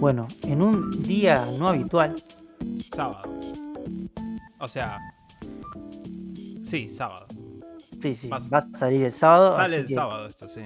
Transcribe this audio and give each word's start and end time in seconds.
Bueno, 0.00 0.26
en 0.42 0.62
un 0.62 0.90
día 1.02 1.44
no 1.58 1.68
habitual, 1.68 2.14
Sábado. 2.94 3.32
O 4.60 4.68
sea. 4.68 4.98
Sí, 6.62 6.88
sábado. 6.88 7.26
sí, 8.02 8.14
sí, 8.14 8.28
Vas- 8.28 8.52
va 8.52 8.58
a 8.58 8.78
salir 8.78 9.02
el 9.04 9.12
sábado, 9.12 9.56
Sale 9.56 9.76
el 9.76 9.88
sábado 9.88 10.26
esto, 10.26 10.48
sí. 10.48 10.62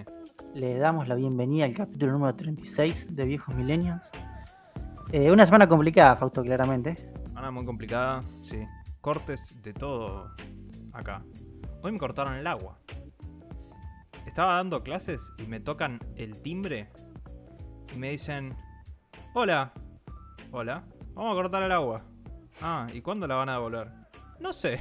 le 0.54 0.76
damos 0.78 1.06
la 1.08 1.14
bienvenida 1.14 1.64
al 1.64 1.74
capítulo 1.74 2.12
número 2.12 2.34
36 2.34 3.06
de 3.10 3.24
Viejos 3.26 3.54
Milenios. 3.54 4.00
Eh, 5.12 5.30
una 5.30 5.44
semana 5.46 5.68
complicada, 5.68 6.16
Fausto, 6.16 6.42
claramente. 6.42 6.94
Una 7.32 7.50
muy 7.50 7.64
complicada, 7.64 8.20
sí. 8.42 8.58
Cortes 9.00 9.62
de 9.62 9.72
todo 9.72 10.30
acá. 10.92 11.22
Hoy 11.82 11.92
me 11.92 11.98
cortaron 11.98 12.34
el 12.34 12.46
agua. 12.46 12.78
Estaba 14.26 14.54
dando 14.54 14.82
clases 14.82 15.32
y 15.38 15.46
me 15.46 15.60
tocan 15.60 16.00
el 16.16 16.40
timbre 16.40 16.88
y 17.94 17.98
me 17.98 18.10
dicen, 18.10 18.56
hola, 19.34 19.72
hola, 20.50 20.84
vamos 21.14 21.32
a 21.32 21.42
cortar 21.42 21.62
el 21.62 21.72
agua. 21.72 22.00
Ah, 22.60 22.86
¿y 22.92 23.00
cuándo 23.00 23.26
la 23.26 23.34
van 23.36 23.48
a 23.48 23.54
devolver? 23.54 23.90
No 24.40 24.52
sé. 24.52 24.80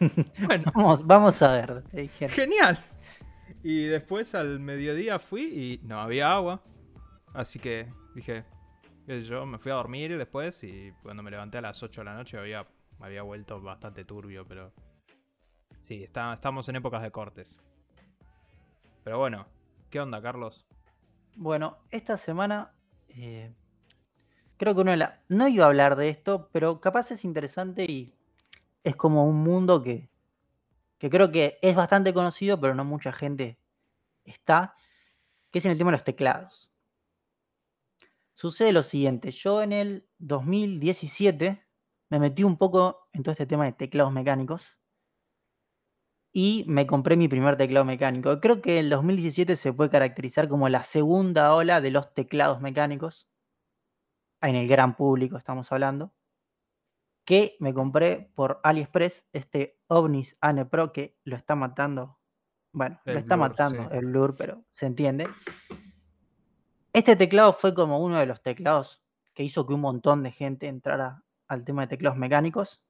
bueno, 0.46 0.70
Vamos, 0.74 1.06
vamos 1.06 1.42
a 1.42 1.52
ver. 1.52 1.84
dijeron. 1.92 2.34
genial. 2.34 2.78
Y 3.62 3.84
después 3.84 4.34
al 4.34 4.58
mediodía 4.60 5.18
fui 5.18 5.44
y 5.82 5.86
no 5.86 6.00
había 6.00 6.32
agua. 6.32 6.62
Así 7.34 7.58
que 7.58 7.88
dije, 8.14 8.44
yo, 9.06 9.46
me 9.46 9.58
fui 9.58 9.72
a 9.72 9.76
dormir 9.76 10.16
después 10.18 10.62
y 10.64 10.92
cuando 11.02 11.22
me 11.22 11.30
levanté 11.30 11.58
a 11.58 11.62
las 11.62 11.82
8 11.82 12.00
de 12.00 12.04
la 12.04 12.14
noche 12.14 12.38
había, 12.38 12.66
había 13.00 13.22
vuelto 13.22 13.60
bastante 13.60 14.04
turbio, 14.04 14.46
pero... 14.46 14.72
Sí, 15.80 16.02
está, 16.04 16.32
estamos 16.32 16.68
en 16.68 16.76
épocas 16.76 17.02
de 17.02 17.10
cortes. 17.10 17.58
Pero 19.04 19.18
bueno, 19.18 19.46
¿qué 19.90 20.00
onda, 20.00 20.22
Carlos? 20.22 20.66
Bueno, 21.34 21.78
esta 21.90 22.16
semana 22.16 22.72
eh, 23.08 23.52
creo 24.56 24.74
que 24.74 24.80
uno. 24.82 24.92
No 25.28 25.48
iba 25.48 25.64
a 25.64 25.68
hablar 25.68 25.96
de 25.96 26.08
esto, 26.08 26.48
pero 26.52 26.80
capaz 26.80 27.10
es 27.10 27.24
interesante 27.24 27.84
y 27.84 28.14
es 28.84 28.96
como 28.96 29.26
un 29.26 29.42
mundo 29.42 29.82
que, 29.82 30.08
que 30.98 31.10
creo 31.10 31.32
que 31.32 31.58
es 31.62 31.74
bastante 31.74 32.14
conocido, 32.14 32.60
pero 32.60 32.74
no 32.74 32.84
mucha 32.84 33.12
gente 33.12 33.58
está, 34.24 34.76
que 35.50 35.58
es 35.58 35.64
en 35.64 35.72
el 35.72 35.78
tema 35.78 35.90
de 35.90 35.96
los 35.96 36.04
teclados. 36.04 36.70
Sucede 38.34 38.72
lo 38.72 38.82
siguiente, 38.82 39.30
yo 39.30 39.62
en 39.62 39.72
el 39.72 40.06
2017 40.18 41.64
me 42.08 42.18
metí 42.18 42.44
un 42.44 42.56
poco 42.56 43.08
en 43.12 43.22
todo 43.22 43.32
este 43.32 43.46
tema 43.46 43.64
de 43.64 43.72
teclados 43.72 44.12
mecánicos 44.12 44.78
y 46.32 46.64
me 46.66 46.86
compré 46.86 47.16
mi 47.16 47.28
primer 47.28 47.56
teclado 47.56 47.84
mecánico. 47.84 48.40
Creo 48.40 48.62
que 48.62 48.78
el 48.78 48.88
2017 48.88 49.54
se 49.56 49.72
puede 49.72 49.90
caracterizar 49.90 50.48
como 50.48 50.68
la 50.68 50.82
segunda 50.82 51.54
ola 51.54 51.80
de 51.80 51.90
los 51.90 52.14
teclados 52.14 52.60
mecánicos. 52.60 53.28
En 54.40 54.56
el 54.56 54.66
gran 54.66 54.96
público 54.96 55.36
estamos 55.36 55.70
hablando. 55.70 56.12
Que 57.24 57.56
me 57.60 57.74
compré 57.74 58.32
por 58.34 58.60
AliExpress 58.64 59.26
este 59.32 59.78
Omnis 59.86 60.36
Ane 60.40 60.64
Pro 60.64 60.92
que 60.92 61.16
lo 61.24 61.36
está 61.36 61.54
matando. 61.54 62.18
Bueno, 62.72 62.98
El 63.04 63.14
lo 63.14 63.20
está 63.20 63.36
Blur, 63.36 63.48
matando 63.48 63.82
sí. 63.82 63.88
el 63.92 64.06
Blur, 64.06 64.34
pero 64.36 64.64
se 64.70 64.86
entiende. 64.86 65.28
Este 66.94 67.14
teclado 67.14 67.52
fue 67.52 67.74
como 67.74 68.02
uno 68.02 68.18
de 68.18 68.26
los 68.26 68.42
teclados 68.42 69.02
que 69.34 69.44
hizo 69.44 69.66
que 69.66 69.74
un 69.74 69.82
montón 69.82 70.22
de 70.22 70.32
gente 70.32 70.66
entrara 70.66 71.22
al 71.46 71.64
tema 71.64 71.82
de 71.82 71.88
teclados 71.88 72.18
mecánicos. 72.18 72.82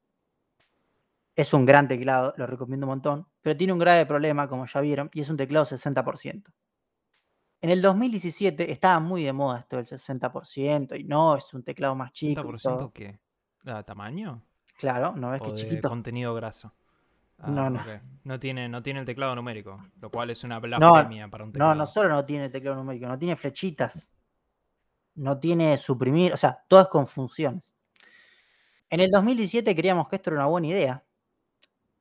Es 1.34 1.52
un 1.52 1.66
gran 1.66 1.88
teclado, 1.88 2.34
lo 2.36 2.46
recomiendo 2.46 2.86
un 2.86 2.90
montón, 2.90 3.31
pero 3.42 3.56
tiene 3.56 3.72
un 3.74 3.78
grave 3.80 4.06
problema, 4.06 4.48
como 4.48 4.66
ya 4.66 4.80
vieron, 4.80 5.10
y 5.14 5.20
es 5.20 5.28
un 5.30 5.36
teclado 5.36 5.66
60%. 5.66 6.52
En 7.62 7.70
el 7.70 7.80
2017 7.80 8.70
estaba 8.72 9.00
muy 9.00 9.22
de 9.24 9.32
moda 9.32 9.60
esto 9.60 9.76
del 9.76 9.86
60%, 9.86 10.96
y 10.96 11.04
no, 11.04 11.36
es 11.36 11.54
un 11.54 11.62
teclado 11.64 11.94
más 11.94 12.12
chico. 12.12 12.50
y 12.50 12.56
todo. 12.58 12.90
¿60% 12.90 12.92
qué? 12.92 13.20
¿Da 13.64 13.82
tamaño? 13.84 14.42
Claro, 14.76 15.14
no 15.16 15.30
ves 15.30 15.40
¿O 15.40 15.46
que 15.46 15.52
de 15.52 15.54
chiquito. 15.54 15.88
contenido 15.90 16.34
graso? 16.34 16.74
Ah, 17.38 17.48
No, 17.58 17.70
no. 17.70 17.80
No 18.24 18.40
tiene, 18.40 18.68
no 18.68 18.82
tiene 18.82 19.00
el 19.00 19.06
teclado 19.06 19.34
numérico, 19.36 19.84
lo 20.00 20.10
cual 20.10 20.30
es 20.30 20.44
una 20.44 20.60
No, 20.74 20.92
blasfemia 20.92 21.28
para 21.28 21.44
un 21.44 21.52
No, 21.54 21.74
teclado. 21.74 21.74
no 21.74 21.86
solo 21.86 22.08
no 22.10 22.24
tiene 22.26 22.50
teclado 22.50 22.76
numérico, 22.76 23.06
no 23.06 23.18
tiene 23.18 23.36
flechitas, 23.36 24.08
no 25.14 25.38
tiene 25.38 25.78
suprimir, 25.78 26.34
o 26.34 26.36
sea, 26.36 26.64
todas 26.68 26.88
con 26.88 27.06
funciones. 27.06 27.72
En 28.90 29.00
el 29.00 29.10
2017 29.10 29.74
creíamos 29.74 30.08
que 30.08 30.14
esto 30.16 30.30
era 30.30 30.38
una 30.38 30.46
buena 30.46 30.68
idea. 30.68 31.04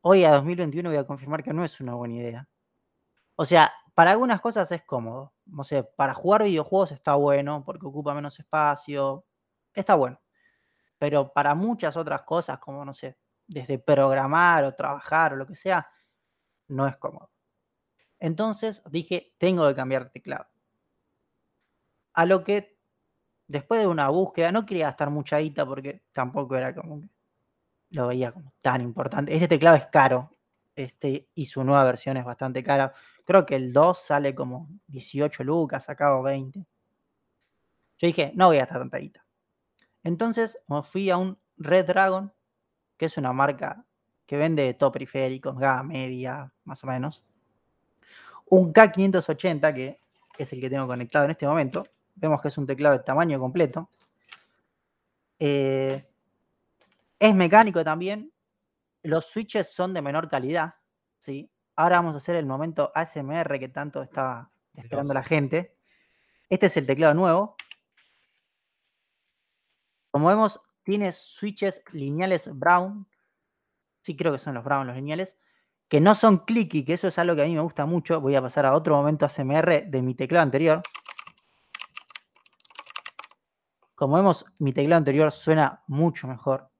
Hoy 0.03 0.23
a 0.23 0.31
2021 0.31 0.89
voy 0.89 0.97
a 0.97 1.05
confirmar 1.05 1.43
que 1.43 1.53
no 1.53 1.63
es 1.63 1.79
una 1.79 1.93
buena 1.93 2.15
idea. 2.15 2.49
O 3.35 3.45
sea, 3.45 3.71
para 3.93 4.11
algunas 4.11 4.41
cosas 4.41 4.71
es 4.71 4.83
cómodo. 4.83 5.33
No 5.45 5.63
sé, 5.63 5.83
para 5.83 6.13
jugar 6.15 6.43
videojuegos 6.43 6.91
está 6.91 7.15
bueno 7.15 7.63
porque 7.63 7.85
ocupa 7.85 8.13
menos 8.15 8.39
espacio. 8.39 9.25
Está 9.73 9.95
bueno. 9.95 10.19
Pero 10.97 11.31
para 11.33 11.55
muchas 11.55 11.97
otras 11.97 12.23
cosas, 12.23 12.59
como 12.59 12.83
no 12.83 12.93
sé, 12.93 13.17
desde 13.47 13.79
programar 13.79 14.63
o 14.63 14.75
trabajar 14.75 15.33
o 15.33 15.35
lo 15.37 15.47
que 15.47 15.55
sea, 15.55 15.87
no 16.67 16.87
es 16.87 16.97
cómodo. 16.97 17.31
Entonces 18.19 18.83
dije, 18.89 19.35
tengo 19.37 19.67
que 19.67 19.75
cambiar 19.75 20.05
de 20.05 20.11
teclado. 20.11 20.47
A 22.13 22.25
lo 22.25 22.43
que, 22.43 22.77
después 23.47 23.81
de 23.81 23.87
una 23.87 24.09
búsqueda, 24.09 24.51
no 24.51 24.65
quería 24.65 24.87
gastar 24.87 25.09
mucha 25.11 25.37
guita 25.39 25.65
porque 25.65 26.03
tampoco 26.13 26.55
era 26.55 26.73
como 26.75 27.01
que 27.01 27.09
lo 27.91 28.07
veía 28.07 28.31
como 28.31 28.53
tan 28.61 28.81
importante. 28.81 29.33
Este 29.33 29.47
teclado 29.47 29.77
es 29.77 29.85
caro. 29.87 30.31
Este, 30.75 31.27
y 31.35 31.45
su 31.45 31.63
nueva 31.63 31.83
versión 31.83 32.17
es 32.17 32.25
bastante 32.25 32.63
cara. 32.63 32.93
Creo 33.25 33.45
que 33.45 33.55
el 33.55 33.71
2 33.71 33.97
sale 33.97 34.33
como 34.33 34.69
18 34.87 35.43
lucas, 35.43 35.89
acabo 35.89 36.23
20. 36.23 36.59
Yo 36.59 38.07
dije, 38.07 38.31
no 38.35 38.47
voy 38.47 38.57
a 38.57 38.61
gastar 38.61 38.79
tanta 38.79 38.97
guita. 38.97 39.23
Entonces 40.03 40.57
me 40.67 40.81
fui 40.81 41.09
a 41.09 41.17
un 41.17 41.37
Red 41.57 41.85
Dragon, 41.85 42.33
que 42.97 43.05
es 43.05 43.17
una 43.17 43.33
marca 43.33 43.85
que 44.25 44.37
vende 44.37 44.73
todo 44.73 44.91
periféricos, 44.91 45.57
gama 45.57 45.83
media, 45.83 46.51
más 46.63 46.83
o 46.83 46.87
menos. 46.87 47.23
Un 48.49 48.73
K580, 48.73 49.73
que 49.73 49.99
es 50.37 50.53
el 50.53 50.61
que 50.61 50.69
tengo 50.69 50.87
conectado 50.87 51.25
en 51.25 51.31
este 51.31 51.45
momento. 51.45 51.85
Vemos 52.15 52.41
que 52.41 52.47
es 52.47 52.57
un 52.57 52.65
teclado 52.65 52.97
de 52.97 53.03
tamaño 53.03 53.39
completo. 53.39 53.89
Eh, 55.37 56.10
es 57.21 57.35
mecánico 57.35 57.83
también. 57.83 58.33
Los 59.03 59.27
switches 59.27 59.71
son 59.71 59.93
de 59.93 60.01
menor 60.01 60.27
calidad. 60.27 60.73
¿sí? 61.19 61.51
Ahora 61.75 61.97
vamos 61.97 62.15
a 62.15 62.17
hacer 62.17 62.35
el 62.35 62.47
momento 62.47 62.91
ASMR 62.95 63.59
que 63.59 63.69
tanto 63.69 64.01
estaba 64.01 64.51
esperando 64.73 65.13
la 65.13 65.23
gente. 65.23 65.77
Este 66.49 66.65
es 66.65 66.77
el 66.77 66.87
teclado 66.87 67.13
nuevo. 67.13 67.55
Como 70.09 70.29
vemos, 70.29 70.59
tiene 70.83 71.11
switches 71.11 71.83
lineales 71.91 72.49
Brown. 72.51 73.07
Sí, 74.01 74.17
creo 74.17 74.31
que 74.31 74.39
son 74.39 74.55
los 74.55 74.63
Brown 74.63 74.87
los 74.87 74.95
lineales. 74.95 75.37
Que 75.87 76.01
no 76.01 76.15
son 76.15 76.39
clicky, 76.39 76.83
que 76.83 76.93
eso 76.93 77.07
es 77.07 77.19
algo 77.19 77.35
que 77.35 77.43
a 77.43 77.45
mí 77.45 77.53
me 77.53 77.61
gusta 77.61 77.85
mucho. 77.85 78.19
Voy 78.19 78.35
a 78.35 78.41
pasar 78.41 78.65
a 78.65 78.73
otro 78.73 78.95
momento 78.95 79.27
ASMR 79.27 79.85
de 79.85 80.01
mi 80.01 80.15
teclado 80.15 80.41
anterior. 80.41 80.81
Como 83.93 84.15
vemos, 84.15 84.43
mi 84.57 84.73
teclado 84.73 84.97
anterior 84.97 85.31
suena 85.31 85.83
mucho 85.85 86.27
mejor. 86.27 86.70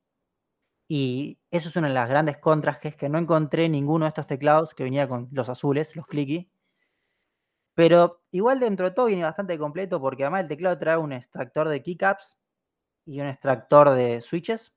Y 0.94 1.40
eso 1.52 1.70
es 1.70 1.78
una 1.78 1.88
de 1.88 1.94
las 1.94 2.10
grandes 2.10 2.38
contras, 2.40 2.78
que 2.78 2.90
es 2.90 2.98
que 2.98 3.08
no 3.08 3.18
encontré 3.18 3.70
ninguno 3.70 4.04
de 4.04 4.10
estos 4.10 4.28
teclados 4.28 4.76
que 4.76 4.84
venía 4.84 5.08
con 5.08 5.30
los 5.32 5.48
azules, 5.48 5.96
los 5.96 6.06
clicky. 6.06 6.52
Pero 7.74 8.26
igual 8.32 8.60
dentro 8.60 8.90
de 8.90 8.92
todo 8.94 9.06
viene 9.06 9.24
bastante 9.24 9.58
completo 9.58 10.02
porque 10.02 10.24
además 10.24 10.42
el 10.42 10.48
teclado 10.50 10.78
trae 10.78 10.98
un 10.98 11.14
extractor 11.14 11.70
de 11.70 11.82
keycaps 11.82 12.38
y 13.06 13.22
un 13.22 13.28
extractor 13.28 13.92
de 13.92 14.20
switches. 14.20 14.74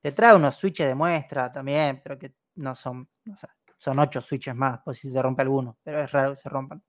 Te 0.00 0.10
trae 0.10 0.34
unos 0.34 0.56
switches 0.56 0.88
de 0.88 0.96
muestra 0.96 1.52
también, 1.52 2.00
pero 2.02 2.18
que 2.18 2.34
no 2.56 2.74
son, 2.74 3.08
no 3.24 3.36
son 3.78 3.98
ocho 4.00 4.20
switches 4.20 4.56
más, 4.56 4.80
por 4.80 4.96
si 4.96 5.08
se 5.08 5.22
rompe 5.22 5.42
alguno, 5.42 5.78
pero 5.84 6.00
es 6.00 6.10
raro 6.10 6.30
que 6.30 6.40
se 6.40 6.48
rompan. 6.48 6.82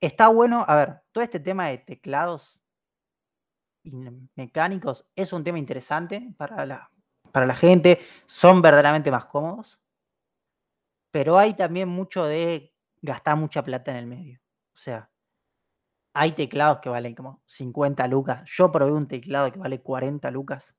Está 0.00 0.28
bueno, 0.28 0.64
a 0.66 0.74
ver, 0.74 1.02
todo 1.12 1.22
este 1.22 1.38
tema 1.38 1.66
de 1.66 1.76
teclados 1.76 2.61
y 3.82 3.92
mecánicos 4.36 5.06
es 5.16 5.32
un 5.32 5.44
tema 5.44 5.58
interesante 5.58 6.34
para 6.36 6.66
la, 6.66 6.90
para 7.32 7.46
la 7.46 7.54
gente, 7.54 8.00
son 8.26 8.62
verdaderamente 8.62 9.10
más 9.10 9.26
cómodos, 9.26 9.80
pero 11.10 11.38
hay 11.38 11.54
también 11.54 11.88
mucho 11.88 12.24
de 12.24 12.74
gastar 13.02 13.36
mucha 13.36 13.62
plata 13.62 13.90
en 13.90 13.96
el 13.98 14.06
medio. 14.06 14.40
O 14.74 14.78
sea, 14.78 15.10
hay 16.14 16.32
teclados 16.32 16.80
que 16.80 16.88
valen 16.88 17.14
como 17.14 17.42
50 17.46 18.06
lucas. 18.08 18.42
Yo 18.46 18.70
probé 18.72 18.92
un 18.92 19.08
teclado 19.08 19.50
que 19.52 19.58
vale 19.58 19.80
40 19.80 20.30
lucas 20.30 20.74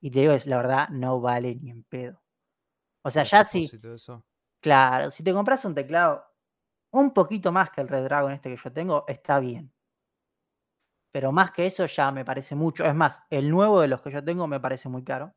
y 0.00 0.10
te 0.10 0.20
digo, 0.20 0.32
es 0.32 0.46
la 0.46 0.58
verdad, 0.58 0.88
no 0.90 1.20
vale 1.20 1.56
ni 1.56 1.70
en 1.70 1.84
pedo. 1.84 2.22
O 3.04 3.10
sea, 3.10 3.22
¿A 3.22 3.24
ya 3.24 3.44
sí, 3.44 3.70
eso? 3.94 4.24
claro, 4.60 5.10
si 5.10 5.22
te 5.22 5.32
compras 5.32 5.64
un 5.64 5.74
teclado 5.74 6.24
un 6.92 7.12
poquito 7.12 7.52
más 7.52 7.70
que 7.70 7.80
el 7.82 7.88
Red 7.88 8.04
Dragon 8.04 8.32
este 8.32 8.50
que 8.50 8.62
yo 8.62 8.72
tengo, 8.72 9.04
está 9.08 9.40
bien. 9.40 9.72
Pero 11.10 11.32
más 11.32 11.52
que 11.52 11.66
eso 11.66 11.86
ya 11.86 12.12
me 12.12 12.24
parece 12.24 12.54
mucho. 12.54 12.84
Es 12.84 12.94
más, 12.94 13.20
el 13.30 13.50
nuevo 13.50 13.80
de 13.80 13.88
los 13.88 14.02
que 14.02 14.10
yo 14.10 14.22
tengo 14.22 14.46
me 14.46 14.60
parece 14.60 14.88
muy 14.88 15.04
caro. 15.04 15.34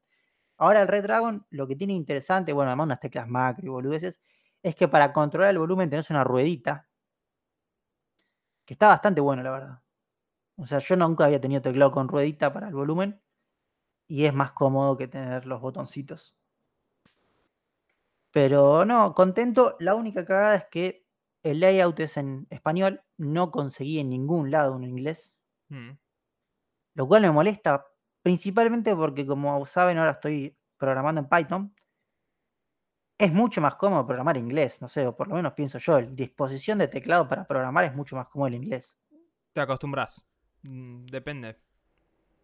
Ahora 0.57 0.81
el 0.81 0.87
Red 0.87 1.03
Dragon, 1.03 1.45
lo 1.49 1.67
que 1.67 1.75
tiene 1.75 1.93
interesante, 1.93 2.53
bueno, 2.53 2.69
además 2.69 2.85
unas 2.85 2.99
teclas 2.99 3.27
macro 3.27 3.65
y 3.65 3.69
boludeces, 3.69 4.21
es 4.61 4.75
que 4.75 4.87
para 4.87 5.11
controlar 5.13 5.51
el 5.51 5.59
volumen 5.59 5.89
tenés 5.89 6.09
una 6.09 6.23
ruedita. 6.23 6.87
Que 8.65 8.73
está 8.75 8.87
bastante 8.89 9.21
bueno, 9.21 9.43
la 9.43 9.51
verdad. 9.51 9.81
O 10.57 10.67
sea, 10.67 10.79
yo 10.79 10.95
nunca 10.95 11.25
había 11.25 11.41
tenido 11.41 11.61
teclado 11.61 11.91
con 11.91 12.07
ruedita 12.07 12.53
para 12.53 12.67
el 12.67 12.75
volumen. 12.75 13.21
Y 14.07 14.25
es 14.25 14.33
más 14.33 14.51
cómodo 14.51 14.97
que 14.97 15.07
tener 15.07 15.45
los 15.45 15.61
botoncitos. 15.61 16.35
Pero 18.31 18.85
no, 18.85 19.13
contento. 19.13 19.75
La 19.79 19.95
única 19.95 20.25
cagada 20.25 20.55
es 20.55 20.65
que 20.65 21.05
el 21.43 21.59
layout 21.59 21.99
es 22.01 22.17
en 22.17 22.47
español. 22.49 23.01
No 23.17 23.51
conseguí 23.51 23.99
en 23.99 24.09
ningún 24.09 24.51
lado 24.51 24.73
un 24.73 24.83
inglés. 24.83 25.33
Mm. 25.71 25.91
Lo 26.95 27.07
cual 27.07 27.21
me 27.23 27.31
molesta. 27.31 27.87
Principalmente 28.21 28.95
porque, 28.95 29.25
como 29.25 29.65
saben, 29.65 29.97
ahora 29.97 30.11
estoy 30.11 30.55
programando 30.77 31.21
en 31.21 31.29
Python. 31.29 31.73
Es 33.17 33.31
mucho 33.31 33.61
más 33.61 33.75
cómodo 33.75 34.05
programar 34.05 34.37
en 34.37 34.45
inglés, 34.45 34.81
no 34.81 34.89
sé, 34.89 35.07
o 35.07 35.15
por 35.15 35.27
lo 35.27 35.35
menos 35.35 35.53
pienso 35.53 35.77
yo. 35.77 36.01
La 36.01 36.07
disposición 36.07 36.77
de 36.79 36.87
teclado 36.87 37.27
para 37.27 37.45
programar 37.45 37.85
es 37.85 37.95
mucho 37.95 38.15
más 38.15 38.27
cómodo 38.27 38.47
el 38.47 38.55
inglés. 38.55 38.95
Te 39.53 39.61
acostumbras. 39.61 40.25
Mm, 40.63 41.05
Depende. 41.05 41.57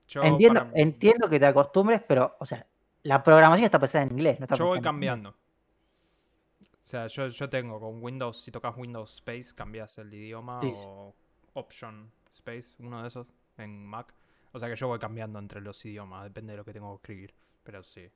Yo, 0.08 0.24
Entiendo, 0.24 0.62
para- 0.62 0.80
entiendo 0.80 1.30
que 1.30 1.40
te 1.40 1.46
acostumbres, 1.46 2.02
pero, 2.08 2.38
o 2.40 2.46
sea, 2.46 2.66
la 3.04 3.22
programación 3.24 3.66
está 3.66 3.80
pensada 3.80 4.06
en 4.06 4.12
inglés, 4.12 4.40
no 4.40 4.46
está 4.46 4.56
Yo 4.56 4.66
voy 4.68 4.82
cambiando. 4.82 5.32
O 5.32 6.90
sea, 6.90 7.08
yo, 7.08 7.28
yo 7.28 7.50
tengo 7.50 7.80
con 7.80 8.02
Windows, 8.02 8.42
si 8.42 8.50
tocas 8.52 8.76
Windows 8.78 9.16
Space, 9.16 9.54
cambias 9.54 9.98
el 9.98 10.14
idioma 10.14 10.62
sí. 10.62 10.72
o 10.74 11.14
Option 11.54 12.10
Space, 12.34 12.76
uno 12.80 13.02
de 13.02 13.08
esos 13.08 13.28
en 13.58 13.86
Mac. 13.86 14.14
O 14.54 14.60
sea 14.60 14.70
que 14.70 14.76
yo 14.76 14.88
voy 14.88 15.00
cambiando 15.00 15.40
entre 15.40 15.62
los 15.62 15.84
idiomas, 15.86 16.24
depende 16.24 16.54
de 16.54 16.58
lo 16.58 16.66
que 16.66 16.74
tengo 16.74 16.90
que 16.92 16.96
escribir. 17.14 17.34
Pero 17.64 17.84
sí. 17.84 18.10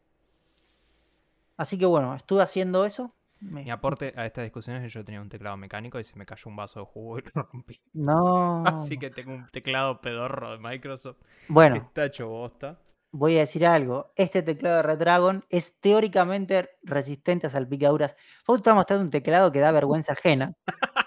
Así 1.57 1.77
que 1.77 1.85
bueno, 1.85 2.15
estuve 2.15 2.41
haciendo 2.41 2.85
eso. 2.85 3.13
me- 3.39 3.63
Mi 3.63 3.71
aporte 3.71 4.13
a 4.15 4.25
estas 4.25 4.43
discusiones 4.43 4.83
es 4.83 4.91
que 4.93 4.99
yo 4.99 5.05
tenía 5.05 5.21
un 5.21 5.29
teclado 5.29 5.57
mecánico 5.57 5.99
y 5.99 6.03
se 6.03 6.15
me 6.15 6.25
cayó 6.25 6.43
un 6.49 6.55
vaso 6.55 6.79
de 6.79 6.85
jugo 6.85 7.19
y 7.19 7.23
lo 7.35 7.43
rompí. 7.43 7.77
No. 7.93 8.63
Así 8.65 8.97
que 8.97 9.09
tengo 9.09 9.33
un 9.33 9.45
teclado 9.47 9.99
pedorro 10.01 10.51
de 10.51 10.57
Microsoft 10.59 11.17
que 11.19 11.53
Bueno, 11.53 11.75
está 11.75 12.05
hecho 12.05 12.27
bosta. 12.29 12.79
voy 13.11 13.35
a 13.37 13.41
decir 13.41 13.65
algo. 13.65 14.11
Este 14.15 14.41
teclado 14.41 14.77
de 14.77 14.83
Red 14.83 14.99
Dragon 14.99 15.45
es 15.49 15.73
teóricamente 15.79 16.69
resistente 16.83 17.47
a 17.47 17.49
salpicaduras. 17.49 18.15
Vos 18.47 18.57
estás 18.57 18.73
mostrando 18.75 19.03
un 19.05 19.11
teclado 19.11 19.51
que 19.51 19.59
da 19.59 19.71
vergüenza 19.71 20.13
ajena. 20.13 20.53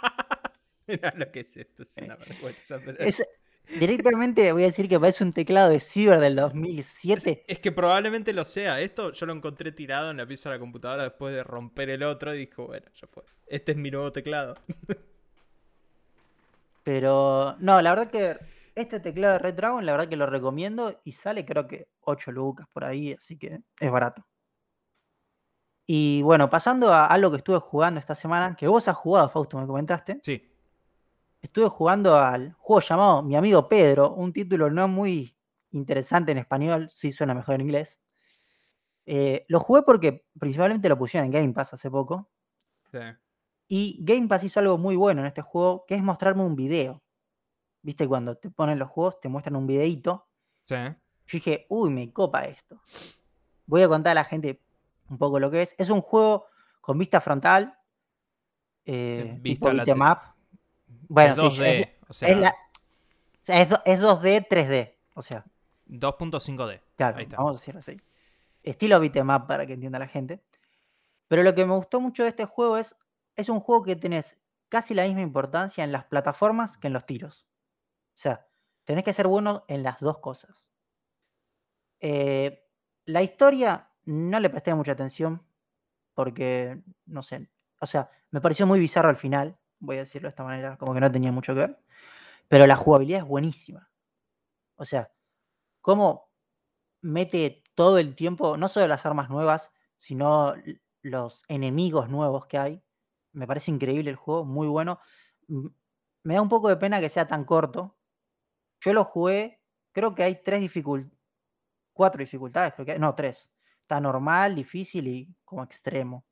Mira 0.86 1.12
lo 1.16 1.30
que 1.30 1.40
es 1.40 1.56
esto, 1.56 1.82
es 1.82 1.96
una 1.98 2.16
vergüenza. 2.16 2.78
pero- 2.84 2.98
Es, 2.98 3.22
directamente 3.80 4.52
voy 4.52 4.64
a 4.64 4.66
decir 4.66 4.88
que 4.88 5.00
parece 5.00 5.24
un 5.24 5.32
teclado 5.32 5.70
de 5.70 5.80
Ciber 5.80 6.20
del 6.20 6.34
Es, 6.34 6.40
2007. 6.40 7.44
es 7.46 7.58
que 7.58 7.72
probablemente 7.72 8.32
lo 8.32 8.44
sea. 8.44 8.80
Esto 8.80 9.12
yo 9.12 9.26
lo 9.26 9.32
encontré 9.32 9.72
tirado 9.72 10.10
en 10.10 10.18
la 10.18 10.26
pieza 10.26 10.50
de 10.50 10.56
la 10.56 10.60
computadora 10.60 11.02
después 11.04 11.34
de 11.34 11.42
romper 11.42 11.88
el 11.90 12.02
otro 12.02 12.34
y 12.34 12.38
dijo, 12.38 12.66
bueno, 12.66 12.86
ya 12.94 13.06
fue. 13.06 13.22
Este 13.46 13.72
es 13.72 13.78
mi 13.78 13.90
nuevo 13.90 14.12
teclado. 14.12 14.56
Pero 16.82 17.56
no, 17.60 17.80
la 17.80 17.90
verdad 17.94 18.10
que 18.10 18.38
este 18.74 19.00
teclado 19.00 19.34
de 19.34 19.38
Red 19.38 19.54
Dragon, 19.54 19.84
la 19.86 19.92
verdad 19.92 20.08
que 20.08 20.16
lo 20.16 20.26
recomiendo 20.26 21.00
y 21.04 21.12
sale 21.12 21.44
creo 21.46 21.66
que 21.66 21.88
8 22.02 22.32
lucas 22.32 22.66
por 22.72 22.84
ahí, 22.84 23.12
así 23.14 23.38
que 23.38 23.60
es 23.80 23.90
barato. 23.90 24.26
Y 25.86 26.22
bueno, 26.22 26.48
pasando 26.50 26.92
a 26.92 27.06
algo 27.06 27.30
que 27.30 27.38
estuve 27.38 27.58
jugando 27.58 28.00
esta 28.00 28.14
semana, 28.14 28.56
que 28.56 28.66
vos 28.66 28.88
has 28.88 28.96
jugado, 28.96 29.28
Fausto, 29.28 29.58
me 29.58 29.66
comentaste. 29.66 30.18
Sí. 30.22 30.50
Estuve 31.44 31.68
jugando 31.68 32.16
al 32.16 32.54
juego 32.54 32.80
llamado 32.80 33.22
Mi 33.22 33.36
amigo 33.36 33.68
Pedro, 33.68 34.14
un 34.14 34.32
título 34.32 34.70
no 34.70 34.88
muy 34.88 35.36
interesante 35.72 36.32
en 36.32 36.38
español, 36.38 36.88
sí 36.88 37.12
suena 37.12 37.34
mejor 37.34 37.56
en 37.56 37.60
inglés. 37.60 38.00
Eh, 39.04 39.44
lo 39.48 39.60
jugué 39.60 39.82
porque 39.82 40.24
principalmente 40.40 40.88
lo 40.88 40.96
pusieron 40.96 41.26
en 41.26 41.32
Game 41.32 41.52
Pass 41.52 41.74
hace 41.74 41.90
poco. 41.90 42.30
Sí. 42.90 42.98
Y 43.68 43.98
Game 44.00 44.26
Pass 44.26 44.44
hizo 44.44 44.58
algo 44.58 44.78
muy 44.78 44.96
bueno 44.96 45.20
en 45.20 45.26
este 45.26 45.42
juego, 45.42 45.84
que 45.86 45.96
es 45.96 46.02
mostrarme 46.02 46.42
un 46.42 46.56
video. 46.56 47.02
Viste, 47.82 48.08
cuando 48.08 48.38
te 48.38 48.48
ponen 48.48 48.78
los 48.78 48.88
juegos, 48.88 49.20
te 49.20 49.28
muestran 49.28 49.56
un 49.56 49.66
videíto. 49.66 50.26
Sí. 50.62 50.76
Yo 50.76 50.96
dije, 51.30 51.66
uy, 51.68 51.90
me 51.90 52.10
copa 52.10 52.44
esto. 52.44 52.80
Voy 53.66 53.82
a 53.82 53.88
contar 53.88 54.12
a 54.12 54.14
la 54.14 54.24
gente 54.24 54.62
un 55.10 55.18
poco 55.18 55.38
lo 55.38 55.50
que 55.50 55.60
es. 55.60 55.74
Es 55.76 55.90
un 55.90 56.00
juego 56.00 56.46
con 56.80 56.96
vista 56.96 57.20
frontal. 57.20 57.78
eh, 58.86 59.36
vista 59.42 59.70
tipo 59.70 60.02
up. 60.02 60.33
Bueno, 61.08 61.32
es 61.32 61.38
sí, 61.54 61.60
2D. 61.60 61.66
es, 61.80 61.88
o 62.08 62.12
sea, 62.12 62.28
es 62.28 62.38
la- 62.38 62.50
o 62.50 63.44
sea, 63.44 63.60
es 63.60 63.68
es 63.84 64.00
2D, 64.00 64.46
3D. 64.48 64.94
O 65.14 65.22
sea, 65.22 65.44
2.5D. 65.86 66.80
Claro, 66.96 67.18
Ahí 67.18 67.24
está. 67.24 67.36
vamos 67.36 67.52
a 67.56 67.58
decirlo 67.60 67.78
así. 67.80 68.00
Estilo 68.62 68.98
beat'em 69.00 69.28
up 69.30 69.46
para 69.46 69.66
que 69.66 69.74
entienda 69.74 69.98
la 69.98 70.08
gente. 70.08 70.42
Pero 71.28 71.42
lo 71.42 71.54
que 71.54 71.64
me 71.66 71.74
gustó 71.74 72.00
mucho 72.00 72.22
de 72.22 72.30
este 72.30 72.44
juego 72.46 72.78
es, 72.78 72.96
es 73.36 73.48
un 73.48 73.60
juego 73.60 73.82
que 73.84 73.96
tenés 73.96 74.38
casi 74.68 74.94
la 74.94 75.04
misma 75.04 75.20
importancia 75.20 75.84
en 75.84 75.92
las 75.92 76.04
plataformas 76.04 76.78
que 76.78 76.86
en 76.86 76.92
los 76.94 77.04
tiros. 77.06 77.46
O 78.14 78.16
sea, 78.18 78.46
tenés 78.84 79.04
que 79.04 79.12
ser 79.12 79.26
bueno 79.26 79.64
en 79.68 79.82
las 79.82 80.00
dos 80.00 80.18
cosas. 80.18 80.66
Eh, 82.00 82.64
la 83.06 83.22
historia 83.22 83.90
no 84.04 84.40
le 84.40 84.50
presté 84.50 84.74
mucha 84.74 84.92
atención 84.92 85.42
porque, 86.14 86.80
no 87.06 87.22
sé, 87.22 87.48
o 87.80 87.86
sea, 87.86 88.10
me 88.30 88.40
pareció 88.40 88.66
muy 88.66 88.78
bizarro 88.78 89.08
al 89.08 89.16
final, 89.16 89.56
voy 89.84 89.96
a 89.96 90.00
decirlo 90.00 90.26
de 90.28 90.30
esta 90.30 90.44
manera, 90.44 90.76
como 90.78 90.94
que 90.94 91.00
no 91.00 91.12
tenía 91.12 91.32
mucho 91.32 91.54
que 91.54 91.60
ver. 91.60 91.78
Pero 92.48 92.66
la 92.66 92.76
jugabilidad 92.76 93.20
es 93.22 93.26
buenísima. 93.28 93.90
O 94.76 94.84
sea, 94.84 95.10
cómo 95.82 96.30
mete 97.02 97.64
todo 97.74 97.98
el 97.98 98.16
tiempo, 98.16 98.56
no 98.56 98.68
solo 98.68 98.88
las 98.88 99.06
armas 99.06 99.30
nuevas, 99.30 99.72
sino 99.98 100.54
los 101.02 101.44
enemigos 101.48 102.08
nuevos 102.10 102.46
que 102.46 102.58
hay. 102.58 102.82
Me 103.32 103.46
parece 103.46 103.70
increíble 103.72 104.10
el 104.10 104.16
juego, 104.16 104.44
muy 104.44 104.68
bueno. 104.68 105.00
Me 105.48 106.34
da 106.34 106.42
un 106.42 106.48
poco 106.48 106.68
de 106.68 106.76
pena 106.76 107.00
que 107.00 107.08
sea 107.08 107.26
tan 107.26 107.44
corto. 107.44 107.96
Yo 108.80 108.92
lo 108.94 109.04
jugué, 109.04 109.60
creo 109.92 110.14
que 110.14 110.22
hay 110.24 110.42
tres 110.42 110.60
dificultades, 110.60 111.12
cuatro 111.94 112.20
dificultades, 112.20 112.74
creo 112.74 112.86
que 112.86 112.92
hay- 112.94 113.00
no, 113.00 113.14
tres. 113.14 113.52
Está 113.82 114.00
normal, 114.00 114.54
difícil 114.54 115.08
y 115.08 115.36
como 115.44 115.64
extremo. 115.64 116.24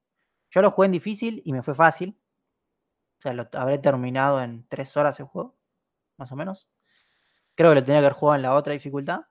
Yo 0.50 0.62
lo 0.62 0.72
jugué 0.72 0.86
en 0.86 0.92
difícil 0.92 1.42
y 1.46 1.52
me 1.52 1.62
fue 1.62 1.74
fácil. 1.76 2.18
O 3.22 3.24
sea, 3.24 3.34
lo 3.34 3.48
habré 3.52 3.78
terminado 3.78 4.42
en 4.42 4.66
tres 4.68 4.96
horas 4.96 5.20
el 5.20 5.26
juego, 5.26 5.56
más 6.18 6.32
o 6.32 6.36
menos. 6.36 6.68
Creo 7.54 7.70
que 7.70 7.76
lo 7.76 7.84
tenía 7.84 8.00
que 8.00 8.06
haber 8.06 8.14
jugado 8.18 8.36
en 8.36 8.42
la 8.42 8.54
otra 8.54 8.72
dificultad. 8.74 9.22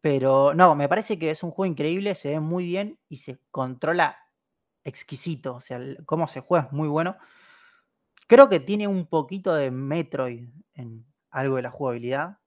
Pero 0.00 0.52
no, 0.54 0.74
me 0.74 0.88
parece 0.88 1.18
que 1.18 1.30
es 1.30 1.42
un 1.42 1.52
juego 1.52 1.70
increíble, 1.70 2.14
se 2.14 2.30
ve 2.30 2.40
muy 2.40 2.64
bien 2.66 2.98
y 3.08 3.18
se 3.18 3.38
controla 3.50 4.16
exquisito. 4.84 5.54
O 5.56 5.60
sea, 5.60 5.80
cómo 6.06 6.26
se 6.28 6.40
juega 6.40 6.66
es 6.66 6.72
muy 6.72 6.88
bueno. 6.88 7.16
Creo 8.26 8.48
que 8.48 8.58
tiene 8.58 8.88
un 8.88 9.06
poquito 9.06 9.54
de 9.54 9.70
Metroid 9.70 10.48
en 10.74 11.06
algo 11.30 11.54
de 11.56 11.62
la 11.62 11.70
jugabilidad. 11.70 12.38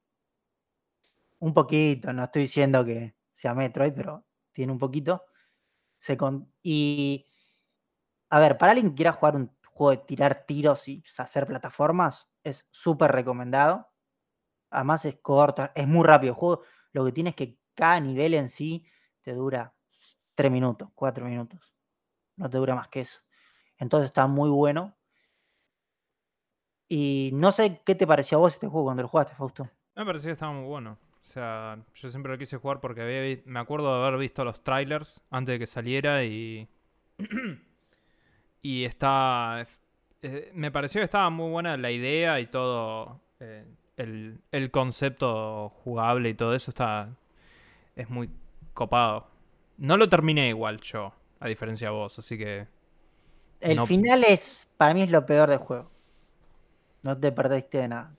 Un 1.39 1.53
poquito, 1.53 2.11
no 2.13 2.23
estoy 2.25 2.43
diciendo 2.43 2.83
que 2.85 3.15
sea 3.31 3.53
Metroid, 3.53 3.93
pero 3.93 4.25
tiene 4.53 4.71
un 4.71 4.79
poquito. 4.79 5.23
Se 5.97 6.17
con- 6.17 6.51
y 6.63 7.27
a 8.29 8.39
ver, 8.39 8.57
para 8.57 8.71
alguien 8.71 8.89
que 8.91 8.95
quiera 8.95 9.13
jugar 9.13 9.35
un 9.35 9.54
juego 9.75 9.91
de 9.91 10.05
tirar 10.05 10.45
tiros 10.45 10.87
y 10.87 11.03
hacer 11.17 11.45
plataformas, 11.45 12.29
es 12.43 12.65
súper 12.71 13.11
recomendado. 13.11 13.89
Además 14.69 15.05
es 15.05 15.17
corto, 15.17 15.69
es 15.75 15.87
muy 15.87 16.05
rápido. 16.05 16.31
El 16.33 16.39
juego 16.39 16.61
lo 16.93 17.05
que 17.05 17.11
tiene 17.11 17.35
que 17.35 17.59
cada 17.75 17.99
nivel 17.99 18.33
en 18.33 18.49
sí 18.49 18.85
te 19.21 19.33
dura 19.33 19.73
3 20.35 20.51
minutos, 20.51 20.89
4 20.95 21.25
minutos. 21.25 21.75
No 22.37 22.49
te 22.49 22.57
dura 22.57 22.73
más 22.73 22.87
que 22.87 23.01
eso. 23.01 23.19
Entonces 23.77 24.05
está 24.05 24.27
muy 24.27 24.49
bueno. 24.49 24.95
Y 26.87 27.31
no 27.33 27.51
sé 27.51 27.81
qué 27.85 27.95
te 27.95 28.07
pareció 28.07 28.37
a 28.37 28.41
vos 28.41 28.53
este 28.53 28.67
juego 28.67 28.85
cuando 28.85 29.03
lo 29.03 29.09
jugaste, 29.09 29.35
Fausto. 29.35 29.69
Me 29.95 30.05
pareció 30.05 30.29
que 30.29 30.33
estaba 30.33 30.53
muy 30.53 30.65
bueno. 30.67 30.97
O 31.19 31.23
sea, 31.23 31.83
yo 31.95 32.09
siempre 32.09 32.31
lo 32.31 32.37
quise 32.37 32.57
jugar 32.57 32.79
porque 32.79 33.01
había 33.01 33.41
me 33.45 33.59
acuerdo 33.59 33.93
de 33.93 34.07
haber 34.07 34.19
visto 34.19 34.45
los 34.45 34.63
trailers 34.63 35.21
antes 35.29 35.53
de 35.53 35.59
que 35.59 35.65
saliera 35.65 36.23
y. 36.23 36.69
y 38.65 38.85
está. 38.85 39.65
eh, 40.21 40.51
me 40.53 40.71
pareció 40.71 41.01
que 41.01 41.05
estaba 41.05 41.29
muy 41.29 41.49
buena 41.51 41.77
la 41.77 41.91
idea 41.91 42.39
y 42.39 42.47
todo. 42.47 43.21
eh, 43.39 43.65
el, 43.97 44.39
el 44.51 44.71
concepto 44.71 45.69
jugable 45.83 46.29
y 46.29 46.33
todo 46.33 46.55
eso 46.55 46.71
está. 46.71 47.09
Es 47.95 48.09
muy 48.09 48.29
copado. 48.73 49.27
No 49.77 49.97
lo 49.97 50.09
terminé 50.09 50.49
igual 50.49 50.81
yo, 50.81 51.13
a 51.41 51.47
diferencia 51.49 51.89
de 51.89 51.93
vos, 51.95 52.19
así 52.19 52.37
que. 52.37 52.67
El 53.59 53.81
No- 53.81 53.87
final 53.87 54.23
es, 54.23 54.69
para 54.77 54.93
mí 54.93 55.01
es 55.01 55.09
lo 55.11 55.25
peor 55.25 55.49
del 55.49 55.59
juego. 55.59 55.91
No 57.03 57.13
te 57.17 57.31
perdiste 57.31 57.77
de 57.77 57.87
nada. 57.87 58.13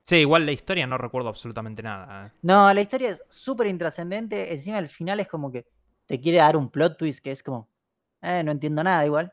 Sí, 0.00 0.16
igual 0.16 0.46
la 0.46 0.52
historia 0.52 0.86
no 0.86 0.96
recuerdo 0.98 1.28
absolutamente 1.28 1.82
nada. 1.82 2.26
eh. 2.28 2.30
No, 2.42 2.72
la 2.74 2.80
historia 2.80 3.10
es 3.10 3.22
súper 3.28 3.66
intrascendente. 3.68 4.52
Encima 4.52 4.78
el 4.78 4.88
final 4.88 5.20
es 5.20 5.28
como 5.28 5.50
que 5.52 5.66
te 6.06 6.20
quiere 6.20 6.38
dar 6.38 6.56
un 6.56 6.70
plot 6.70 6.98
twist 6.98 7.20
que 7.22 7.30
es 7.32 7.42
como, 7.42 7.68
eh, 8.22 8.42
no 8.44 8.52
entiendo 8.52 8.82
nada 8.82 9.04
igual. 9.04 9.32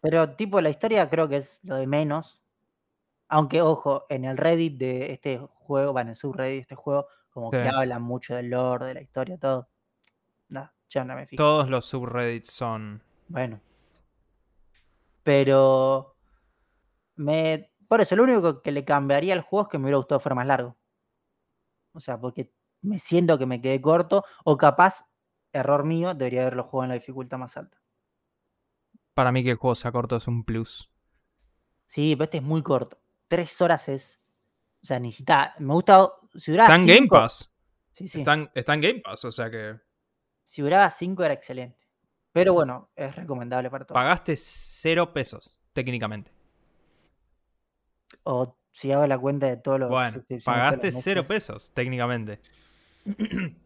Pero 0.00 0.36
tipo, 0.36 0.60
la 0.60 0.70
historia 0.70 1.08
creo 1.08 1.28
que 1.28 1.38
es 1.38 1.60
lo 1.62 1.76
de 1.76 1.86
menos. 1.86 2.42
Aunque, 3.28 3.60
ojo, 3.62 4.06
en 4.08 4.24
el 4.24 4.36
Reddit 4.36 4.78
de 4.78 5.12
este 5.12 5.38
juego, 5.38 5.92
bueno, 5.92 6.08
en 6.08 6.12
el 6.12 6.16
subreddit 6.16 6.54
de 6.54 6.60
este 6.60 6.74
juego, 6.74 7.08
como 7.30 7.50
que 7.50 7.68
hablan 7.68 8.02
mucho 8.02 8.34
del 8.34 8.50
lore, 8.50 8.86
de 8.86 8.94
la 8.94 9.02
historia, 9.02 9.36
todo. 9.36 9.68
No, 10.48 10.70
ya 10.88 11.04
no 11.04 11.16
me 11.16 11.26
fijo. 11.26 11.42
Todos 11.42 11.68
los 11.68 11.86
subreddits 11.86 12.52
son 12.52 13.02
Bueno. 13.28 13.60
Pero. 15.22 16.16
Me. 17.16 17.72
Por 17.88 18.00
eso, 18.00 18.14
lo 18.16 18.22
único 18.22 18.62
que 18.62 18.72
le 18.72 18.84
cambiaría 18.84 19.34
al 19.34 19.40
juego 19.40 19.64
es 19.64 19.70
que 19.70 19.78
me 19.78 19.84
hubiera 19.84 19.98
gustado 19.98 20.20
fuera 20.20 20.36
más 20.36 20.46
largo. 20.46 20.76
O 21.92 22.00
sea, 22.00 22.20
porque 22.20 22.52
me 22.82 22.98
siento 22.98 23.38
que 23.38 23.46
me 23.46 23.60
quedé 23.60 23.80
corto. 23.80 24.24
O 24.44 24.56
capaz, 24.56 25.04
error 25.56 25.84
mío, 25.84 26.14
debería 26.14 26.42
haberlo 26.42 26.64
jugado 26.64 26.84
en 26.84 26.88
la 26.90 26.94
dificultad 26.94 27.38
más 27.38 27.56
alta. 27.56 27.78
Para 29.14 29.32
mí 29.32 29.42
que 29.42 29.50
el 29.50 29.56
juego 29.56 29.74
sea 29.74 29.92
corto 29.92 30.16
es 30.16 30.26
un 30.28 30.44
plus. 30.44 30.90
Sí, 31.86 32.14
pero 32.16 32.24
este 32.24 32.38
es 32.38 32.42
muy 32.42 32.62
corto. 32.62 32.98
Tres 33.28 33.60
horas 33.60 33.88
es. 33.88 34.20
O 34.82 34.86
sea, 34.86 35.00
necesita. 35.00 35.54
Me 35.58 35.72
gusta. 35.74 36.10
Si 36.36 36.50
duraba 36.50 36.66
Está 36.68 36.80
en 36.80 36.86
Game 36.86 36.98
cinco- 37.00 37.16
Pass. 37.16 37.52
Sí, 37.92 38.08
sí. 38.08 38.18
Está, 38.18 38.34
en, 38.34 38.50
está 38.54 38.74
en 38.74 38.80
Game 38.82 39.00
Pass, 39.00 39.24
o 39.24 39.32
sea 39.32 39.50
que. 39.50 39.78
Si 40.44 40.62
duraba 40.62 40.88
5 40.90 41.24
era 41.24 41.34
excelente. 41.34 41.78
Pero 42.30 42.52
bueno, 42.52 42.90
es 42.94 43.16
recomendable 43.16 43.70
para 43.70 43.84
todos. 43.84 43.94
Pagaste 43.96 44.36
cero 44.36 45.12
pesos, 45.12 45.58
técnicamente. 45.72 46.30
O 48.24 48.56
si 48.70 48.92
hago 48.92 49.06
la 49.06 49.18
cuenta 49.18 49.46
de 49.46 49.56
todos 49.56 49.80
los. 49.80 49.88
Bueno, 49.88 50.22
pagaste 50.44 50.90
los 50.92 51.02
cero 51.02 51.22
meses. 51.22 51.28
pesos, 51.28 51.70
técnicamente. 51.72 52.40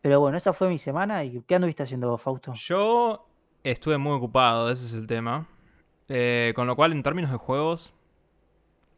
Pero 0.00 0.20
bueno, 0.20 0.38
esa 0.38 0.52
fue 0.52 0.68
mi 0.68 0.78
semana. 0.78 1.24
¿Y 1.24 1.42
qué 1.42 1.56
anduviste 1.56 1.82
haciendo 1.82 2.08
vos, 2.10 2.20
Fausto? 2.22 2.52
Yo 2.54 3.26
estuve 3.64 3.98
muy 3.98 4.12
ocupado, 4.12 4.70
ese 4.70 4.86
es 4.86 4.94
el 4.94 5.06
tema. 5.06 5.46
Eh, 6.08 6.52
con 6.54 6.66
lo 6.66 6.76
cual, 6.76 6.92
en 6.92 7.02
términos 7.02 7.30
de 7.30 7.36
juegos, 7.36 7.94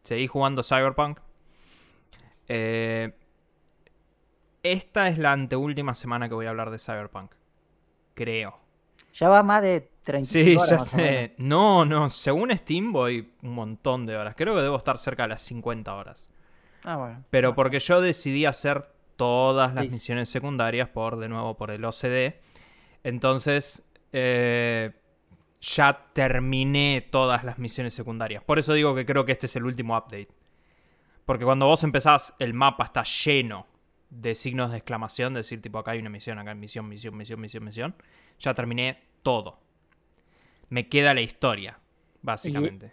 seguí 0.03 0.27
jugando 0.27 0.63
Cyberpunk. 0.63 1.19
Eh, 2.47 3.13
esta 4.63 5.07
es 5.07 5.17
la 5.17 5.31
anteúltima 5.31 5.93
semana 5.95 6.29
que 6.29 6.35
voy 6.35 6.45
a 6.45 6.49
hablar 6.49 6.69
de 6.69 6.79
Cyberpunk. 6.79 7.31
Creo. 8.13 8.59
Ya 9.15 9.27
va 9.29 9.43
más 9.43 9.61
de 9.61 9.89
35 10.03 10.43
Sí, 10.43 10.55
horas 10.57 10.69
ya 10.69 10.97
o 10.97 11.01
menos. 11.01 11.21
sé. 11.21 11.35
No, 11.37 11.85
no, 11.85 12.09
según 12.09 12.55
Steam 12.55 12.91
voy 12.93 13.33
un 13.41 13.53
montón 13.55 14.05
de 14.05 14.15
horas. 14.15 14.35
Creo 14.37 14.55
que 14.55 14.61
debo 14.61 14.77
estar 14.77 14.97
cerca 14.97 15.23
de 15.23 15.29
las 15.29 15.41
50 15.41 15.93
horas. 15.93 16.29
Ah, 16.83 16.95
bueno. 16.97 17.23
Pero 17.29 17.55
porque 17.55 17.79
yo 17.79 18.01
decidí 18.01 18.45
hacer 18.45 18.87
todas 19.21 19.75
las 19.75 19.85
Sí. 19.85 19.91
misiones 19.91 20.29
secundarias 20.29 20.89
por, 20.89 21.17
de 21.17 21.29
nuevo, 21.29 21.55
por 21.55 21.69
el 21.69 21.85
OCD. 21.85 22.39
Entonces, 23.03 23.83
eh, 24.13 24.93
ya 25.61 26.07
terminé 26.13 27.07
todas 27.11 27.43
las 27.43 27.59
misiones 27.59 27.93
secundarias. 27.93 28.43
Por 28.43 28.57
eso 28.57 28.73
digo 28.73 28.95
que 28.95 29.05
creo 29.05 29.23
que 29.23 29.31
este 29.31 29.45
es 29.45 29.55
el 29.55 29.65
último 29.65 29.95
update. 29.95 30.29
Porque 31.25 31.45
cuando 31.45 31.67
vos 31.67 31.83
empezás, 31.83 32.33
el 32.39 32.55
mapa 32.55 32.85
está 32.85 33.03
lleno 33.03 33.67
de 34.09 34.33
signos 34.33 34.71
de 34.71 34.77
exclamación, 34.77 35.35
de 35.35 35.41
decir 35.41 35.61
tipo 35.61 35.77
acá 35.77 35.91
hay 35.91 35.99
una 35.99 36.09
misión, 36.09 36.39
acá 36.39 36.49
hay 36.49 36.57
misión, 36.57 36.89
misión, 36.89 37.15
misión, 37.15 37.39
misión, 37.39 37.63
misión. 37.63 37.95
Ya 38.39 38.55
terminé 38.55 39.03
todo. 39.21 39.59
Me 40.69 40.89
queda 40.89 41.13
la 41.13 41.21
historia, 41.21 41.79
básicamente. 42.23 42.91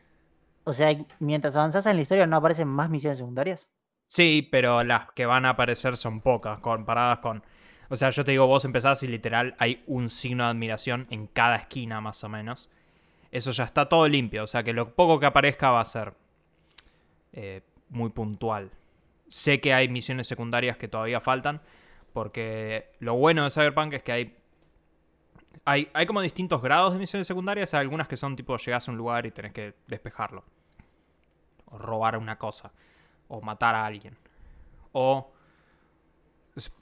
O 0.65 0.75
sea, 0.75 0.95
mientras 1.21 1.57
avanzás 1.57 1.87
en 1.87 1.97
la 1.97 2.03
historia, 2.03 2.27
¿no 2.27 2.37
aparecen 2.37 2.69
más 2.69 2.91
misiones 2.91 3.17
secundarias? 3.17 3.67
Sí, 4.09 4.49
pero 4.51 4.85
las 4.85 5.13
que 5.13 5.27
van 5.27 5.45
a 5.45 5.51
aparecer 5.51 5.97
son 5.97 6.23
pocas 6.23 6.61
comparadas 6.61 7.19
con... 7.19 7.45
O 7.91 7.97
sea, 7.97 8.09
yo 8.11 8.25
te 8.25 8.31
digo, 8.33 8.47
vos 8.47 8.65
empezás 8.65 9.03
y 9.03 9.09
literal 9.09 9.55
hay 9.59 9.83
un 9.87 10.09
signo 10.09 10.45
de 10.45 10.51
admiración 10.51 11.07
en 11.11 11.27
cada 11.27 11.57
esquina 11.57 12.01
más 12.01 12.25
o 12.25 12.29
menos. 12.31 12.71
Eso 13.31 13.51
ya 13.51 13.65
está 13.65 13.89
todo 13.89 14.09
limpio, 14.09 14.45
o 14.45 14.47
sea 14.47 14.63
que 14.63 14.73
lo 14.73 14.95
poco 14.95 15.21
que 15.21 15.27
aparezca 15.27 15.71
va 15.71 15.83
a 15.83 15.85
ser 15.85 16.15
eh, 17.35 17.61
muy 17.91 18.09
puntual. 18.09 18.71
Sé 19.29 19.61
que 19.61 19.75
hay 19.75 19.89
misiones 19.89 20.27
secundarias 20.27 20.79
que 20.79 20.89
todavía 20.89 21.21
faltan, 21.21 21.61
porque 22.15 22.91
lo 23.01 23.15
bueno 23.15 23.45
de 23.45 23.51
Cyberpunk 23.51 23.93
es 23.95 24.03
que 24.03 24.13
hay... 24.13 24.35
Hay, 25.65 25.91
hay 25.93 26.07
como 26.07 26.23
distintos 26.23 26.63
grados 26.63 26.95
de 26.95 26.99
misiones 26.99 27.27
secundarias, 27.27 27.75
hay 27.75 27.81
algunas 27.81 28.09
que 28.09 28.17
son 28.17 28.37
tipo 28.37 28.57
llegás 28.57 28.89
a 28.89 28.91
un 28.91 28.97
lugar 28.97 29.27
y 29.27 29.33
tenés 29.33 29.53
que 29.53 29.75
despejarlo. 29.87 30.45
O 31.67 31.77
robar 31.79 32.17
una 32.17 32.39
cosa 32.39 32.73
o 33.29 33.41
matar 33.41 33.75
a 33.75 33.87
alguien. 33.87 34.17
O, 34.93 35.31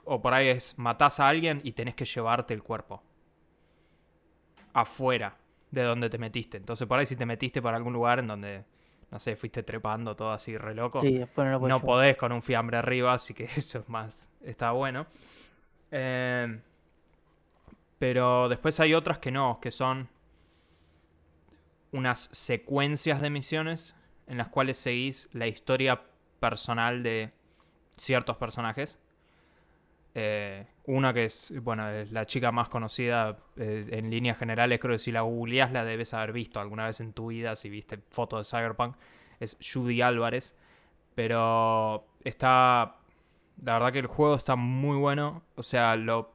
o 0.05 0.21
por 0.21 0.33
ahí 0.33 0.47
es 0.47 0.77
matás 0.77 1.19
a 1.19 1.27
alguien 1.27 1.61
y 1.63 1.73
tenés 1.73 1.95
que 1.95 2.05
llevarte 2.05 2.53
el 2.53 2.63
cuerpo. 2.63 3.03
Afuera 4.73 5.35
de 5.71 5.83
donde 5.83 6.09
te 6.09 6.17
metiste. 6.17 6.57
Entonces 6.57 6.87
por 6.87 6.99
ahí 6.99 7.05
si 7.05 7.15
te 7.15 7.25
metiste 7.25 7.61
por 7.61 7.73
algún 7.73 7.93
lugar 7.93 8.19
en 8.19 8.27
donde, 8.27 8.63
no 9.11 9.19
sé, 9.19 9.35
fuiste 9.35 9.63
trepando 9.63 10.15
todo 10.15 10.31
así 10.31 10.57
re 10.57 10.73
loco. 10.73 10.99
Sí, 10.99 11.17
después 11.17 11.45
no 11.45 11.59
lo 11.59 11.67
No 11.67 11.81
podés 11.81 12.17
con 12.17 12.31
un 12.31 12.41
fiambre 12.41 12.77
arriba, 12.77 13.13
así 13.13 13.33
que 13.33 13.43
eso 13.55 13.79
es 13.79 13.89
más. 13.89 14.29
Está 14.41 14.71
bueno. 14.71 15.07
Eh, 15.91 16.59
pero 17.99 18.47
después 18.49 18.79
hay 18.79 18.93
otras 18.93 19.17
que 19.17 19.31
no, 19.31 19.59
que 19.59 19.71
son 19.71 20.09
unas 21.91 22.29
secuencias 22.31 23.21
de 23.21 23.29
misiones 23.29 23.95
en 24.27 24.37
las 24.37 24.49
cuales 24.49 24.77
seguís 24.77 25.29
la 25.33 25.47
historia 25.47 26.01
personal 26.39 27.03
de 27.03 27.31
ciertos 27.97 28.37
personajes. 28.37 28.99
Eh, 30.19 30.65
una 30.85 31.13
que 31.13 31.25
es, 31.25 31.53
bueno, 31.61 31.87
es 31.89 32.11
la 32.11 32.25
chica 32.25 32.51
más 32.51 32.69
conocida 32.69 33.37
eh, 33.55 33.87
en 33.91 34.09
líneas 34.09 34.37
generales, 34.37 34.79
creo 34.79 34.95
que 34.95 34.99
si 34.99 35.11
la 35.11 35.21
googleás 35.21 35.71
la 35.71 35.85
debes 35.85 36.13
haber 36.13 36.33
visto 36.33 36.59
alguna 36.59 36.87
vez 36.87 37.01
en 37.01 37.13
tu 37.13 37.27
vida, 37.27 37.55
si 37.55 37.69
viste 37.69 37.99
fotos 38.09 38.49
de 38.49 38.57
Cyberpunk, 38.57 38.95
es 39.39 39.57
Judy 39.61 40.01
Álvarez. 40.01 40.55
Pero 41.13 42.07
está, 42.23 42.97
la 43.63 43.73
verdad 43.73 43.91
que 43.91 43.99
el 43.99 44.07
juego 44.07 44.35
está 44.35 44.55
muy 44.55 44.97
bueno, 44.97 45.43
o 45.55 45.63
sea, 45.63 45.95
lo... 45.95 46.33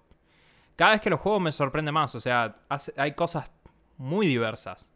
Cada 0.77 0.93
vez 0.93 1.01
que 1.01 1.11
lo 1.11 1.19
juego 1.19 1.41
me 1.41 1.53
sorprende 1.53 1.93
más, 1.93 2.15
o 2.15 2.21
sea, 2.21 2.57
hay 2.97 3.13
cosas 3.15 3.53
muy 3.97 4.27
diversas. 4.27 4.89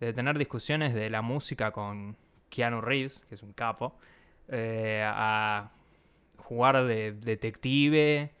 De 0.00 0.12
tener 0.12 0.38
discusiones 0.38 0.92
de 0.94 1.08
la 1.08 1.22
música 1.22 1.70
con 1.70 2.16
Keanu 2.50 2.80
Reeves, 2.80 3.24
que 3.28 3.34
es 3.34 3.42
un 3.42 3.52
capo, 3.52 3.96
eh, 4.48 5.02
a 5.06 5.70
jugar 6.36 6.84
de 6.84 7.12
detective, 7.12 8.32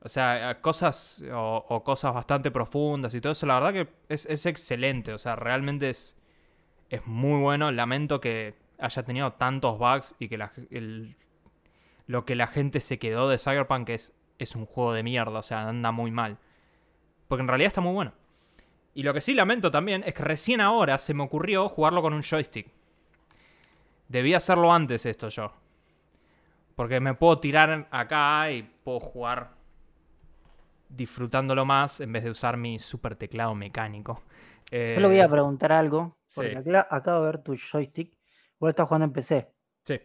o 0.00 0.08
sea, 0.08 0.60
cosas 0.60 1.22
o, 1.32 1.82
cosas 1.84 2.14
bastante 2.14 2.50
profundas 2.50 3.14
y 3.14 3.20
todo 3.20 3.32
eso, 3.32 3.46
la 3.46 3.60
verdad 3.60 3.72
que 3.72 3.92
es, 4.08 4.26
es 4.26 4.46
excelente, 4.46 5.12
o 5.12 5.18
sea, 5.18 5.36
realmente 5.36 5.90
es, 5.90 6.16
es 6.90 7.06
muy 7.06 7.40
bueno. 7.40 7.70
Lamento 7.72 8.20
que 8.20 8.54
haya 8.78 9.02
tenido 9.02 9.32
tantos 9.32 9.78
bugs 9.78 10.14
y 10.18 10.28
que 10.28 10.38
lo 12.06 12.24
que 12.24 12.34
la 12.34 12.46
gente 12.46 12.80
se 12.80 12.98
quedó 12.98 13.28
de 13.28 13.38
Cyberpunk 13.38 13.88
es, 13.90 14.14
es 14.38 14.54
un 14.54 14.66
juego 14.66 14.92
de 14.92 15.02
mierda, 15.02 15.38
o 15.38 15.42
sea, 15.42 15.68
anda 15.68 15.92
muy 15.92 16.10
mal. 16.10 16.38
Porque 17.26 17.42
en 17.42 17.48
realidad 17.48 17.68
está 17.68 17.80
muy 17.80 17.92
bueno. 17.92 18.12
Y 18.94 19.02
lo 19.02 19.12
que 19.12 19.20
sí 19.20 19.34
lamento 19.34 19.70
también 19.70 20.02
es 20.06 20.14
que 20.14 20.24
recién 20.24 20.60
ahora 20.60 20.98
se 20.98 21.14
me 21.14 21.22
ocurrió 21.22 21.68
jugarlo 21.68 22.02
con 22.02 22.14
un 22.14 22.22
joystick. 22.22 22.68
Debí 24.08 24.34
hacerlo 24.34 24.72
antes 24.72 25.06
esto 25.06 25.28
yo. 25.28 25.52
Porque 26.76 27.00
me 27.00 27.14
puedo 27.14 27.40
tirar 27.40 27.88
acá 27.90 28.50
y 28.50 28.62
puedo 28.62 29.00
jugar 29.00 29.50
disfrutándolo 30.88 31.64
más 31.64 32.00
en 32.00 32.12
vez 32.12 32.24
de 32.24 32.30
usar 32.30 32.56
mi 32.56 32.78
super 32.78 33.16
teclado 33.16 33.54
mecánico. 33.54 34.22
Yo 34.92 35.00
le 35.00 35.06
voy 35.06 35.20
a 35.20 35.28
Eh, 35.28 35.30
preguntar 35.30 35.70
algo. 35.72 36.18
Porque 36.34 36.52
sí. 36.52 36.62
acabo 36.90 37.20
de 37.20 37.26
ver 37.26 37.42
tu 37.42 37.56
joystick. 37.56 38.18
Vos 38.58 38.70
estás 38.70 38.86
jugando 38.88 39.04
en 39.06 39.12
PC. 39.12 39.54
Sí, 39.84 39.98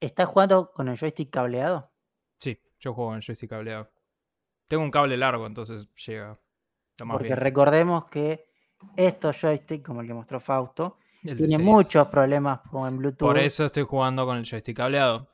¿Estás 0.00 0.28
jugando 0.28 0.72
con 0.72 0.88
el 0.88 0.96
joystick 0.98 1.28
cableado? 1.28 1.92
sí, 2.40 2.58
yo 2.78 2.94
juego 2.94 3.14
en 3.14 3.20
joystick 3.20 3.50
cableado. 3.50 3.90
Tengo 4.68 4.84
un 4.84 4.90
cable 4.90 5.16
largo, 5.16 5.46
entonces 5.46 5.88
llega 6.06 6.40
Porque 7.08 7.34
bien. 7.34 7.36
recordemos 7.36 8.06
que 8.06 8.46
estos 8.96 9.40
joysticks, 9.40 9.84
como 9.84 10.00
el 10.02 10.06
que 10.06 10.14
mostró 10.14 10.40
Fausto, 10.40 10.98
El 11.28 11.48
6. 11.48 11.58
muchos 11.58 12.08
problemas 12.08 12.60
con 12.70 12.96
Bluetooth. 12.98 13.26
Por 13.28 13.38
eso 13.38 13.64
estoy 13.64 13.82
jugando 13.84 14.24
con 14.26 14.36
el 14.38 14.44
joystick 14.44 14.76
cableado. 14.76 15.28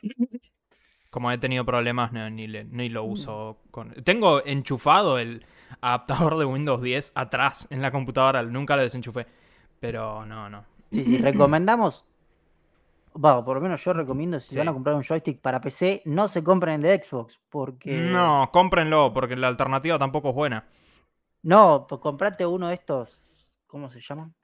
Como 1.11 1.31
he 1.31 1.39
tenido 1.39 1.65
problemas, 1.67 2.13
no, 2.13 2.29
ni, 2.31 2.47
le- 2.47 2.65
ni 2.65 2.89
lo 2.89 3.05
uso. 3.05 3.59
Con... 3.71 3.91
Tengo 4.03 4.43
enchufado 4.47 5.19
el 5.19 5.45
adaptador 5.81 6.39
de 6.39 6.45
Windows 6.47 6.81
10 6.83 7.13
atrás 7.15 7.67
en 7.71 7.83
la 7.83 7.91
computadora. 7.91 8.43
Nunca 8.43 8.77
lo 8.77 8.83
desenchufé. 8.83 9.27
Pero 9.81 10.25
no, 10.25 10.49
no. 10.49 10.65
Sí, 10.91 11.05
sí, 11.05 11.19
recomendamos. 11.19 12.05
Bueno, 13.15 13.45
por 13.45 13.57
lo 13.57 13.61
menos 13.63 13.85
yo 13.85 13.93
recomiendo 13.93 14.41
si 14.41 14.51
Sí. 14.51 14.57
van 14.57 14.69
a 14.69 14.73
comprar 14.73 14.95
un 14.97 15.03
joystick 15.03 15.39
para 15.41 15.61
PC, 15.61 16.01
no 16.07 16.29
se 16.29 16.43
compren 16.43 16.77
el 16.77 16.83
de 16.83 17.03
Xbox, 17.03 17.39
porque. 17.51 17.99
No, 18.01 18.49
cómprenlo, 18.53 19.13
porque 19.13 19.37
la 19.37 19.49
alternativa 19.49 19.99
tampoco 19.99 20.31
es 20.31 20.35
buena. 20.35 20.65
No, 21.43 21.85
pues 21.87 22.01
comprate 22.01 22.47
uno 22.47 22.69
de 22.69 22.75
estos. 22.75 23.19
¿Cómo 23.67 23.91
se 23.91 24.01
llaman? 24.01 24.35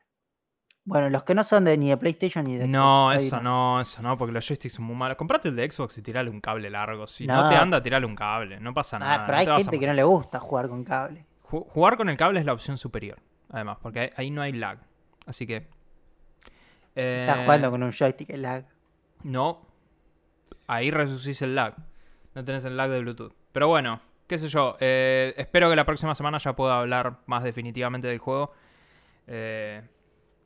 Bueno, 0.89 1.11
los 1.11 1.23
que 1.25 1.35
no 1.35 1.45
son 1.45 1.65
de 1.65 1.77
ni 1.77 1.91
de 1.91 1.97
PlayStation 1.99 2.45
ni 2.47 2.55
de 2.55 2.61
Xbox. 2.65 2.71
No, 2.73 3.11
ahí 3.11 3.17
eso 3.19 3.41
no, 3.43 3.81
eso 3.81 4.01
no, 4.03 4.17
porque 4.17 4.33
los 4.33 4.47
joysticks 4.47 4.75
son 4.75 4.87
muy 4.87 4.97
malos. 4.97 5.17
Comprate 5.19 5.49
el 5.51 5.57
de 5.57 5.71
Xbox 5.71 5.99
y 5.99 6.03
tirale 6.03 6.31
un 6.31 6.41
cable 6.41 6.71
largo. 6.71 7.07
Si 7.07 7.27
no, 7.27 7.43
No. 7.43 7.49
te 7.49 7.57
anda, 7.57 7.83
tirale 7.83 8.07
un 8.07 8.17
cable. 8.17 8.59
No 8.59 8.73
pasa 8.73 8.97
Ah, 8.97 9.01
nada. 9.01 9.27
pero 9.27 9.39
hay 9.39 9.63
gente 9.63 9.79
que 9.79 9.87
no 9.87 9.93
le 9.93 10.03
gusta 10.03 10.41
jugar 10.41 10.69
con 10.69 10.85
cable. 10.85 11.27
Ju- 11.43 11.67
Jugar 11.69 11.97
con 11.99 12.09
el 12.09 12.17
cable 12.17 12.41
es 12.41 12.47
la 12.47 12.53
opción 12.55 12.79
superior. 12.79 13.19
Además, 13.51 13.79
porque 13.83 14.13
ahí- 14.17 14.31
no 14.31 14.41
hay 14.43 14.53
lag. 14.53 14.79
Así 15.27 15.47
que. 15.47 15.69
Estás 16.95 17.39
eh, 17.39 17.43
jugando 17.45 17.71
con 17.71 17.83
un 17.83 17.93
joystick 17.93 18.31
el 18.31 18.43
lag. 18.43 18.65
No. 19.23 19.67
Ahí 20.67 20.91
resucís 20.91 21.41
el 21.43 21.55
lag. 21.55 21.75
No 22.35 22.45
tenés 22.45 22.65
el 22.65 22.77
lag 22.77 22.91
de 22.91 23.01
Bluetooth. 23.01 23.33
Pero 23.53 23.69
bueno, 23.69 24.01
qué 24.27 24.39
sé 24.39 24.49
yo. 24.49 24.77
eh, 24.81 25.35
espero 25.37 25.69
que 25.71 25.77
la 25.77 25.85
próxima 25.85 26.15
semana 26.15 26.39
ya 26.39 26.57
pueda 26.57 26.79
hablar 26.81 27.19
más 27.27 27.43
definitivamente 27.45 28.09
del 28.09 28.19
juego. 28.19 28.53
Eh, 29.27 29.83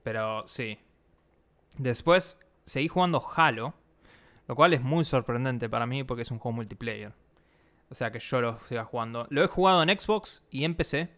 pero 0.03 0.47
sí. 0.47 0.79
Después 1.79 2.41
seguí 2.65 2.89
jugando 2.89 3.23
Halo. 3.37 3.75
Lo 4.49 4.57
cual 4.57 4.75
es 4.75 4.83
muy 4.83 5.05
sorprendente 5.05 5.69
para 5.69 5.87
mí 5.87 6.05
porque 6.05 6.23
es 6.23 6.31
un 6.31 6.39
juego 6.39 6.57
multiplayer. 6.57 7.13
O 7.91 7.95
sea 7.95 8.11
que 8.11 8.19
yo 8.19 8.41
lo 8.41 8.59
siga 8.69 8.85
jugando. 8.85 9.27
Lo 9.31 9.45
he 9.45 9.47
jugado 9.47 9.83
en 9.83 9.99
Xbox 9.99 10.45
y 10.51 10.65
en 10.65 10.75
PC. 10.75 11.11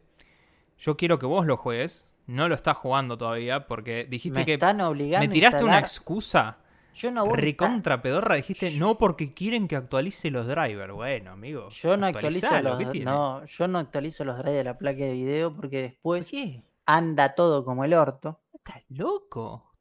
Yo 0.79 0.97
quiero 0.97 1.19
que 1.19 1.27
vos 1.27 1.47
lo 1.47 1.57
juegues. 1.57 2.07
No 2.27 2.49
lo 2.49 2.55
estás 2.55 2.77
jugando 2.77 3.19
todavía 3.19 3.67
porque 3.67 4.07
dijiste 4.09 4.41
Me 4.41 4.47
que 4.47 4.55
están 4.55 4.81
obligando 4.81 5.27
me 5.27 5.33
tiraste 5.33 5.63
una 5.63 5.79
excusa 5.79 6.57
Yo 6.95 7.11
no 7.11 7.27
voy 7.27 7.39
recontra 7.39 8.01
pedorra. 8.01 8.37
Dijiste 8.37 8.71
no 8.73 8.99
porque 8.99 9.35
quieren 9.35 9.69
que 9.69 9.77
actualice 9.77 10.31
los 10.31 10.47
drivers. 10.47 10.93
Bueno, 10.93 11.33
amigo. 11.33 11.69
Yo 11.71 11.97
no 11.97 12.07
actualizo 12.07 12.61
los, 12.63 12.95
no, 12.97 13.45
yo 13.45 13.69
no 13.69 13.79
actualizo 13.79 14.25
los 14.25 14.39
drives 14.39 14.55
de 14.55 14.65
la 14.65 14.79
placa 14.79 14.99
de 14.99 15.13
video 15.13 15.55
porque 15.55 15.99
¿Por 16.03 16.19
después 16.19 16.63
anda 16.87 17.35
todo 17.35 17.65
como 17.65 17.85
el 17.85 17.95
orto. 17.95 18.41
¿Estás 18.67 18.83
loco? 18.89 19.75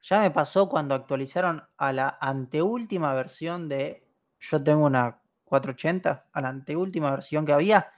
Ya 0.00 0.20
me 0.20 0.30
pasó 0.30 0.68
cuando 0.68 0.94
actualizaron 0.94 1.64
a 1.76 1.92
la 1.92 2.18
anteúltima 2.20 3.12
versión 3.12 3.68
de. 3.68 4.06
Yo 4.38 4.62
tengo 4.62 4.86
una 4.86 5.20
480, 5.42 6.28
a 6.32 6.40
la 6.40 6.48
anteúltima 6.48 7.10
versión 7.10 7.44
que 7.44 7.52
había. 7.52 7.90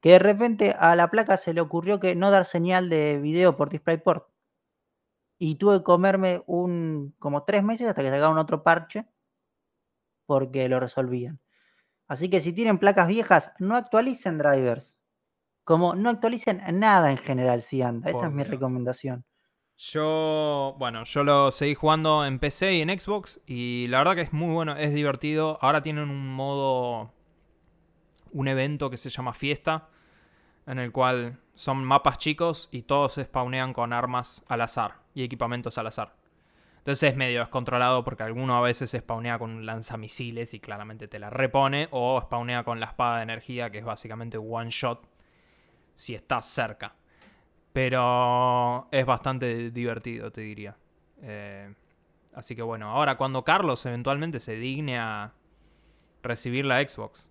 Que 0.00 0.10
de 0.12 0.18
repente 0.18 0.72
a 0.76 0.96
la 0.96 1.10
placa 1.10 1.36
se 1.36 1.54
le 1.54 1.60
ocurrió 1.60 2.00
que 2.00 2.16
no 2.16 2.32
dar 2.32 2.44
señal 2.44 2.88
de 2.90 3.20
video 3.20 3.56
por 3.56 3.68
DisplayPort. 3.70 4.26
Y 5.38 5.54
tuve 5.56 5.78
que 5.78 5.84
comerme 5.84 6.42
un 6.46 7.14
como 7.20 7.44
tres 7.44 7.62
meses 7.62 7.88
hasta 7.88 8.02
que 8.02 8.10
sacaron 8.10 8.38
otro 8.38 8.64
parche. 8.64 9.06
Porque 10.26 10.68
lo 10.68 10.80
resolvían. 10.80 11.38
Así 12.08 12.28
que 12.30 12.40
si 12.40 12.52
tienen 12.52 12.78
placas 12.78 13.06
viejas, 13.06 13.52
no 13.60 13.76
actualicen 13.76 14.38
drivers. 14.38 14.98
Como 15.64 15.94
no 15.94 16.10
actualicen 16.10 16.62
nada 16.80 17.12
en 17.12 17.18
general 17.18 17.62
si 17.62 17.82
anda. 17.82 18.10
Esa 18.10 18.18
Por 18.20 18.28
es 18.28 18.32
mi 18.32 18.42
Dios. 18.42 18.50
recomendación. 18.50 19.24
Yo, 19.90 20.76
bueno, 20.78 21.02
yo 21.02 21.24
lo 21.24 21.50
seguí 21.50 21.74
jugando 21.74 22.24
en 22.24 22.38
PC 22.38 22.74
y 22.74 22.82
en 22.82 23.00
Xbox 23.00 23.40
y 23.48 23.88
la 23.88 23.98
verdad 23.98 24.14
que 24.14 24.20
es 24.20 24.32
muy 24.32 24.54
bueno, 24.54 24.76
es 24.76 24.94
divertido. 24.94 25.58
Ahora 25.60 25.82
tienen 25.82 26.08
un 26.08 26.32
modo, 26.32 27.12
un 28.30 28.46
evento 28.46 28.90
que 28.90 28.96
se 28.96 29.10
llama 29.10 29.34
Fiesta, 29.34 29.88
en 30.68 30.78
el 30.78 30.92
cual 30.92 31.40
son 31.54 31.84
mapas 31.84 32.18
chicos 32.18 32.68
y 32.70 32.82
todos 32.82 33.14
se 33.14 33.24
spawnean 33.24 33.72
con 33.72 33.92
armas 33.92 34.44
al 34.46 34.60
azar 34.60 35.00
y 35.14 35.24
equipamientos 35.24 35.76
al 35.78 35.88
azar. 35.88 36.14
Entonces 36.78 37.10
es 37.10 37.16
medio 37.16 37.40
descontrolado 37.40 38.04
porque 38.04 38.22
alguno 38.22 38.56
a 38.56 38.60
veces 38.60 38.92
spawnea 38.96 39.40
con 39.40 39.50
un 39.50 39.66
lanzamisiles 39.66 40.54
y 40.54 40.60
claramente 40.60 41.08
te 41.08 41.18
la 41.18 41.28
repone, 41.28 41.88
o 41.90 42.20
spawnea 42.20 42.62
con 42.62 42.78
la 42.78 42.86
espada 42.86 43.16
de 43.16 43.24
energía 43.24 43.70
que 43.70 43.78
es 43.78 43.84
básicamente 43.84 44.38
one 44.38 44.70
shot 44.70 45.08
si 45.96 46.14
estás 46.14 46.46
cerca. 46.46 46.94
Pero 47.72 48.88
es 48.90 49.06
bastante 49.06 49.70
divertido, 49.70 50.30
te 50.30 50.42
diría. 50.42 50.76
Eh, 51.22 51.72
así 52.34 52.54
que 52.54 52.62
bueno, 52.62 52.90
ahora 52.90 53.16
cuando 53.16 53.44
Carlos 53.44 53.84
eventualmente 53.86 54.40
se 54.40 54.56
digne 54.56 54.98
a 54.98 55.32
recibir 56.22 56.64
la 56.64 56.86
Xbox. 56.86 57.30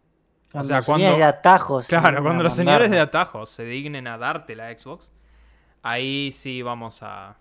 Cuando 0.51 0.67
sea, 0.67 0.77
los 0.77 0.85
señores 0.85 1.05
cuando- 1.05 1.17
de 1.17 1.23
atajos. 1.23 1.87
Claro, 1.87 2.23
cuando 2.23 2.43
los 2.43 2.53
señores 2.55 2.89
de 2.91 2.99
atajos 2.99 3.49
se 3.49 3.63
dignen 3.65 4.07
a 4.07 4.17
darte 4.17 4.55
la 4.55 4.75
Xbox, 4.75 5.11
ahí 5.81 6.31
sí 6.31 6.61
vamos 6.61 7.03
a... 7.03 7.37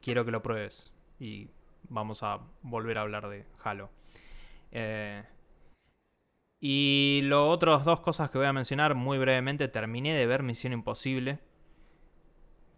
Quiero 0.00 0.24
que 0.24 0.30
lo 0.30 0.42
pruebes. 0.42 0.92
Y 1.18 1.50
vamos 1.88 2.22
a 2.22 2.40
volver 2.62 2.98
a 2.98 3.02
hablar 3.02 3.28
de 3.28 3.44
Halo. 3.62 3.90
Eh, 4.72 5.22
y 6.60 7.20
lo 7.24 7.48
otras 7.48 7.84
dos 7.84 8.00
cosas 8.00 8.30
que 8.30 8.38
voy 8.38 8.46
a 8.46 8.52
mencionar 8.52 8.94
muy 8.94 9.18
brevemente. 9.18 9.68
Terminé 9.68 10.14
de 10.14 10.26
ver 10.26 10.42
Misión 10.42 10.72
Imposible. 10.72 11.38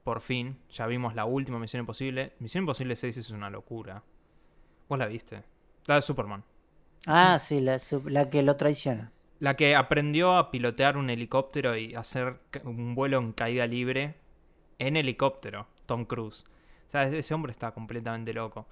Por 0.05 0.21
fin. 0.21 0.59
Ya 0.71 0.87
vimos 0.87 1.15
la 1.15 1.25
última 1.25 1.59
Misión 1.59 1.81
Imposible. 1.81 2.33
Misión 2.39 2.63
Imposible 2.63 2.97
6 2.97 3.17
es 3.17 3.31
una 3.31 3.51
locura. 3.51 4.03
¿Vos 4.89 4.99
la 4.99 5.07
viste? 5.07 5.45
La 5.87 5.97
de 5.97 6.03
Superman. 6.03 6.45
Ah, 7.07 7.39
sí, 7.39 7.61
la, 7.61 8.31
que 8.31 8.43
lo 8.43 8.57
traiciona. 8.57 9.11
La 9.39 9.57
que 9.57 9.75
aprendió 9.75 10.37
a 10.37 10.51
pilotear 10.51 10.97
un 10.97 11.11
helicóptero 11.11 11.77
y 11.77 11.95
hacer 11.95 12.41
un 12.65 12.95
vuelo 12.95 13.19
en 13.19 13.33
caída 13.33 13.67
libre 13.67 14.15
en 14.79 14.97
helicóptero, 14.97 15.67
Tom 15.87 16.05
Cruise. 16.05 16.45
O 16.89 16.91
sea, 16.91 17.05
ese 17.05 17.35
hombre 17.35 17.53
está 17.53 17.73
completamente 17.73 18.33
loco. 18.33 18.67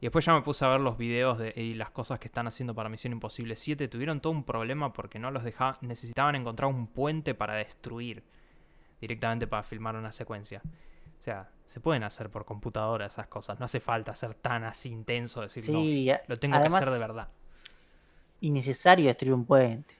Y 0.00 0.06
después 0.06 0.24
ya 0.24 0.34
me 0.34 0.42
puse 0.42 0.64
a 0.64 0.68
ver 0.68 0.80
los 0.80 0.98
videos 0.98 1.38
de, 1.38 1.52
y 1.56 1.74
las 1.74 1.90
cosas 1.90 2.18
que 2.18 2.26
están 2.26 2.46
haciendo 2.46 2.74
para 2.74 2.88
Misión 2.88 3.12
Imposible 3.12 3.56
7. 3.56 3.88
Tuvieron 3.88 4.20
todo 4.20 4.32
un 4.32 4.44
problema 4.44 4.92
porque 4.92 5.18
no 5.18 5.30
los 5.30 5.44
dejaban. 5.44 5.76
Necesitaban 5.80 6.34
encontrar 6.34 6.68
un 6.68 6.86
puente 6.86 7.34
para 7.34 7.54
destruir 7.54 8.22
directamente 9.00 9.46
para 9.46 9.62
filmar 9.62 9.96
una 9.96 10.12
secuencia. 10.12 10.62
O 11.18 11.22
sea, 11.22 11.50
se 11.66 11.80
pueden 11.80 12.04
hacer 12.04 12.30
por 12.30 12.44
computadora 12.44 13.06
esas 13.06 13.28
cosas. 13.28 13.58
No 13.58 13.64
hace 13.66 13.80
falta 13.80 14.14
ser 14.14 14.34
tan 14.34 14.64
así 14.64 14.90
intenso, 14.90 15.40
decir, 15.42 15.64
Sí, 15.64 15.70
no, 15.70 15.92
lo 16.26 16.36
tengo 16.38 16.58
además, 16.58 16.80
que 16.80 16.84
hacer 16.84 16.90
de 16.90 16.98
verdad. 16.98 17.28
Innecesario 18.40 19.08
destruir 19.08 19.34
un 19.34 19.44
puente. 19.44 19.94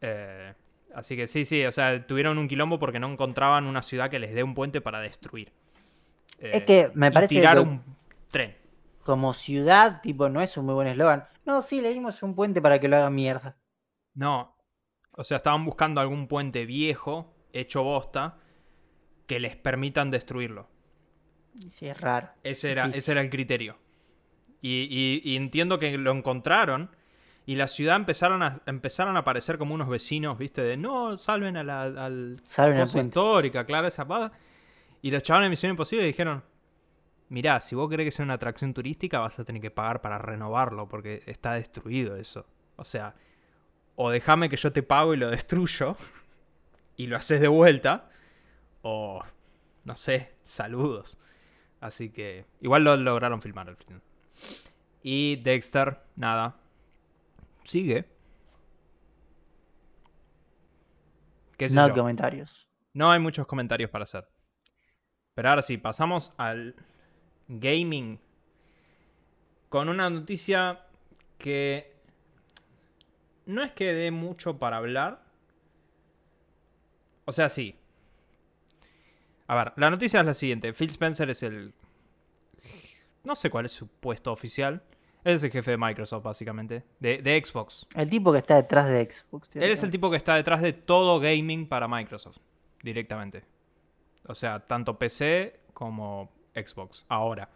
Eh, 0.00 0.54
así 0.94 1.16
que 1.16 1.26
sí, 1.26 1.44
sí, 1.44 1.64
o 1.64 1.72
sea, 1.72 2.06
tuvieron 2.06 2.38
un 2.38 2.48
quilombo 2.48 2.78
porque 2.78 3.00
no 3.00 3.10
encontraban 3.10 3.66
una 3.66 3.82
ciudad 3.82 4.10
que 4.10 4.18
les 4.18 4.34
dé 4.34 4.42
un 4.42 4.54
puente 4.54 4.80
para 4.80 5.00
destruir. 5.00 5.52
Es 6.38 6.60
Eh, 6.60 6.64
que 6.64 6.90
me 6.94 7.10
y 7.10 7.10
parece 7.10 7.28
tirar 7.28 7.58
que 7.58 7.60
un 7.60 7.82
tren. 8.30 8.56
como 9.00 9.34
ciudad, 9.34 10.00
tipo, 10.02 10.28
no 10.28 10.40
es 10.40 10.56
un 10.56 10.66
muy 10.66 10.74
buen 10.74 10.86
eslogan. 10.88 11.26
No, 11.44 11.62
sí, 11.62 11.80
le 11.80 11.90
dimos 11.90 12.22
un 12.22 12.34
puente 12.36 12.62
para 12.62 12.78
que 12.78 12.86
lo 12.88 12.96
haga 12.96 13.10
mierda. 13.10 13.56
No. 14.14 14.54
O 15.12 15.24
sea, 15.24 15.38
estaban 15.38 15.64
buscando 15.64 16.00
algún 16.00 16.28
puente 16.28 16.66
viejo, 16.66 17.34
hecho 17.52 17.82
bosta, 17.82 18.38
que 19.26 19.40
les 19.40 19.56
permitan 19.56 20.10
destruirlo. 20.10 20.68
Sí, 21.70 21.86
es 21.88 22.00
raro. 22.00 22.28
Ese 22.44 22.70
era, 22.72 22.86
ese 22.86 23.12
era 23.12 23.20
el 23.20 23.30
criterio. 23.30 23.76
Y, 24.62 24.88
y- 24.90 25.22
y 25.32 25.36
entiendo 25.36 25.78
que 25.78 25.96
lo 25.98 26.12
encontraron. 26.12 26.90
Y 27.46 27.56
la 27.56 27.66
ciudad 27.66 27.96
empezaron 27.96 28.42
a, 28.42 28.60
empezaron 28.66 29.16
a 29.16 29.20
aparecer 29.20 29.56
como 29.58 29.74
unos 29.74 29.88
vecinos, 29.88 30.36
¿viste? 30.38 30.62
De 30.62 30.76
no, 30.76 31.16
salven 31.16 31.56
a 31.56 31.64
la, 31.64 31.82
al 31.82 32.40
Salven 32.46 32.80
cosa 32.80 33.00
histórica, 33.00 33.64
Clara 33.64 33.90
Zapada. 33.90 34.32
Y 35.00 35.10
los 35.10 35.22
chavales 35.22 35.46
de 35.46 35.50
Misión 35.50 35.70
Imposible 35.70 36.04
dijeron: 36.04 36.44
Mirá, 37.30 37.60
si 37.60 37.74
vos 37.74 37.88
querés 37.88 38.04
que 38.04 38.10
sea 38.10 38.24
una 38.24 38.34
atracción 38.34 38.74
turística, 38.74 39.20
vas 39.20 39.38
a 39.38 39.44
tener 39.44 39.62
que 39.62 39.70
pagar 39.70 40.02
para 40.02 40.18
renovarlo, 40.18 40.88
porque 40.88 41.22
está 41.26 41.54
destruido 41.54 42.16
eso. 42.16 42.46
O 42.76 42.84
sea, 42.84 43.14
o 43.96 44.10
déjame 44.10 44.50
que 44.50 44.56
yo 44.56 44.70
te 44.72 44.82
pago 44.82 45.14
y 45.14 45.16
lo 45.16 45.30
destruyo, 45.30 45.96
y 46.98 47.06
lo 47.06 47.16
haces 47.16 47.40
de 47.40 47.48
vuelta, 47.48 48.10
o 48.82 49.22
no 49.84 49.96
sé, 49.96 50.34
saludos. 50.42 51.16
Así 51.80 52.10
que 52.10 52.44
igual 52.60 52.84
lo 52.84 52.96
lograron 52.96 53.40
filmar 53.40 53.68
al 53.68 53.76
final. 53.76 54.02
Y 55.02 55.36
Dexter, 55.36 56.00
nada. 56.16 56.56
Sigue. 57.64 58.08
¿Qué 61.56 61.68
sé 61.68 61.74
No 61.74 61.88
yo? 61.88 61.94
comentarios. 61.94 62.68
No 62.92 63.10
hay 63.12 63.20
muchos 63.20 63.46
comentarios 63.46 63.90
para 63.90 64.02
hacer. 64.02 64.28
Pero 65.34 65.50
ahora 65.50 65.62
sí, 65.62 65.78
pasamos 65.78 66.32
al 66.36 66.74
gaming. 67.46 68.20
Con 69.68 69.88
una 69.88 70.10
noticia 70.10 70.84
que 71.38 71.96
no 73.46 73.62
es 73.62 73.72
que 73.72 73.94
dé 73.94 74.10
mucho 74.10 74.58
para 74.58 74.78
hablar. 74.78 75.27
O 77.28 77.32
sea, 77.32 77.50
sí. 77.50 77.76
A 79.48 79.54
ver, 79.54 79.72
la 79.76 79.90
noticia 79.90 80.20
es 80.20 80.26
la 80.26 80.32
siguiente. 80.32 80.72
Phil 80.72 80.88
Spencer 80.88 81.28
es 81.28 81.42
el... 81.42 81.74
No 83.22 83.34
sé 83.36 83.50
cuál 83.50 83.66
es 83.66 83.72
su 83.72 83.86
puesto 83.86 84.32
oficial. 84.32 84.82
Él 85.24 85.34
es 85.34 85.44
el 85.44 85.50
jefe 85.50 85.72
de 85.72 85.76
Microsoft, 85.76 86.22
básicamente. 86.22 86.84
De, 87.00 87.18
de 87.18 87.42
Xbox. 87.44 87.86
El 87.94 88.08
tipo 88.08 88.32
que 88.32 88.38
está 88.38 88.56
detrás 88.56 88.88
de 88.88 89.10
Xbox. 89.10 89.50
Él 89.54 89.64
es 89.70 89.82
el 89.82 89.90
tipo 89.90 90.10
que 90.10 90.16
está 90.16 90.36
detrás 90.36 90.62
de 90.62 90.72
todo 90.72 91.20
gaming 91.20 91.66
para 91.66 91.86
Microsoft, 91.86 92.38
directamente. 92.82 93.44
O 94.26 94.34
sea, 94.34 94.60
tanto 94.60 94.98
PC 94.98 95.60
como 95.74 96.30
Xbox. 96.54 97.04
Ahora. 97.08 97.50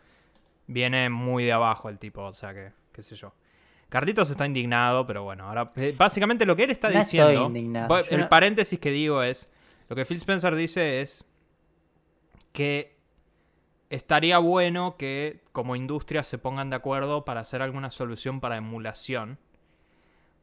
Viene 0.67 1.09
muy 1.09 1.45
de 1.45 1.53
abajo 1.53 1.89
el 1.89 1.99
tipo, 1.99 2.23
o 2.23 2.35
sea 2.35 2.53
que, 2.55 2.73
qué 2.93 3.03
sé 3.03 3.17
yo. 3.17 3.33
Carlitos 3.89 4.31
está 4.31 4.47
indignado, 4.47 5.07
pero 5.07 5.25
bueno, 5.25 5.47
ahora 5.49 5.71
eh, 5.77 5.95
básicamente 5.99 6.47
lo 6.47 6.57
que 6.57 6.65
él 6.65 6.71
está 6.71 6.89
No 6.89 6.99
estoy 7.01 7.19
diciendo, 7.19 7.47
indignado, 7.49 7.89
va- 7.89 8.01
yo 8.03 8.09
el 8.15 8.21
no- 8.21 8.29
paréntesis 8.29 8.79
que 8.79 8.91
digo 8.91 9.23
es, 9.23 9.51
lo 9.93 9.97
que 9.97 10.07
Phil 10.07 10.17
Spencer 10.17 10.55
dice 10.55 11.03
es 11.03 11.27
que 12.55 12.97
estaría 13.91 14.39
bueno 14.39 14.97
que 14.97 15.43
como 15.53 15.77
industria 15.77 16.25
se 16.25 16.39
pongan 16.39 16.71
de 16.71 16.77
acuerdo 16.77 17.27
para 17.27 17.41
hacer 17.41 17.61
alguna 17.61 17.91
solución 17.91 18.41
para 18.41 18.57
emulación, 18.57 19.39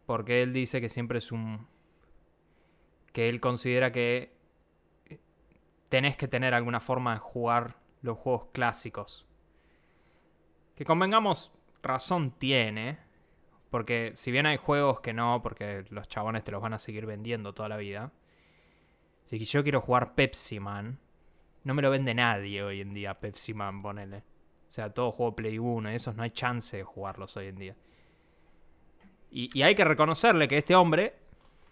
porque 0.06 0.44
él 0.44 0.54
dice 0.54 0.82
que 0.82 0.90
siempre 0.90 1.18
es 1.18 1.32
un 1.32 1.66
que 3.12 3.28
él 3.28 3.40
considera 3.40 3.92
que 3.92 4.38
tenés 5.90 6.16
que 6.16 6.28
tener 6.28 6.54
alguna 6.54 6.80
forma 6.80 7.14
de 7.14 7.20
jugar 7.20 7.78
los 8.04 8.20
juegos 8.20 8.50
clásicos. 8.52 9.26
Que 10.76 10.86
convengamos, 10.86 11.52
razón 11.82 12.36
tiene, 12.38 13.00
Porque 13.72 14.12
si 14.14 14.32
bien 14.32 14.46
hay 14.46 14.58
juegos 14.58 15.00
que 15.00 15.14
no, 15.14 15.42
porque 15.42 15.86
los 15.90 16.08
chabones 16.08 16.44
te 16.44 16.52
los 16.52 16.62
van 16.62 16.76
a 16.76 16.80
seguir 16.80 17.08
vendiendo 17.08 17.56
toda 17.56 17.68
la 17.68 17.78
vida. 17.78 18.12
Si 19.30 19.46
yo 19.46 19.62
quiero 19.62 19.80
jugar 19.82 20.16
Pepsi 20.16 20.60
Man, 20.60 20.98
no 21.64 21.76
me 21.76 21.84
lo 21.84 21.92
vende 21.92 22.16
nadie 22.16 22.64
hoy 22.64 22.82
en 22.82 22.96
día, 22.96 23.20
Pepsi 23.20 23.54
Man, 23.54 23.80
ponele. 23.84 24.18
O 24.18 24.74
sea, 24.74 24.92
todo 24.92 25.12
juego 25.12 25.36
Play 25.36 25.60
1, 25.60 25.90
esos 25.90 26.16
no 26.16 26.24
hay 26.24 26.32
chance 26.32 26.78
de 26.78 26.84
jugarlos 26.84 27.38
hoy 27.38 27.46
en 27.46 27.56
día. 27.56 27.76
Y, 29.30 29.56
y 29.56 29.62
hay 29.62 29.76
que 29.76 29.86
reconocerle 29.86 30.48
que 30.48 30.58
este 30.58 30.74
hombre, 30.76 31.16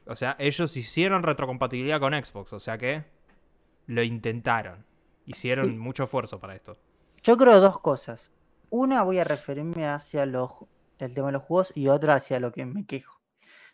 o 0.05 0.15
sea, 0.15 0.35
ellos 0.37 0.77
hicieron 0.77 1.23
retrocompatibilidad 1.23 1.99
con 1.99 2.13
Xbox, 2.13 2.53
o 2.53 2.59
sea 2.59 2.77
que 2.77 3.05
lo 3.87 4.03
intentaron. 4.03 4.85
Hicieron 5.25 5.65
Sí. 5.65 5.77
mucho 5.77 6.03
esfuerzo 6.03 6.39
para 6.39 6.53
esto. 6.55 6.77
Yo 7.23 7.37
creo 7.37 7.59
dos 7.59 7.79
cosas. 7.79 8.31
Una 8.69 9.01
voy 9.01 9.17
a 9.17 9.23
referirme 9.23 9.87
hacia 9.87 10.27
los, 10.27 10.51
el 10.99 11.11
tema 11.15 11.27
de 11.29 11.33
los 11.33 11.41
juegos 11.43 11.71
y 11.73 11.87
otra 11.87 12.13
hacia 12.13 12.39
lo 12.39 12.51
que 12.51 12.67
me 12.67 12.85
quejo. 12.85 13.16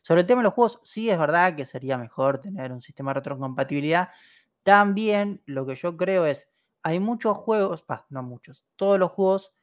Sobre 0.03 0.21
el 0.21 0.27
tema 0.27 0.41
de 0.41 0.43
los 0.43 0.53
juegos, 0.53 0.79
sí 0.83 1.09
es 1.09 1.17
verdad 1.17 1.55
que 1.55 1.65
sería 1.65 1.97
mejor 1.97 2.39
tener 2.39 2.71
un 2.71 2.81
sistema 2.81 3.11
de 3.11 3.15
retrocompatibilidad. 3.15 4.09
También 4.61 5.41
lo 5.45 5.65
que 5.65 5.75
yo 5.75 5.97
creo 5.97 6.25
es, 6.25 6.49
hay 6.83 6.99
muchos 6.99 7.37
juegos, 7.37 7.85
no 8.09 8.21
muchos, 8.21 8.65
todos 8.75 8.99
los 8.99 9.11
juegos 9.11 9.53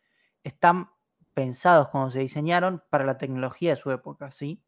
están 0.43 0.91
pensados 1.35 1.89
cuando 1.89 2.11
se 2.11 2.21
diseñaron 2.21 2.83
para 2.91 3.05
la 3.05 3.19
tecnología 3.19 3.71
de 3.71 3.81
su 3.81 3.91
época, 3.91 4.33
¿sí? 4.33 4.63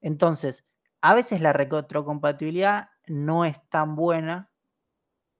Entonces, 0.00 0.66
a 1.00 1.14
veces 1.14 1.40
la 1.40 1.52
retrocompatibilidad 1.52 2.90
no 3.06 3.44
es 3.44 3.58
tan 3.70 3.94
buena 3.94 4.50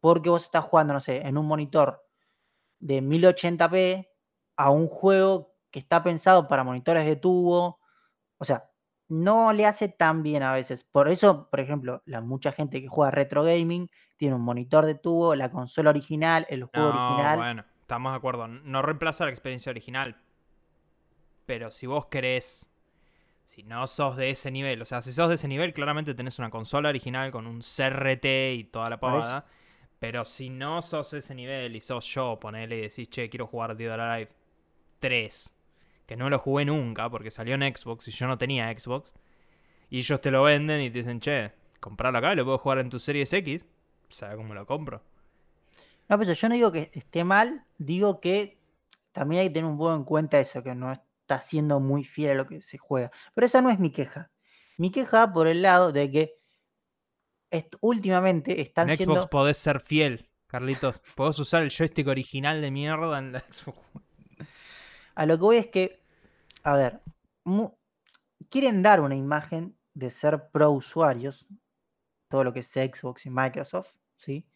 porque 0.00 0.30
vos 0.30 0.44
estás 0.44 0.64
jugando, 0.64 0.94
no 0.94 1.00
sé, 1.00 1.18
en 1.26 1.38
un 1.38 1.46
monitor 1.46 2.04
de 2.80 3.02
1080p 3.02 4.08
a 4.56 4.70
un 4.70 4.88
juego 4.88 5.54
que 5.70 5.78
está 5.78 6.02
pensado 6.02 6.48
para 6.48 6.64
monitores 6.64 7.04
de 7.04 7.16
tubo. 7.16 7.80
O 8.38 8.44
sea, 8.44 8.71
no 9.12 9.52
le 9.52 9.66
hace 9.66 9.88
tan 9.88 10.22
bien 10.22 10.42
a 10.42 10.54
veces. 10.54 10.84
Por 10.84 11.08
eso, 11.10 11.48
por 11.50 11.60
ejemplo, 11.60 12.02
la 12.06 12.22
mucha 12.22 12.50
gente 12.50 12.80
que 12.80 12.88
juega 12.88 13.10
retro 13.10 13.42
gaming 13.42 13.90
tiene 14.16 14.36
un 14.36 14.40
monitor 14.40 14.86
de 14.86 14.94
tubo, 14.94 15.34
la 15.34 15.50
consola 15.50 15.90
original, 15.90 16.46
el 16.48 16.64
juego 16.64 16.92
No, 16.92 17.08
original. 17.08 17.36
bueno, 17.38 17.64
estamos 17.82 18.12
de 18.12 18.16
acuerdo. 18.16 18.48
No 18.48 18.80
reemplaza 18.80 19.26
la 19.26 19.30
experiencia 19.30 19.68
original. 19.68 20.16
Pero 21.44 21.70
si 21.70 21.86
vos 21.86 22.06
querés, 22.06 22.66
si 23.44 23.62
no 23.64 23.86
sos 23.86 24.16
de 24.16 24.30
ese 24.30 24.50
nivel, 24.50 24.80
o 24.80 24.86
sea, 24.86 25.02
si 25.02 25.12
sos 25.12 25.28
de 25.28 25.34
ese 25.34 25.46
nivel, 25.46 25.74
claramente 25.74 26.14
tenés 26.14 26.38
una 26.38 26.48
consola 26.48 26.88
original 26.88 27.30
con 27.32 27.46
un 27.46 27.60
CRT 27.60 28.24
y 28.54 28.64
toda 28.64 28.88
la 28.88 28.98
pavada. 28.98 29.44
Pero 29.98 30.24
si 30.24 30.48
no 30.48 30.80
sos 30.80 31.10
de 31.10 31.18
ese 31.18 31.34
nivel 31.34 31.76
y 31.76 31.80
sos 31.80 32.06
yo, 32.06 32.40
ponele 32.40 32.78
y 32.78 32.80
decís, 32.82 33.10
che, 33.10 33.28
quiero 33.28 33.46
jugar 33.46 33.76
Dead 33.76 33.92
or 33.92 34.00
Alive 34.00 34.30
3, 35.00 35.54
que 36.12 36.16
no 36.16 36.28
lo 36.28 36.38
jugué 36.38 36.66
nunca 36.66 37.08
porque 37.08 37.30
salió 37.30 37.54
en 37.54 37.74
Xbox 37.74 38.08
y 38.08 38.10
yo 38.10 38.26
no 38.26 38.36
tenía 38.36 38.70
Xbox, 38.78 39.10
y 39.88 39.98
ellos 39.98 40.20
te 40.20 40.30
lo 40.30 40.42
venden 40.42 40.82
y 40.82 40.90
te 40.90 40.98
dicen, 40.98 41.20
che, 41.20 41.52
compralo 41.80 42.18
acá, 42.18 42.34
lo 42.34 42.44
puedo 42.44 42.58
jugar 42.58 42.78
en 42.80 42.90
tu 42.90 42.98
Series 42.98 43.32
X, 43.32 43.66
¿sabes 44.10 44.36
cómo 44.36 44.52
lo 44.52 44.66
compro? 44.66 45.02
No, 46.08 46.18
pero 46.18 46.34
yo 46.34 46.48
no 46.50 46.54
digo 46.54 46.70
que 46.70 46.90
esté 46.92 47.24
mal, 47.24 47.64
digo 47.78 48.20
que 48.20 48.58
también 49.12 49.40
hay 49.42 49.48
que 49.48 49.54
tener 49.54 49.70
un 49.70 49.78
poco 49.78 49.94
en 49.94 50.04
cuenta 50.04 50.38
eso, 50.38 50.62
que 50.62 50.74
no 50.74 50.92
está 50.92 51.40
siendo 51.40 51.80
muy 51.80 52.04
fiel 52.04 52.32
a 52.32 52.34
lo 52.34 52.46
que 52.46 52.60
se 52.60 52.76
juega. 52.76 53.10
Pero 53.34 53.46
esa 53.46 53.62
no 53.62 53.70
es 53.70 53.78
mi 53.78 53.90
queja. 53.90 54.30
Mi 54.76 54.90
queja 54.90 55.32
por 55.32 55.46
el 55.46 55.62
lado 55.62 55.92
de 55.92 56.10
que 56.10 56.34
est- 57.50 57.74
últimamente 57.80 58.60
están 58.60 58.90
En 58.90 58.96
siendo... 58.96 59.14
Xbox 59.14 59.28
podés 59.30 59.56
ser 59.56 59.80
fiel, 59.80 60.28
Carlitos. 60.46 61.02
Podés 61.14 61.38
usar 61.38 61.62
el 61.62 61.70
joystick 61.70 62.06
original 62.08 62.60
de 62.60 62.70
mierda 62.70 63.18
en 63.18 63.32
la 63.32 63.40
Xbox. 63.50 63.78
A 65.14 65.26
lo 65.26 65.36
que 65.36 65.42
voy 65.42 65.56
es 65.58 65.66
que, 65.68 66.01
a 66.62 66.76
ver, 66.76 67.00
quieren 68.48 68.82
dar 68.82 69.00
una 69.00 69.16
imagen 69.16 69.76
de 69.94 70.10
ser 70.10 70.48
pro 70.50 70.70
usuarios, 70.70 71.46
todo 72.28 72.44
lo 72.44 72.52
que 72.52 72.60
es 72.60 72.70
Xbox 72.70 73.26
y 73.26 73.30
Microsoft, 73.30 73.92
¿sí? 74.16 74.46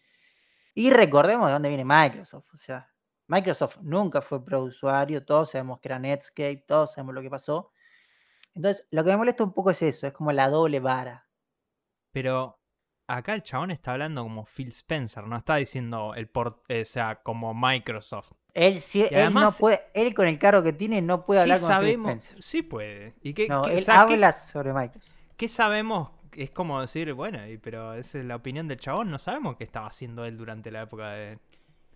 Y 0.75 0.91
recordemos 0.91 1.47
de 1.47 1.53
dónde 1.53 1.69
viene 1.69 1.85
Microsoft, 1.85 2.49
o 2.53 2.57
sea, 2.57 2.91
Microsoft 3.29 3.79
nunca 3.83 4.23
fue 4.23 4.45
pro 4.45 4.63
usuario, 4.63 5.25
todos 5.25 5.51
sabemos 5.51 5.81
que 5.81 5.89
era 5.89 5.99
Netscape, 5.99 6.65
todos 6.67 6.93
sabemos 6.93 7.15
lo 7.15 7.23
que 7.23 7.31
pasó. 7.31 7.73
Entonces, 8.55 8.87
lo 8.91 9.03
que 9.05 9.11
me 9.11 9.17
molesta 9.17 9.45
un 9.45 9.53
poco 9.53 9.71
es 9.71 9.83
eso, 9.83 10.07
es 10.07 10.13
como 10.13 10.33
la 10.33 10.49
doble 10.49 10.81
vara. 10.81 11.29
Pero 12.13 12.61
acá 13.07 13.35
el 13.35 13.43
chabón 13.43 13.71
está 13.71 13.93
hablando 13.93 14.23
como 14.23 14.45
Phil 14.45 14.69
Spencer, 14.69 15.27
no 15.27 15.37
está 15.37 15.57
diciendo 15.57 16.15
el 16.15 16.29
port, 16.29 16.65
eh, 16.69 16.83
o 16.83 16.85
sea, 16.85 17.17
como 17.23 17.53
Microsoft. 17.53 18.33
Él, 18.57 18.83
él 18.95 19.09
además- 19.15 19.55
no 19.55 19.59
puede, 19.61 19.83
él 19.95 20.15
con 20.15 20.27
el 20.27 20.39
cargo 20.39 20.63
que 20.63 20.73
tiene 20.73 21.03
no 21.03 21.25
puede 21.27 21.41
¿Qué 21.41 21.43
hablar 21.43 21.59
con 21.61 21.69
Phil 21.69 21.75
sabemos? 21.77 22.11
Spencer. 22.13 22.43
Sí 22.43 22.63
puede. 22.63 23.15
¿Y 23.23 23.35
qué, 23.35 23.49
No, 23.49 23.63
qué- 23.63 23.71
o 23.71 23.73
él 23.75 23.83
sea, 23.83 24.07
¿qué- 24.07 24.15
habla 24.15 24.33
sobre 24.33 24.73
Microsoft. 24.73 25.13
¿qué, 25.37 25.49
sabemos? 25.49 26.11
Es 26.33 26.51
como 26.51 26.81
decir, 26.81 27.13
bueno, 27.15 27.39
pero 27.63 27.95
esa 27.95 28.19
es 28.19 28.25
la 28.25 28.37
opinión 28.37 28.67
del 28.69 28.79
chabón. 28.79 29.11
No 29.11 29.19
sabemos 29.19 29.57
qué 29.57 29.65
estaba 29.65 29.87
haciendo 29.89 30.25
él 30.25 30.37
durante 30.37 30.71
la 30.71 30.83
época 30.83 31.11
de, 31.11 31.39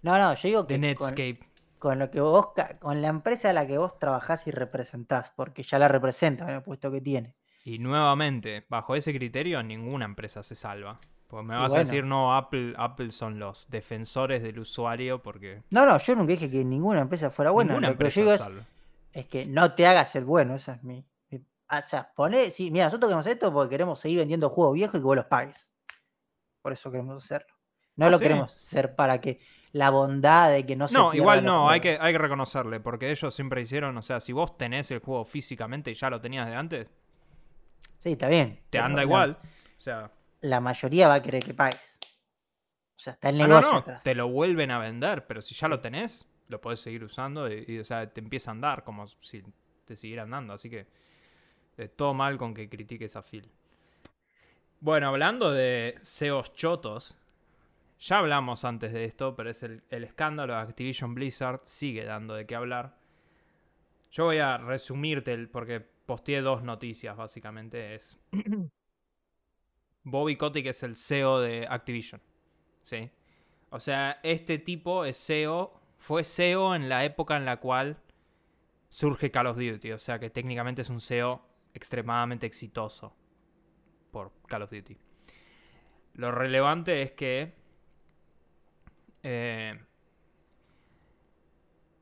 No, 0.03 0.19
no, 0.19 0.35
yo 0.35 0.49
digo 0.49 0.67
que 0.67 0.79
Netscape. 0.79 1.41
con 1.79 1.99
lo 1.99 2.11
que 2.11 2.21
vos, 2.21 2.49
con 2.79 3.01
la 3.03 3.09
empresa 3.09 3.51
a 3.51 3.53
la 3.53 3.67
que 3.67 3.77
vos 3.79 3.99
trabajás 3.99 4.47
y 4.47 4.51
representás, 4.51 5.31
porque 5.37 5.63
ya 5.63 5.79
la 5.79 5.89
representa 5.89 6.45
en 6.45 6.57
el 6.57 6.63
puesto 6.63 6.91
que 6.91 7.01
tiene. 7.01 7.35
Y 7.65 7.79
nuevamente, 7.79 8.65
bajo 8.71 8.95
ese 8.97 9.13
criterio, 9.15 9.63
ninguna 9.63 10.07
empresa 10.07 10.43
se 10.43 10.55
salva. 10.57 10.99
Porque 11.31 11.47
me 11.47 11.57
vas 11.57 11.75
a 11.75 11.79
decir, 11.79 12.05
no, 12.05 12.37
Apple, 12.37 12.75
Apple 12.77 13.11
son 13.13 13.39
los 13.39 13.71
defensores 13.71 14.43
del 14.43 14.59
usuario 14.59 15.23
porque 15.23 15.63
No, 15.71 15.87
no, 15.87 15.99
yo 15.99 16.15
nunca 16.17 16.33
dije 16.33 16.51
que 16.51 16.65
ninguna 16.65 17.01
empresa 17.01 17.31
fuera 17.31 17.51
buena. 17.51 17.75
ninguna 17.75 17.87
lo 17.87 17.97
que 17.97 18.11
empresa 18.11 18.21
yo 18.21 18.25
digo 18.25 18.35
es, 19.13 19.27
que 19.29 19.47
no 19.47 19.75
te 19.75 19.87
hagas 19.87 20.15
el 20.17 20.25
bueno, 20.25 20.55
esa 20.57 20.75
es 20.75 20.83
mi. 20.83 21.07
mi- 21.31 21.39
o 21.39 21.83
sea, 21.83 22.13
poné, 22.15 22.51
sí, 22.51 22.71
mira, 22.71 22.87
nosotros 22.87 23.09
queremos 23.11 23.27
esto 23.27 23.53
porque 23.53 23.71
queremos 23.71 24.01
seguir 24.01 24.19
vendiendo 24.19 24.51
juegos 24.51 24.75
viejos 24.75 24.97
y 24.97 24.99
que 25.01 25.05
vos 25.05 25.17
los 25.17 25.27
pagues. 25.27 25.69
Por 26.63 26.73
eso 26.73 26.91
queremos 26.91 27.25
hacerlo. 27.25 27.55
No 27.97 28.09
Ah, 28.09 28.11
lo 28.11 28.19
¿sí? 28.19 28.25
queremos 28.25 28.53
hacer 28.55 28.97
para 28.97 29.21
que 29.21 29.41
la 29.73 29.91
bondad 29.91 30.51
de 30.53 30.67
que 30.67 30.77
no 30.77 30.89
se 30.89 30.97
No, 30.97 31.15
igual 31.15 31.45
no, 31.45 31.71
hay 31.71 31.81
que, 31.81 31.97
hay 32.01 32.13
que 32.13 32.19
reconocerle, 32.19 32.81
porque 32.81 33.11
ellos 33.11 33.33
siempre 33.35 33.63
hicieron, 33.63 33.97
o 33.97 34.03
sea, 34.03 34.21
si 34.21 34.33
vos 34.33 34.59
tenés 34.59 34.91
el 34.91 34.99
juego 34.99 35.25
físicamente 35.25 35.91
y 35.91 35.95
ya 35.95 36.11
lo 36.11 36.21
tenías 36.21 36.47
de 36.49 36.55
antes, 36.57 36.89
Sí, 38.01 38.13
está 38.13 38.29
bien. 38.29 38.61
te 38.71 38.79
anda 38.79 39.03
igual. 39.03 39.39
O 39.43 39.81
sea, 39.81 40.11
La 40.41 40.61
mayoría 40.61 41.09
va 41.09 41.15
a 41.15 41.23
querer 41.23 41.45
que 41.45 41.55
pagues. 41.55 41.81
O 42.97 43.03
sea, 43.03 43.15
está 43.15 43.31
el 43.31 43.41
ah, 43.41 43.47
negocio 43.47 43.67
no, 43.67 43.73
no, 43.73 43.79
atrás. 43.79 44.03
te 44.03 44.15
lo 44.15 44.29
vuelven 44.29 44.71
a 44.71 44.79
vender, 44.79 45.27
pero 45.27 45.41
si 45.41 45.55
ya 45.55 45.69
lo 45.69 45.81
tenés, 45.81 46.29
lo 46.49 46.61
podés 46.61 46.81
seguir 46.81 47.03
usando 47.05 47.51
y, 47.51 47.65
y, 47.67 47.79
o 47.79 47.85
sea, 47.85 48.13
te 48.13 48.21
empieza 48.21 48.51
a 48.51 48.53
andar 48.53 48.85
como 48.85 49.07
si 49.07 49.43
te 49.87 49.97
siguiera 49.97 50.23
andando, 50.23 50.53
así 50.53 50.69
que 50.69 50.87
eh, 51.79 51.89
todo 51.89 52.13
mal 52.13 52.37
con 52.37 52.53
que 52.53 52.69
critiques 52.69 53.17
a 53.17 53.23
Phil. 53.23 53.51
Bueno, 54.81 55.09
hablando 55.09 55.51
de 55.51 55.97
SEOs 56.03 56.53
chotos, 56.55 57.17
ya 57.99 58.19
hablamos 58.19 58.65
antes 58.65 58.93
de 58.93 59.05
esto, 59.05 59.35
pero 59.35 59.51
es 59.51 59.63
el, 59.63 59.83
el 59.91 60.05
escándalo 60.05 60.55
de 60.55 60.61
Activision 60.61 61.15
Blizzard, 61.15 61.61
sigue 61.65 62.05
dando 62.05 62.35
de 62.35 62.47
qué 62.47 62.55
hablar. 62.55 62.97
Yo 64.11 64.25
voy 64.25 64.39
a 64.39 64.59
resumirte, 64.59 65.33
el, 65.33 65.49
porque 65.49 65.81
posteé 65.81 66.41
dos 66.41 66.63
noticias, 66.63 67.17
básicamente. 67.17 67.95
Es 67.95 68.19
Bobby 70.03 70.37
Kotick 70.37 70.67
es 70.67 70.83
el 70.83 70.97
CEO 70.97 71.41
de 71.41 71.67
Activision. 71.69 72.21
¿Sí? 72.85 73.11
O 73.71 73.79
sea, 73.81 74.19
este 74.23 74.59
tipo 74.59 75.05
es 75.05 75.17
CEO, 75.25 75.81
fue 75.99 76.25
CEO 76.25 76.75
en 76.75 76.89
la 76.89 77.05
época 77.05 77.37
en 77.37 77.45
la 77.45 77.59
cual 77.59 77.99
surge 78.89 79.31
Call 79.31 79.47
of 79.47 79.57
Duty. 79.57 79.93
O 79.93 79.99
sea 79.99 80.19
que 80.19 80.31
técnicamente 80.31 80.83
es 80.83 80.91
un 80.91 81.01
CEO 81.01 81.43
extremadamente 81.75 82.47
exitoso 82.47 83.15
por 84.11 84.33
Call 84.47 84.63
of 84.63 84.71
Duty. 84.71 84.97
Lo 86.15 86.33
relevante 86.33 87.03
es 87.03 87.13
que 87.13 87.55
eh, 89.23 89.79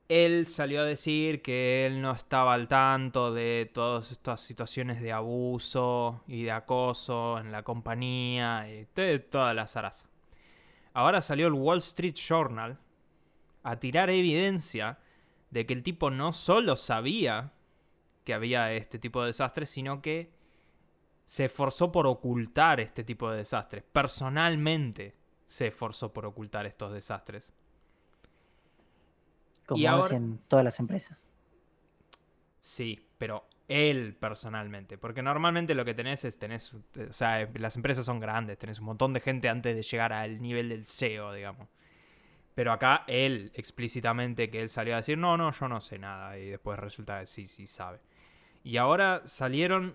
él 0.09 0.47
salió 0.47 0.81
a 0.81 0.85
decir 0.85 1.43
que 1.43 1.85
él 1.87 2.01
no 2.01 2.13
estaba 2.13 2.55
al 2.55 2.67
tanto 2.67 3.33
de 3.33 3.71
todas 3.73 4.11
estas 4.11 4.41
situaciones 4.41 5.03
de 5.03 5.13
abuso 5.13 6.23
y 6.27 6.45
de 6.45 6.53
acoso 6.53 7.39
en 7.39 7.53
la 7.53 7.63
compañía 7.63 8.67
y 8.69 8.87
de 8.95 9.19
toda 9.19 9.53
la 9.53 9.67
zaraza. 9.67 10.07
Ahora 10.95 11.21
salió 11.21 11.47
el 11.47 11.53
Wall 11.53 11.79
Street 11.79 12.15
Journal 12.15 12.79
a 13.63 13.77
tirar 13.77 14.09
evidencia 14.09 14.99
de 15.51 15.67
que 15.67 15.75
el 15.75 15.83
tipo 15.83 16.11
no 16.11 16.33
solo 16.33 16.77
sabía 16.77 17.53
que 18.25 18.33
había 18.33 18.73
este 18.73 18.99
tipo 18.99 19.21
de 19.21 19.29
desastres, 19.29 19.71
sino 19.71 20.01
que 20.01 20.31
se 21.27 21.45
esforzó 21.45 21.93
por 21.93 22.07
ocultar 22.07 22.81
este 22.81 23.05
tipo 23.05 23.31
de 23.31 23.39
desastres. 23.39 23.85
Personalmente 23.93 25.15
se 25.47 25.67
esforzó 25.67 26.13
por 26.13 26.25
ocultar 26.25 26.65
estos 26.65 26.93
desastres. 26.93 27.53
Como 29.69 29.83
y 29.83 29.87
ahora- 29.87 30.07
hacen 30.07 30.41
todas 30.49 30.65
las 30.65 30.81
empresas. 30.81 31.29
Sí, 32.59 32.99
pero 33.19 33.47
él 33.69 34.17
personalmente. 34.19 34.97
Porque 34.97 35.23
normalmente 35.23 35.75
lo 35.75 35.85
que 35.85 35.93
tenés 35.93 36.25
es, 36.25 36.39
tenés, 36.39 36.73
o 36.73 36.81
sea, 37.13 37.47
las 37.55 37.77
empresas 37.77 38.07
son 38.07 38.19
grandes, 38.19 38.57
tenés 38.57 38.79
un 38.81 38.87
montón 38.87 39.13
de 39.13 39.21
gente 39.21 39.51
antes 39.51 39.77
de 39.77 39.83
llegar 39.83 40.13
al 40.15 40.41
nivel 40.41 40.71
del 40.71 40.87
CEO, 40.87 41.35
digamos. 41.35 41.69
Pero 42.55 42.73
acá 42.73 43.05
él 43.07 43.53
explícitamente 43.55 44.51
que 44.51 44.63
él 44.63 44.71
salió 44.71 44.95
a 44.95 44.97
decir, 44.97 45.19
no, 45.19 45.37
no, 45.37 45.53
yo 45.53 45.69
no 45.69 45.83
sé 45.83 45.99
nada. 45.99 46.39
Y 46.39 46.47
después 46.49 46.79
resulta 46.79 47.21
que 47.21 47.27
sí, 47.27 47.47
sí 47.47 47.67
sabe. 47.67 48.01
Y 48.65 48.79
ahora 48.79 49.21
salieron 49.27 49.95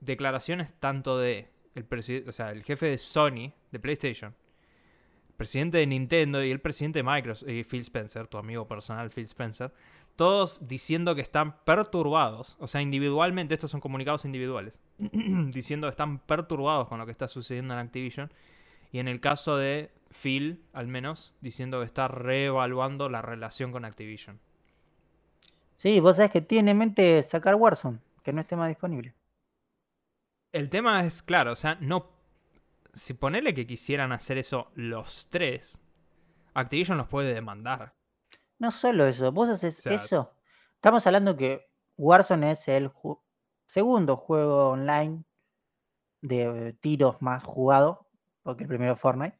declaraciones 0.00 0.72
tanto 0.80 1.18
de 1.18 1.50
el, 1.74 1.86
o 2.26 2.32
sea, 2.32 2.50
el 2.50 2.64
jefe 2.64 2.86
de 2.86 2.96
Sony, 2.98 3.52
de 3.70 3.78
PlayStation, 3.78 4.34
presidente 5.36 5.78
de 5.78 5.86
Nintendo 5.86 6.42
y 6.42 6.50
el 6.50 6.60
presidente 6.60 7.00
de 7.00 7.02
Microsoft, 7.02 7.48
y 7.48 7.64
Phil 7.64 7.82
Spencer, 7.82 8.26
tu 8.26 8.38
amigo 8.38 8.66
personal 8.66 9.10
Phil 9.10 9.24
Spencer, 9.24 9.72
todos 10.16 10.66
diciendo 10.66 11.14
que 11.14 11.20
están 11.20 11.58
perturbados, 11.64 12.56
o 12.58 12.66
sea, 12.66 12.80
individualmente, 12.80 13.54
estos 13.54 13.70
son 13.70 13.80
comunicados 13.80 14.24
individuales, 14.24 14.78
diciendo 14.98 15.86
que 15.86 15.90
están 15.90 16.18
perturbados 16.18 16.88
con 16.88 16.98
lo 16.98 17.06
que 17.06 17.12
está 17.12 17.28
sucediendo 17.28 17.74
en 17.74 17.80
Activision. 17.80 18.32
Y 18.92 18.98
en 18.98 19.08
el 19.08 19.20
caso 19.20 19.56
de 19.56 19.90
Phil, 20.10 20.62
al 20.72 20.88
menos, 20.88 21.34
diciendo 21.40 21.80
que 21.80 21.86
está 21.86 22.08
reevaluando 22.08 23.08
la 23.08 23.20
relación 23.20 23.72
con 23.72 23.84
Activision. 23.84 24.40
Sí, 25.76 26.00
vos 26.00 26.16
sabés 26.16 26.30
que 26.30 26.40
tiene 26.40 26.70
en 26.70 26.78
mente 26.78 27.22
sacar 27.22 27.54
Warzone, 27.54 27.98
que 28.22 28.32
no 28.32 28.40
esté 28.40 28.56
más 28.56 28.68
disponible. 28.68 29.14
El 30.52 30.70
tema 30.70 31.04
es, 31.04 31.22
claro, 31.22 31.52
o 31.52 31.56
sea, 31.56 31.76
no. 31.80 32.15
Si 32.96 33.14
ponele 33.14 33.54
que 33.54 33.66
quisieran 33.66 34.12
hacer 34.12 34.38
eso 34.38 34.70
los 34.74 35.26
tres, 35.28 35.78
Activision 36.54 36.96
los 36.96 37.08
puede 37.08 37.34
demandar. 37.34 37.94
No 38.58 38.70
solo 38.72 39.06
eso, 39.06 39.30
vos 39.32 39.50
haces 39.50 39.78
O 39.78 39.82
sea, 39.82 39.92
eso. 39.94 40.20
es- 40.22 40.36
Estamos 40.76 41.06
hablando 41.06 41.36
que 41.36 41.68
Warzone 41.98 42.52
es 42.52 42.66
el 42.68 42.90
ju- 42.90 43.20
segundo 43.66 44.16
juego 44.16 44.70
online 44.70 45.24
de 46.22 46.72
tiros 46.80 47.20
más 47.20 47.42
jugado, 47.44 48.06
porque 48.42 48.64
el 48.64 48.68
primero 48.68 48.94
es 48.94 49.00
Fortnite. 49.00 49.38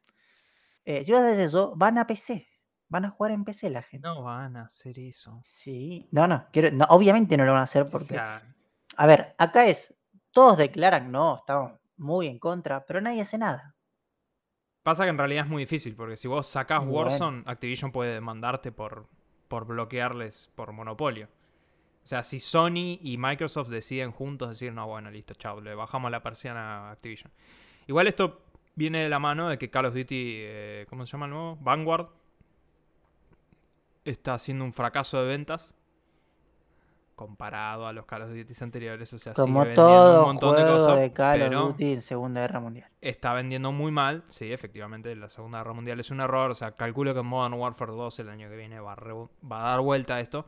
Eh, 0.85 1.03
si 1.05 1.11
vos 1.11 1.21
haces 1.21 1.39
eso, 1.39 1.73
van 1.75 1.97
a 1.97 2.05
PC. 2.07 2.47
Van 2.89 3.05
a 3.05 3.09
jugar 3.09 3.31
en 3.31 3.43
PC 3.43 3.69
la 3.69 3.81
gente. 3.81 4.07
No 4.07 4.21
van 4.23 4.55
a 4.55 4.63
hacer 4.65 4.97
eso. 4.99 5.41
Sí. 5.43 6.07
No, 6.11 6.27
no, 6.27 6.45
quiero, 6.53 6.71
no, 6.71 6.85
obviamente 6.89 7.35
no 7.37 7.43
lo 7.45 7.51
van 7.53 7.61
a 7.61 7.63
hacer 7.63 7.83
O 7.83 7.87
porque. 7.89 8.05
sea, 8.05 8.43
A 8.95 9.05
ver, 9.07 9.35
acá 9.37 9.65
es. 9.67 9.93
Todos 10.31 10.57
declaran, 10.57 11.11
no, 11.11 11.35
estamos 11.37 11.73
muy 11.97 12.27
en 12.27 12.39
contra, 12.39 12.85
pero 12.85 13.01
nadie 13.01 13.21
hace 13.21 13.37
nada. 13.37 13.75
pasa 14.83 15.03
que 15.03 15.09
en 15.09 15.17
realidad 15.17 15.45
es 15.45 15.49
muy 15.49 15.63
difícil, 15.63 15.95
porque 15.95 16.17
si 16.17 16.27
vos 16.27 16.47
sacás. 16.47 16.83
Warzone, 16.85 17.43
Activision 17.45 17.91
puede 17.91 18.13
demandarte 18.13 18.71
por, 18.71 19.07
por 19.47 19.65
bloquearles 19.65 20.49
por 20.55 20.71
monopolio. 20.71 21.27
O 22.03 22.07
sea, 22.07 22.23
si 22.23 22.39
Sony 22.39 22.99
y 23.01 23.17
Microsoft 23.17 23.67
deciden 23.67 24.11
juntos 24.11 24.49
decir, 24.49 24.71
no, 24.71 24.87
bueno, 24.87 25.11
listo, 25.11 25.33
chao, 25.33 25.59
le 25.59 25.75
bajamos 25.75 26.09
la 26.09 26.23
persiana 26.23 26.87
a 26.87 26.91
Activision. 26.91 27.31
Igual 27.85 28.07
esto 28.07 28.41
viene 28.75 28.99
de 29.03 29.09
la 29.09 29.19
mano 29.19 29.49
de 29.49 29.57
que 29.57 29.69
Call 29.69 29.87
of 29.87 29.93
Duty, 29.93 30.35
eh, 30.37 30.85
¿cómo 30.89 31.05
se 31.05 31.11
llama 31.11 31.25
el 31.25 31.31
nuevo? 31.31 31.57
Vanguard, 31.59 32.07
está 34.05 34.35
haciendo 34.35 34.63
un 34.63 34.71
fracaso 34.71 35.21
de 35.21 35.27
ventas 35.27 35.73
comparado 37.17 37.87
a 37.87 37.91
los 37.93 38.05
Call 38.05 38.21
of 38.21 38.29
Duty 38.29 38.53
anteriores. 38.61 39.11
O 39.11 39.19
sea, 39.19 39.33
sigue 39.33 39.43
Como 39.43 39.59
vendiendo 39.59 39.83
todo 39.83 40.19
un 40.21 40.25
montón 40.27 40.55
de 40.55 40.61
cosas, 40.63 40.99
de 40.99 41.11
Call 41.11 41.39
pero 41.39 41.63
of 41.65 41.71
Duty 41.71 41.93
en 41.93 42.01
Segunda 42.01 42.41
Guerra 42.41 42.59
Mundial. 42.61 42.89
está 43.01 43.33
vendiendo 43.33 43.71
muy 43.73 43.91
mal. 43.91 44.23
Sí, 44.29 44.53
efectivamente, 44.53 45.13
la 45.15 45.29
Segunda 45.29 45.57
Guerra 45.57 45.73
Mundial 45.73 45.99
es 45.99 46.11
un 46.11 46.21
error. 46.21 46.51
O 46.51 46.55
sea, 46.55 46.71
calculo 46.77 47.13
que 47.13 47.19
en 47.19 47.25
Modern 47.25 47.55
Warfare 47.55 47.91
2 47.91 48.19
el 48.19 48.29
año 48.29 48.47
que 48.49 48.55
viene 48.55 48.79
va 48.79 48.93
a, 48.93 48.95
re- 48.95 49.13
va 49.13 49.65
a 49.67 49.69
dar 49.71 49.81
vuelta 49.81 50.15
a 50.15 50.19
esto. 50.21 50.45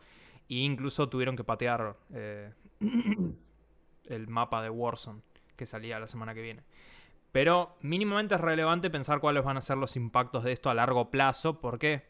E 0.47 0.55
incluso 0.59 1.09
tuvieron 1.09 1.35
que 1.35 1.43
patear 1.43 1.95
eh, 2.13 2.53
el 4.05 4.27
mapa 4.27 4.61
de 4.61 4.69
Warzone 4.69 5.21
que 5.55 5.65
salía 5.65 5.99
la 5.99 6.07
semana 6.07 6.33
que 6.33 6.41
viene. 6.41 6.63
Pero 7.31 7.75
mínimamente 7.81 8.35
es 8.35 8.41
relevante 8.41 8.89
pensar 8.89 9.19
cuáles 9.19 9.43
van 9.43 9.57
a 9.57 9.61
ser 9.61 9.77
los 9.77 9.95
impactos 9.95 10.43
de 10.43 10.51
esto 10.51 10.69
a 10.69 10.73
largo 10.73 11.11
plazo. 11.11 11.59
porque 11.59 12.07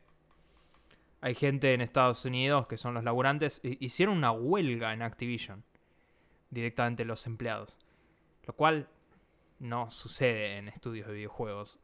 Hay 1.21 1.35
gente 1.35 1.73
en 1.73 1.81
Estados 1.81 2.23
Unidos 2.25 2.67
que 2.67 2.77
son 2.77 2.93
los 2.93 3.03
laburantes. 3.03 3.59
hi- 3.63 3.77
Hicieron 3.79 4.17
una 4.17 4.31
huelga 4.31 4.93
en 4.93 5.01
Activision. 5.01 5.63
Directamente 6.49 7.05
los 7.05 7.25
empleados. 7.27 7.77
Lo 8.45 8.53
cual 8.53 8.87
no 9.59 9.91
sucede 9.91 10.57
en 10.57 10.67
estudios 10.69 11.07
de 11.07 11.13
videojuegos. 11.13 11.79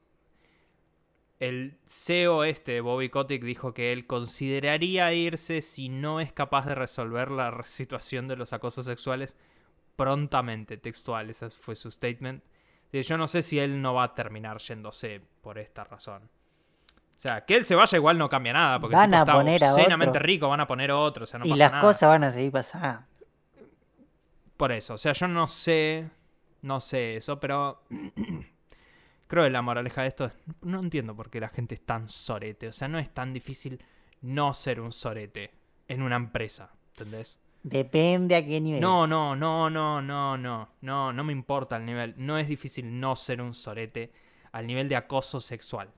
El 1.40 1.78
CEO 1.86 2.46
este, 2.46 2.80
Bobby 2.80 3.10
Kotick, 3.10 3.44
dijo 3.44 3.74
que 3.74 3.92
él 3.92 4.08
consideraría 4.08 5.12
irse 5.14 5.62
si 5.62 5.90
no 5.90 6.22
es 6.22 6.32
capaz 6.32 6.66
de 6.66 6.76
resolver 6.76 7.30
la 7.30 7.62
situación 7.64 8.28
de 8.30 8.38
los 8.38 8.54
acosos 8.54 8.86
sexuales 8.86 9.36
prontamente, 9.98 10.78
textual, 10.78 11.30
ese 11.30 11.50
fue 11.50 11.76
su 11.76 11.92
statement. 11.92 12.42
Yo 12.94 13.18
no 13.18 13.28
sé 13.28 13.44
si 13.44 13.60
él 13.60 13.82
no 13.82 13.94
va 13.94 14.06
a 14.06 14.16
terminar 14.16 14.60
yéndose 14.60 15.22
por 15.42 15.58
esta 15.58 15.84
razón. 15.84 16.30
O 17.18 17.20
sea, 17.20 17.46
que 17.46 17.56
él 17.56 17.66
se 17.66 17.76
vaya 17.76 17.98
igual 17.98 18.18
no 18.18 18.28
cambia 18.30 18.54
nada, 18.54 18.80
porque 18.80 18.96
Van 18.96 19.14
el 19.14 19.14
tipo 19.14 19.18
a 19.18 19.20
está 19.20 19.34
poner 19.34 19.64
a 19.64 19.74
obscenamente 19.74 20.18
otro. 20.18 20.20
rico, 20.20 20.50
van 20.50 20.60
a 20.62 20.68
poner 20.68 20.92
otro, 20.92 21.24
o 21.24 21.28
sea, 21.28 21.40
no 21.40 21.46
y 21.46 21.50
pasa 21.50 21.60
las 21.64 21.72
nada. 21.72 21.82
cosas 21.82 22.10
van 22.10 22.24
a 22.26 22.32
seguir 22.32 22.52
pasando. 22.52 23.06
Por 24.58 24.72
eso, 24.72 24.94
o 24.94 24.98
sea, 24.98 25.14
yo 25.14 25.28
no 25.28 25.48
sé, 25.48 26.10
no 26.62 26.80
sé 26.80 27.18
eso, 27.18 27.40
pero 27.40 27.84
creo 29.28 29.44
que 29.44 29.50
la 29.50 29.62
moraleja 29.62 30.02
de 30.04 30.08
esto 30.08 30.26
es, 30.26 30.34
no 30.62 30.80
entiendo 30.80 31.16
por 31.16 31.30
qué 31.30 31.40
la 31.40 31.50
gente 31.50 31.76
es 31.76 31.86
tan 31.86 32.08
sorete, 32.10 32.68
o 32.70 32.74
sea, 32.74 32.88
no 32.88 33.00
es 33.00 33.10
tan 33.10 33.34
difícil 33.34 33.84
no 34.22 34.54
ser 34.54 34.80
un 34.80 34.92
sorete 34.92 35.52
en 35.88 36.02
una 36.02 36.16
empresa, 36.16 36.72
¿entendés? 36.90 37.40
Depende 37.64 38.36
a 38.36 38.46
qué 38.46 38.62
nivel. 38.62 38.80
No, 38.80 39.08
no, 39.08 39.36
no, 39.36 39.70
no, 39.70 40.02
no, 40.02 40.38
no, 40.38 40.70
no, 40.82 41.14
no 41.14 41.24
me 41.24 41.34
importa 41.34 41.78
el 41.78 41.86
nivel, 41.86 42.14
no 42.18 42.38
es 42.38 42.48
difícil 42.48 43.00
no 43.00 43.16
ser 43.16 43.42
un 43.42 43.54
sorete 43.54 44.14
al 44.52 44.68
nivel 44.68 44.88
de 44.88 44.96
acoso 44.96 45.42
sexual. 45.42 45.90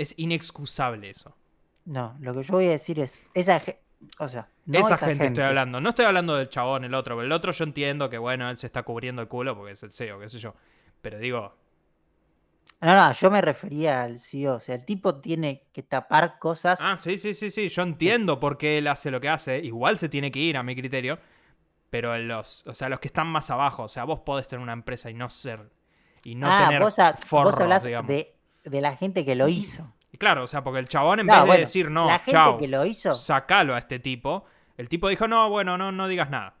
Es 0.00 0.14
inexcusable 0.16 1.10
eso. 1.10 1.36
No, 1.84 2.16
lo 2.20 2.32
que 2.34 2.42
yo 2.42 2.54
voy 2.54 2.68
a 2.68 2.70
decir 2.70 3.00
es, 3.00 3.20
esa, 3.34 3.62
o 4.18 4.28
sea, 4.30 4.48
no 4.64 4.78
esa, 4.78 4.96
gente, 4.96 5.26
estoy 5.26 5.44
hablando. 5.44 5.78
No 5.78 5.90
estoy 5.90 6.06
hablando 6.06 6.36
del 6.36 6.48
chabón, 6.48 6.84
el 6.84 6.94
otro. 6.94 7.20
El 7.20 7.30
otro 7.32 7.52
yo 7.52 7.64
entiendo 7.64 8.08
que, 8.08 8.16
bueno, 8.16 8.48
él 8.48 8.56
se 8.56 8.66
está 8.66 8.82
cubriendo 8.82 9.20
el 9.20 9.28
culo 9.28 9.54
porque 9.54 9.72
es 9.72 9.82
el 9.82 9.92
CEO, 9.92 10.18
qué 10.18 10.30
sé 10.30 10.38
yo. 10.38 10.54
Pero 11.02 11.18
digo, 11.18 11.54
No, 12.80 12.94
no, 12.94 13.12
yo 13.12 13.30
me 13.30 13.42
refería 13.42 14.02
al 14.02 14.20
CEO, 14.20 14.54
o 14.54 14.60
sea, 14.60 14.76
el 14.76 14.86
tipo 14.86 15.16
tiene 15.16 15.66
que 15.70 15.82
tapar 15.82 16.38
cosas. 16.38 16.78
ah, 16.80 16.96
sí, 16.96 17.18
sí, 17.18 17.34
sí, 17.34 17.50
sí, 17.50 17.68
yo 17.68 17.82
entiendo 17.82 18.40
por 18.40 18.56
qué 18.56 18.78
él 18.78 18.86
hace 18.86 19.10
lo 19.10 19.20
que 19.20 19.28
hace. 19.28 19.58
Igual 19.58 19.98
se 19.98 20.08
tiene 20.08 20.30
que 20.30 20.38
ir, 20.38 20.56
a 20.56 20.62
mi 20.62 20.74
criterio. 20.74 21.18
Pero 21.90 22.16
los, 22.16 22.66
o 22.66 22.72
sea, 22.72 22.88
los 22.88 23.00
que 23.00 23.08
están 23.08 23.26
más 23.26 23.50
abajo, 23.50 23.82
o 23.82 23.88
sea, 23.88 24.04
vos 24.04 24.20
podés 24.20 24.48
tener 24.48 24.62
una 24.62 24.72
empresa 24.72 25.10
y 25.10 25.14
no 25.14 25.28
ser, 25.28 25.68
y 26.24 26.36
no 26.36 26.46
ah, 26.48 26.64
tener 26.68 26.80
vos, 26.80 26.96
vos 26.96 27.14
forros, 27.26 27.60
hablás 27.60 27.84
digamos. 27.84 28.08
de, 28.08 28.39
de 28.64 28.80
la 28.80 28.96
gente 28.96 29.24
que 29.24 29.34
lo 29.34 29.48
hizo. 29.48 29.92
Y 30.12 30.18
claro, 30.18 30.44
o 30.44 30.46
sea, 30.46 30.62
porque 30.64 30.80
el 30.80 30.88
chabón 30.88 31.20
en 31.20 31.26
vez 31.26 31.44
de 31.44 31.58
decir, 31.58 31.90
no, 31.90 32.06
la 32.06 32.18
gente 32.18 32.32
chao, 32.32 32.58
que 32.58 32.68
lo 32.68 32.84
hizo, 32.84 33.14
sacalo 33.14 33.74
a 33.74 33.78
este 33.78 33.98
tipo, 33.98 34.44
el 34.76 34.88
tipo 34.88 35.08
dijo, 35.08 35.28
no, 35.28 35.48
bueno, 35.48 35.78
no, 35.78 35.92
no 35.92 36.08
digas 36.08 36.30
nada. 36.30 36.56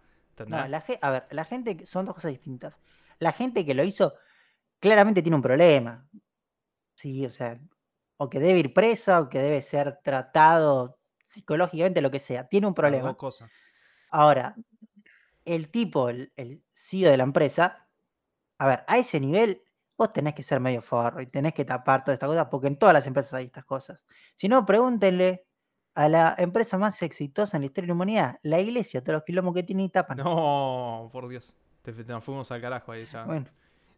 No, 0.46 0.66
la 0.68 0.84
a 1.02 1.10
ver, 1.10 1.26
la 1.30 1.44
gente, 1.44 1.84
son 1.86 2.06
dos 2.06 2.14
cosas 2.14 2.30
distintas. 2.30 2.80
La 3.18 3.32
gente 3.32 3.66
que 3.66 3.74
lo 3.74 3.84
hizo 3.84 4.14
claramente 4.78 5.22
tiene 5.22 5.36
un 5.36 5.42
problema. 5.42 6.06
Sí, 6.94 7.26
o 7.26 7.32
sea, 7.32 7.58
o 8.16 8.30
que 8.30 8.40
debe 8.40 8.60
ir 8.60 8.74
presa, 8.74 9.20
o 9.20 9.28
que 9.28 9.38
debe 9.38 9.60
ser 9.60 10.00
tratado 10.02 10.98
psicológicamente, 11.26 12.00
lo 12.00 12.10
que 12.10 12.18
sea. 12.18 12.48
Tiene 12.48 12.66
un 12.66 12.74
problema. 12.74 13.08
dos 13.08 13.16
cosas. 13.16 13.50
Ahora, 14.10 14.54
el 15.44 15.70
tipo, 15.70 16.08
el, 16.08 16.32
el 16.36 16.62
CEO 16.72 17.10
de 17.10 17.16
la 17.16 17.24
empresa, 17.24 17.86
a 18.58 18.66
ver, 18.66 18.84
a 18.86 18.98
ese 18.98 19.20
nivel 19.20 19.62
vos 20.00 20.14
tenés 20.14 20.34
que 20.34 20.42
ser 20.42 20.60
medio 20.60 20.80
forro 20.80 21.20
y 21.20 21.26
tenés 21.26 21.52
que 21.52 21.66
tapar 21.66 22.02
todas 22.02 22.14
estas 22.14 22.30
cosas, 22.30 22.48
porque 22.50 22.68
en 22.68 22.76
todas 22.76 22.94
las 22.94 23.06
empresas 23.06 23.34
hay 23.34 23.44
estas 23.44 23.66
cosas. 23.66 24.00
Si 24.34 24.48
no, 24.48 24.64
pregúntenle 24.64 25.44
a 25.94 26.08
la 26.08 26.34
empresa 26.38 26.78
más 26.78 27.02
exitosa 27.02 27.58
en 27.58 27.62
la 27.62 27.66
historia 27.66 27.84
de 27.84 27.88
la 27.88 27.94
humanidad, 27.94 28.38
la 28.42 28.60
iglesia, 28.60 29.02
todos 29.02 29.16
los 29.16 29.24
quilombos 29.24 29.54
que 29.54 29.62
tiene 29.62 29.84
y 29.84 29.90
tapan. 29.90 30.16
No, 30.16 31.10
por 31.12 31.28
Dios. 31.28 31.54
Te, 31.82 31.92
te 31.92 32.04
nos 32.04 32.24
fuimos 32.24 32.50
al 32.50 32.62
carajo 32.62 32.92
ahí 32.92 33.04
ya. 33.04 33.24
Bueno, 33.24 33.44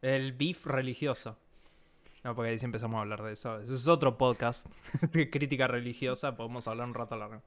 El 0.01 0.33
beef 0.33 0.67
religioso. 0.67 1.39
No, 2.25 2.35
porque 2.35 2.51
ahí 2.51 2.59
sí 2.59 2.65
empezamos 2.65 2.97
a 2.97 3.03
hablar 3.03 3.23
de 3.23 3.35
eso. 3.35 3.61
Ese 3.61 3.75
es 3.75 3.87
otro 3.87 4.19
podcast. 4.19 4.67
Crítica 5.13 5.69
religiosa. 5.69 6.35
Podemos 6.35 6.67
hablar 6.67 6.89
un 6.89 6.95
rato 6.95 7.15
largo. 7.15 7.43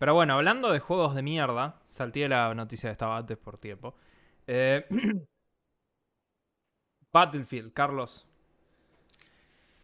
Pero 0.00 0.14
bueno, 0.14 0.34
hablando 0.34 0.72
de 0.72 0.80
juegos 0.80 1.14
de 1.14 1.22
mierda. 1.22 1.80
Salté 1.86 2.28
la 2.28 2.52
noticia 2.52 2.88
que 2.88 2.92
estaba 2.92 3.16
antes 3.16 3.38
por 3.38 3.58
tiempo. 3.58 3.94
Eh, 4.48 4.86
Battlefield, 7.12 7.72
Carlos. 7.72 8.26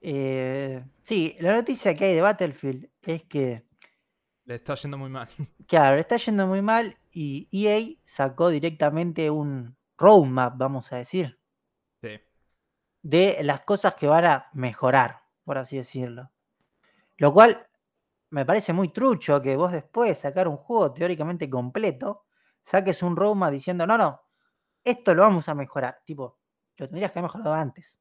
eh, 0.00 0.84
sí, 1.02 1.36
la 1.40 1.54
noticia 1.54 1.94
que 1.94 2.04
hay 2.06 2.14
de 2.14 2.20
Battlefield 2.20 2.88
es 3.02 3.24
que, 3.24 3.64
Le 4.44 4.54
está 4.54 4.74
yendo 4.76 4.98
muy 4.98 5.10
mal. 5.10 5.28
claro, 5.68 5.96
le 5.96 6.02
está 6.02 6.16
yendo 6.16 6.46
muy 6.46 6.62
mal 6.62 6.96
y 7.10 7.48
EA 7.52 7.98
sacó 8.04 8.48
directamente 8.50 9.30
un 9.30 9.76
roadmap, 9.98 10.56
vamos 10.56 10.92
a 10.92 10.96
decir. 10.98 11.38
Sí. 12.02 12.20
de 13.02 13.38
las 13.42 13.62
cosas 13.62 13.94
que 13.94 14.06
van 14.06 14.24
a 14.26 14.50
mejorar, 14.52 15.22
por 15.44 15.58
así 15.58 15.76
decirlo. 15.76 16.30
Lo 17.16 17.32
cual 17.32 17.66
me 18.30 18.44
parece 18.44 18.72
muy 18.72 18.88
trucho 18.92 19.40
que 19.42 19.56
vos 19.56 19.72
después 19.72 20.10
de 20.10 20.14
sacar 20.14 20.48
un 20.48 20.56
juego 20.58 20.92
teóricamente 20.92 21.48
completo, 21.48 22.26
saques 22.62 23.02
un 23.02 23.16
roadmap 23.16 23.52
diciendo, 23.52 23.86
no, 23.86 23.96
no, 23.98 24.22
esto 24.84 25.14
lo 25.14 25.22
vamos 25.22 25.48
a 25.48 25.54
mejorar. 25.54 26.02
Tipo, 26.04 26.38
lo 26.78 26.88
tendrías 26.88 27.12
que 27.12 27.18
haber 27.18 27.28
mejorado 27.30 27.54
antes. 27.54 27.98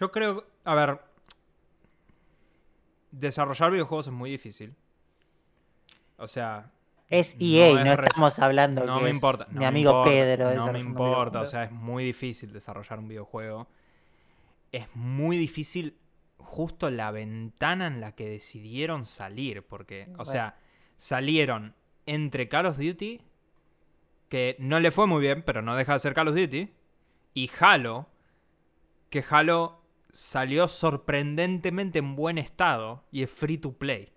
Yo 0.00 0.10
creo, 0.10 0.44
a 0.64 0.74
ver, 0.74 1.00
desarrollar 3.10 3.70
videojuegos 3.70 4.06
es 4.06 4.12
muy 4.12 4.30
difícil. 4.30 4.74
O 6.16 6.28
sea, 6.28 6.70
Es 7.08 7.36
EA, 7.40 7.84
no, 7.84 7.92
es 7.92 7.96
re- 7.98 8.06
estamos 8.06 8.38
hablando 8.38 8.84
No 8.84 8.98
que 8.98 9.04
me 9.04 9.10
es 9.10 9.14
importa. 9.14 9.46
mi 9.50 9.60
no 9.60 9.66
amigo 9.66 9.90
importa, 9.90 10.10
Pedro. 10.10 10.54
No 10.54 10.72
me 10.72 10.78
importa, 10.80 11.40
o 11.42 11.46
sea, 11.46 11.64
es 11.64 11.72
muy 11.72 12.04
difícil 12.04 12.52
desarrollar 12.52 12.98
un 12.98 13.08
videojuego. 13.08 13.68
Es 14.70 14.86
muy 14.94 15.36
difícil 15.36 15.96
justo 16.38 16.90
la 16.90 17.10
ventana 17.10 17.86
en 17.86 18.00
la 18.00 18.12
que 18.12 18.28
decidieron 18.28 19.04
salir, 19.04 19.62
porque, 19.62 20.08
o 20.18 20.24
sea, 20.24 20.56
salieron 20.96 21.74
entre 22.06 22.48
Call 22.48 22.66
of 22.66 22.78
Duty, 22.78 23.20
que 24.28 24.56
no 24.58 24.80
le 24.80 24.90
fue 24.90 25.06
muy 25.06 25.20
bien, 25.20 25.42
pero 25.42 25.60
no 25.62 25.76
deja 25.76 25.92
de 25.92 25.98
ser 25.98 26.14
Call 26.14 26.28
of 26.28 26.34
Duty, 26.34 26.72
y 27.34 27.50
Halo, 27.60 28.08
que 29.10 29.24
Halo 29.28 29.82
salió 30.12 30.68
sorprendentemente 30.68 31.98
en 31.98 32.14
buen 32.14 32.38
estado 32.38 33.04
y 33.10 33.22
es 33.22 33.30
free 33.30 33.58
to 33.58 33.72
play. 33.72 34.12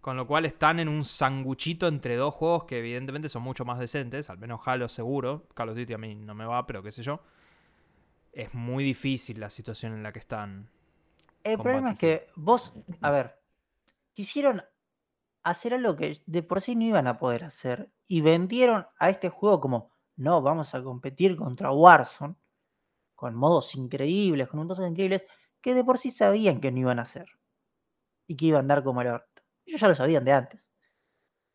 Con 0.00 0.16
lo 0.16 0.26
cual 0.26 0.46
están 0.46 0.80
en 0.80 0.88
un 0.88 1.04
sanguchito 1.04 1.86
entre 1.86 2.16
dos 2.16 2.34
juegos 2.34 2.64
que 2.64 2.78
evidentemente 2.78 3.28
son 3.28 3.42
mucho 3.42 3.66
más 3.66 3.78
decentes, 3.78 4.30
al 4.30 4.38
menos 4.38 4.60
Halo 4.64 4.88
seguro. 4.88 5.46
Call 5.54 5.70
of 5.70 5.76
Duty 5.76 5.92
a 5.92 5.98
mí 5.98 6.14
no 6.14 6.34
me 6.34 6.46
va, 6.46 6.66
pero 6.66 6.82
qué 6.82 6.90
sé 6.90 7.02
yo. 7.02 7.20
Es 8.32 8.54
muy 8.54 8.82
difícil 8.82 9.40
la 9.40 9.50
situación 9.50 9.92
en 9.92 10.02
la 10.02 10.12
que 10.12 10.20
están. 10.20 10.70
El 11.42 11.58
problema 11.58 11.92
es 11.92 11.98
que 11.98 12.28
vos, 12.34 12.72
a 13.02 13.10
ver, 13.10 13.40
quisieron 14.14 14.62
hacer 15.42 15.74
algo 15.74 15.96
que 15.96 16.22
de 16.24 16.42
por 16.42 16.60
sí 16.60 16.76
no 16.76 16.84
iban 16.84 17.06
a 17.06 17.18
poder 17.18 17.44
hacer 17.44 17.90
y 18.06 18.20
vendieron 18.20 18.86
a 18.98 19.10
este 19.10 19.28
juego 19.28 19.60
como, 19.60 19.90
no, 20.16 20.40
vamos 20.40 20.74
a 20.74 20.82
competir 20.82 21.36
contra 21.36 21.72
Warzone 21.72 22.36
con 23.20 23.34
modos 23.34 23.74
increíbles, 23.74 24.48
con 24.48 24.60
modos 24.60 24.80
increíbles, 24.80 25.24
que 25.60 25.74
de 25.74 25.84
por 25.84 25.98
sí 25.98 26.10
sabían 26.10 26.58
que 26.58 26.72
no 26.72 26.78
iban 26.78 26.98
a 26.98 27.02
hacer 27.02 27.26
y 28.26 28.34
que 28.34 28.46
iban 28.46 28.56
a 28.56 28.60
andar 28.60 28.82
como 28.82 29.02
el 29.02 29.08
orto. 29.08 29.42
Ellos 29.66 29.78
ya 29.78 29.88
lo 29.88 29.94
sabían 29.94 30.24
de 30.24 30.32
antes. 30.32 30.66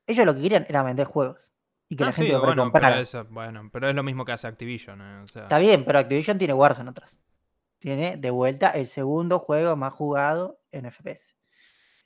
Ellos 0.06 0.28
lo 0.28 0.36
que 0.36 0.42
querían 0.44 0.68
era 0.70 0.84
vender 0.84 1.08
juegos 1.08 1.40
y 1.90 1.96
que 1.96 2.04
Ah, 2.04 2.08
la 2.08 2.14
gente 2.14 2.28
sí, 2.28 2.34
lo 2.34 2.42
bueno, 2.42 2.72
pero 2.72 2.88
eso, 2.90 3.26
bueno, 3.32 3.68
pero 3.74 3.90
es 3.90 3.96
lo 3.96 4.04
mismo 4.04 4.26
que 4.26 4.34
hace 4.34 4.46
Activision. 4.46 5.02
eh, 5.02 5.22
o 5.24 5.28
sea, 5.28 5.44
Está 5.44 5.58
bien, 5.58 5.86
pero 5.86 5.98
Activision 5.98 6.38
tiene 6.38 6.54
Warzone 6.54 6.92
atrás. 6.92 7.18
Tiene 7.80 8.18
de 8.18 8.30
vuelta 8.30 8.70
el 8.70 8.86
segundo 8.86 9.40
juego 9.40 9.76
más 9.76 9.92
jugado 9.92 10.60
en 10.72 10.86
FPS. 10.86 11.34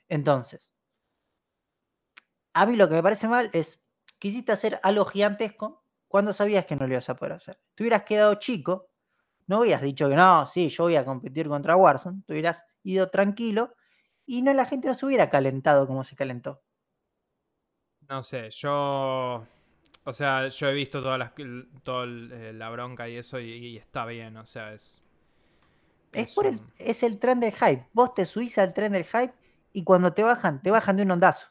Entonces, 0.08 0.72
a 2.54 2.64
mí 2.64 2.76
lo 2.76 2.88
que 2.88 2.94
me 2.94 3.02
parece 3.02 3.28
mal 3.28 3.50
es, 3.52 3.78
quisiste 4.18 4.52
hacer 4.52 4.80
algo 4.82 5.04
gigantesco 5.04 5.84
cuando 6.08 6.32
sabías 6.32 6.66
que 6.66 6.74
no 6.76 6.86
lo 6.86 6.94
ibas 6.94 7.08
a 7.10 7.14
poder 7.16 7.34
hacer. 7.34 7.60
Te 7.74 7.82
hubieras 7.84 8.02
quedado 8.02 8.34
chico, 8.36 8.89
no 9.50 9.60
hubieras 9.60 9.82
dicho 9.82 10.08
que 10.08 10.16
no, 10.16 10.46
sí, 10.46 10.70
yo 10.70 10.84
voy 10.84 10.96
a 10.96 11.04
competir 11.04 11.48
contra 11.48 11.76
Warzone, 11.76 12.22
te 12.26 12.32
hubieras 12.34 12.64
ido 12.84 13.10
tranquilo 13.10 13.74
y 14.26 14.42
no 14.42 14.54
la 14.54 14.66
gente 14.66 14.88
no 14.88 14.94
se 14.94 15.06
hubiera 15.06 15.30
calentado 15.30 15.86
como 15.86 16.04
se 16.04 16.16
calentó. 16.16 16.62
No 18.08 18.22
sé, 18.22 18.50
yo. 18.50 19.46
O 20.04 20.12
sea, 20.14 20.48
yo 20.48 20.68
he 20.68 20.74
visto 20.74 21.02
toda 21.02 21.18
la, 21.18 21.32
toda 21.84 22.04
el- 22.04 22.30
eh, 22.32 22.52
la 22.52 22.70
bronca 22.70 23.08
y 23.08 23.16
eso 23.16 23.38
y, 23.40 23.50
y 23.52 23.76
está 23.78 24.06
bien, 24.06 24.36
o 24.36 24.46
sea, 24.46 24.72
es. 24.74 25.02
Es, 26.12 26.28
es 26.28 26.28
por 26.28 26.46
el, 26.46 26.60
es 26.78 27.02
el 27.02 27.18
tren 27.18 27.40
del 27.40 27.52
hype. 27.52 27.88
Vos 27.92 28.14
te 28.14 28.24
subís 28.24 28.58
al 28.58 28.74
tren 28.74 28.92
del 28.92 29.04
hype 29.06 29.34
y 29.72 29.82
cuando 29.84 30.12
te 30.12 30.22
bajan, 30.22 30.62
te 30.62 30.70
bajan 30.70 30.96
de 30.96 31.02
un 31.02 31.10
ondazo. 31.12 31.48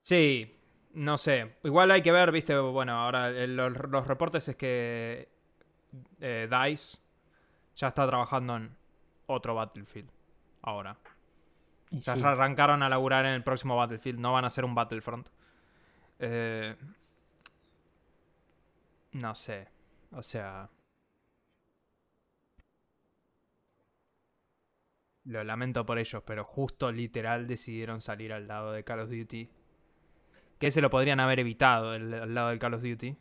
Sí, 0.00 0.56
no 0.94 1.18
sé. 1.18 1.56
Igual 1.64 1.90
hay 1.90 2.02
que 2.02 2.12
ver, 2.12 2.32
viste, 2.32 2.56
bueno, 2.58 2.92
ahora 2.94 3.30
los, 3.30 3.72
los 3.90 4.06
reportes 4.06 4.48
es 4.48 4.56
que 4.56 5.28
eh, 6.20 6.48
DICE 6.50 6.98
ya 7.76 7.88
está 7.88 8.06
trabajando 8.06 8.56
en 8.56 8.76
otro 9.26 9.54
Battlefield. 9.54 10.10
Ahora. 10.62 10.96
Sí. 11.90 12.10
arrancaron 12.10 12.82
a 12.82 12.88
laburar 12.88 13.24
en 13.26 13.32
el 13.32 13.42
próximo 13.42 13.76
Battlefield, 13.76 14.20
no 14.20 14.32
van 14.32 14.44
a 14.44 14.46
hacer 14.48 14.64
un 14.64 14.74
Battlefront. 14.74 15.28
Eh, 16.18 16.76
no 19.12 19.34
sé. 19.34 19.68
O 20.12 20.22
sea. 20.22 20.68
Lo 25.24 25.44
lamento 25.44 25.84
por 25.84 25.98
ellos, 25.98 26.22
pero 26.24 26.44
justo 26.44 26.90
literal 26.90 27.46
decidieron 27.46 28.00
salir 28.00 28.32
al 28.32 28.46
lado 28.48 28.72
de 28.72 28.84
Call 28.84 29.00
of 29.00 29.10
Duty. 29.10 29.48
Que 30.58 30.70
se 30.70 30.80
lo 30.80 30.90
podrían 30.90 31.20
haber 31.20 31.40
evitado 31.40 31.94
el- 31.94 32.12
al 32.14 32.34
lado 32.34 32.48
del 32.50 32.58
Call 32.58 32.74
of 32.74 32.82
Duty. 32.82 33.16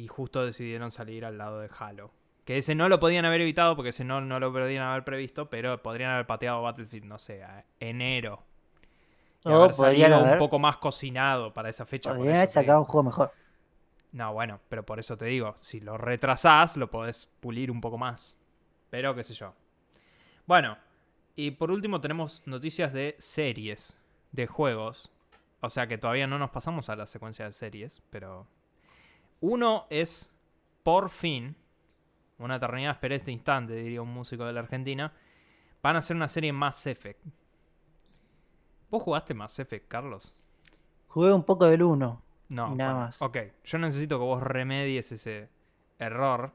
Y 0.00 0.08
justo 0.08 0.44
decidieron 0.44 0.90
salir 0.90 1.26
al 1.26 1.36
lado 1.36 1.60
de 1.60 1.68
Halo. 1.78 2.10
Que 2.46 2.56
ese 2.56 2.74
no 2.74 2.88
lo 2.88 2.98
podían 2.98 3.26
haber 3.26 3.42
evitado 3.42 3.76
porque 3.76 3.90
ese 3.90 4.02
no, 4.02 4.22
no 4.22 4.40
lo 4.40 4.50
podrían 4.50 4.82
haber 4.84 5.04
previsto, 5.04 5.50
pero 5.50 5.82
podrían 5.82 6.10
haber 6.12 6.26
pateado 6.26 6.62
Battlefield, 6.62 7.04
no 7.04 7.18
sé, 7.18 7.42
a 7.44 7.66
enero. 7.80 8.42
Y 9.44 9.48
O 9.50 9.56
haber 9.62 9.76
podrían 9.76 10.10
salido 10.10 10.16
haber- 10.20 10.32
un 10.32 10.38
poco 10.38 10.58
más 10.58 10.78
cocinado 10.78 11.52
para 11.52 11.68
esa 11.68 11.84
fecha. 11.84 12.14
Podrían 12.14 12.36
haber 12.36 12.48
sacado 12.48 12.78
un 12.78 12.84
juego 12.86 13.02
mejor. 13.02 13.32
No, 14.12 14.32
bueno, 14.32 14.58
pero 14.70 14.86
por 14.86 14.98
eso 14.98 15.18
te 15.18 15.26
digo, 15.26 15.54
si 15.60 15.80
lo 15.80 15.98
retrasás, 15.98 16.78
lo 16.78 16.90
podés 16.90 17.26
pulir 17.40 17.70
un 17.70 17.80
poco 17.82 17.98
más. 17.98 18.38
Pero 18.88 19.14
qué 19.14 19.22
sé 19.22 19.34
yo. 19.34 19.52
Bueno, 20.46 20.78
y 21.36 21.50
por 21.52 21.70
último 21.70 22.00
tenemos 22.00 22.42
noticias 22.46 22.92
de 22.94 23.16
series, 23.18 23.98
de 24.32 24.46
juegos. 24.46 25.12
O 25.60 25.68
sea 25.68 25.86
que 25.86 25.98
todavía 25.98 26.26
no 26.26 26.38
nos 26.38 26.50
pasamos 26.50 26.88
a 26.88 26.96
la 26.96 27.06
secuencia 27.06 27.44
de 27.44 27.52
series, 27.52 28.02
pero... 28.08 28.46
Uno 29.40 29.86
es, 29.90 30.32
por 30.82 31.08
fin, 31.10 31.56
una 32.38 32.56
eternidad 32.56 32.92
esperé 32.92 33.16
este 33.16 33.32
instante, 33.32 33.74
diría 33.74 34.02
un 34.02 34.12
músico 34.12 34.44
de 34.44 34.52
la 34.52 34.60
Argentina, 34.60 35.12
van 35.82 35.96
a 35.96 36.00
hacer 36.00 36.16
una 36.16 36.28
serie 36.28 36.52
Mass 36.52 36.86
Effect. 36.86 37.24
¿Vos 38.90 39.02
jugaste 39.02 39.34
Mass 39.34 39.58
Effect, 39.58 39.88
Carlos? 39.88 40.36
Jugué 41.08 41.32
un 41.32 41.44
poco 41.44 41.66
del 41.66 41.82
1. 41.82 42.22
No, 42.50 42.74
nada 42.74 42.92
bueno, 42.92 43.06
más. 43.06 43.22
Ok, 43.22 43.38
yo 43.64 43.78
necesito 43.78 44.18
que 44.18 44.24
vos 44.24 44.42
remedies 44.42 45.12
ese 45.12 45.48
error. 45.98 46.52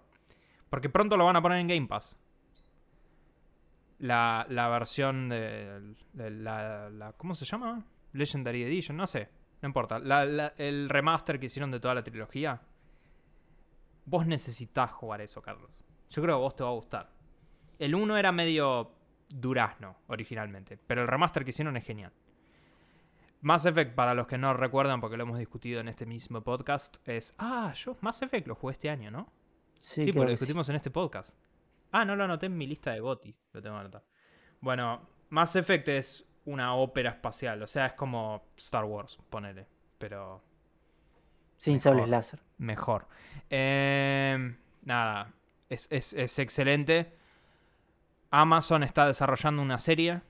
Porque 0.69 0.89
pronto 0.89 1.15
lo 1.17 1.25
van 1.25 1.37
a 1.37 1.41
poner 1.41 1.59
en 1.59 1.67
Game 1.67 1.87
Pass. 1.87 2.17
La, 3.99 4.45
la 4.49 4.67
versión 4.67 5.29
de, 5.29 5.95
de 6.13 6.29
la, 6.31 6.89
la- 6.89 7.13
¿Cómo 7.13 7.33
se 7.33 7.45
llama? 7.45 7.85
Legendary 8.13 8.63
Edition, 8.63 8.97
no 8.97 9.07
sé. 9.07 9.29
No 9.61 9.67
importa. 9.67 9.99
La- 9.99 10.53
el 10.57 10.89
remaster 10.89 11.39
que 11.39 11.45
hicieron 11.45 11.71
de 11.71 11.79
toda 11.79 11.95
la 11.95 12.03
trilogía. 12.03 12.61
Vos 14.05 14.25
necesitas 14.27 14.91
jugar 14.91 15.21
eso, 15.21 15.41
Carlos. 15.41 15.83
Yo 16.09 16.21
creo 16.21 16.35
que 16.35 16.39
a 16.39 16.43
vos 16.43 16.55
te 16.55 16.63
va 16.63 16.69
a 16.69 16.73
gustar. 16.73 17.09
El 17.79 17.95
1 17.95 18.17
era 18.17 18.31
medio 18.31 18.91
durazno 19.29 19.97
originalmente. 20.07 20.77
Pero 20.87 21.01
el 21.01 21.07
remaster 21.07 21.43
que 21.43 21.49
hicieron 21.49 21.75
es 21.77 21.83
genial. 21.85 22.11
Mass 23.41 23.65
Effect, 23.65 23.93
para 23.95 24.13
los 24.13 24.27
que 24.27 24.37
no 24.37 24.53
recuerdan, 24.53 25.01
porque 25.01 25.17
lo 25.17 25.23
hemos 25.23 25.37
discutido 25.37 25.79
en 25.79 25.87
este 25.87 26.05
mismo 26.05 26.41
podcast, 26.41 26.97
es. 27.07 27.35
Ah, 27.37 27.73
yo 27.75 27.97
Mass 28.01 28.21
Effect 28.21 28.47
lo 28.47 28.55
jugué 28.55 28.71
este 28.73 28.89
año, 28.89 29.11
¿no? 29.11 29.31
Sí, 29.79 30.03
Sí, 30.03 30.11
porque 30.13 30.19
lo 30.21 30.27
sí. 30.29 30.33
discutimos 30.33 30.69
en 30.69 30.75
este 30.77 30.89
podcast. 30.89 31.37
Ah, 31.91 32.05
no 32.05 32.15
lo 32.15 32.23
anoté 32.23 32.47
en 32.47 32.57
mi 32.57 32.65
lista 32.65 32.91
de 32.91 32.99
GOTI. 33.01 33.35
Lo 33.53 33.61
tengo 33.61 33.75
que 33.75 33.79
anotar. 33.81 34.03
Bueno, 34.61 35.07
Mass 35.29 35.55
Effect 35.55 35.87
es 35.89 36.27
una 36.45 36.75
ópera 36.75 37.11
espacial. 37.11 37.61
O 37.61 37.67
sea, 37.67 37.87
es 37.87 37.93
como 37.93 38.47
Star 38.57 38.85
Wars, 38.85 39.17
ponele. 39.29 39.67
Pero 39.97 40.41
Sin 41.57 41.73
mejor. 41.75 41.83
sables 41.83 42.09
láser. 42.09 42.39
mejor. 42.57 43.07
Eh, 43.49 44.55
nada, 44.83 45.31
es, 45.69 45.87
es- 45.91 46.13
es 46.13 46.39
excelente. 46.39 47.13
Amazon 48.31 48.83
está 48.83 49.07
desarrollando 49.07 49.61
una 49.61 49.79
serie. 49.79 50.21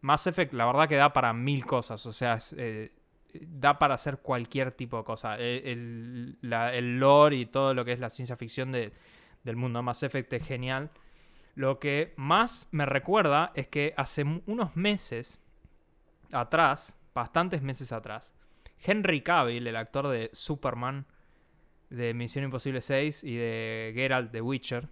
Mass 0.00 0.26
Effect, 0.26 0.52
la 0.54 0.66
verdad 0.66 0.88
que 0.88 0.96
da 0.96 1.12
para 1.12 1.32
mil 1.32 1.66
cosas. 1.66 2.04
O 2.06 2.12
sea, 2.12 2.34
es, 2.34 2.54
eh, 2.56 2.92
da 3.34 3.78
para 3.78 3.94
hacer 3.94 4.18
cualquier 4.18 4.72
tipo 4.72 4.96
de 4.98 5.04
cosa. 5.04 5.36
El, 5.36 5.66
el- 5.66 6.38
la- 6.42 6.74
el 6.74 6.98
lore 6.98 7.36
y 7.36 7.46
todo 7.46 7.74
lo 7.74 7.84
que 7.84 7.92
es 7.92 8.00
la 8.00 8.10
ciencia 8.10 8.36
ficción 8.36 8.72
de- 8.72 8.92
del 9.44 9.56
mundo 9.56 9.82
Mass 9.82 10.02
Effect 10.02 10.32
es 10.32 10.46
genial. 10.46 10.90
Lo 11.54 11.78
que 11.80 12.14
más 12.16 12.68
me 12.70 12.86
recuerda 12.86 13.50
es 13.54 13.66
que 13.66 13.92
hace 13.96 14.22
unos 14.46 14.76
meses 14.76 15.40
atrás, 16.32 16.96
bastantes 17.14 17.62
meses 17.62 17.90
atrás, 17.92 18.32
Henry 18.84 19.20
Cavill, 19.22 19.66
el 19.66 19.76
actor 19.76 20.08
de 20.08 20.30
Superman, 20.32 21.06
de 21.90 22.12
Misión 22.14 22.44
Imposible 22.44 22.80
6 22.80 23.24
y 23.24 23.34
de 23.36 23.92
Geralt 23.94 24.30
de 24.30 24.40
Witcher, 24.42 24.88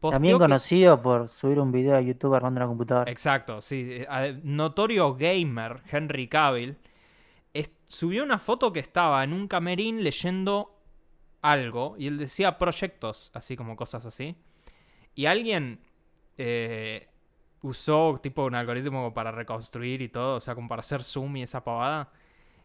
También 0.00 0.36
que- 0.36 0.40
conocido 0.44 1.00
por 1.02 1.28
subir 1.28 1.58
un 1.58 1.72
video 1.72 1.96
a 1.96 2.00
YouTube 2.00 2.34
armando 2.34 2.58
una 2.60 2.66
computadora. 2.68 3.10
Exacto, 3.10 3.60
sí. 3.60 3.86
eh, 3.90 4.40
Notorio 4.44 5.14
gamer 5.14 5.82
Henry 5.90 6.28
Cavill 6.28 6.76
es- 7.54 7.72
subió 7.88 8.22
una 8.22 8.38
foto 8.38 8.72
que 8.72 8.80
estaba 8.80 9.24
en 9.24 9.32
un 9.32 9.48
camerín 9.48 10.04
leyendo 10.04 10.74
algo 11.42 11.94
y 11.98 12.06
él 12.08 12.18
decía 12.18 12.58
proyectos, 12.58 13.30
así 13.34 13.56
como 13.56 13.74
cosas 13.76 14.04
así. 14.06 14.36
Y 15.14 15.26
alguien 15.26 15.80
eh, 16.36 17.08
usó 17.62 18.20
tipo 18.22 18.44
un 18.44 18.54
algoritmo 18.54 19.12
para 19.14 19.32
reconstruir 19.32 20.02
y 20.02 20.08
todo, 20.08 20.36
o 20.36 20.40
sea, 20.40 20.54
como 20.54 20.68
para 20.68 20.80
hacer 20.80 21.02
zoom 21.02 21.36
y 21.38 21.42
esa 21.42 21.64
pavada. 21.64 22.12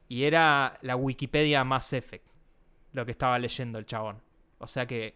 Y 0.07 0.25
era 0.25 0.77
la 0.81 0.95
Wikipedia 0.95 1.63
Mass 1.63 1.93
Effect, 1.93 2.25
lo 2.91 3.05
que 3.05 3.11
estaba 3.11 3.39
leyendo 3.39 3.79
el 3.79 3.85
chabón. 3.85 4.21
O 4.59 4.67
sea 4.67 4.85
que 4.85 5.15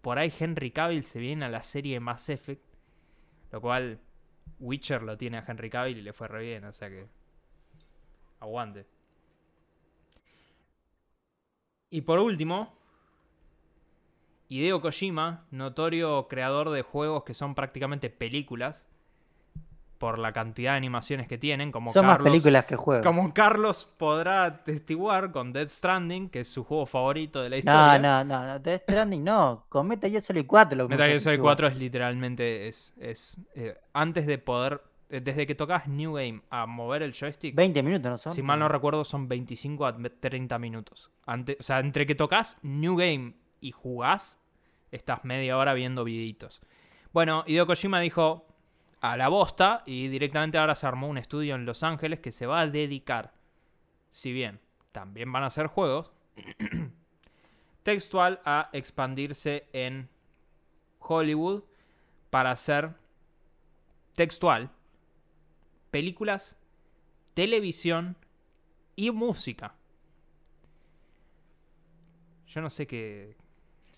por 0.00 0.18
ahí 0.18 0.32
Henry 0.38 0.70
Cavill 0.70 1.04
se 1.04 1.18
viene 1.18 1.44
a 1.46 1.48
la 1.48 1.62
serie 1.62 2.00
Mass 2.00 2.28
Effect. 2.28 2.62
Lo 3.52 3.60
cual 3.60 4.00
Witcher 4.58 5.02
lo 5.02 5.16
tiene 5.16 5.38
a 5.38 5.44
Henry 5.46 5.70
Cavill 5.70 5.98
y 5.98 6.02
le 6.02 6.12
fue 6.12 6.28
re 6.28 6.42
bien, 6.42 6.64
o 6.64 6.72
sea 6.72 6.88
que. 6.88 7.06
Aguante. 8.40 8.86
Y 11.90 12.00
por 12.00 12.18
último, 12.18 12.76
Hideo 14.48 14.80
Kojima, 14.80 15.46
notorio 15.50 16.28
creador 16.28 16.70
de 16.70 16.82
juegos 16.82 17.24
que 17.24 17.34
son 17.34 17.54
prácticamente 17.54 18.10
películas, 18.10 18.88
por 19.98 20.18
la 20.18 20.32
cantidad 20.32 20.72
de 20.72 20.76
animaciones 20.78 21.26
que 21.28 21.38
tienen, 21.38 21.70
como 21.72 21.92
Son 21.92 22.04
más 22.04 22.16
Carlos, 22.16 22.30
películas 22.32 22.64
que 22.66 22.76
juegos. 22.76 23.06
como 23.06 23.32
Carlos 23.32 23.88
podrá 23.96 24.44
atestiguar 24.44 25.30
con 25.32 25.52
Dead 25.52 25.68
Stranding, 25.68 26.28
que 26.28 26.40
es 26.40 26.48
su 26.52 26.64
juego 26.64 26.84
favorito 26.86 27.40
de 27.42 27.48
la 27.50 27.54
No, 27.56 27.58
historia. 27.58 27.98
no, 27.98 28.24
no, 28.24 28.46
no. 28.46 28.58
Death 28.58 28.82
Stranding 28.82 29.24
no. 29.24 29.64
Con 29.68 29.86
Metal 29.88 30.10
Gear 30.10 30.22
Solid 30.22 30.44
4 30.46 30.76
lo 30.76 30.88
Metal 30.88 31.06
Gear 31.06 31.20
Solid 31.20 31.38
igual. 31.38 31.54
4 31.56 31.66
es 31.68 31.76
literalmente 31.76 32.68
es, 32.68 32.94
es 32.98 33.40
eh, 33.54 33.76
antes 33.92 34.26
de 34.26 34.38
poder 34.38 34.82
eh, 35.10 35.20
desde 35.20 35.46
que 35.46 35.54
tocas 35.54 35.86
New 35.86 36.14
Game 36.14 36.42
a 36.50 36.66
mover 36.66 37.02
el 37.02 37.12
joystick 37.12 37.54
20 37.54 37.82
minutos, 37.82 38.10
¿no 38.10 38.18
son? 38.18 38.32
si 38.32 38.42
mal 38.42 38.58
no 38.58 38.68
recuerdo 38.68 39.04
son 39.04 39.28
25 39.28 39.86
a 39.86 39.96
30 39.96 40.58
minutos 40.58 41.10
Ante- 41.26 41.56
o 41.60 41.62
sea 41.62 41.78
entre 41.78 42.06
que 42.06 42.14
tocas 42.14 42.56
New 42.62 42.96
Game 42.96 43.34
y 43.60 43.70
jugás 43.70 44.40
estás 44.90 45.24
media 45.24 45.56
hora 45.58 45.74
viendo 45.74 46.04
videitos 46.04 46.62
bueno 47.12 47.44
Hideo 47.46 47.66
Kojima 47.66 48.00
dijo 48.00 48.46
a 49.04 49.18
la 49.18 49.28
bosta 49.28 49.82
y 49.84 50.08
directamente 50.08 50.56
ahora 50.56 50.74
se 50.74 50.86
armó 50.86 51.08
un 51.08 51.18
estudio 51.18 51.56
en 51.56 51.66
Los 51.66 51.82
Ángeles 51.82 52.20
que 52.20 52.32
se 52.32 52.46
va 52.46 52.60
a 52.60 52.66
dedicar 52.66 53.34
si 54.08 54.32
bien 54.32 54.60
también 54.92 55.30
van 55.30 55.44
a 55.44 55.50
ser 55.50 55.66
juegos 55.66 56.10
textual 57.82 58.40
a 58.46 58.70
expandirse 58.72 59.68
en 59.74 60.08
Hollywood 61.00 61.64
para 62.30 62.52
hacer 62.52 62.94
textual 64.16 64.70
películas, 65.90 66.58
televisión 67.34 68.16
y 68.96 69.10
música. 69.10 69.74
Yo 72.46 72.62
no 72.62 72.70
sé 72.70 72.86
qué. 72.86 73.36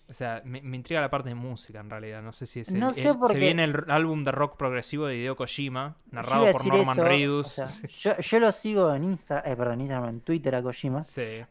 O 0.09 0.13
sea, 0.13 0.41
me, 0.45 0.61
me 0.61 0.77
intriga 0.77 1.01
la 1.01 1.09
parte 1.09 1.27
de 1.29 1.35
música 1.35 1.81
en 1.81 1.89
realidad. 1.89 2.21
No 2.21 2.31
sé 2.31 2.45
si 2.45 2.61
es 2.61 2.69
el- 2.73 2.79
No 2.79 2.93
sé 2.93 3.07
el- 3.09 3.17
se 3.27 3.37
viene 3.37 3.65
el 3.65 3.83
álbum 3.89 4.23
de 4.23 4.31
rock 4.31 4.55
progresivo 4.55 5.05
de 5.05 5.17
Hideo 5.17 5.35
Kojima, 5.35 5.97
narrado 6.11 6.49
por 6.53 6.65
Norman 6.65 6.99
o 6.99 7.03
Reedus. 7.03 7.55
yo, 8.01 8.17
yo 8.17 8.39
lo 8.39 8.51
sigo 8.53 8.93
en 8.93 9.03
Insta, 9.03 9.39
eh, 9.45 9.55
perdón, 9.57 9.81
Instagram, 9.81 10.09
en 10.09 10.21
Twitter 10.21 10.55
a 10.55 10.61
Kojima. 10.63 11.03
Sí. 11.03 11.43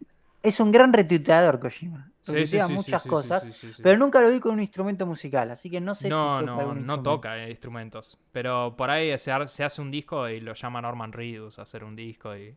Es 0.42 0.58
un 0.60 0.72
gran 0.72 0.92
retuiteador 0.92 1.58
Kojima. 1.60 2.10
Sí, 2.22 2.46
sí, 2.46 2.58
muchas 2.70 3.02
cosas, 3.04 3.42
sí, 3.44 3.52
sí, 3.52 3.72
sí. 3.72 3.82
pero 3.84 3.98
nunca 3.98 4.20
lo 4.20 4.30
vi 4.30 4.40
con 4.40 4.52
un 4.54 4.60
instrumento 4.60 5.06
musical, 5.06 5.48
así 5.52 5.70
que 5.70 5.80
no 5.80 5.94
sé 5.94 6.08
no, 6.08 6.40
si 6.40 6.46
no, 6.46 6.74
no 6.74 7.00
toca 7.02 7.38
eh, 7.38 7.50
instrumentos. 7.50 8.18
Pero 8.32 8.74
por 8.76 8.90
ahí 8.90 9.16
se, 9.18 9.30
hace 9.30 9.80
un 9.80 9.92
disco 9.92 10.28
y 10.28 10.40
lo 10.40 10.54
llama 10.54 10.80
Norman 10.82 11.12
Reedus 11.12 11.60
a 11.60 11.62
hacer 11.62 11.84
un 11.84 11.94
disco 11.94 12.36
y 12.36 12.56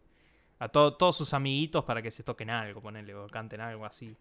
a 0.57 0.69
to- 0.69 0.95
todos 0.95 1.15
sus 1.17 1.35
amiguitos 1.35 1.83
para 1.85 2.01
que 2.01 2.09
se 2.09 2.23
toquen 2.23 2.49
algo, 2.49 2.81
ponele, 2.81 3.13
o 3.13 3.27
canten 3.27 3.61
algo 3.61 3.85
así. 3.85 4.15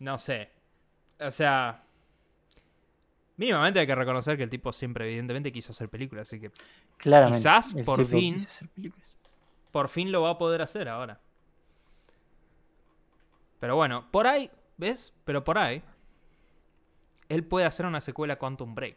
No 0.00 0.18
sé. 0.18 0.50
O 1.26 1.30
sea, 1.30 1.82
mínimamente 3.36 3.80
hay 3.80 3.86
que 3.86 3.94
reconocer 3.94 4.36
que 4.36 4.42
el 4.44 4.50
tipo 4.50 4.72
siempre, 4.72 5.06
evidentemente, 5.06 5.52
quiso 5.52 5.72
hacer 5.72 5.88
películas, 5.88 6.28
así 6.28 6.40
que 6.40 6.50
Claramente. 6.96 7.38
Quizás 7.38 7.74
por 7.84 8.04
fin- 8.04 8.46
por 9.70 9.88
fin 9.88 10.12
lo 10.12 10.22
va 10.22 10.30
a 10.30 10.38
poder 10.38 10.62
hacer 10.62 10.88
ahora. 10.88 11.20
Pero 13.60 13.76
bueno, 13.76 14.06
por 14.10 14.26
ahí, 14.26 14.50
¿ves? 14.76 15.14
Pero 15.24 15.44
por 15.44 15.58
ahí, 15.58 15.82
él 17.28 17.44
puede 17.44 17.66
hacer 17.66 17.86
una 17.86 18.00
secuela 18.00 18.36
Quantum 18.36 18.74
Break. 18.74 18.96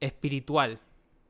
Espiritual. 0.00 0.78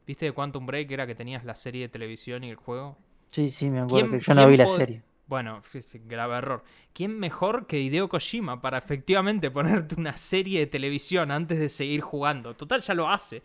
¿Viste 0.07 0.27
de 0.27 0.33
Quantum 0.33 0.67
Break 0.67 0.91
era 0.91 1.07
que 1.07 1.15
tenías 1.15 1.45
la 1.45 1.55
serie 1.55 1.83
de 1.83 1.89
televisión 1.89 2.45
y 2.45 2.51
el 2.51 2.57
juego? 2.57 2.97
Sí, 3.31 3.49
sí, 3.49 3.71
me 3.71 3.81
acuerdo 3.81 4.09
¿Quién- 4.09 4.21
que 4.21 4.25
yo 4.25 4.35
no 4.35 4.49
vi 4.49 4.57
la 4.57 4.69
serie. 4.69 5.03
Bueno, 5.27 5.63
grave 6.05 6.37
error. 6.37 6.65
¿Quién 6.93 7.19
mejor 7.19 7.67
que 7.67 7.81
Hideo 7.81 8.09
Kojima 8.09 8.61
para 8.61 8.79
efectivamente 8.79 9.51
ponerte 9.51 9.95
una 9.95 10.17
serie 10.17 10.61
de 10.61 10.67
televisión 10.67 11.31
antes 11.31 11.59
de 11.59 11.69
seguir 11.69 12.03
jugando? 12.03 12.55
Total, 12.55 12.83
ya 12.83 12.95
lo 12.95 13.09
hace. 13.09 13.43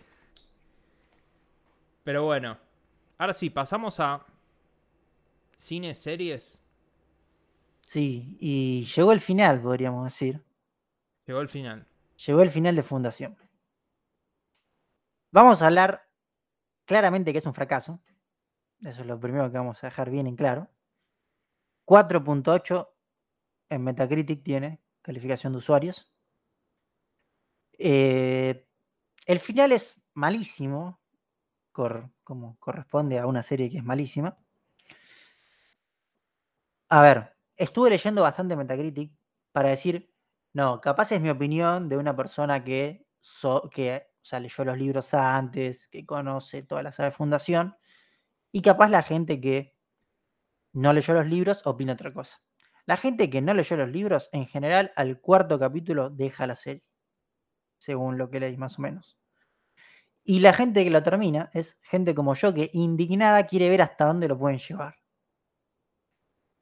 Pero 2.04 2.26
bueno, 2.26 2.58
ahora 3.18 3.34
sí, 3.34 3.50
pasamos 3.50 4.00
a 4.00 4.26
cine, 5.58 5.96
series. 5.96 6.62
Sí, 7.82 8.38
y 8.40 8.86
llegó 8.96 9.14
el 9.14 9.22
final, 9.22 9.62
podríamos 9.62 10.04
decir. 10.04 10.44
Llegó 11.26 11.42
el 11.42 11.50
final. 11.50 11.88
Llegó 12.26 12.42
el 12.42 12.52
final 12.52 12.76
de 12.76 12.84
Fundación. 12.84 13.38
Vamos 15.32 15.62
a 15.62 15.68
hablar 15.68 16.08
claramente 16.86 17.32
que 17.32 17.38
es 17.38 17.46
un 17.46 17.54
fracaso. 17.54 18.00
Eso 18.82 19.02
es 19.02 19.08
lo 19.08 19.20
primero 19.20 19.52
que 19.52 19.58
vamos 19.58 19.84
a 19.84 19.88
dejar 19.88 20.10
bien 20.10 20.28
en 20.28 20.36
claro. 20.36 20.68
4.8 21.90 22.88
en 23.70 23.84
Metacritic 23.84 24.44
tiene 24.44 24.80
calificación 25.02 25.54
de 25.54 25.58
usuarios. 25.58 26.14
Eh, 27.80 28.68
el 29.26 29.40
final 29.40 29.72
es 29.72 30.00
malísimo, 30.14 31.00
cor- 31.72 32.12
como 32.24 32.60
corresponde 32.60 33.18
a 33.18 33.26
una 33.26 33.42
serie 33.42 33.72
que 33.72 33.78
es 33.80 33.84
malísima. 33.84 34.38
A 36.90 37.02
ver, 37.02 37.36
estuve 37.58 37.90
leyendo 37.90 38.22
bastante 38.22 38.56
Metacritic 38.56 39.12
para 39.52 39.70
decir, 39.70 40.14
no, 40.54 40.82
capaz 40.82 41.12
es 41.12 41.20
mi 41.22 41.30
opinión 41.32 41.90
de 41.90 41.98
una 41.98 42.16
persona 42.16 42.64
que, 42.64 43.08
que 43.72 44.06
leyó 44.40 44.64
los 44.64 44.78
libros 44.78 45.12
antes, 45.16 45.88
que 45.88 46.06
conoce 46.06 46.62
toda 46.62 46.84
la 46.84 46.92
saga 46.92 47.10
de 47.10 47.16
Fundación, 47.16 47.76
y 48.52 48.62
capaz 48.62 48.90
la 48.90 49.02
gente 49.02 49.42
que 49.42 49.79
no 50.74 50.94
leyó 50.94 51.14
los 51.14 51.28
libros 51.28 51.62
opina 51.66 51.94
otra 51.94 52.14
cosa. 52.14 52.42
La 52.86 52.98
gente 52.98 53.30
que 53.30 53.42
no 53.42 53.54
leyó 53.54 53.78
los 53.78 53.90
libros, 53.90 54.30
en 54.32 54.46
general, 54.48 54.92
al 54.96 55.20
cuarto 55.20 55.60
capítulo 55.60 56.10
deja 56.10 56.48
la 56.48 56.56
serie, 56.56 56.84
según 57.78 58.18
lo 58.18 58.30
que 58.30 58.40
leí 58.40 58.58
más 58.58 58.80
o 58.80 58.82
menos. 58.82 59.18
Y 60.24 60.40
la 60.42 60.54
gente 60.54 60.84
que 60.84 60.90
lo 60.90 61.02
termina 61.04 61.50
es 61.54 61.78
gente 61.82 62.14
como 62.16 62.36
yo 62.36 62.54
que 62.54 62.70
indignada 62.74 63.46
quiere 63.46 63.70
ver 63.70 63.82
hasta 63.82 64.06
dónde 64.06 64.28
lo 64.28 64.38
pueden 64.38 64.60
llevar. 64.60 64.96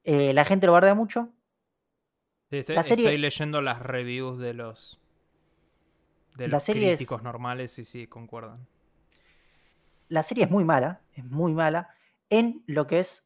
Eh, 0.04 0.32
la 0.32 0.44
gente 0.44 0.66
lo 0.66 0.72
guarda 0.72 0.94
mucho. 0.94 1.32
Sí, 2.50 2.58
estoy, 2.58 2.76
La 2.76 2.82
serie- 2.82 3.04
estoy 3.04 3.18
leyendo 3.18 3.60
las 3.60 3.80
reviews 3.80 4.38
de 4.38 4.54
los 4.54 4.98
de 6.36 6.46
los 6.48 6.66
es- 6.68 6.74
críticos 6.74 7.22
normales 7.22 7.78
y 7.78 7.84
sí, 7.84 8.06
concuerdan. 8.06 8.66
La 10.08 10.22
serie 10.22 10.44
es 10.44 10.50
muy 10.50 10.64
mala, 10.64 11.02
es 11.12 11.24
muy 11.24 11.52
mala 11.52 11.90
en 12.30 12.62
lo 12.66 12.86
que 12.86 13.00
es 13.00 13.24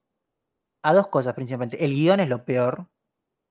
a 0.83 0.95
dos 0.95 1.09
cosas 1.09 1.35
principalmente. 1.35 1.85
El 1.85 1.93
guion 1.95 2.21
es 2.21 2.29
lo 2.29 2.45
peor, 2.45 2.89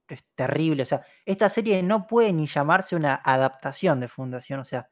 es 0.09 0.25
terrible. 0.35 0.83
O 0.83 0.85
sea, 0.85 1.05
esta 1.25 1.49
serie 1.49 1.83
no 1.83 2.07
puede 2.07 2.33
ni 2.33 2.47
llamarse 2.47 2.95
una 2.95 3.15
adaptación 3.23 3.99
de 4.01 4.07
Fundación. 4.09 4.59
O 4.61 4.65
sea, 4.65 4.89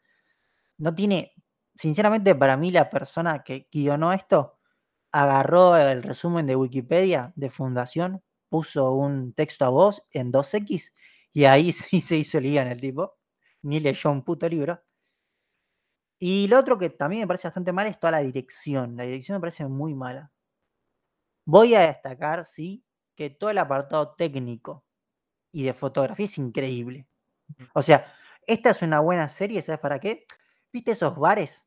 no 0.77 0.95
tiene, 0.95 1.33
sinceramente 1.75 2.35
para 2.35 2.57
mí 2.57 2.71
la 2.71 2.89
persona 2.89 3.43
que 3.43 3.67
guionó 3.71 4.13
esto 4.13 4.59
agarró 5.11 5.77
el 5.77 6.03
resumen 6.03 6.47
de 6.47 6.55
Wikipedia 6.55 7.33
de 7.35 7.49
Fundación, 7.49 8.23
puso 8.49 8.91
un 8.93 9.33
texto 9.33 9.65
a 9.65 9.69
voz 9.69 10.03
en 10.11 10.31
2X 10.31 10.93
y 11.33 11.45
ahí 11.45 11.71
sí 11.73 12.01
se 12.01 12.17
hizo 12.17 12.37
el 12.39 12.45
guion 12.45 12.67
el 12.67 12.81
tipo. 12.81 13.17
Ni 13.63 13.79
leyó 13.79 14.11
un 14.11 14.23
puto 14.23 14.47
libro. 14.49 14.81
Y 16.17 16.47
lo 16.47 16.57
otro 16.59 16.77
que 16.77 16.89
también 16.89 17.21
me 17.23 17.27
parece 17.27 17.47
bastante 17.49 17.71
mal 17.73 17.87
es 17.87 17.99
toda 17.99 18.11
la 18.11 18.19
dirección. 18.19 18.95
La 18.97 19.03
dirección 19.03 19.35
me 19.37 19.41
parece 19.41 19.65
muy 19.67 19.93
mala. 19.95 20.31
Voy 21.49 21.73
a 21.73 21.81
destacar, 21.87 22.45
sí, 22.45 22.85
que 23.15 23.31
todo 23.31 23.49
el 23.49 23.57
apartado 23.57 24.13
técnico 24.15 24.85
y 25.51 25.63
de 25.63 25.73
fotografía 25.73 26.25
es 26.25 26.37
increíble. 26.37 27.07
O 27.73 27.81
sea, 27.81 28.05
esta 28.45 28.69
es 28.69 28.83
una 28.83 28.99
buena 28.99 29.29
serie, 29.29 29.61
¿sabes 29.63 29.81
para 29.81 29.99
qué? 29.99 30.27
¿Viste 30.71 30.91
esos 30.91 31.17
bares 31.17 31.65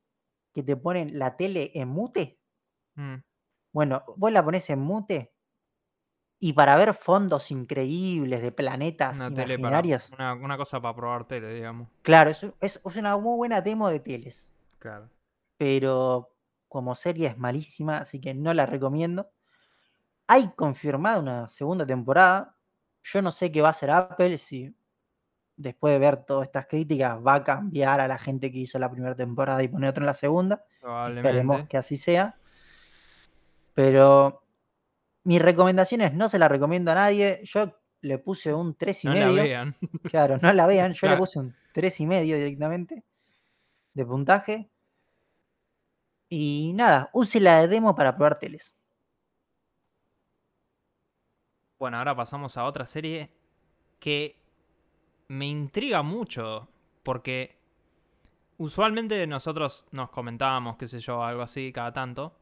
que 0.54 0.62
te 0.62 0.76
ponen 0.76 1.18
la 1.18 1.36
tele 1.36 1.72
en 1.74 1.88
mute? 1.88 2.38
Mm, 2.94 3.16
Bueno, 3.72 4.04
vos 4.16 4.30
la 4.30 4.44
pones 4.44 4.70
en 4.70 4.78
mute 4.78 5.34
y 6.38 6.52
para 6.52 6.76
ver 6.76 6.94
fondos 6.94 7.50
increíbles 7.50 8.40
de 8.40 8.52
planetas 8.52 9.16
una 9.16 9.30
tele 9.30 9.58
para 9.58 9.80
imaginarios. 9.80 10.12
una, 10.12 10.34
una 10.34 10.56
cosa 10.56 10.80
para 10.80 10.94
probar 10.94 11.26
tele, 11.26 11.54
digamos. 11.54 11.88
Claro, 12.02 12.30
es, 12.30 12.42
es- 12.60 12.80
es 12.84 12.96
una 12.96 13.16
muy 13.16 13.36
buena 13.36 13.60
demo 13.60 13.88
de 13.88 13.98
teles. 13.98 14.48
Claro. 14.78 15.08
pero 15.56 16.34
como 16.68 16.94
serie 16.94 17.28
es 17.28 17.38
malísima, 17.38 17.98
así 17.98 18.20
que 18.20 18.34
no 18.34 18.52
la 18.54 18.66
recomiendo. 18.66 19.30
Hay 20.32 20.50
confirmada 20.56 21.18
una 21.20 21.48
segunda 21.50 21.84
temporada. 21.84 22.56
Yo 23.02 23.20
no 23.20 23.30
sé 23.32 23.52
qué 23.52 23.60
va 23.60 23.68
a 23.68 23.72
hacer 23.72 23.90
Apple, 23.90 24.38
si 24.38 24.74
después 25.58 25.92
de 25.92 25.98
ver 25.98 26.24
todas 26.24 26.46
estas 26.46 26.66
críticas 26.66 27.18
va 27.18 27.34
a 27.34 27.44
cambiar 27.44 28.00
a 28.00 28.08
la 28.08 28.16
gente 28.16 28.50
que 28.50 28.56
hizo 28.60 28.78
la 28.78 28.90
primera 28.90 29.14
temporada 29.14 29.62
y 29.62 29.68
poner 29.68 29.90
otra 29.90 30.00
en 30.00 30.06
la 30.06 30.14
segunda. 30.14 30.54
Esperemos 30.54 30.80
Probablemente. 30.80 31.68
que 31.68 31.76
así 31.76 31.96
sea. 31.96 32.34
Pero 33.74 34.42
mi 35.24 35.38
recomendación 35.38 36.00
es 36.00 36.14
no 36.14 36.30
se 36.30 36.38
la 36.38 36.48
recomiendo 36.48 36.90
a 36.92 36.94
nadie. 36.94 37.40
Yo 37.44 37.78
le 38.00 38.16
puse 38.16 38.54
un 38.54 38.74
3 38.74 39.04
y 39.04 39.06
No 39.08 39.14
la 39.14 39.26
medio. 39.26 39.42
vean. 39.42 39.74
Claro, 40.10 40.38
no 40.40 40.50
la 40.54 40.66
vean. 40.66 40.94
Yo 40.94 41.08
le 41.08 41.18
puse 41.18 41.40
un 41.40 41.54
3 41.74 42.00
y 42.00 42.06
medio 42.06 42.36
directamente 42.38 43.04
de 43.92 44.06
puntaje. 44.06 44.70
Y 46.30 46.72
nada, 46.74 47.10
use 47.12 47.38
la 47.38 47.60
de 47.60 47.68
demo 47.68 47.94
para 47.94 48.16
probar 48.16 48.38
teles. 48.38 48.74
Bueno, 51.82 51.98
ahora 51.98 52.14
pasamos 52.14 52.56
a 52.56 52.64
otra 52.64 52.86
serie 52.86 53.28
que 53.98 54.38
me 55.26 55.46
intriga 55.46 56.02
mucho 56.02 56.68
porque 57.02 57.58
usualmente 58.58 59.26
nosotros 59.26 59.84
nos 59.90 60.08
comentábamos, 60.10 60.76
qué 60.76 60.86
sé 60.86 61.00
yo, 61.00 61.24
algo 61.24 61.42
así 61.42 61.72
cada 61.72 61.92
tanto. 61.92 62.38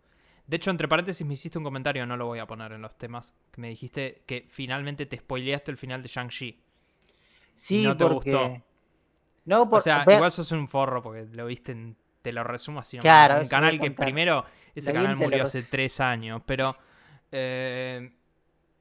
De 0.46 0.58
hecho, 0.58 0.70
entre 0.70 0.88
paréntesis 0.88 1.26
me 1.26 1.32
hiciste 1.32 1.56
un 1.56 1.64
comentario, 1.64 2.04
no 2.04 2.18
lo 2.18 2.26
voy 2.26 2.38
a 2.38 2.46
poner 2.46 2.72
en 2.72 2.82
los 2.82 2.98
temas, 2.98 3.34
que 3.50 3.62
me 3.62 3.70
dijiste 3.70 4.24
que 4.26 4.46
finalmente 4.50 5.06
te 5.06 5.16
spoileaste 5.16 5.70
el 5.70 5.78
final 5.78 6.02
de 6.02 6.08
Shang-Chi. 6.08 6.60
Sí, 7.54 7.82
no 7.82 7.96
te 7.96 8.04
porque... 8.04 8.30
gustó. 8.30 8.62
No, 9.46 9.70
por... 9.70 9.78
O 9.78 9.80
sea, 9.82 10.04
ve- 10.04 10.16
igual 10.16 10.32
sos 10.32 10.52
un 10.52 10.68
forro 10.68 11.02
porque 11.02 11.24
lo 11.32 11.46
viste 11.46 11.72
en... 11.72 11.96
Te 12.20 12.30
lo 12.30 12.44
resumo 12.44 12.80
así. 12.80 12.98
Claro, 12.98 13.40
un 13.40 13.48
canal 13.48 13.80
que 13.80 13.90
primero, 13.90 14.44
ese 14.74 14.92
canal 14.92 15.16
murió 15.16 15.44
hace 15.44 15.62
tres 15.62 15.98
años, 15.98 16.42
pero 16.44 16.76
eh, 17.32 18.12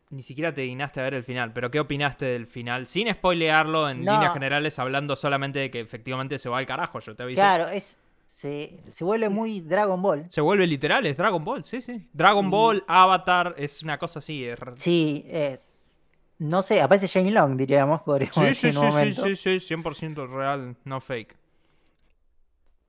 ni 0.10 0.24
siquiera 0.24 0.54
te 0.54 0.62
dignaste 0.62 1.00
a 1.00 1.04
ver 1.04 1.14
el 1.14 1.24
final. 1.24 1.54
Pero 1.54 1.70
¿qué 1.72 1.80
opinaste 1.80 2.26
del 2.26 2.48
final? 2.48 2.88
Sin 2.88 3.12
spoilearlo, 3.14 3.90
en 3.90 4.04
No. 4.06 4.14
líneas 4.14 4.34
generales, 4.34 4.80
hablando 4.80 5.16
solamente 5.16 5.60
de 5.60 5.72
que 5.72 5.80
efectivamente 5.80 6.38
se 6.38 6.50
va 6.50 6.58
al 6.60 6.66
carajo, 6.66 7.00
yo 7.00 7.16
te 7.16 7.24
avisé. 7.24 7.42
Claro, 7.42 7.68
es... 7.70 7.96
Se, 8.28 8.80
se 8.88 9.04
vuelve 9.04 9.28
muy 9.28 9.60
Dragon 9.60 10.02
Ball. 10.02 10.24
Se 10.30 10.40
vuelve 10.40 10.66
literal, 10.66 11.06
es 11.06 11.18
Dragon 11.18 11.44
Ball, 11.44 11.66
sí, 11.66 11.82
sí. 11.82 12.08
Dragon 12.14 12.46
Y- 12.48 12.50
Ball, 12.50 12.84
Avatar, 12.88 13.54
es 13.58 13.84
una 13.84 13.98
cosa 13.98 14.20
así. 14.20 14.46
es 14.46 14.58
Sí, 14.78 15.26
eh, 15.28 15.60
no 16.38 16.62
sé, 16.62 16.82
aparece 16.82 17.08
Shane 17.08 17.32
Long, 17.32 17.58
diríamos, 17.58 18.02
podríamos 18.02 18.38
Sí, 18.38 18.46
decir 18.46 18.72
sí, 18.72 18.78
en 18.80 18.86
un 18.86 18.92
sí, 18.94 19.36
sí, 19.36 19.36
sí, 19.60 19.60
100% 19.60 20.26
real, 20.28 20.78
no 20.86 21.02
fake. 21.02 21.36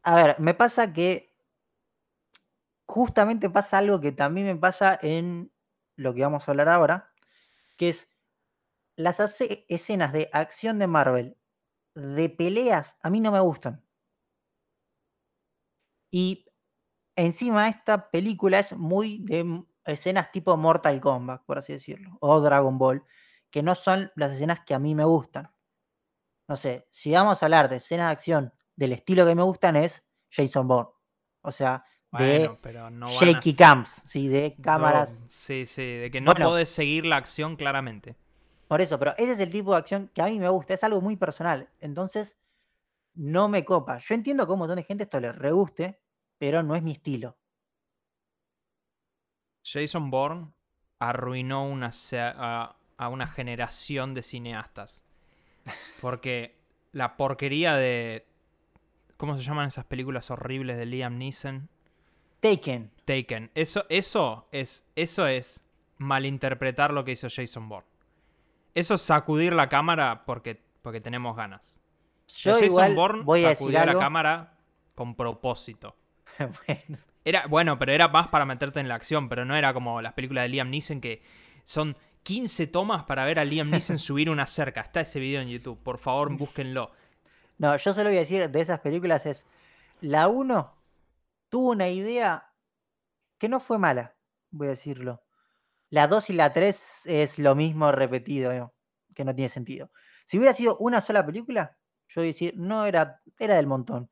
A 0.05 0.15
ver, 0.15 0.37
me 0.39 0.55
pasa 0.55 0.93
que 0.93 1.35
justamente 2.87 3.51
pasa 3.51 3.79
algo 3.79 4.01
que 4.01 4.13
también 4.13 4.47
me 4.47 4.57
pasa 4.57 4.99
en 5.03 5.51
lo 5.97 6.15
que 6.15 6.23
vamos 6.23 6.47
a 6.49 6.53
hablar 6.53 6.69
ahora, 6.69 7.10
que 7.81 7.91
es 7.91 8.09
las 8.97 9.21
ace- 9.21 9.67
escenas 9.69 10.13
de 10.13 10.31
acción 10.33 10.79
de 10.79 10.87
Marvel, 10.87 11.37
de 11.97 12.31
peleas, 12.31 12.97
a 13.03 13.11
mí 13.11 13.21
no 13.21 13.33
me 13.33 13.41
gustan. 13.41 13.85
Y 16.11 16.47
encima 17.17 17.69
esta 17.69 18.11
película 18.11 18.61
es 18.61 18.73
muy 18.75 19.19
de 19.21 19.65
escenas 19.85 20.33
tipo 20.33 20.57
Mortal 20.57 21.01
Kombat, 21.01 21.45
por 21.45 21.59
así 21.59 21.75
decirlo, 21.75 22.17
o 22.21 22.41
Dragon 22.41 22.79
Ball, 22.79 23.05
que 23.51 23.63
no 23.63 23.75
son 23.75 24.11
las 24.17 24.33
escenas 24.33 24.61
que 24.67 24.75
a 24.75 24.79
mí 24.79 24.95
me 24.95 25.05
gustan. 25.05 25.51
No 26.49 26.57
sé, 26.57 26.89
si 26.91 27.13
vamos 27.13 27.43
a 27.43 27.47
hablar 27.47 27.69
de 27.69 27.77
escenas 27.77 28.09
de 28.09 28.13
acción 28.13 28.53
del 28.77 28.93
estilo 28.93 29.27
que 29.27 29.35
me 29.35 29.43
gustan 29.43 29.77
es 29.77 30.05
Jason 30.31 30.69
Bourne. 30.69 30.91
O 31.43 31.53
sea, 31.53 31.85
Bueno, 32.13 32.57
de 32.57 32.59
pero 32.61 32.91
no 32.91 33.07
a 33.21 33.21
shaky 33.25 33.53
ser- 33.53 33.57
cams, 33.57 34.03
sí, 34.05 34.29
de 34.29 34.57
cámaras. 34.61 35.11
No, 35.23 35.29
sí, 35.29 35.67
sí, 35.67 35.83
de 35.83 36.11
que 36.11 36.21
no 36.21 36.33
Bueno. 36.33 36.47
podés 36.51 36.71
seguir 36.71 37.07
la 37.07 37.17
acción 37.17 37.57
claramente. 37.57 38.17
Por 38.69 38.81
eso, 38.81 38.99
pero 38.99 39.15
ese 39.19 39.33
es 39.33 39.41
el 39.41 39.53
tipo 39.53 39.73
de 39.73 39.79
acción 39.81 40.11
que 40.15 40.23
a 40.23 40.27
mí 40.27 40.39
me 40.39 40.49
gusta, 40.49 40.73
es 40.75 40.83
algo 40.85 41.01
muy 41.03 41.17
personal. 41.17 41.69
Entonces, 41.81 42.37
no 43.15 43.49
me 43.49 43.65
copa. 43.65 43.99
Yo 43.99 44.15
entiendo 44.15 44.47
que 44.47 44.51
a 44.53 44.55
un 44.55 44.61
montón 44.61 44.77
de 44.77 44.85
gente 44.85 45.05
esto 45.05 45.21
le 45.21 45.33
re 45.33 45.53
guste, 45.53 46.01
pero 46.39 46.63
no 46.63 46.77
es 46.77 46.83
mi 46.83 46.93
estilo. 46.93 47.37
Jason 49.65 50.11
Bourne 50.11 50.53
arruinó 50.99 51.65
una, 51.67 51.91
a, 52.13 52.77
a 52.97 53.09
una 53.09 53.27
generación 53.27 54.15
de 54.15 54.23
cineastas. 54.23 55.05
Porque 56.01 56.57
la 56.93 57.17
porquería 57.17 57.75
de... 57.77 58.27
¿Cómo 59.17 59.37
se 59.39 59.45
llaman 59.45 59.69
esas 59.69 59.85
películas 59.87 60.31
horribles 60.31 60.79
de 60.79 60.87
Liam 60.87 61.19
Neeson? 61.19 61.69
Taken. 62.41 62.91
Taken. 63.05 63.51
Eso, 63.55 63.85
eso 63.89 64.49
es, 64.53 64.91
eso 64.97 65.27
es 65.27 65.65
malinterpretar 65.99 66.93
lo 66.93 67.05
que 67.05 67.13
hizo 67.13 67.29
Jason 67.31 67.69
Bourne. 67.69 67.87
Eso 68.75 68.95
es 68.95 69.03
sacudir 69.03 69.53
la 69.53 69.69
cámara 69.69 70.25
porque, 70.25 70.63
porque 70.83 71.01
tenemos 71.01 71.37
ganas. 71.37 71.79
Yo 72.29 72.53
Jason 72.53 72.67
igual 72.67 72.95
Bourne 72.95 73.23
voy 73.25 73.45
a 73.45 73.49
decir 73.51 73.59
sacudió 73.59 73.85
la 73.85 73.91
algo. 73.91 74.01
cámara 74.01 74.55
con 74.95 75.15
propósito. 75.15 75.97
Bueno, 76.67 76.99
Era, 77.23 77.47
bueno, 77.49 77.79
pero 77.79 77.93
era 77.93 78.09
más 78.09 78.29
para 78.29 78.47
meterte 78.47 78.81
en 78.81 78.89
la 78.89 78.95
acción, 78.95 79.29
pero 79.29 79.45
no 79.45 79.55
era 79.55 79.75
como 79.75 80.01
las 80.01 80.15
películas 80.15 80.45
de 80.45 80.49
Liam 80.49 80.71
Neeson 80.71 81.03
que 81.03 81.23
son 81.65 81.97
15 82.23 82.67
tomas 82.69 83.05
para 83.05 83.27
ver 83.27 83.39
a 83.39 83.45
Liam 83.45 83.69
Neeson 83.69 83.99
subir 83.99 84.31
una 84.31 84.47
cerca. 84.47 84.81
Está 84.81 85.03
ese 85.03 85.21
video 85.21 85.43
en 85.43 85.49
YouTube, 85.49 85.79
por 85.83 85.99
favor, 85.99 86.35
búsquenlo. 86.35 86.93
no, 87.59 87.77
yo 87.77 87.93
solo 87.93 88.09
voy 88.09 88.17
a 88.17 88.21
decir 88.21 88.49
de 88.49 88.61
esas 88.61 88.81
películas 88.81 89.27
es, 89.27 89.47
la 90.01 90.29
1 90.29 90.73
tuvo 91.51 91.71
una 91.71 91.89
idea 91.89 92.51
que 93.39 93.49
no 93.49 93.61
fue 93.61 93.79
mala, 93.79 94.17
voy 94.51 94.69
a 94.69 94.71
decirlo. 94.71 95.23
La 95.91 96.07
2 96.07 96.31
y 96.31 96.33
la 96.35 96.53
3 96.53 97.07
es 97.07 97.39
lo 97.39 97.55
mismo 97.55 97.93
repetido, 97.93 98.53
¿no? 98.53 98.73
que 99.15 99.25
no 99.25 99.35
tiene 99.35 99.49
sentido. 99.49 99.91
Si 100.25 100.39
hubiera 100.39 100.55
sido 100.55 100.77
una 100.79 101.01
sola 101.01 101.27
película, 101.27 101.77
yo 102.09 102.21
voy 102.21 102.29
a 102.29 102.33
decir, 102.33 102.55
no 102.57 102.87
era, 102.87 103.21
era 103.39 103.57
del 103.57 103.67
montón. 103.67 104.09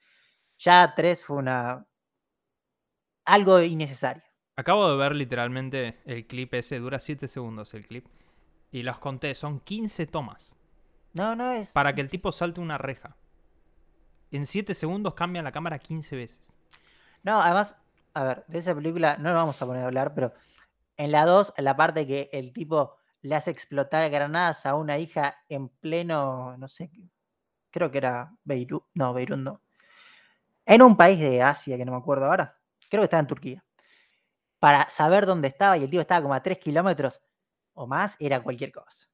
Ya 0.59 0.93
3 0.95 1.24
fue 1.24 1.36
una... 1.36 1.86
algo 3.24 3.61
innecesario. 3.61 4.24
Acabo 4.57 4.91
de 4.91 4.97
ver 4.97 5.14
literalmente 5.14 6.01
el 6.05 6.26
clip 6.26 6.53
ese, 6.55 6.80
dura 6.80 6.99
7 6.99 7.28
segundos 7.28 7.74
el 7.74 7.86
clip. 7.86 8.07
Y 8.72 8.82
los 8.82 8.99
conté, 8.99 9.34
son 9.34 9.61
15 9.61 10.07
tomas. 10.09 10.57
No, 11.12 11.36
no 11.36 11.53
es... 11.53 11.70
Para 11.70 11.95
que 11.95 12.01
el 12.01 12.11
tipo 12.11 12.32
salte 12.32 12.61
una 12.61 12.76
reja. 12.76 13.16
En 14.32 14.45
7 14.45 14.74
segundos 14.74 15.14
cambia 15.14 15.43
la 15.43 15.53
cámara 15.53 15.78
15 15.78 16.16
veces. 16.16 16.57
No, 17.23 17.41
además, 17.41 17.77
a 18.14 18.25
ver, 18.25 18.45
de 18.47 18.59
esa 18.59 18.75
película 18.75 19.16
no 19.16 19.25
nos 19.31 19.35
vamos 19.35 19.62
a 19.62 19.66
poner 19.66 19.83
a 19.83 19.87
hablar, 19.87 20.14
pero 20.14 20.33
en 20.97 21.12
la 21.12 21.25
2, 21.25 21.55
en 21.57 21.64
la 21.64 21.77
parte 21.77 22.07
que 22.07 22.29
el 22.33 22.53
tipo 22.53 22.97
le 23.23 23.35
hace 23.35 23.51
explotar 23.51 24.09
granadas 24.11 24.66
a 24.66 24.75
una 24.75 24.99
hija 24.99 25.37
en 25.49 25.69
pleno, 25.69 26.57
no 26.57 26.69
sé, 26.69 26.91
creo 27.71 27.91
que 27.91 27.99
era 27.99 28.33
Beirut, 28.45 28.85
no, 28.95 29.12
Beirut 29.12 29.39
no. 29.39 29.62
En 30.66 30.83
un 30.83 30.97
país 30.97 31.19
de 31.19 31.43
Asia 31.43 31.77
que 31.77 31.85
no 31.85 31.93
me 31.93 31.99
acuerdo 31.99 32.27
ahora, 32.27 32.59
creo 32.91 33.03
que 33.03 33.05
estaba 33.05 33.21
en 33.21 33.27
Turquía. 33.27 33.64
Para 34.59 34.89
saber 34.89 35.25
dónde 35.25 35.49
estaba 35.49 35.79
y 35.79 35.85
el 35.85 35.91
tipo 35.91 36.01
estaba 36.01 36.23
como 36.23 36.35
a 36.35 36.43
3 36.43 36.59
kilómetros 36.59 37.21
o 37.75 37.87
más, 37.87 38.16
era 38.19 38.43
cualquier 38.43 38.73
cosa. 38.73 39.09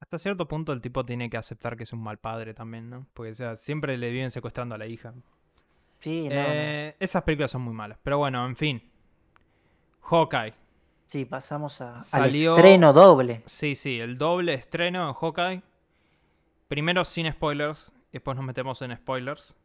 Hasta 0.00 0.18
cierto 0.18 0.46
punto 0.46 0.72
el 0.72 0.80
tipo 0.80 1.04
tiene 1.04 1.28
que 1.30 1.36
aceptar 1.36 1.76
que 1.76 1.82
es 1.82 1.92
un 1.92 2.02
mal 2.02 2.18
padre 2.18 2.54
también, 2.54 2.90
¿no? 2.90 3.06
Porque 3.12 3.34
sea, 3.34 3.56
siempre 3.56 3.96
le 3.98 4.10
viven 4.10 4.30
secuestrando 4.30 4.74
a 4.74 4.78
la 4.78 4.86
hija. 4.86 5.14
Sí, 6.04 6.28
no, 6.28 6.34
no. 6.34 6.40
Eh, 6.42 6.96
Esas 7.00 7.22
películas 7.22 7.50
son 7.50 7.62
muy 7.62 7.72
malas. 7.72 7.98
Pero 8.02 8.18
bueno, 8.18 8.44
en 8.46 8.56
fin. 8.56 8.90
Hawkeye. 10.02 10.52
Sí, 11.06 11.24
pasamos 11.24 11.80
a, 11.80 11.98
salió- 11.98 12.52
al 12.52 12.58
estreno 12.58 12.92
doble. 12.92 13.42
Sí, 13.46 13.74
sí, 13.74 13.98
el 14.00 14.18
doble 14.18 14.52
estreno 14.52 15.06
de 15.06 15.14
Hawkeye. 15.14 15.62
Primero 16.68 17.04
sin 17.06 17.30
spoilers, 17.32 17.92
y 18.10 18.12
después 18.14 18.36
nos 18.36 18.44
metemos 18.44 18.82
en 18.82 18.94
spoilers. 18.96 19.56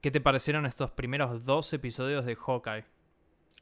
¿Qué 0.00 0.10
te 0.12 0.20
parecieron 0.20 0.64
estos 0.64 0.92
primeros 0.92 1.44
dos 1.44 1.72
episodios 1.72 2.24
de 2.24 2.36
Hawkeye? 2.36 2.84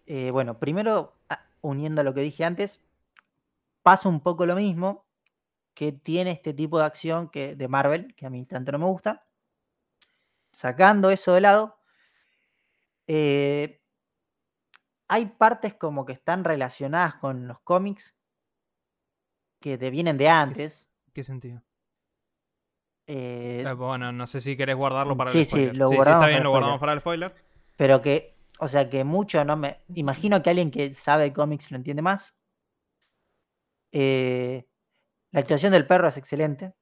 Eh, 0.07 0.31
bueno, 0.31 0.59
primero, 0.59 1.15
uniendo 1.63 2.03
a 2.03 2.05
lo 2.05 2.13
que 2.13 2.21
dije 2.21 2.45
antes, 2.45 2.81
pasa 3.83 4.09
un 4.09 4.21
poco 4.21 4.45
lo 4.47 4.55
mismo 4.55 5.07
que 5.75 5.93
tiene 5.93 6.31
este 6.33 6.53
tipo 6.53 6.79
de 6.79 6.85
acción 6.85 7.29
que, 7.31 7.57
de 7.57 7.69
Marvel, 7.69 8.15
que 8.17 8.27
a 8.27 8.31
mí 8.31 8.45
tanto 8.45 8.73
no 8.73 8.79
me 8.81 8.85
gusta. 8.87 9.25
Sacando 10.53 11.11
eso 11.11 11.33
de 11.35 11.41
lado, 11.41 11.79
eh, 13.07 13.81
hay 15.09 15.27
partes 15.27 15.75
como 15.75 16.05
que 16.07 16.13
están 16.13 16.45
relacionadas 16.45 17.17
con 17.17 17.47
los 17.49 17.61
cómics 17.61 18.15
que 19.61 19.79
te 19.79 19.91
vienen 19.91 20.19
de 20.19 20.29
antes. 20.29 20.87
¿Qué 21.13 21.25
sentido? 21.25 21.63
eh, 23.07 23.63
Eh, 23.67 23.73
bueno, 23.73 24.13
no 24.13 24.27
sé 24.27 24.41
si 24.41 24.57
querés 24.57 24.77
guardarlo 24.77 25.17
para 25.17 25.31
sí, 25.33 25.39
el 25.39 25.45
sí, 25.45 25.49
spoiler. 25.49 25.77
lo 25.77 25.87
sí, 25.89 25.95
guardamos 25.95 26.23
está 26.23 26.27
bien, 26.29 26.43
lo 26.43 26.51
guardamos 26.51 26.77
spoiler. 26.77 26.81
para 26.81 26.93
el 26.93 27.01
spoiler. 27.01 27.35
pero 27.77 28.03
que, 28.03 28.37
o 28.61 28.69
sea, 28.69 28.91
que 28.91 29.05
mucho 29.05 29.45
no 29.45 29.57
me. 29.57 29.81
Imagino 29.95 30.43
que 30.43 30.51
alguien 30.51 30.71
que 30.71 30.93
sabe 30.95 31.25
de 31.25 31.33
cómics 31.33 31.71
lo 31.71 31.77
entiende 31.79 32.03
más. 32.03 32.35
Eh, 33.93 34.67
la 35.33 35.41
actuación 35.41 35.73
del 35.73 35.87
perro 35.87 36.09
es 36.09 36.17
excelente. 36.19 36.75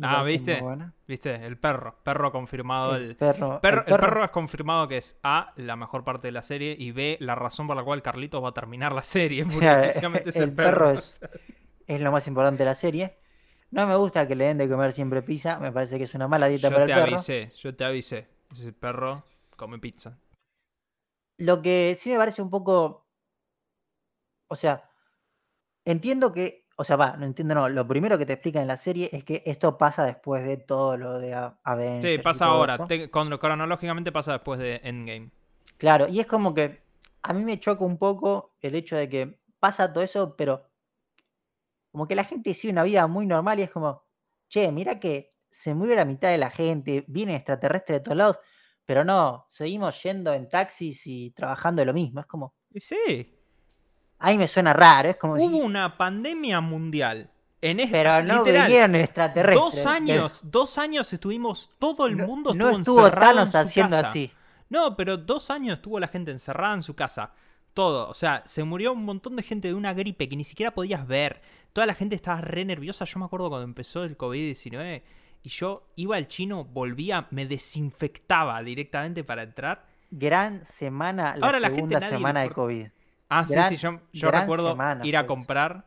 Ah, 0.00 0.22
¿viste? 0.22 0.62
¿Viste? 1.06 1.34
El 1.34 1.58
perro. 1.58 1.98
Perro 2.04 2.30
confirmado. 2.32 2.94
El 2.96 3.10
El, 3.10 3.16
perro, 3.16 3.60
perro, 3.60 3.84
el 3.86 3.92
el 3.94 4.00
perro 4.00 4.24
es 4.24 4.30
confirmado 4.30 4.86
que 4.88 4.98
es 4.98 5.18
A, 5.22 5.52
la 5.56 5.76
mejor 5.76 6.04
parte 6.04 6.28
de 6.28 6.32
la 6.32 6.42
serie, 6.42 6.76
y 6.78 6.92
B, 6.92 7.16
la 7.20 7.34
razón 7.34 7.66
por 7.66 7.76
la 7.76 7.82
cual 7.84 8.02
Carlitos 8.02 8.42
va 8.42 8.50
a 8.50 8.54
terminar 8.54 8.92
la 8.92 9.02
serie. 9.02 9.44
Porque 9.44 9.58
Claro, 9.60 9.78
exclusivamente 9.82 10.28
es 10.30 10.36
el, 10.36 10.42
el 10.50 10.54
perro 10.54 10.90
es- 10.92 11.20
es 11.86 12.00
lo 12.00 12.12
más 12.12 12.26
importante 12.28 12.58
de 12.62 12.64
la 12.66 12.74
serie. 12.74 13.18
No 13.70 13.86
me 13.86 13.96
gusta 13.96 14.26
que 14.28 14.34
le 14.34 14.44
den 14.46 14.58
de 14.58 14.68
comer 14.68 14.92
siempre 14.92 15.22
pizza. 15.22 15.58
Me 15.58 15.72
parece 15.72 15.98
que 15.98 16.04
es 16.04 16.14
una 16.14 16.28
mala 16.28 16.46
dieta 16.48 16.68
Yo 16.68 16.74
para 16.74 16.86
te 16.86 16.92
el 16.92 16.98
perro. 16.98 17.08
avisé, 17.12 17.52
yo 17.56 17.74
te 17.74 17.84
avisé. 17.84 18.28
Ese 18.52 18.72
perro 18.72 19.24
come 19.56 19.78
pizza. 19.78 20.18
Lo 21.38 21.60
que 21.62 21.96
sí 22.00 22.10
me 22.10 22.16
parece 22.16 22.40
un 22.42 22.50
poco. 22.50 23.06
O 24.50 24.56
sea, 24.56 24.90
entiendo 25.84 26.32
que. 26.32 26.67
O 26.80 26.84
sea, 26.84 26.94
va, 26.94 27.16
no 27.16 27.26
entiendo, 27.26 27.56
no. 27.56 27.68
Lo 27.68 27.86
primero 27.88 28.16
que 28.16 28.24
te 28.24 28.34
explican 28.34 28.62
en 28.62 28.68
la 28.68 28.76
serie 28.76 29.10
es 29.12 29.24
que 29.24 29.42
esto 29.44 29.76
pasa 29.76 30.04
después 30.04 30.44
de 30.46 30.58
todo 30.58 30.96
lo 30.96 31.18
de 31.18 31.34
Avengers. 31.64 32.14
Sí, 32.14 32.18
pasa 32.22 32.46
ahora. 32.46 32.86
Te- 32.86 33.10
con- 33.10 33.36
cronológicamente 33.36 34.12
pasa 34.12 34.32
después 34.34 34.60
de 34.60 34.80
Endgame. 34.84 35.32
Claro, 35.76 36.06
y 36.06 36.20
es 36.20 36.26
como 36.28 36.54
que 36.54 36.82
a 37.22 37.32
mí 37.32 37.44
me 37.44 37.58
choca 37.58 37.84
un 37.84 37.98
poco 37.98 38.54
el 38.60 38.76
hecho 38.76 38.94
de 38.94 39.08
que 39.08 39.40
pasa 39.58 39.92
todo 39.92 40.04
eso, 40.04 40.36
pero 40.36 40.70
como 41.90 42.06
que 42.06 42.14
la 42.14 42.22
gente 42.24 42.54
sigue 42.54 42.72
una 42.72 42.84
vida 42.84 43.06
muy 43.08 43.26
normal 43.26 43.58
y 43.58 43.62
es 43.62 43.70
como, 43.70 44.04
che, 44.48 44.70
mira 44.70 45.00
que 45.00 45.30
se 45.50 45.74
muere 45.74 45.96
la 45.96 46.04
mitad 46.04 46.30
de 46.30 46.38
la 46.38 46.50
gente, 46.50 47.04
vienen 47.08 47.34
extraterrestres 47.36 47.98
de 47.98 48.04
todos 48.04 48.16
lados, 48.16 48.38
pero 48.84 49.04
no, 49.04 49.46
seguimos 49.50 50.00
yendo 50.02 50.32
en 50.32 50.48
taxis 50.48 51.06
y 51.06 51.30
trabajando 51.32 51.80
de 51.80 51.86
lo 51.86 51.92
mismo. 51.94 52.20
Es 52.20 52.26
como, 52.26 52.54
sí, 52.74 53.37
a 54.18 54.30
mí 54.30 54.38
me 54.38 54.48
suena 54.48 54.72
raro, 54.72 55.08
es 55.10 55.16
como 55.16 55.34
hubo 55.34 55.58
si, 55.58 55.60
una 55.62 55.96
pandemia 55.96 56.60
mundial. 56.60 57.30
En 57.60 57.80
esta, 57.80 57.92
pero 57.92 58.22
no 58.22 58.38
literal, 58.44 58.66
vinieron 58.68 58.94
extraterrestres. 58.94 59.58
dos 59.74 59.86
años, 59.86 60.40
dos 60.44 60.78
años 60.78 61.12
estuvimos, 61.12 61.70
todo 61.80 62.06
el 62.06 62.16
No- 62.16 62.26
mundo 62.26 62.54
no 62.54 62.66
estuvo, 62.70 62.78
estuvo 62.80 62.98
encerrado 63.06 63.34
Thanos 63.34 63.46
en 63.46 63.52
su 63.52 63.58
haciendo 63.68 63.96
casa. 63.96 64.08
así. 64.10 64.32
No, 64.70 64.96
pero 64.96 65.16
dos 65.16 65.50
años 65.50 65.78
estuvo 65.78 65.98
la 65.98 66.08
gente 66.08 66.30
encerrada 66.30 66.74
en 66.74 66.82
su 66.82 66.94
casa. 66.94 67.32
Todo. 67.74 68.08
O 68.08 68.14
sea, 68.14 68.42
se 68.44 68.62
murió 68.64 68.92
un 68.92 69.04
montón 69.04 69.34
de 69.36 69.42
gente 69.42 69.68
de 69.68 69.74
una 69.74 69.92
gripe 69.94 70.28
que 70.28 70.36
ni 70.36 70.44
siquiera 70.44 70.72
podías 70.72 71.06
ver. 71.06 71.40
Toda 71.72 71.86
la 71.86 71.94
gente 71.94 72.14
estaba 72.16 72.40
re 72.40 72.64
nerviosa. 72.64 73.04
Yo 73.04 73.18
me 73.18 73.24
acuerdo 73.24 73.48
cuando 73.48 73.64
empezó 73.64 74.04
el 74.04 74.16
COVID-19 74.18 75.02
y 75.42 75.48
yo 75.48 75.84
iba 75.96 76.16
al 76.16 76.28
chino, 76.28 76.64
volvía, 76.64 77.26
me 77.30 77.46
desinfectaba 77.46 78.62
directamente 78.62 79.24
para 79.24 79.42
entrar. 79.42 79.84
Gran 80.10 80.64
semana, 80.64 81.36
la 81.36 81.46
Ahora 81.46 81.60
la 81.60 81.68
gente 81.70 81.94
segunda 81.94 82.08
semana 82.08 82.42
de. 82.42 82.50
COVID. 82.50 82.86
Ah, 83.28 83.44
sí, 83.44 83.54
Gran- 83.54 83.68
sí, 83.68 83.76
yo, 83.76 84.00
yo 84.12 84.30
recuerdo 84.30 84.70
semana 84.70 85.06
ir 85.06 85.16
a 85.16 85.26
comprar 85.26 85.84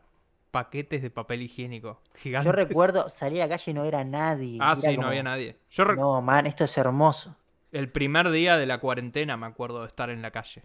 paquetes 0.51 1.01
de 1.01 1.09
papel 1.09 1.41
higiénico 1.43 2.01
gigantes. 2.15 2.45
Yo 2.45 2.51
recuerdo 2.51 3.09
salir 3.09 3.41
a 3.41 3.47
la 3.47 3.57
calle 3.57 3.71
y 3.71 3.73
no 3.73 3.85
era 3.85 4.03
nadie. 4.03 4.57
Ah, 4.61 4.73
era 4.77 4.91
sí, 4.91 4.97
no 4.97 5.07
había 5.07 5.23
nadie. 5.23 5.57
Yo 5.69 5.85
rec- 5.85 5.95
No, 5.97 6.21
man, 6.21 6.45
esto 6.47 6.65
es 6.65 6.77
hermoso. 6.77 7.35
el 7.71 7.89
primer 7.89 8.29
día 8.31 8.57
de 8.57 8.65
la 8.65 8.79
cuarentena 8.79 9.37
me 9.37 9.47
acuerdo 9.47 9.81
de 9.81 9.87
estar 9.87 10.09
en 10.09 10.21
la 10.21 10.31
calle 10.31 10.63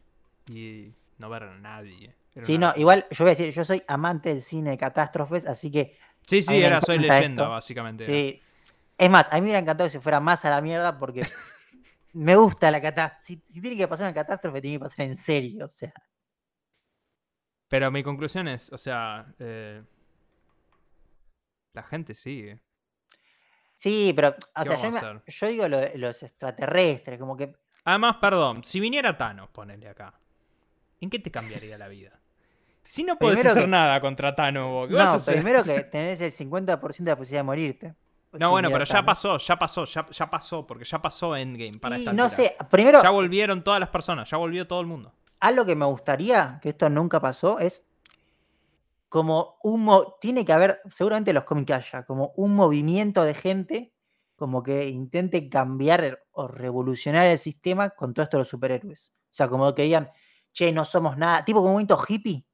y 0.50 0.92
no 1.18 1.30
ver 1.30 1.44
a 1.44 1.56
nadie. 1.58 2.14
Era 2.34 2.44
Sí, 2.46 2.56
una 2.56 2.68
no, 2.68 2.74
igual 2.76 3.06
yo 3.10 3.24
voy 3.24 3.28
a 3.28 3.34
decir, 3.34 3.52
yo 3.54 3.64
soy 3.64 3.82
amante 3.88 4.28
del 4.30 4.42
cine 4.42 4.70
de 4.70 4.78
catástrofes, 4.78 5.46
así 5.46 5.70
que 5.70 5.96
Sí, 6.26 6.42
sí, 6.42 6.60
era 6.60 6.80
Soy 6.80 6.98
Leyenda, 6.98 7.44
esto. 7.44 7.50
básicamente. 7.50 8.04
era. 8.04 8.12
sí. 8.12 8.42
Es 8.98 9.08
más, 9.10 9.28
a 9.30 9.34
mí 9.36 9.40
me 9.42 9.44
hubiera 9.46 9.58
encantado 9.60 9.86
que 9.88 9.92
se 9.92 10.00
fuera 10.00 10.18
más 10.20 10.44
a 10.44 10.50
la 10.50 10.60
mierda 10.60 10.98
porque 10.98 11.22
me 12.14 12.34
gusta 12.36 12.70
la 12.70 12.80
catástrofe. 12.80 13.24
Si, 13.24 13.52
si 13.52 13.60
tiene 13.60 13.76
que 13.76 13.86
pasar 13.88 14.06
una 14.06 14.14
catástrofe, 14.14 14.60
tiene 14.60 14.76
que 14.78 14.80
pasar 14.84 15.00
en 15.06 15.16
serio. 15.16 15.66
O 15.66 15.68
sea, 15.68 15.92
Pero 17.68 17.90
mi 17.90 18.02
conclusión 18.02 18.46
es, 18.48 18.72
o 18.72 18.78
sea, 18.78 19.26
eh, 19.38 19.82
la 21.74 21.82
gente 21.82 22.14
sigue. 22.14 22.60
sí, 23.76 24.12
pero, 24.14 24.28
o 24.30 24.62
¿Qué 24.62 24.68
sea, 24.78 25.20
yo, 25.26 25.46
digo 25.48 25.68
lo 25.68 25.80
los 25.96 26.22
extraterrestres, 26.22 27.18
como 27.18 27.36
que 27.36 27.52
Además, 27.84 28.16
perdón, 28.20 28.64
si 28.64 28.80
viniera 28.80 29.16
Thanos, 29.16 29.48
ponele 29.50 29.88
acá, 29.88 30.14
¿en 31.00 31.08
qué 31.10 31.18
te 31.20 31.30
cambiaría 31.30 31.78
la 31.78 31.86
vida? 31.88 32.18
Si 32.84 33.04
no 33.04 33.16
podés 33.18 33.38
Primero 33.40 33.50
hacer 33.50 33.64
que- 33.64 33.68
nada 33.70 34.00
contra 34.00 34.34
Thanos, 34.34 34.68
vos, 34.70 34.88
¿qué 34.88 34.94
vas 34.94 35.04
a 35.04 35.10
No, 35.10 35.16
hacer? 35.16 35.34
primero 35.36 35.62
que 35.64 35.80
tenés 35.90 36.20
el 36.20 36.32
50% 36.32 37.04
de 37.04 37.10
la 37.12 37.16
posibilidad 37.16 37.40
de 37.40 37.44
morirte. 37.46 37.94
No, 38.32 38.48
Si 38.48 38.50
bueno, 38.52 38.70
pero 38.70 38.84
ya 38.84 39.04
pasó, 39.04 39.38
ya 39.38 39.56
pasó, 39.58 39.84
ya, 39.84 40.06
ya 40.10 40.30
pasó, 40.30 40.66
porque 40.66 40.84
ya 40.84 41.00
pasó 41.00 41.36
Endgame 41.36 41.78
para 41.78 41.96
Y 41.96 42.00
esta 42.00 42.12
no 42.12 42.24
altura. 42.24 42.36
sé, 42.36 42.56
primero, 42.70 43.02
Ya 43.02 43.10
volvieron 43.10 43.62
todas 43.62 43.80
las 43.80 43.88
personas, 43.88 44.28
ya 44.28 44.36
volvió 44.36 44.66
todo 44.66 44.80
el 44.80 44.86
mundo. 44.86 45.12
Algo 45.46 45.64
que 45.64 45.74
me 45.76 45.86
gustaría, 45.86 46.58
que 46.62 46.70
esto 46.70 46.88
nunca 46.90 47.20
pasó, 47.20 47.58
es 47.58 47.84
como 49.08 49.58
un... 49.62 49.88
tiene 50.20 50.44
que 50.44 50.52
haber, 50.52 50.80
seguramente 50.90 51.30
en 51.30 51.36
los 51.36 51.44
cómics 51.44 51.72
haya, 51.72 52.04
como 52.04 52.32
un 52.36 52.54
movimiento 52.54 53.22
de 53.24 53.34
gente 53.34 53.92
como 54.34 54.62
que 54.62 54.88
intente 54.88 55.48
cambiar 55.48 56.22
o 56.32 56.46
revolucionar 56.46 57.26
el 57.26 57.38
sistema 57.38 57.90
con 57.90 58.12
todo 58.12 58.24
esto 58.24 58.36
de 58.36 58.42
los 58.42 58.48
superhéroes. 58.48 59.12
O 59.30 59.34
sea, 59.34 59.48
como 59.48 59.74
que 59.74 59.82
digan, 59.84 60.10
che, 60.52 60.72
no 60.72 60.84
somos 60.84 61.16
nada, 61.16 61.42
tipo 61.44 61.60
como 61.60 61.68
un 61.68 61.74
movimiento 61.74 61.98
hippie, 62.06 62.44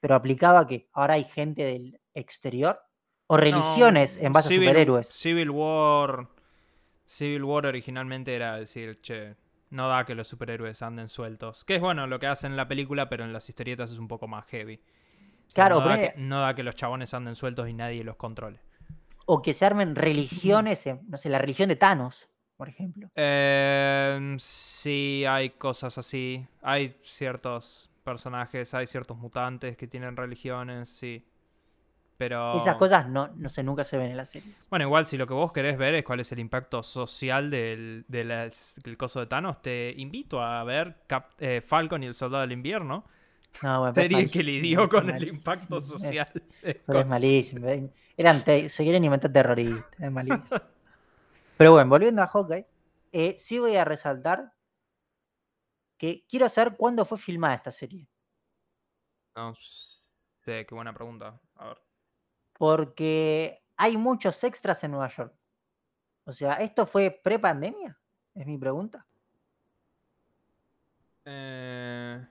pero 0.00 0.14
aplicaba 0.14 0.66
que 0.66 0.90
ahora 0.92 1.14
hay 1.14 1.24
gente 1.24 1.64
del 1.64 1.98
exterior 2.12 2.78
o 3.26 3.38
religiones 3.38 4.18
No, 4.18 4.26
en 4.26 4.32
base 4.34 4.48
Civil- 4.48 4.68
a 4.68 4.70
superhéroes. 4.70 5.06
Civil 5.06 5.50
War. 5.50 6.28
Civil 7.06 7.44
War 7.44 7.66
originalmente 7.66 8.34
era 8.36 8.56
decir, 8.56 9.00
che, 9.00 9.34
no 9.70 9.88
da 9.88 10.04
que 10.04 10.14
los 10.14 10.28
superhéroes 10.28 10.82
anden 10.82 11.08
sueltos. 11.08 11.64
Que 11.64 11.76
es 11.76 11.80
bueno 11.80 12.06
lo 12.06 12.18
que 12.18 12.26
hacen 12.26 12.52
en 12.52 12.56
la 12.56 12.68
película, 12.68 13.08
pero 13.08 13.24
en 13.24 13.32
las 13.32 13.48
historietas 13.48 13.92
es 13.92 13.98
un 13.98 14.08
poco 14.08 14.28
más 14.28 14.44
heavy. 14.46 14.80
Claro, 15.52 15.80
no 15.80 15.88
da, 15.88 15.98
que, 15.98 16.14
no 16.16 16.40
da 16.40 16.54
que 16.54 16.62
los 16.62 16.76
chabones 16.76 17.14
anden 17.14 17.34
sueltos 17.34 17.68
y 17.68 17.72
nadie 17.72 18.04
los 18.04 18.16
controle. 18.16 18.60
O 19.26 19.42
que 19.42 19.54
se 19.54 19.64
armen 19.64 19.94
religiones, 19.94 20.88
no 21.08 21.16
sé, 21.16 21.28
la 21.28 21.38
religión 21.38 21.68
de 21.68 21.76
Thanos, 21.76 22.28
por 22.56 22.68
ejemplo. 22.68 23.10
Eh, 23.14 24.36
sí, 24.38 25.24
hay 25.28 25.50
cosas 25.50 25.98
así. 25.98 26.46
Hay 26.62 26.96
ciertos 27.00 27.90
personajes, 28.04 28.74
hay 28.74 28.86
ciertos 28.86 29.16
mutantes 29.16 29.76
que 29.76 29.86
tienen 29.86 30.16
religiones, 30.16 30.88
sí. 30.88 31.24
Pero. 32.20 32.36
Esas 32.58 32.76
cosas 32.76 33.08
no, 33.08 33.28
no 33.36 33.48
sé, 33.48 33.62
nunca 33.62 33.82
se 33.82 33.96
ven 33.96 34.10
en 34.10 34.16
las 34.18 34.28
series. 34.30 34.68
Bueno, 34.70 34.84
igual 34.84 35.06
si 35.06 35.16
lo 35.16 35.26
que 35.26 35.34
vos 35.34 35.52
querés 35.52 35.76
ver 35.78 35.94
es 35.94 36.04
cuál 36.04 36.20
es 36.20 36.30
el 36.32 36.38
impacto 36.38 36.82
social 36.82 37.50
del, 37.50 38.04
del 38.08 38.96
coso 38.96 39.18
de 39.20 39.26
Thanos, 39.26 39.60
te 39.62 39.94
invito 39.96 40.42
a 40.42 40.62
ver 40.64 40.96
Cap- 41.08 41.32
eh, 41.40 41.60
Falcon 41.60 42.02
y 42.04 42.06
el 42.06 42.14
Soldado 42.14 42.42
del 42.42 42.52
Invierno, 42.52 43.04
No, 43.62 43.78
bueno, 43.80 43.94
pero 43.94 44.04
es 44.04 44.08
serie 44.10 44.30
que 44.30 44.42
lidió 44.42 44.88
con 44.88 45.10
el 45.10 45.24
impacto 45.24 45.80
social. 45.80 46.30
Pero 46.84 47.00
es 47.00 47.06
malísimo. 47.06 47.68
eh, 47.68 47.90
Eran 48.16 48.44
se 48.44 48.84
quieren 48.84 49.04
inventar 49.04 49.32
terroristas, 49.32 50.00
es 50.00 50.12
malísimo. 50.12 50.62
Pero 51.56 51.72
bueno, 51.72 51.90
volviendo 51.90 52.22
a 52.22 52.26
Hawkeye, 52.28 52.66
eh, 53.12 53.36
sí 53.38 53.58
voy 53.58 53.76
a 53.76 53.84
resaltar 53.84 54.52
que 55.98 56.24
quiero 56.28 56.48
saber 56.48 56.76
cuándo 56.76 57.04
fue 57.04 57.16
filmada 57.16 57.54
esta 57.54 57.70
serie. 57.70 58.08
No 59.34 59.54
sé, 59.56 60.64
qué 60.66 60.74
buena 60.74 60.92
pregunta. 60.92 61.40
A 61.56 61.66
ver. 61.68 61.78
Porque 62.60 63.62
hay 63.78 63.96
muchos 63.96 64.44
extras 64.44 64.84
en 64.84 64.90
Nueva 64.90 65.08
York. 65.08 65.32
O 66.26 66.32
sea, 66.34 66.56
¿esto 66.56 66.84
fue 66.84 67.10
pre-pandemia? 67.10 67.98
Es 68.34 68.46
mi 68.46 68.58
pregunta. 68.58 69.06
Eh, 71.24 72.22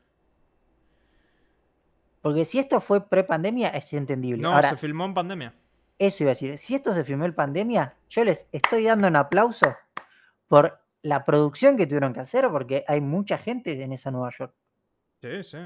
Porque 2.21 2.45
si 2.45 2.59
esto 2.59 2.79
fue 2.79 3.07
pre-pandemia, 3.09 3.69
es 3.69 3.91
entendible. 3.93 4.43
no, 4.43 4.53
Ahora, 4.53 4.69
se 4.69 4.77
filmó 4.77 5.05
en 5.05 5.15
pandemia. 5.15 5.55
Eso 5.97 6.23
iba 6.23 6.29
a 6.29 6.35
decir. 6.35 6.55
Si 6.59 6.75
esto 6.75 6.93
se 6.93 7.03
filmó 7.03 7.25
en 7.25 7.33
pandemia, 7.33 7.95
yo 8.11 8.23
les 8.23 8.45
estoy 8.51 8.83
dando 8.83 9.07
un 9.07 9.15
aplauso 9.15 9.75
por 10.47 10.79
la 11.01 11.25
producción 11.25 11.75
que 11.75 11.87
tuvieron 11.87 12.13
que 12.13 12.19
hacer, 12.19 12.47
porque 12.51 12.83
hay 12.87 13.01
mucha 13.01 13.39
gente 13.39 13.81
en 13.81 13.93
esa 13.93 14.11
Nueva 14.11 14.29
York. 14.37 14.53
Sí, 15.23 15.41
sí. 15.43 15.57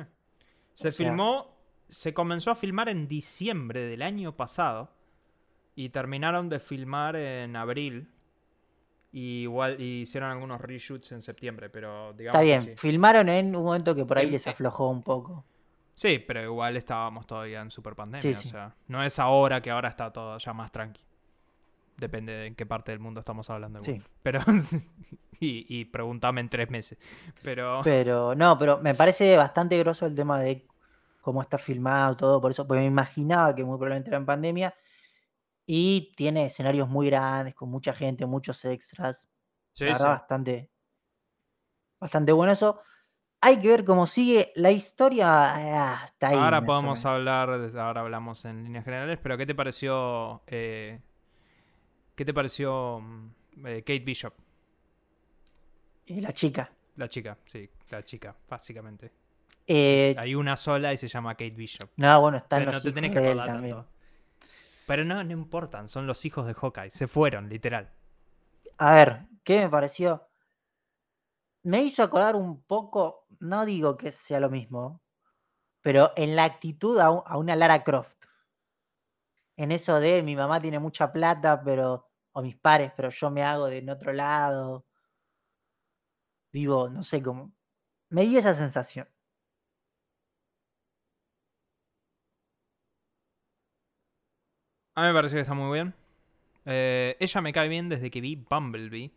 Se 0.74 0.88
O 0.88 0.92
sea- 0.92 0.94
filmó, 0.94 1.53
se 1.90 2.14
comenzó 2.14 2.52
a 2.52 2.56
filmar 2.56 2.90
en 2.90 3.08
diciembre 3.08 3.82
del 3.82 4.02
año 4.02 4.36
pasado 4.36 4.90
y 5.76 5.90
terminaron 5.90 6.50
de 6.50 6.60
filmar 6.60 7.16
en 7.16 7.56
abril. 7.56 8.10
Y 9.12 9.44
igual 9.44 9.80
y 9.80 10.02
hicieron 10.02 10.32
algunos 10.32 10.60
reshoots 10.60 11.12
en 11.12 11.22
septiembre, 11.22 11.70
pero 11.70 12.14
digamos 12.14 12.36
Está 12.36 12.40
que 12.40 12.46
bien, 12.46 12.62
sí. 12.64 12.76
filmaron 12.76 13.30
en 13.30 13.56
un 13.56 13.64
momento 13.64 13.94
que 13.94 14.06
por 14.06 14.18
ahí 14.18 14.26
El- 14.26 14.32
les 14.32 14.48
eh, 14.48 14.50
aflojó 14.50 14.90
un 14.90 15.04
poco. 15.04 15.46
Sí, 15.96 16.18
pero 16.18 16.42
igual 16.42 16.76
estábamos 16.78 17.28
todavía 17.28 17.62
en 17.62 17.70
super 17.70 17.96
pandemia, 17.96 18.34
Sí, 18.36 18.48
o 18.48 18.50
sea, 18.52 18.76
no 18.88 19.04
es 19.04 19.20
ahora 19.20 19.62
que 19.62 19.70
ahora 19.70 19.90
está 19.90 20.12
todo 20.12 20.36
ya 20.40 20.52
más 20.52 20.72
tranqui. 20.72 21.04
Depende 21.98 22.34
de 22.34 22.48
en 22.48 22.56
qué 22.56 22.66
parte 22.66 22.92
del 22.92 23.00
mundo 23.00 23.20
estamos 23.20 23.48
hablando. 23.52 23.80
igual. 23.82 24.02
Sí. 24.02 24.08
Pero 24.24 24.40
y, 25.40 25.66
y 25.70 25.86
pregúntame 25.86 26.42
en 26.42 26.50
tres 26.50 26.72
meses. 26.72 26.98
Pero 27.44 27.82
Pero 27.84 28.34
no, 28.34 28.58
pero 28.58 28.80
me 28.80 28.96
parece 28.96 29.38
bastante 29.38 29.78
groso 29.78 30.08
el 30.08 30.16
tema 30.16 30.40
de 30.40 30.66
cómo 31.24 31.42
está 31.42 31.58
filmado 31.58 32.18
todo, 32.18 32.42
por 32.42 32.52
eso, 32.52 32.68
porque 32.68 32.82
me 32.82 32.88
imaginaba 32.88 33.56
que 33.56 33.64
muy 33.64 33.78
probablemente 33.78 34.10
era 34.10 34.18
en 34.18 34.26
pandemia. 34.26 34.76
Y 35.66 36.14
tiene 36.18 36.46
escenarios 36.46 36.90
muy 36.90 37.08
grandes, 37.08 37.56
con 37.56 37.70
mucha 37.70 37.94
gente, 37.94 38.26
muchos 38.26 38.64
extras. 38.66 39.30
sí, 39.72 39.86
la 39.86 39.96
sí. 39.96 40.04
bastante, 40.04 40.70
bastante 41.98 42.34
bueno 42.34 42.52
eso. 42.52 42.82
Hay 43.40 43.62
que 43.62 43.70
ver 43.70 43.86
cómo 43.86 44.06
sigue 44.06 44.52
la 44.56 44.72
historia. 44.72 45.54
ah, 45.56 46.04
hasta 46.04 46.28
ahí. 46.28 46.38
ahora 46.38 46.62
podemos 46.62 47.06
hablar, 47.06 47.50
ahora 47.78 48.02
hablamos 48.02 48.44
en 48.44 48.66
líneas 48.66 48.84
generales, 48.84 49.18
pero 49.24 49.38
¿qué 49.38 49.46
te 49.46 49.56
pareció? 49.56 50.44
eh, 50.48 51.00
¿Qué 52.16 52.26
te 52.26 52.34
pareció 52.34 53.00
mm, 53.00 53.68
eh, 53.68 53.82
Kate 53.82 54.00
Bishop? 54.00 54.34
Eh, 56.06 56.20
la 56.20 56.34
chica. 56.34 56.70
La 56.98 57.08
chica, 57.08 57.38
sí, 57.46 57.70
la 57.90 58.04
chica, 58.04 58.36
básicamente. 58.50 59.23
Eh, 59.68 60.16
Hay 60.18 60.36
una 60.36 60.58
sola 60.58 60.94
y 60.94 60.98
se 60.98 61.08
llama 61.08 61.34
Kate 61.36 61.52
Bishop. 61.52 61.90
no, 61.98 62.22
bueno, 62.22 62.38
están 62.38 62.60
Pero 62.60 62.72
los 62.72 62.76
no 62.76 62.82
te 62.82 62.90
hijos 62.90 62.96
tenés 62.96 63.12
que 63.12 63.20
de 63.20 63.32
él 63.32 63.38
acordar 63.40 63.54
también. 63.54 63.76
tanto. 63.76 63.90
Pero 64.86 65.06
no, 65.06 65.24
no 65.24 65.32
importan, 65.34 65.88
son 65.90 66.08
los 66.08 66.26
hijos 66.26 66.46
de 66.46 66.54
Hawkeye. 66.54 66.92
Se 66.92 67.08
fueron, 67.08 67.50
literal. 67.50 67.90
A 68.78 68.94
ver, 68.94 69.26
¿qué 69.44 69.62
me 69.64 69.70
pareció? 69.70 70.28
Me 71.64 71.84
hizo 71.84 72.04
acordar 72.04 72.38
un 72.38 72.62
poco, 72.64 73.26
no 73.40 73.66
digo 73.66 73.98
que 73.98 74.14
sea 74.14 74.40
lo 74.40 74.50
mismo, 74.50 75.02
pero 75.82 76.12
en 76.16 76.36
la 76.36 76.46
actitud 76.46 77.00
a, 77.00 77.12
un- 77.12 77.24
a 77.26 77.38
una 77.38 77.56
Lara 77.56 77.84
Croft. 77.84 78.26
En 79.58 79.72
eso 79.72 80.00
de 80.00 80.22
mi 80.22 80.36
mamá 80.36 80.62
tiene 80.62 80.78
mucha 80.78 81.12
plata, 81.12 81.60
pero, 81.64 82.08
o 82.34 82.42
mis 82.44 82.56
pares, 82.56 82.92
pero 82.96 83.10
yo 83.10 83.32
me 83.32 83.42
hago 83.44 83.66
de 83.66 83.80
en 83.80 83.90
otro 83.90 84.14
lado. 84.14 84.86
Vivo, 86.54 86.88
no 86.90 87.04
sé 87.04 87.22
cómo. 87.22 87.52
Me 88.10 88.24
dio 88.24 88.40
esa 88.40 88.54
sensación. 88.56 89.08
A 94.96 95.02
mí 95.02 95.08
me 95.08 95.14
parece 95.14 95.36
que 95.36 95.42
está 95.42 95.54
muy 95.54 95.74
bien. 95.74 95.94
Eh, 96.66 97.18
ella 97.20 97.42
me 97.42 97.52
cae 97.52 97.68
bien 97.68 97.90
desde 97.90 98.12
que 98.12 98.22
vi 98.22 98.36
Bumblebee. 98.36 99.12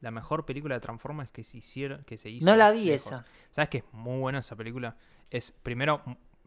La 0.00 0.10
mejor 0.10 0.44
película 0.44 0.74
de 0.74 0.80
Transformers 0.80 1.30
que 1.30 1.44
se 1.44 1.58
hicieron, 1.58 2.04
que 2.04 2.18
se 2.18 2.28
hizo. 2.28 2.44
No 2.44 2.56
la 2.56 2.70
vi 2.72 2.84
lejos. 2.84 3.06
esa. 3.06 3.24
¿Sabes 3.50 3.68
que 3.70 3.78
es 3.78 3.84
muy 3.92 4.18
buena 4.18 4.40
esa 4.40 4.56
película? 4.56 4.96
Es, 5.30 5.52
primero, 5.52 6.02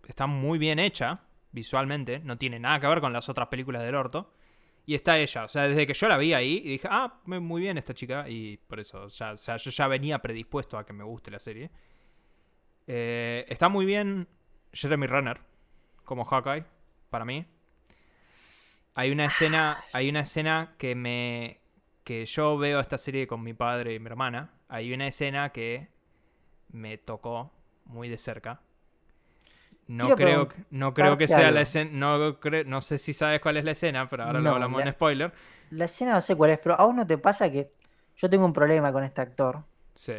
está 0.07 0.27
muy 0.27 0.59
bien 0.59 0.79
hecha 0.79 1.21
visualmente. 1.51 2.19
No 2.19 2.37
tiene 2.37 2.59
nada 2.59 2.79
que 2.79 2.87
ver 2.87 3.01
con 3.01 3.13
las 3.13 3.29
otras 3.29 3.47
películas 3.47 3.83
del 3.83 3.95
orto. 3.95 4.31
Y 4.85 4.95
está 4.95 5.17
ella. 5.17 5.45
O 5.45 5.47
sea, 5.49 5.63
desde 5.67 5.87
que 5.87 5.93
yo 5.93 6.07
la 6.07 6.17
vi 6.17 6.33
ahí 6.33 6.61
y 6.63 6.69
dije, 6.71 6.87
ah, 6.89 7.19
muy 7.25 7.61
bien 7.61 7.77
esta 7.77 7.93
chica. 7.93 8.29
Y 8.29 8.57
por 8.57 8.79
eso, 8.79 9.07
ya, 9.07 9.31
o 9.33 9.37
sea, 9.37 9.57
yo 9.57 9.71
ya 9.71 9.87
venía 9.87 10.19
predispuesto 10.19 10.77
a 10.77 10.85
que 10.85 10.93
me 10.93 11.03
guste 11.03 11.31
la 11.31 11.39
serie. 11.39 11.71
Eh, 12.85 13.45
está 13.49 13.67
muy 13.67 13.85
bien 13.85 14.27
Jeremy 14.71 15.07
Renner 15.07 15.41
como 16.05 16.23
Hawkeye, 16.23 16.63
para 17.09 17.25
mí. 17.25 17.45
Hay 18.97 19.11
una 19.11 19.25
escena, 19.25 19.83
hay 19.93 20.09
una 20.09 20.21
escena 20.21 20.73
que 20.77 20.95
me 20.95 21.59
que 22.03 22.25
yo 22.25 22.57
veo 22.57 22.79
esta 22.79 22.97
serie 22.97 23.27
con 23.27 23.43
mi 23.43 23.53
padre 23.53 23.93
y 23.93 23.99
mi 23.99 24.07
hermana. 24.07 24.49
Hay 24.69 24.93
una 24.93 25.07
escena 25.07 25.49
que 25.51 25.87
me 26.71 26.97
tocó 26.97 27.51
muy 27.85 28.09
de 28.09 28.17
cerca. 28.17 28.59
No 29.87 30.05
Quiero 30.05 30.15
creo, 30.17 30.47
que- 30.49 30.55
no 30.71 30.93
creo 30.93 31.17
que 31.17 31.27
sea 31.27 31.39
algo. 31.39 31.51
la 31.51 31.61
escena. 31.61 31.91
No, 31.93 32.37
no 32.65 32.81
sé 32.81 32.97
si 32.97 33.13
sabes 33.13 33.39
cuál 33.39 33.57
es 33.57 33.63
la 33.65 33.71
escena, 33.71 34.09
pero 34.09 34.23
ahora 34.23 34.39
lo 34.39 34.43
No, 34.49 34.55
hablamos 34.55 34.79
la- 34.81 34.87
en 34.87 34.93
spoiler. 34.93 35.33
La 35.69 35.85
escena 35.85 36.13
no 36.13 36.21
sé 36.21 36.35
cuál 36.35 36.51
es, 36.51 36.59
pero 36.59 36.79
a 36.79 36.85
vos 36.85 36.95
no 36.95 37.05
te 37.05 37.17
pasa 37.17 37.51
que 37.51 37.69
yo 38.17 38.29
tengo 38.29 38.45
un 38.45 38.53
problema 38.53 38.91
con 38.91 39.03
este 39.03 39.21
actor, 39.21 39.63
Sí. 39.95 40.13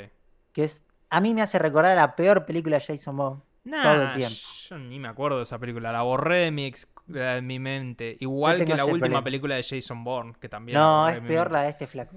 que 0.53 0.65
es, 0.65 0.85
a 1.11 1.21
mí 1.21 1.35
me 1.35 1.43
hace 1.43 1.59
recordar 1.59 1.93
a 1.93 1.97
la 1.97 2.17
peor 2.17 2.47
película 2.47 2.79
de 2.79 2.85
Jason 2.85 3.17
Bourne. 3.17 3.43
Nah, 3.65 4.13
el 4.13 4.15
tiempo. 4.15 4.37
yo 4.71 4.79
ni 4.79 4.99
me 4.99 5.09
acuerdo 5.09 5.39
de 5.39 5.43
esa 5.45 5.59
película. 5.59 5.91
La 5.93 6.03
borré 6.03 6.39
de 6.39 6.51
mi, 6.51 6.73
ex- 7.09 7.15
de 7.15 7.43
mi 7.43 7.59
mente. 7.59 8.17
Igual 8.21 8.65
que 8.65 8.75
la 8.75 8.85
última 8.85 8.99
problema. 9.01 9.25
película 9.25 9.55
de 9.57 9.63
Jason 9.63 10.05
Bourne, 10.05 10.35
que 10.41 10.49
también. 10.49 10.79
No, 10.79 11.09
es 11.09 11.21
peor 11.21 11.51
la 11.51 11.63
de 11.63 11.71
este 11.71 11.87
flaco. 11.87 12.17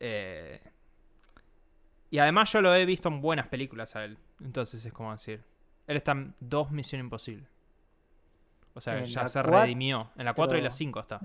Eh, 0.00 0.60
Y 2.10 2.18
además 2.18 2.52
yo 2.52 2.60
lo 2.60 2.74
he 2.74 2.84
visto 2.86 3.08
en 3.08 3.20
buenas 3.20 3.48
películas 3.48 3.96
a 3.96 4.04
él. 4.04 4.18
Entonces 4.40 4.84
es 4.84 4.92
como 4.92 5.12
decir. 5.12 5.42
Él 5.86 5.96
está 5.96 6.12
en 6.12 6.34
dos 6.40 6.70
Misión 6.70 7.00
Imposible. 7.00 7.46
O 8.74 8.80
sea, 8.80 8.98
En 8.98 9.06
ya 9.06 9.26
se 9.28 9.40
cuatro- 9.42 9.62
redimió. 9.62 10.10
En 10.16 10.24
la 10.26 10.34
4 10.34 10.58
y 10.58 10.60
la 10.60 10.70
5 10.70 11.00
está. 11.00 11.20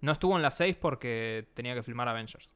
No 0.00 0.12
estuvo 0.12 0.34
en 0.36 0.42
la 0.42 0.50
6 0.50 0.76
porque 0.76 1.46
tenía 1.54 1.74
que 1.74 1.82
filmar 1.82 2.08
Avengers. 2.08 2.54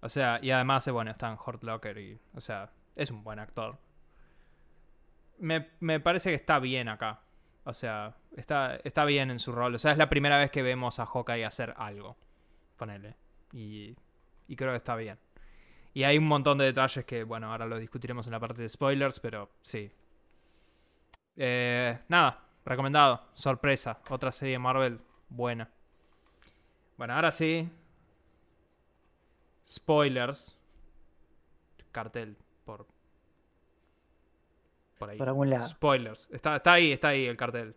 O 0.00 0.08
sea, 0.08 0.38
y 0.42 0.50
además, 0.50 0.86
eh, 0.88 0.90
bueno, 0.92 1.10
está 1.10 1.28
en 1.28 1.34
Hurt 1.44 1.62
Locker 1.64 1.98
y. 1.98 2.18
O 2.34 2.40
sea, 2.40 2.70
es 2.94 3.10
un 3.10 3.22
buen 3.24 3.38
actor. 3.38 3.78
Me, 5.38 5.68
me 5.80 6.00
parece 6.00 6.30
que 6.30 6.36
está 6.36 6.58
bien 6.58 6.88
acá. 6.88 7.20
O 7.66 7.74
sea, 7.74 8.14
está, 8.36 8.76
está 8.84 9.04
bien 9.04 9.28
en 9.30 9.40
su 9.40 9.50
rol. 9.50 9.74
O 9.74 9.78
sea, 9.78 9.90
es 9.90 9.98
la 9.98 10.08
primera 10.08 10.38
vez 10.38 10.52
que 10.52 10.62
vemos 10.62 11.00
a 11.00 11.06
Hawkeye 11.06 11.44
hacer 11.44 11.74
algo. 11.76 12.16
Ponele. 12.76 13.16
Y, 13.52 13.96
y 14.46 14.54
creo 14.54 14.70
que 14.70 14.76
está 14.76 14.94
bien. 14.94 15.18
Y 15.92 16.04
hay 16.04 16.16
un 16.16 16.28
montón 16.28 16.58
de 16.58 16.64
detalles 16.64 17.04
que, 17.04 17.24
bueno, 17.24 17.50
ahora 17.50 17.66
lo 17.66 17.78
discutiremos 17.78 18.26
en 18.26 18.32
la 18.32 18.38
parte 18.38 18.62
de 18.62 18.68
spoilers, 18.68 19.18
pero 19.18 19.50
sí. 19.62 19.90
Eh, 21.36 21.98
nada, 22.06 22.40
recomendado. 22.64 23.30
Sorpresa. 23.34 23.98
Otra 24.10 24.30
serie 24.30 24.60
Marvel 24.60 25.00
buena. 25.28 25.68
Bueno, 26.96 27.14
ahora 27.14 27.32
sí. 27.32 27.68
Spoilers. 29.68 30.56
Cartel 31.90 32.36
por. 32.64 32.86
Por 34.98 35.10
ahí. 35.10 35.18
Por 35.18 35.28
algún 35.28 35.50
lado. 35.50 35.68
Spoilers. 35.68 36.28
Está, 36.32 36.56
está 36.56 36.72
ahí, 36.74 36.92
está 36.92 37.08
ahí 37.08 37.26
el 37.26 37.36
cartel. 37.36 37.74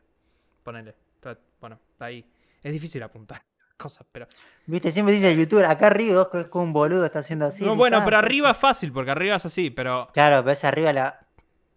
Ponele. 0.63 0.95
Está- 1.15 1.37
bueno, 1.59 1.79
está 1.91 2.05
ahí. 2.05 2.25
Es 2.63 2.71
difícil 2.71 3.03
apuntar 3.03 3.43
cosas, 3.77 4.05
pero. 4.11 4.27
Viste, 4.65 4.91
siempre 4.91 5.13
dice 5.15 5.31
el 5.31 5.37
youtuber, 5.39 5.65
acá 5.65 5.87
arriba 5.87 6.23
vos 6.29 6.47
que 6.49 6.57
un 6.57 6.73
boludo 6.73 7.05
está 7.05 7.19
haciendo 7.19 7.45
así. 7.47 7.63
no, 7.63 7.75
bueno, 7.75 8.01
pero 8.05 8.17
arriba 8.17 8.51
es 8.51 8.57
fácil, 8.57 8.91
porque 8.91 9.11
arriba 9.11 9.35
es 9.35 9.45
así, 9.45 9.69
pero. 9.69 10.09
Claro, 10.13 10.43
pero 10.43 10.51
es 10.51 10.63
arriba 10.63 10.93
la. 10.93 11.27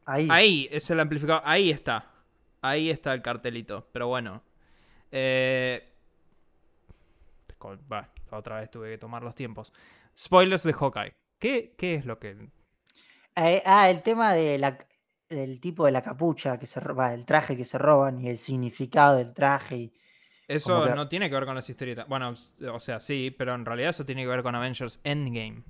Ahí. 0.04 0.28
Ahí 0.30 0.68
es 0.70 0.90
el 0.90 1.00
amplificador. 1.00 1.42
Ahí 1.44 1.70
está. 1.70 2.06
Ahí 2.60 2.90
está 2.90 3.12
el 3.14 3.22
cartelito. 3.22 3.88
Pero 3.92 4.08
bueno. 4.08 4.42
Eh... 5.10 5.88
otra 8.30 8.60
vez 8.60 8.70
tuve 8.70 8.90
que 8.90 8.98
tomar 8.98 9.22
los 9.22 9.34
tiempos. 9.34 9.72
Spoilers 10.16 10.62
de 10.62 10.72
Hawkeye. 10.72 11.14
¿Qué, 11.38 11.74
qué 11.76 11.96
es 11.96 12.06
lo 12.06 12.18
que.? 12.18 12.36
Eh, 13.36 13.62
ah, 13.64 13.88
el 13.90 14.02
tema 14.02 14.34
de 14.34 14.58
la, 14.58 14.78
del 15.34 15.60
tipo 15.60 15.86
de 15.86 15.92
la 15.92 16.02
capucha 16.02 16.58
que 16.58 16.66
se 16.66 16.80
roba, 16.80 17.12
el 17.14 17.24
traje 17.26 17.56
que 17.56 17.64
se 17.64 17.78
roban 17.78 18.20
y 18.20 18.28
el 18.28 18.38
significado 18.38 19.16
del 19.16 19.32
traje. 19.32 19.76
Y, 19.76 19.92
Eso 20.48 20.84
que- 20.84 20.90
no 20.94 21.08
tiene 21.08 21.28
que 21.28 21.34
ver 21.34 21.46
con 21.46 21.54
las 21.54 21.68
historietas. 21.68 22.06
Bueno, 22.08 22.34
o 22.72 22.80
sea, 22.80 23.00
sí, 23.00 23.34
pero 23.36 23.54
en 23.54 23.64
realidad 23.64 23.90
eso 23.90 24.04
tiene 24.04 24.22
que 24.22 24.28
ver 24.28 24.42
con 24.42 24.54
Avengers 24.54 25.00
Endgame. 25.04 25.62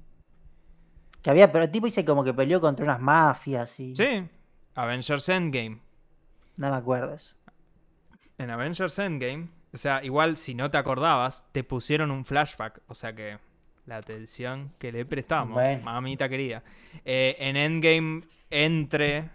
que 1.23 1.31
había, 1.31 1.53
pero 1.53 1.65
el 1.65 1.71
tipo 1.71 1.87
dice 1.87 2.05
como 2.05 2.25
que 2.25 2.35
peleó 2.35 2.61
contra 2.61 2.85
unas 2.85 3.01
mafias 3.01 3.79
y. 3.79 3.95
Sí, 3.95 4.29
Avengers 4.75 5.29
Endgame. 5.29 5.79
No 6.57 6.69
me 6.71 6.77
acuerdo 6.77 7.15
eso. 7.15 7.35
En 8.39 8.51
Avengers 8.51 8.99
Endgame, 8.99 9.49
o 9.73 9.77
sea, 9.77 10.03
igual 10.03 10.37
si 10.37 10.55
no 10.55 10.69
te 10.71 10.79
acordabas, 10.79 11.47
te 11.53 11.63
pusieron 11.63 12.11
un 12.11 12.25
flashback. 12.25 12.81
O 12.89 12.95
sea 12.95 13.15
que 13.15 13.39
la 13.87 13.99
atención 13.99 14.73
que 14.81 14.91
le 14.91 15.05
prestamos, 15.05 15.55
Bueno. 15.55 15.83
mamita 15.85 16.29
querida. 16.29 16.65
Eh, 17.05 17.37
en 17.39 17.57
Endgame, 17.57 18.23
entre 18.51 19.31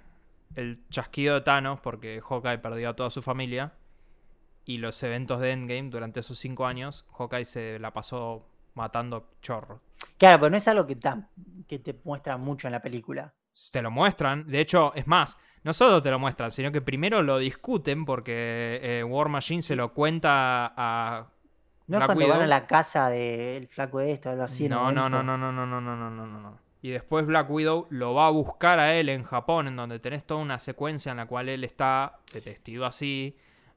el 0.55 0.83
chasquido 0.89 1.35
de 1.35 1.41
Thanos, 1.41 1.79
porque 1.79 2.21
Hawkeye 2.21 2.57
perdió 2.59 2.89
a 2.89 2.95
toda 2.95 3.09
su 3.09 3.21
familia, 3.21 3.73
y 4.65 4.79
los 4.79 5.01
eventos 5.03 5.39
de 5.39 5.51
Endgame 5.51 5.89
durante 5.89 6.19
esos 6.19 6.37
cinco 6.37 6.65
años, 6.65 7.05
Hawkeye 7.17 7.45
se 7.45 7.79
la 7.79 7.91
pasó 7.93 8.45
matando 8.73 9.29
chorros. 9.41 9.79
Claro, 10.17 10.39
pero 10.39 10.49
no 10.49 10.57
es 10.57 10.67
algo 10.67 10.85
que, 10.85 10.95
tan, 10.95 11.29
que 11.67 11.79
te 11.79 11.99
muestra 12.03 12.37
mucho 12.37 12.67
en 12.67 12.73
la 12.73 12.81
película. 12.81 13.33
te 13.71 13.81
lo 13.81 13.91
muestran. 13.91 14.47
De 14.47 14.59
hecho, 14.59 14.93
es 14.93 15.07
más, 15.07 15.37
no 15.63 15.73
solo 15.73 16.01
te 16.01 16.11
lo 16.11 16.19
muestran, 16.19 16.51
sino 16.51 16.71
que 16.71 16.81
primero 16.81 17.23
lo 17.23 17.37
discuten 17.39 18.05
porque 18.05 18.79
eh, 18.81 19.03
War 19.03 19.29
Machine 19.29 19.61
se 19.61 19.75
lo 19.75 19.93
cuenta 19.93 20.73
a. 20.75 21.27
No 21.87 21.99
es 21.99 22.05
cuando 22.05 22.27
van 22.27 22.41
a 22.41 22.47
la 22.47 22.67
casa 22.67 23.09
del 23.09 23.67
flaco 23.69 23.99
de 23.99 24.11
esto, 24.11 24.29
algo 24.29 24.43
así. 24.43 24.67
No, 24.67 24.91
no, 24.91 25.09
no, 25.09 25.23
no, 25.23 25.37
no, 25.37 25.51
no, 25.51 25.65
no, 25.65 25.81
no, 25.81 26.09
no, 26.09 26.25
no. 26.25 26.59
Y 26.81 26.91
después 26.91 27.25
Black 27.25 27.49
Widow 27.49 27.87
lo 27.89 28.13
va 28.13 28.27
a 28.27 28.29
buscar 28.29 28.79
a 28.79 28.93
él 28.95 29.09
en 29.09 29.23
Japón, 29.23 29.67
en 29.67 29.75
donde 29.75 29.99
tenés 29.99 30.23
toda 30.23 30.41
una 30.41 30.59
secuencia 30.59 31.11
en 31.11 31.17
la 31.17 31.25
cual 31.25 31.49
él 31.49 31.63
está 31.63 32.19
vestido 32.45 32.85
así 32.85 33.35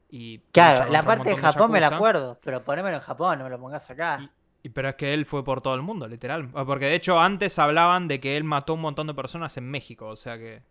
y. 0.09 0.39
Claro, 0.51 0.89
la 0.91 1.03
parte 1.03 1.29
de 1.31 1.37
Japón 1.37 1.71
me 1.71 1.79
la 1.79 1.87
acuerdo, 1.87 2.39
pero 2.43 2.63
ponémelo 2.63 2.97
en 2.97 3.01
Japón, 3.03 3.39
no 3.39 3.45
me 3.45 3.49
lo 3.49 3.59
pongas 3.59 3.89
acá. 3.89 4.19
Y- 4.21 4.29
Y 4.63 4.69
pero 4.69 4.89
es 4.89 4.95
que 4.95 5.15
él 5.15 5.25
fue 5.25 5.43
por 5.43 5.59
todo 5.61 5.73
el 5.73 5.81
mundo, 5.81 6.07
literal. 6.07 6.49
Ah, 6.53 6.63
Porque 6.65 6.85
de 6.85 6.93
hecho 6.93 7.19
antes 7.19 7.57
hablaban 7.57 8.07
de 8.07 8.19
que 8.19 8.37
él 8.37 8.43
mató 8.43 8.75
un 8.75 8.81
montón 8.81 9.07
de 9.07 9.15
personas 9.15 9.57
en 9.57 9.67
México, 9.71 10.05
o 10.07 10.15
sea 10.15 10.37
que 10.37 10.61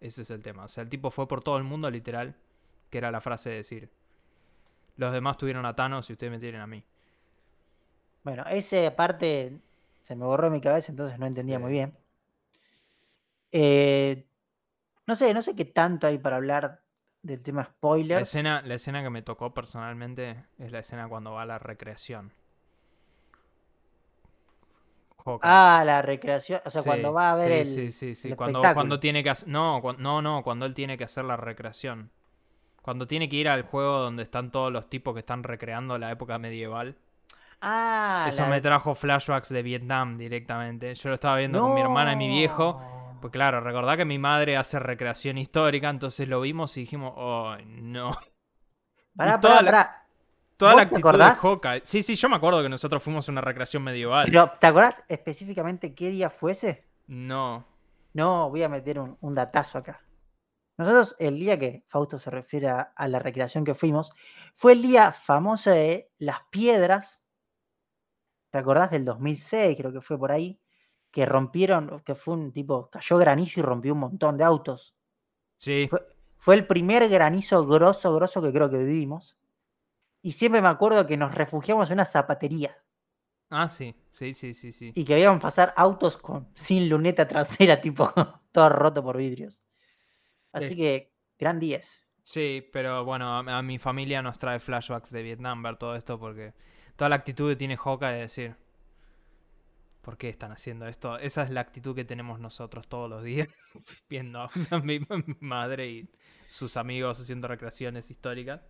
ese 0.00 0.22
es 0.22 0.30
el 0.30 0.42
tema. 0.42 0.62
O 0.64 0.68
sea, 0.68 0.82
el 0.84 0.88
tipo 0.88 1.10
fue 1.10 1.26
por 1.26 1.42
todo 1.42 1.56
el 1.56 1.64
mundo, 1.64 1.90
literal, 1.90 2.36
que 2.88 2.98
era 2.98 3.10
la 3.10 3.20
frase 3.20 3.50
de 3.50 3.56
decir. 3.56 3.90
Los 4.96 5.12
demás 5.12 5.36
tuvieron 5.38 5.66
a 5.66 5.74
Thanos 5.74 6.08
y 6.08 6.12
ustedes 6.12 6.30
me 6.30 6.38
tienen 6.38 6.60
a 6.60 6.68
mí. 6.68 6.84
Bueno, 8.22 8.44
esa 8.48 8.94
parte 8.94 9.58
se 10.12 10.16
me 10.16 10.26
borró 10.26 10.50
mi 10.50 10.60
cabeza, 10.60 10.92
entonces 10.92 11.18
no 11.18 11.24
entendía 11.26 11.58
muy 11.58 11.72
bien. 11.72 11.96
Eh, 13.52 14.26
no 15.06 15.16
sé, 15.16 15.34
no 15.34 15.42
sé 15.42 15.54
qué 15.56 15.64
tanto 15.66 16.06
hay 16.06 16.18
para 16.18 16.36
hablar 16.36 16.82
del 17.22 17.42
tema 17.42 17.62
La 17.62 17.68
spoilers. 17.70 18.22
escena, 18.22 18.62
la 18.62 18.74
escena 18.74 19.02
que 19.02 19.10
me 19.10 19.22
tocó 19.22 19.52
personalmente 19.54 20.44
es 20.58 20.72
la 20.72 20.78
escena 20.78 21.08
cuando 21.08 21.32
va 21.32 21.42
a 21.42 21.46
la 21.46 21.58
recreación. 21.58 22.32
Hawkeye. 25.24 25.40
Ah, 25.50 25.82
la 25.86 26.02
recreación, 26.02 26.60
o 26.64 26.70
sea, 26.70 26.82
Sí, 26.82 26.88
cuando 26.88 27.12
va 27.12 27.32
a 27.32 27.36
ver 27.36 27.52
sí, 27.52 27.52
el, 27.52 27.66
sí, 27.66 27.90
sí, 27.92 28.14
sí, 28.14 28.28
el 28.30 28.36
Cuando, 28.36 28.60
cuando 28.74 28.98
tiene 29.00 29.22
que 29.22 29.30
hacer. 29.30 29.48
No, 29.48 29.80
no, 29.98 30.22
no, 30.22 30.42
cuando 30.42 30.66
él 30.66 30.74
tiene 30.74 30.98
que 30.98 31.04
hacer 31.04 31.24
la 31.24 31.36
recreación. 31.36 32.10
Cuando 32.82 33.06
tiene 33.06 33.28
que 33.28 33.36
ir 33.36 33.48
al 33.48 33.62
juego 33.62 33.98
donde 34.00 34.22
están 34.24 34.50
todos 34.52 34.72
los 34.72 34.88
tipos 34.90 35.14
que 35.14 35.20
están 35.20 35.42
recreando 35.44 35.98
la 35.98 36.10
época 36.12 36.38
medieval. 36.38 36.96
Ah, 37.64 38.24
Eso 38.28 38.42
la 38.42 38.48
me 38.48 38.60
trajo 38.60 38.94
flashbacks 38.94 39.48
de 39.48 39.62
Vietnam 39.62 40.18
directamente. 40.18 40.94
Yo 40.94 41.08
lo 41.10 41.14
estaba 41.14 41.36
viendo 41.36 41.60
con 41.60 41.74
mi 41.74 41.80
hermana 41.80 42.12
y 42.12 42.16
mi 42.16 42.28
viejo. 42.28 42.80
Pues 43.20 43.30
claro, 43.32 43.60
recordá 43.60 43.96
que 43.96 44.04
mi 44.04 44.18
madre 44.18 44.56
hace 44.56 44.80
recreación 44.80 45.38
histórica, 45.38 45.88
entonces 45.88 46.26
lo 46.28 46.40
vimos 46.40 46.76
y 46.76 46.80
dijimos, 46.80 47.12
oh, 47.16 47.54
no. 47.66 48.10
Pará, 49.16 49.38
toda 49.38 49.56
pará, 49.58 49.62
la- 49.62 49.70
pará. 49.70 49.98
Toda 50.56 50.72
¿Vos 50.72 50.76
la 50.78 50.82
actitud 50.82 51.18
de 51.18 51.24
Hawkeye. 51.40 51.80
Sí, 51.84 52.02
sí, 52.02 52.14
yo 52.14 52.28
me 52.28 52.36
acuerdo 52.36 52.62
que 52.62 52.68
nosotros 52.68 53.02
fuimos 53.02 53.28
a 53.28 53.32
una 53.32 53.40
recreación 53.40 53.82
medieval. 53.82 54.26
Pero, 54.26 54.50
¿te 54.60 54.66
acordás 54.66 55.02
específicamente 55.08 55.94
qué 55.94 56.10
día 56.10 56.30
fuese? 56.30 56.84
No. 57.06 57.64
No, 58.12 58.50
voy 58.50 58.62
a 58.62 58.68
meter 58.68 58.98
un, 59.00 59.16
un 59.20 59.34
datazo 59.34 59.78
acá. 59.78 60.02
Nosotros, 60.78 61.16
el 61.18 61.38
día 61.38 61.58
que 61.58 61.84
Fausto 61.88 62.18
se 62.18 62.30
refiere 62.30 62.68
a, 62.68 62.92
a 62.94 63.08
la 63.08 63.18
recreación 63.18 63.64
que 63.64 63.74
fuimos, 63.74 64.12
fue 64.54 64.72
el 64.72 64.82
día 64.82 65.12
famoso 65.12 65.70
de 65.70 66.10
las 66.18 66.40
piedras. 66.50 67.20
¿Te 68.52 68.58
acordás 68.58 68.92
del 68.92 69.04
2006? 69.04 69.76
Creo 69.76 69.92
que 69.92 70.00
fue 70.00 70.16
por 70.18 70.30
ahí. 70.30 70.60
Que 71.10 71.26
rompieron, 71.26 72.00
que 72.04 72.14
fue 72.14 72.34
un 72.34 72.52
tipo, 72.52 72.88
cayó 72.90 73.18
granizo 73.18 73.58
y 73.60 73.64
rompió 73.64 73.94
un 73.94 74.00
montón 74.00 74.36
de 74.36 74.44
autos. 74.44 74.94
Sí. 75.56 75.88
Fue, 75.90 76.00
fue 76.38 76.54
el 76.54 76.66
primer 76.66 77.08
granizo 77.08 77.66
grosso, 77.66 78.14
grosso 78.14 78.40
que 78.42 78.52
creo 78.52 78.70
que 78.70 78.78
vivimos. 78.78 79.36
Y 80.22 80.32
siempre 80.32 80.62
me 80.62 80.68
acuerdo 80.68 81.06
que 81.06 81.16
nos 81.16 81.34
refugiamos 81.34 81.88
en 81.88 81.94
una 81.94 82.04
zapatería 82.04 82.76
Ah, 83.50 83.68
sí, 83.68 83.94
sí, 84.12 84.32
sí, 84.32 84.54
sí, 84.54 84.72
sí. 84.72 84.92
y 84.94 85.04
que 85.04 85.14
veíamos 85.14 85.42
pasar 85.42 85.74
autos 85.76 86.16
con, 86.16 86.48
sin 86.54 86.88
luneta 86.88 87.28
trasera, 87.28 87.80
tipo 87.82 88.10
todo 88.52 88.68
roto 88.70 89.02
por 89.02 89.16
vidrios. 89.18 89.62
Así 90.52 90.68
Sí. 90.70 90.76
que, 90.76 91.12
gran 91.38 91.58
10. 91.58 92.00
Sí, 92.22 92.68
pero 92.72 93.04
bueno, 93.04 93.26
a, 93.36 93.58
a 93.58 93.62
mi 93.62 93.78
familia 93.78 94.22
nos 94.22 94.38
trae 94.38 94.60
flashbacks 94.60 95.10
de 95.10 95.22
Vietnam 95.22 95.62
ver 95.62 95.76
todo 95.76 95.96
esto 95.96 96.18
porque 96.18 96.54
toda 96.96 97.08
la 97.08 97.16
actitud 97.16 97.50
que 97.50 97.56
tiene 97.56 97.76
Hawkeye 97.76 98.12
de 98.12 98.20
decir, 98.20 98.56
¿por 100.02 100.16
qué 100.18 100.28
están 100.28 100.52
haciendo 100.52 100.86
esto? 100.86 101.18
Esa 101.18 101.42
es 101.42 101.50
la 101.50 101.60
actitud 101.60 101.94
que 101.94 102.04
tenemos 102.04 102.40
nosotros 102.40 102.88
todos 102.88 103.08
los 103.08 103.22
días 103.22 103.48
viendo 104.08 104.40
a 104.42 104.50
mi 104.82 105.00
madre 105.40 105.88
y 105.88 106.08
sus 106.48 106.76
amigos 106.76 107.20
haciendo 107.20 107.48
recreaciones 107.48 108.10
históricas. 108.10 108.60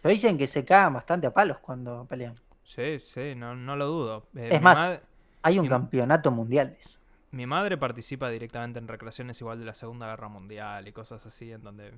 Pero 0.00 0.12
dicen 0.12 0.36
que 0.38 0.46
se 0.46 0.64
cagan 0.64 0.94
bastante 0.94 1.26
a 1.26 1.32
palos 1.34 1.58
cuando 1.58 2.04
pelean. 2.06 2.34
Sí, 2.64 2.98
sí, 3.00 3.34
no, 3.36 3.54
no 3.54 3.76
lo 3.76 3.86
dudo. 3.86 4.28
Eh, 4.34 4.48
Es 4.52 4.62
más, 4.62 5.00
Hay 5.42 5.58
un 5.58 5.64
mi- 5.64 5.68
campeonato 5.68 6.30
mundial 6.30 6.70
de 6.70 6.78
eso. 6.78 6.90
Mi 7.30 7.46
madre 7.46 7.78
participa 7.78 8.28
directamente 8.28 8.78
en 8.78 8.88
recreaciones 8.88 9.40
igual 9.40 9.58
de 9.58 9.64
la 9.64 9.74
Segunda 9.74 10.06
Guerra 10.08 10.28
Mundial 10.28 10.86
y 10.86 10.92
cosas 10.92 11.24
así, 11.24 11.50
en 11.50 11.62
donde 11.62 11.94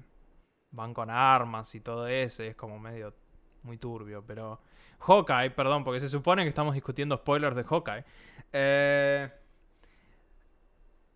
van 0.71 0.95
con 0.95 1.11
armas 1.11 1.75
y 1.75 1.81
todo 1.81 2.07
eso, 2.07 2.45
y 2.45 2.49
es 2.49 2.57
como 2.57 2.79
medio 2.79 3.15
muy 3.65 3.79
turbio, 3.79 4.23
pero... 4.27 4.61
Hawkeye, 5.01 5.51
perdón, 5.51 5.85
porque 5.85 6.01
se 6.01 6.09
supone 6.09 6.43
que 6.45 6.49
estamos 6.49 6.75
discutiendo 6.75 7.17
spoilers 7.17 7.57
de 7.57 7.65
Hawkeye. 7.65 8.05
Eh, 8.53 9.31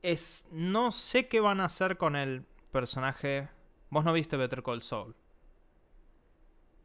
Es... 0.02 0.46
No 0.50 0.92
sé 0.92 1.28
qué 1.28 1.40
van 1.40 1.60
a 1.60 1.66
hacer 1.66 1.96
con 1.96 2.16
el 2.16 2.44
personaje... 2.72 3.48
Vos 3.90 4.04
no 4.04 4.12
viste 4.12 4.36
Better 4.36 4.62
Call 4.62 4.82
Saul. 4.82 5.14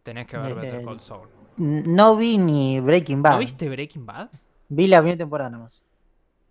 Tenés 0.03 0.27
que 0.27 0.37
ver 0.37 0.55
Better 0.55 0.81
Eh, 0.81 0.85
Call 0.85 0.99
Saul. 1.01 1.29
No 1.57 2.15
vi 2.15 2.37
ni 2.37 2.79
Breaking 2.79 3.21
Bad. 3.21 3.33
¿No 3.33 3.39
viste 3.39 3.69
Breaking 3.69 4.05
Bad? 4.05 4.29
Vi 4.69 4.87
la 4.87 4.99
primera 4.99 5.17
temporada 5.17 5.49
nomás. 5.49 5.83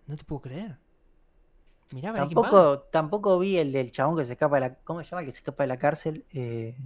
No 0.07 0.15
te 0.15 0.23
puedo 0.23 0.41
creer. 0.41 0.77
Mirá 1.91 2.11
Breaking 2.11 2.35
Bad. 2.35 2.43
Tampoco, 2.43 2.79
tampoco 2.91 3.39
vi 3.39 3.57
el 3.57 3.71
del 3.71 3.91
chabón 3.91 4.15
que 4.15 4.25
se 4.25 4.33
escapa 4.33 4.55
de 4.55 4.61
la. 4.61 4.75
¿Cómo 4.75 5.03
se 5.03 5.09
llama? 5.09 5.21
El 5.21 5.25
que 5.27 5.31
se 5.31 5.39
escapa 5.39 5.63
de 5.63 5.67
la 5.67 5.77
cárcel. 5.77 6.25
Eh. 6.31 6.77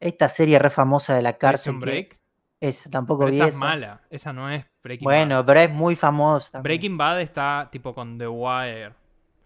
Esta 0.00 0.28
serie 0.28 0.58
re 0.58 0.70
famosa 0.70 1.14
de 1.14 1.22
la 1.22 1.34
cárcel. 1.38 1.74
Prison 1.74 1.80
que 1.80 1.90
Break. 1.90 2.18
Es, 2.60 2.88
tampoco 2.90 3.20
Pero 3.20 3.30
vi 3.30 3.36
esa 3.36 3.48
es 3.48 3.54
mala. 3.54 4.00
Esa 4.10 4.32
no 4.32 4.50
es 4.50 4.64
Breaking 4.82 5.04
Bad. 5.06 5.12
Bueno, 5.14 5.46
pero 5.46 5.60
es 5.60 5.70
muy 5.70 5.94
famosa. 5.96 6.50
también. 6.52 6.62
Breaking 6.64 6.98
Bad 6.98 7.20
está 7.20 7.68
tipo 7.70 7.94
con 7.94 8.18
The 8.18 8.26
Wire. 8.28 8.92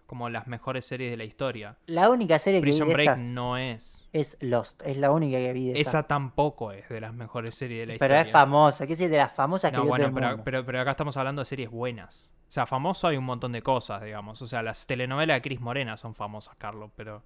Como 0.05 0.29
las 0.29 0.45
mejores 0.47 0.85
series 0.85 1.09
de 1.09 1.17
la 1.17 1.23
historia. 1.23 1.75
La 1.87 2.09
única 2.11 2.37
serie 2.37 2.59
que 2.59 2.65
vi 2.65 2.71
Prison 2.71 2.87
de 2.87 2.93
Break 2.93 3.09
esas 3.13 3.19
no 3.21 3.57
es. 3.57 4.07
es 4.11 4.37
Lost. 4.41 4.81
Es 4.85 4.97
la 4.97 5.11
única 5.11 5.37
que 5.37 5.53
vi 5.53 5.67
de 5.71 5.79
Esa 5.79 5.89
esas. 5.99 6.07
tampoco 6.07 6.71
es 6.71 6.87
de 6.89 7.01
las 7.01 7.13
mejores 7.13 7.55
series 7.55 7.87
de 7.87 7.93
la 7.93 7.99
Pero 7.99 8.13
historia. 8.15 8.21
es 8.21 8.31
famosa. 8.31 8.85
¿Qué 8.85 8.93
decir 8.93 9.09
de 9.09 9.17
las 9.17 9.31
famosas 9.31 9.71
que 9.71 9.77
No, 9.77 9.83
todo 9.83 9.89
bueno, 9.89 10.11
pero, 10.13 10.27
mundo? 10.29 10.43
pero, 10.43 10.65
pero 10.65 10.81
acá 10.81 10.91
estamos 10.91 11.17
hablando 11.17 11.41
de 11.41 11.45
series 11.45 11.69
buenas. 11.71 12.29
O 12.47 12.51
sea, 12.51 12.67
famoso 12.67 13.07
hay 13.07 13.17
un 13.17 13.23
montón 13.25 13.53
de 13.53 13.63
cosas, 13.63 14.03
digamos. 14.03 14.39
O 14.41 14.45
sea, 14.47 14.61
las 14.61 14.85
telenovelas 14.85 15.37
de 15.37 15.41
Cris 15.41 15.59
Morena 15.61 15.97
son 15.97 16.13
famosas, 16.13 16.55
Carlos, 16.57 16.91
pero. 16.95 17.23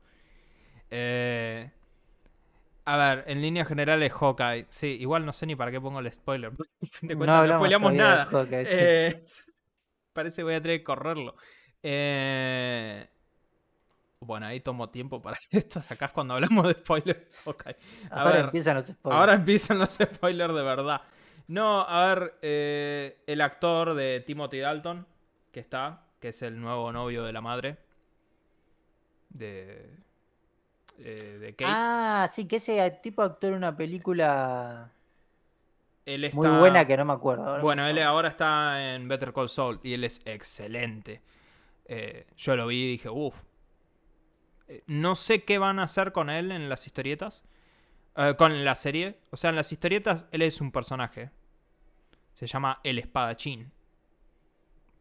Eh, 0.90 1.70
a 2.88 2.96
ver, 2.98 3.26
en 3.28 3.42
líneas 3.42 3.68
generales, 3.68 4.14
Hawkeye. 4.14 4.66
Sí, 4.70 4.88
igual 5.00 5.26
no 5.26 5.34
sé 5.34 5.46
ni 5.46 5.56
para 5.58 5.72
qué 5.72 5.82
pongo 5.82 6.00
el 6.00 6.12
spoiler. 6.12 6.54
De 7.02 7.16
No 7.16 7.18
cuenta, 7.18 7.44
no, 7.46 7.56
spoileamos 7.56 7.94
nada. 7.94 8.26
Hawkeye, 8.26 8.66
sí. 8.66 8.72
Eh, 8.80 9.16
parece 10.14 10.38
que 10.38 10.44
voy 10.44 10.56
a 10.56 10.62
tener 10.62 10.80
que 10.80 10.84
correrlo. 10.86 11.36
Eh, 11.84 13.08
bueno, 14.20 14.46
ahí 14.48 14.62
tomo 14.62 14.90
tiempo 14.90 15.22
para 15.22 15.38
esto. 15.52 15.84
Acá 15.90 16.06
es 16.08 16.12
cuando 16.12 16.34
hablamos 16.36 16.68
de 16.68 16.74
spoilers. 16.74 17.22
Ok. 17.46 17.68
A 18.10 18.22
Ahora 18.22 18.32
ver, 18.32 18.46
empiezan 18.46 18.76
los 18.76 18.86
spoilers. 18.88 19.20
Ahora 19.20 19.34
empiezan 19.36 19.80
los 19.80 19.94
spoilers 19.94 20.56
de 20.56 20.64
verdad. 20.64 21.02
No, 21.48 21.82
a 21.82 22.08
ver, 22.16 22.34
eh, 22.42 23.24
el 23.28 23.42
actor 23.42 23.94
de 23.94 24.22
Timothy 24.26 24.60
Dalton, 24.60 25.06
que 25.52 25.60
está, 25.60 26.04
que 26.20 26.30
es 26.30 26.42
el 26.42 26.60
nuevo 26.60 26.92
novio 26.92 27.24
de 27.24 27.34
la 27.34 27.42
madre. 27.42 27.78
De. 29.30 30.07
Eh, 31.00 31.38
de 31.40 31.56
Kate. 31.56 31.72
Ah, 31.74 32.30
sí, 32.34 32.48
que 32.48 32.58
ese 32.58 32.90
tipo 33.04 33.22
actuó 33.22 33.50
en 33.50 33.56
una 33.56 33.76
película 33.76 34.92
él 36.08 36.24
está. 36.24 36.38
muy 36.38 36.58
buena 36.58 36.86
que 36.86 36.96
no 36.96 37.04
me 37.04 37.14
acuerdo. 37.14 37.46
ahora 37.46 37.62
Bueno, 37.62 37.86
él 37.86 38.02
ahora 38.02 38.30
está 38.30 38.96
en 38.96 39.10
Better 39.10 39.34
Call 39.34 39.50
Saul 39.50 39.80
y 39.84 39.94
él 39.94 40.06
es 40.06 40.22
excelente. 40.24 41.22
Eh, 41.86 42.26
yo 42.38 42.56
lo 42.56 42.68
vi 42.68 42.84
y 42.84 42.92
dije, 42.92 43.10
uff. 43.10 43.44
No 44.86 45.16
sé 45.16 45.44
qué 45.44 45.60
van 45.60 45.80
a 45.80 45.84
hacer 45.84 46.14
con 46.14 46.30
él 46.30 46.54
en 46.54 46.70
las 46.70 46.86
historietas. 46.86 47.44
Eh, 48.16 48.36
con 48.38 48.64
la 48.64 48.76
serie. 48.76 49.20
O 49.32 49.38
sea, 49.38 49.50
en 49.50 49.58
las 49.58 49.72
historietas 49.74 50.28
él 50.32 50.44
es 50.44 50.62
un 50.62 50.72
personaje. 50.72 51.30
Se 52.36 52.48
llama 52.48 52.80
El 52.84 53.00
Espadachín. 53.00 53.72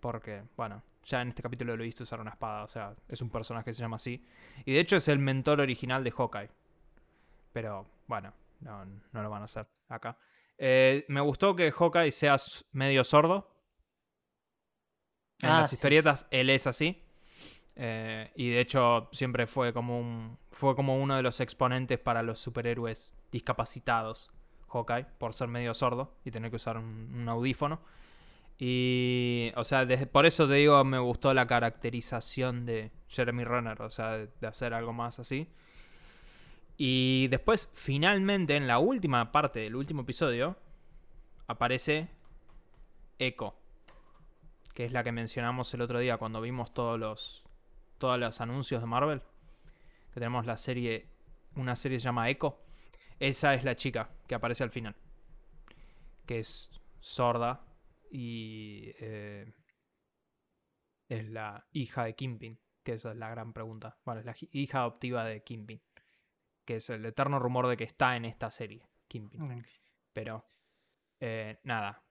Porque, 0.01 0.43
bueno, 0.57 0.83
ya 1.07 1.23
en 1.23 1.29
este 1.29 1.43
capítulo 1.43 1.77
lo 1.77 1.83
he 1.83 1.87
visto 1.87 2.03
usar 2.03 2.21
una 2.21 2.33
espada. 2.33 2.65
O 2.65 2.69
sea, 2.69 2.95
es 3.09 3.21
un 3.23 3.31
personaje 3.31 3.67
que 3.67 3.75
se 3.75 3.81
llama 3.81 3.97
así. 3.97 4.25
Y 4.65 4.75
de 4.75 4.81
hecho 4.81 4.97
es 4.97 5.09
el 5.09 5.19
mentor 5.19 5.61
original 5.61 6.03
de 6.05 6.11
Hawkeye. 6.11 6.51
Pero, 7.53 7.87
bueno, 8.07 8.35
no, 8.61 8.85
no 8.85 9.23
lo 9.23 9.31
van 9.31 9.43
a 9.43 9.47
hacer 9.47 9.67
acá. 9.89 10.19
Eh, 10.59 11.05
me 11.09 11.21
gustó 11.21 11.55
que 11.55 11.71
Hawkeye 11.71 12.11
sea 12.11 12.37
medio 12.73 13.05
sordo. 13.05 13.55
En 15.41 15.51
Ah, 15.51 15.61
las 15.61 15.71
sí, 15.71 15.77
historietas 15.77 16.27
él 16.31 16.51
es 16.51 16.67
así. 16.67 17.03
Eh, 17.77 18.33
y 18.35 18.51
de 18.51 18.61
hecho 18.61 19.09
siempre 19.13 19.47
fue 19.47 19.75
como 19.75 20.01
un 20.01 20.39
fue 20.51 20.75
como 20.75 20.97
uno 20.97 21.15
de 21.15 21.23
los 21.23 21.41
exponentes 21.41 21.99
para 21.99 22.23
los 22.23 22.41
superhéroes 22.41 23.15
discapacitados. 23.31 24.31
Hawkeye, 24.69 25.05
por 25.19 25.35
ser 25.35 25.49
medio 25.49 25.75
sordo 25.75 26.19
y 26.25 26.31
tener 26.31 26.51
que 26.51 26.57
usar 26.57 26.79
un, 26.79 27.15
un 27.15 27.29
audífono. 27.29 27.81
Y, 28.59 29.53
o 29.57 29.65
sea, 29.65 29.87
por 30.11 30.25
eso 30.25 30.49
te 30.49 30.55
digo, 30.55 30.83
me 30.85 30.99
gustó 30.99 31.35
la 31.35 31.47
caracterización 31.47 32.65
de 32.65 32.91
Jeremy 33.09 33.45
Renner, 33.45 33.83
o 33.83 33.91
sea, 33.91 34.13
de, 34.13 34.29
de 34.41 34.47
hacer 34.47 34.73
algo 34.73 34.93
más 34.93 35.19
así. 35.19 35.49
Y 36.79 37.29
después, 37.29 37.71
finalmente, 37.75 38.57
en 38.57 38.67
la 38.67 38.79
última 38.79 39.33
parte 39.33 39.61
del 39.61 39.77
último 39.77 40.03
episodio, 40.03 40.57
aparece 41.47 42.09
Echo, 43.19 43.55
que 44.75 44.85
es 44.85 44.93
la 44.93 45.03
que 45.05 45.13
mencionamos 45.13 45.73
el 45.73 45.81
otro 45.81 45.99
día 45.99 46.19
cuando 46.19 46.41
vimos 46.41 46.75
todos 46.75 46.99
los, 46.99 47.45
todos 47.99 48.19
los 48.19 48.41
anuncios 48.41 48.81
de 48.81 48.87
Marvel. 48.87 49.23
Que 50.13 50.21
tenemos 50.21 50.47
la 50.47 50.57
serie, 50.57 51.07
una 51.55 51.77
serie 51.77 51.97
que 51.97 52.01
se 52.01 52.05
llama 52.05 52.29
Echo. 52.29 52.59
Esa 53.21 53.55
es 53.55 53.65
la 53.65 53.75
chica 53.75 54.11
que 54.27 54.35
aparece 54.35 54.65
al 54.65 54.71
final. 54.71 54.95
Que 56.27 56.41
es 56.41 56.71
sorda 57.01 57.63
y 58.11 58.93
eh, 58.99 59.53
es 61.09 61.29
la 61.29 61.67
hija 61.73 62.05
de 62.05 62.15
Kimpin. 62.15 62.59
Que 62.83 62.93
esa 62.95 63.11
es 63.11 63.17
la 63.17 63.29
gran 63.31 63.53
pregunta. 63.53 63.99
Bueno, 64.05 64.21
es 64.21 64.27
la 64.27 64.33
hi- 64.39 64.49
hija 64.53 64.79
adoptiva 64.81 65.25
de 65.25 65.43
Kimpin. 65.43 65.83
Que 66.65 66.77
es 66.77 66.91
el 66.91 67.05
eterno 67.05 67.39
rumor 67.39 67.67
de 67.69 67.77
que 67.77 67.85
está 67.85 68.17
en 68.17 68.25
esta 68.25 68.51
serie, 68.51 68.89
Kimpin. 69.09 69.65
Pero, 70.13 70.45
eh, 71.21 71.59
nada. 71.65 72.03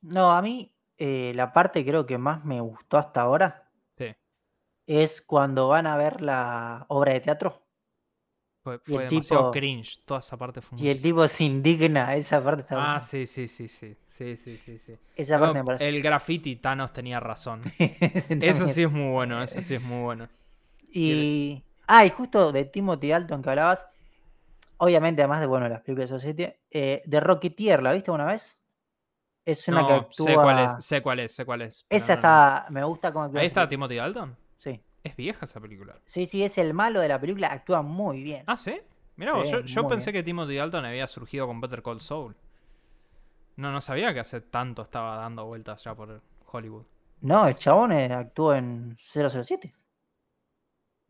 No, 0.00 0.32
a 0.32 0.42
mí 0.42 0.74
eh, 0.96 1.32
la 1.34 1.52
parte 1.52 1.84
creo 1.84 2.06
que 2.06 2.18
más 2.18 2.44
me 2.44 2.60
gustó 2.60 2.98
hasta 2.98 3.22
ahora 3.22 3.70
Sí, 3.96 4.14
es 4.86 5.22
cuando 5.22 5.68
van 5.68 5.86
a 5.86 5.96
ver 5.96 6.20
la 6.20 6.86
obra 6.88 7.12
de 7.12 7.20
teatro 7.20 7.62
fue, 8.62 8.78
fue 8.78 9.04
demasiado 9.04 9.42
tipo- 9.44 9.50
cringe. 9.52 9.98
Toda 10.04 10.20
esa 10.20 10.36
parte 10.36 10.60
fue 10.60 10.78
muy 10.78 10.86
y 10.86 10.90
el 10.90 11.02
tipo 11.02 11.26
se 11.28 11.44
indigna. 11.44 12.14
Esa 12.14 12.42
parte 12.42 12.62
está 12.62 12.76
Ah, 12.76 12.84
buena. 12.84 13.02
sí, 13.02 13.26
sí, 13.26 13.48
sí, 13.48 13.68
sí. 13.68 13.96
Sí, 14.06 14.36
sí, 14.36 14.56
sí, 14.56 14.78
sí. 14.78 14.96
Esa 15.16 15.38
parte 15.38 15.58
me 15.58 15.64
parece. 15.64 15.88
El 15.88 16.00
graffiti 16.02 16.56
Thanos 16.56 16.92
tenía 16.92 17.18
razón. 17.20 17.62
Eso 18.40 18.66
sí 18.66 18.82
es 18.84 18.90
muy 18.90 19.10
bueno, 19.10 19.42
eso 19.42 19.60
sí 19.60 19.74
es 19.74 19.82
muy 19.82 20.02
bueno. 20.02 20.28
Y. 20.92 21.62
Ah, 21.86 22.04
y 22.06 22.10
justo 22.10 22.52
de 22.52 22.64
Timothy 22.64 23.08
Dalton 23.08 23.42
que 23.42 23.50
hablabas. 23.50 23.86
Obviamente, 24.78 25.22
además 25.22 25.40
de 25.40 25.46
bueno, 25.46 25.68
las 25.68 25.80
películas 25.82 26.10
de 26.10 26.16
Society, 26.16 26.46
eh, 26.70 27.02
de 27.04 27.20
Rocketeer, 27.20 27.82
¿la 27.82 27.92
viste 27.92 28.10
una 28.10 28.24
vez? 28.24 28.58
Es 29.44 29.66
una 29.68 29.84
que 29.86 29.92
No, 29.92 29.98
actúa. 29.98 30.26
sé 30.26 30.34
cuál 30.34 30.58
es, 30.60 30.84
sé 30.84 31.02
cuál 31.02 31.20
es, 31.20 31.34
sé 31.34 31.44
cuál 31.44 31.62
es. 31.62 31.86
Esa 31.88 32.08
no, 32.08 32.14
está. 32.14 32.66
Me 32.70 32.84
gusta 32.84 33.08
actúa. 33.08 33.30
Ahí 33.34 33.46
está. 33.46 33.68
Timothy 33.68 33.96
Dalton. 33.96 34.36
Es 35.04 35.16
vieja 35.16 35.44
esa 35.44 35.60
película. 35.60 35.98
Sí, 36.06 36.26
sí, 36.26 36.42
es 36.44 36.58
el 36.58 36.74
malo 36.74 37.00
de 37.00 37.08
la 37.08 37.20
película. 37.20 37.48
Actúa 37.48 37.82
muy 37.82 38.22
bien. 38.22 38.44
Ah, 38.46 38.56
¿sí? 38.56 38.80
Mirá 39.16 39.34
vos, 39.34 39.50
yo, 39.50 39.60
yo 39.60 39.88
pensé 39.88 40.10
bien. 40.12 40.22
que 40.22 40.26
Timothy 40.26 40.56
Dalton 40.56 40.84
había 40.84 41.06
surgido 41.08 41.46
con 41.46 41.60
Better 41.60 41.82
Call 41.82 42.00
Saul. 42.00 42.36
No, 43.56 43.70
no 43.72 43.80
sabía 43.80 44.14
que 44.14 44.20
hace 44.20 44.40
tanto 44.40 44.82
estaba 44.82 45.16
dando 45.16 45.44
vueltas 45.44 45.82
ya 45.84 45.94
por 45.94 46.22
Hollywood. 46.50 46.84
No, 47.20 47.46
el 47.46 47.54
chabón 47.54 47.92
eh, 47.92 48.12
actuó 48.12 48.54
en 48.54 48.96
007. 49.12 49.74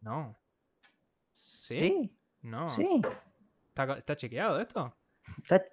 No. 0.01 0.36
¿Sí? 1.32 1.78
Sí, 1.86 2.16
No. 2.43 2.70
sí. 2.70 3.01
¿Está, 3.68 3.95
está 3.99 4.16
chequeado 4.16 4.61
esto? 4.61 4.95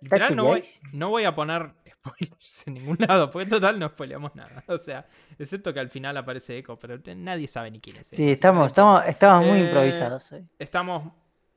Literal, 0.02 0.36
no 0.36 0.46
voy, 0.46 0.62
chequeadísimo. 0.62 0.90
no 0.94 1.10
voy 1.10 1.24
a 1.26 1.36
poner 1.36 1.74
spoilers 1.92 2.68
en 2.68 2.74
ningún 2.76 2.98
lado, 3.00 3.30
porque 3.30 3.44
en 3.44 3.50
total 3.50 3.80
no 3.80 3.88
spoileamos 3.90 4.36
nada. 4.36 4.64
O 4.68 4.78
sea, 4.78 5.06
excepto 5.38 5.74
que 5.74 5.80
al 5.80 5.90
final 5.90 6.16
aparece 6.18 6.58
Echo, 6.58 6.78
pero 6.78 6.98
nadie 7.16 7.48
sabe 7.48 7.72
ni 7.72 7.80
quién 7.80 7.98
es. 7.98 8.08
Sí, 8.08 8.30
estamos, 8.32 8.68
estamos, 8.68 9.06
estamos 9.06 9.46
muy 9.48 9.60
Eh, 9.60 9.66
improvisados. 9.66 10.32
hoy. 10.32 10.46
Estamos. 10.58 11.12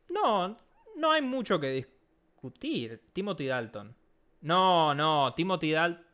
No, 0.09 0.59
no 0.97 1.13
hay 1.13 1.23
mucho 1.23 1.59
que 1.61 1.69
discutir. 1.71 3.03
Timothy 3.13 3.47
Dalton. 3.47 3.95
No, 4.43 4.95
no, 4.95 5.33
Timothy 5.35 5.73
Dalton. 5.73 6.05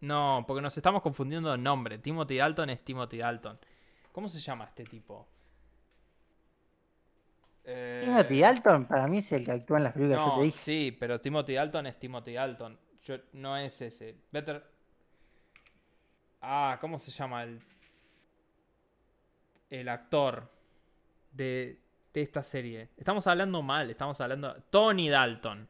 No, 0.00 0.44
porque 0.46 0.60
nos 0.60 0.76
estamos 0.76 1.00
confundiendo 1.02 1.50
de 1.50 1.58
nombre. 1.58 1.98
Timothy 1.98 2.36
Dalton 2.36 2.70
es 2.70 2.84
Timothy 2.84 3.18
Dalton. 3.18 3.58
¿Cómo 4.12 4.28
se 4.28 4.38
llama 4.40 4.64
este 4.66 4.84
tipo? 4.84 5.28
Eh, 7.66 8.02
Timothy 8.04 8.40
Dalton 8.40 8.84
para 8.86 9.06
mí 9.06 9.18
es 9.18 9.32
el 9.32 9.44
que 9.44 9.52
actúa 9.52 9.78
en 9.78 9.84
las 9.84 9.92
películas 9.94 10.24
yo 10.24 10.34
te 10.36 10.42
dije. 10.44 10.58
sí, 10.58 10.96
pero 11.00 11.20
Timothy 11.20 11.54
Dalton 11.54 11.86
es 11.86 11.98
Timothy 11.98 12.34
Dalton. 12.34 12.78
Yo- 13.02 13.16
no 13.32 13.56
es 13.56 13.80
ese. 13.80 14.16
Better. 14.30 14.62
Ah, 16.42 16.76
¿cómo 16.80 16.98
se 16.98 17.10
llama 17.10 17.42
el. 17.44 17.60
El 19.70 19.88
actor 19.88 20.48
de, 21.32 21.80
de 22.12 22.22
esta 22.22 22.42
serie? 22.42 22.90
Estamos 22.96 23.26
hablando 23.26 23.62
mal, 23.62 23.90
estamos 23.90 24.20
hablando. 24.20 24.54
Tony 24.70 25.08
Dalton. 25.08 25.66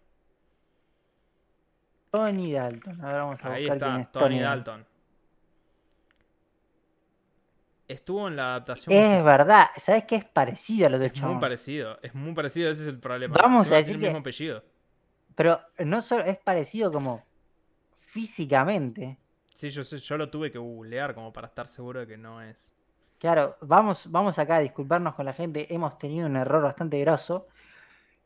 Tony 2.11 2.53
Dalton. 2.53 3.01
Ahora 3.05 3.25
vamos 3.25 3.45
a 3.45 3.53
Ahí 3.53 3.63
buscar 3.69 3.79
quién 3.79 4.01
está, 4.01 4.03
es 4.03 4.13
Tony 4.13 4.41
Dalton. 4.41 4.87
Estuvo 7.95 8.27
en 8.29 8.35
la 8.37 8.51
adaptación. 8.57 8.93
Es 8.97 9.25
verdad, 9.25 9.67
¿sabes 9.77 10.05
qué? 10.05 10.17
Es 10.17 10.25
parecido 10.25 10.89
a 10.89 10.91
lo 10.91 10.99
de 10.99 11.07
Es 11.07 11.23
muy 11.23 11.39
parecido, 11.41 11.99
es 12.03 12.15
muy 12.15 12.35
parecido, 12.35 12.71
ese 12.71 12.83
es 12.83 12.89
el 12.89 12.99
problema. 12.99 13.37
Vamos 13.41 13.67
Encima 13.67 13.77
a 13.77 13.79
decir 13.79 13.93
tiene 13.93 14.01
que- 14.01 14.07
el 14.07 14.13
mismo 14.13 14.21
apellido. 14.21 14.65
Pero 15.37 15.61
no 15.79 16.03
solo 16.03 16.25
es 16.25 16.37
parecido 16.39 16.91
como 16.93 17.23
físicamente. 18.01 19.19
Sí, 19.53 19.71
yo 19.71 19.85
sé, 19.85 19.99
yo 19.99 20.17
lo 20.17 20.29
tuve 20.31 20.51
que 20.51 20.59
googlear 20.59 21.15
como 21.15 21.33
para 21.33 21.47
estar 21.47 21.69
seguro 21.69 22.01
de 22.01 22.07
que 22.07 22.17
no 22.17 22.43
es. 22.43 22.73
Claro, 23.19 23.57
vamos, 23.61 24.11
vamos 24.11 24.39
acá 24.39 24.57
a 24.57 24.61
disculparnos 24.61 25.15
con 25.15 25.25
la 25.25 25.33
gente. 25.33 25.73
Hemos 25.73 25.97
tenido 25.99 26.27
un 26.27 26.37
error 26.37 26.63
bastante 26.63 26.99
grosso. 27.01 27.47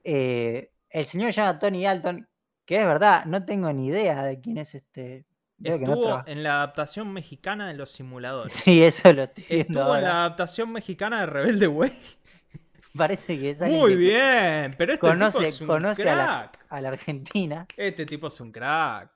Eh, 0.03 0.71
el 0.91 1.05
señor 1.05 1.33
se 1.33 1.41
llama 1.43 1.59
Tony 1.59 1.85
Dalton, 1.85 2.27
que 2.65 2.77
es 2.81 2.87
verdad, 2.87 3.27
no 3.27 3.45
tengo 3.45 3.73
ni 3.73 3.89
idea 3.89 4.23
de 4.25 4.41
quién 4.41 4.59
es 4.59 4.75
este. 4.75 5.27
No 5.59 5.73
Estuvo 5.73 6.23
en 6.27 6.43
la 6.45 6.57
adaptación 6.57 7.13
mexicana 7.13 7.67
de 7.67 7.75
los 7.75 7.91
simuladores. 7.91 8.53
Sí, 8.53 8.83
eso 8.83 9.13
lo 9.13 9.25
estoy 9.25 9.45
Estuvo 9.49 9.97
en 9.97 10.05
la 10.05 10.11
adaptación 10.21 10.71
mexicana 10.71 11.21
de 11.21 11.27
Rebelde 11.27 11.67
Way. 11.67 11.99
Parece 12.97 13.39
que 13.39 13.51
es 13.51 13.61
Muy 13.61 13.97
bien, 13.97 14.75
pero 14.79 14.95
este 14.95 15.07
tipo 15.09 15.41
es 15.43 15.61
un 15.61 15.67
conoce 15.67 16.09
a, 16.09 16.15
la, 16.15 16.51
crack. 16.51 16.67
a 16.69 16.81
la 16.81 16.89
Argentina. 16.89 17.67
Este 17.77 18.07
tipo 18.07 18.29
es 18.29 18.41
un 18.41 18.53
crack. 18.53 19.11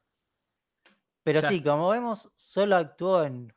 Pero 1.25 1.41
sí, 1.49 1.63
como 1.63 1.89
vemos, 1.89 2.29
solo 2.37 2.77
actuó 2.77 3.23
en 3.25 3.53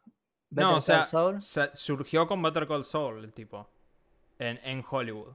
Better 0.50 0.72
no, 0.72 0.78
o 0.78 0.82
sea, 0.82 1.00
Call 1.00 1.08
Saul. 1.10 1.42
sa- 1.42 1.76
surgió 1.76 2.28
con 2.28 2.42
Better 2.42 2.68
Call 2.68 2.86
Saul 2.86 3.24
el 3.24 3.34
tipo. 3.34 3.68
En, 4.40 4.60
en 4.64 4.84
Hollywood. 4.88 5.34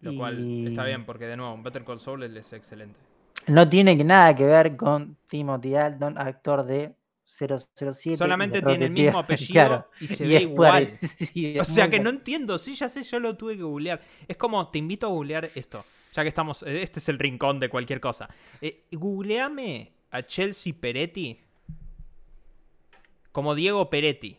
Lo 0.00 0.14
cual 0.16 0.68
está 0.68 0.84
bien, 0.84 1.04
porque 1.04 1.26
de 1.26 1.36
nuevo, 1.36 1.60
Better 1.62 1.84
Call 1.84 2.00
Saul 2.00 2.22
él 2.22 2.36
es 2.36 2.52
excelente. 2.52 3.00
No 3.48 3.68
tiene 3.68 3.94
nada 3.96 4.34
que 4.34 4.44
ver 4.44 4.76
con 4.76 5.16
Timothy 5.26 5.70
Dalton, 5.70 6.18
actor 6.18 6.64
de 6.64 6.94
007. 7.24 8.10
y 8.10 8.16
Solamente 8.16 8.62
tiene 8.62 8.86
el 8.86 8.90
mismo 8.90 9.18
apellido 9.18 9.52
Claro, 9.52 9.90
y 10.00 10.08
se 10.08 10.24
y 10.24 10.28
ve 10.28 10.42
igual. 10.42 10.86
O 11.60 11.64
sea 11.64 11.88
que 11.88 12.00
no 12.00 12.10
entiendo, 12.10 12.58
sí, 12.58 12.74
ya 12.74 12.88
sé, 12.88 13.02
yo 13.02 13.20
lo 13.20 13.36
tuve 13.36 13.56
que 13.56 13.62
googlear. 13.62 14.00
Es 14.26 14.36
como, 14.36 14.68
te 14.70 14.78
invito 14.78 15.06
a 15.06 15.10
googlear 15.10 15.50
esto, 15.54 15.84
ya 16.12 16.22
que 16.22 16.28
estamos, 16.28 16.62
eh, 16.62 16.82
este 16.82 16.98
es 17.00 17.08
el 17.08 17.18
rincón 17.18 17.60
de 17.60 17.68
cualquier 17.68 18.00
cosa. 18.00 18.28
Eh, 18.60 18.84
googleame 18.92 19.92
a 20.10 20.22
Chelsea 20.22 20.74
Peretti 20.78 21.38
como 23.32 23.54
Diego 23.54 23.88
Peretti. 23.88 24.38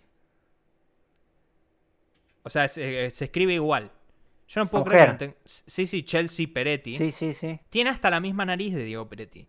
O 2.43 2.49
sea, 2.49 2.67
se, 2.67 3.05
eh, 3.05 3.11
se 3.11 3.25
escribe 3.25 3.53
igual. 3.53 3.91
Yo 4.49 4.61
no 4.61 4.69
puedo 4.69 4.83
Mujer. 4.83 4.99
creer. 5.15 5.17
que 5.17 5.27
no 5.27 5.33
te- 5.33 5.39
Sí, 5.45 5.85
sí, 5.85 6.03
Chelsea 6.03 6.47
Peretti. 6.53 6.95
Sí, 6.95 7.11
sí, 7.11 7.33
sí. 7.33 7.59
Tiene 7.69 7.91
hasta 7.91 8.09
la 8.09 8.19
misma 8.19 8.45
nariz 8.45 8.73
de 8.73 8.83
Diego 8.83 9.07
Peretti. 9.07 9.47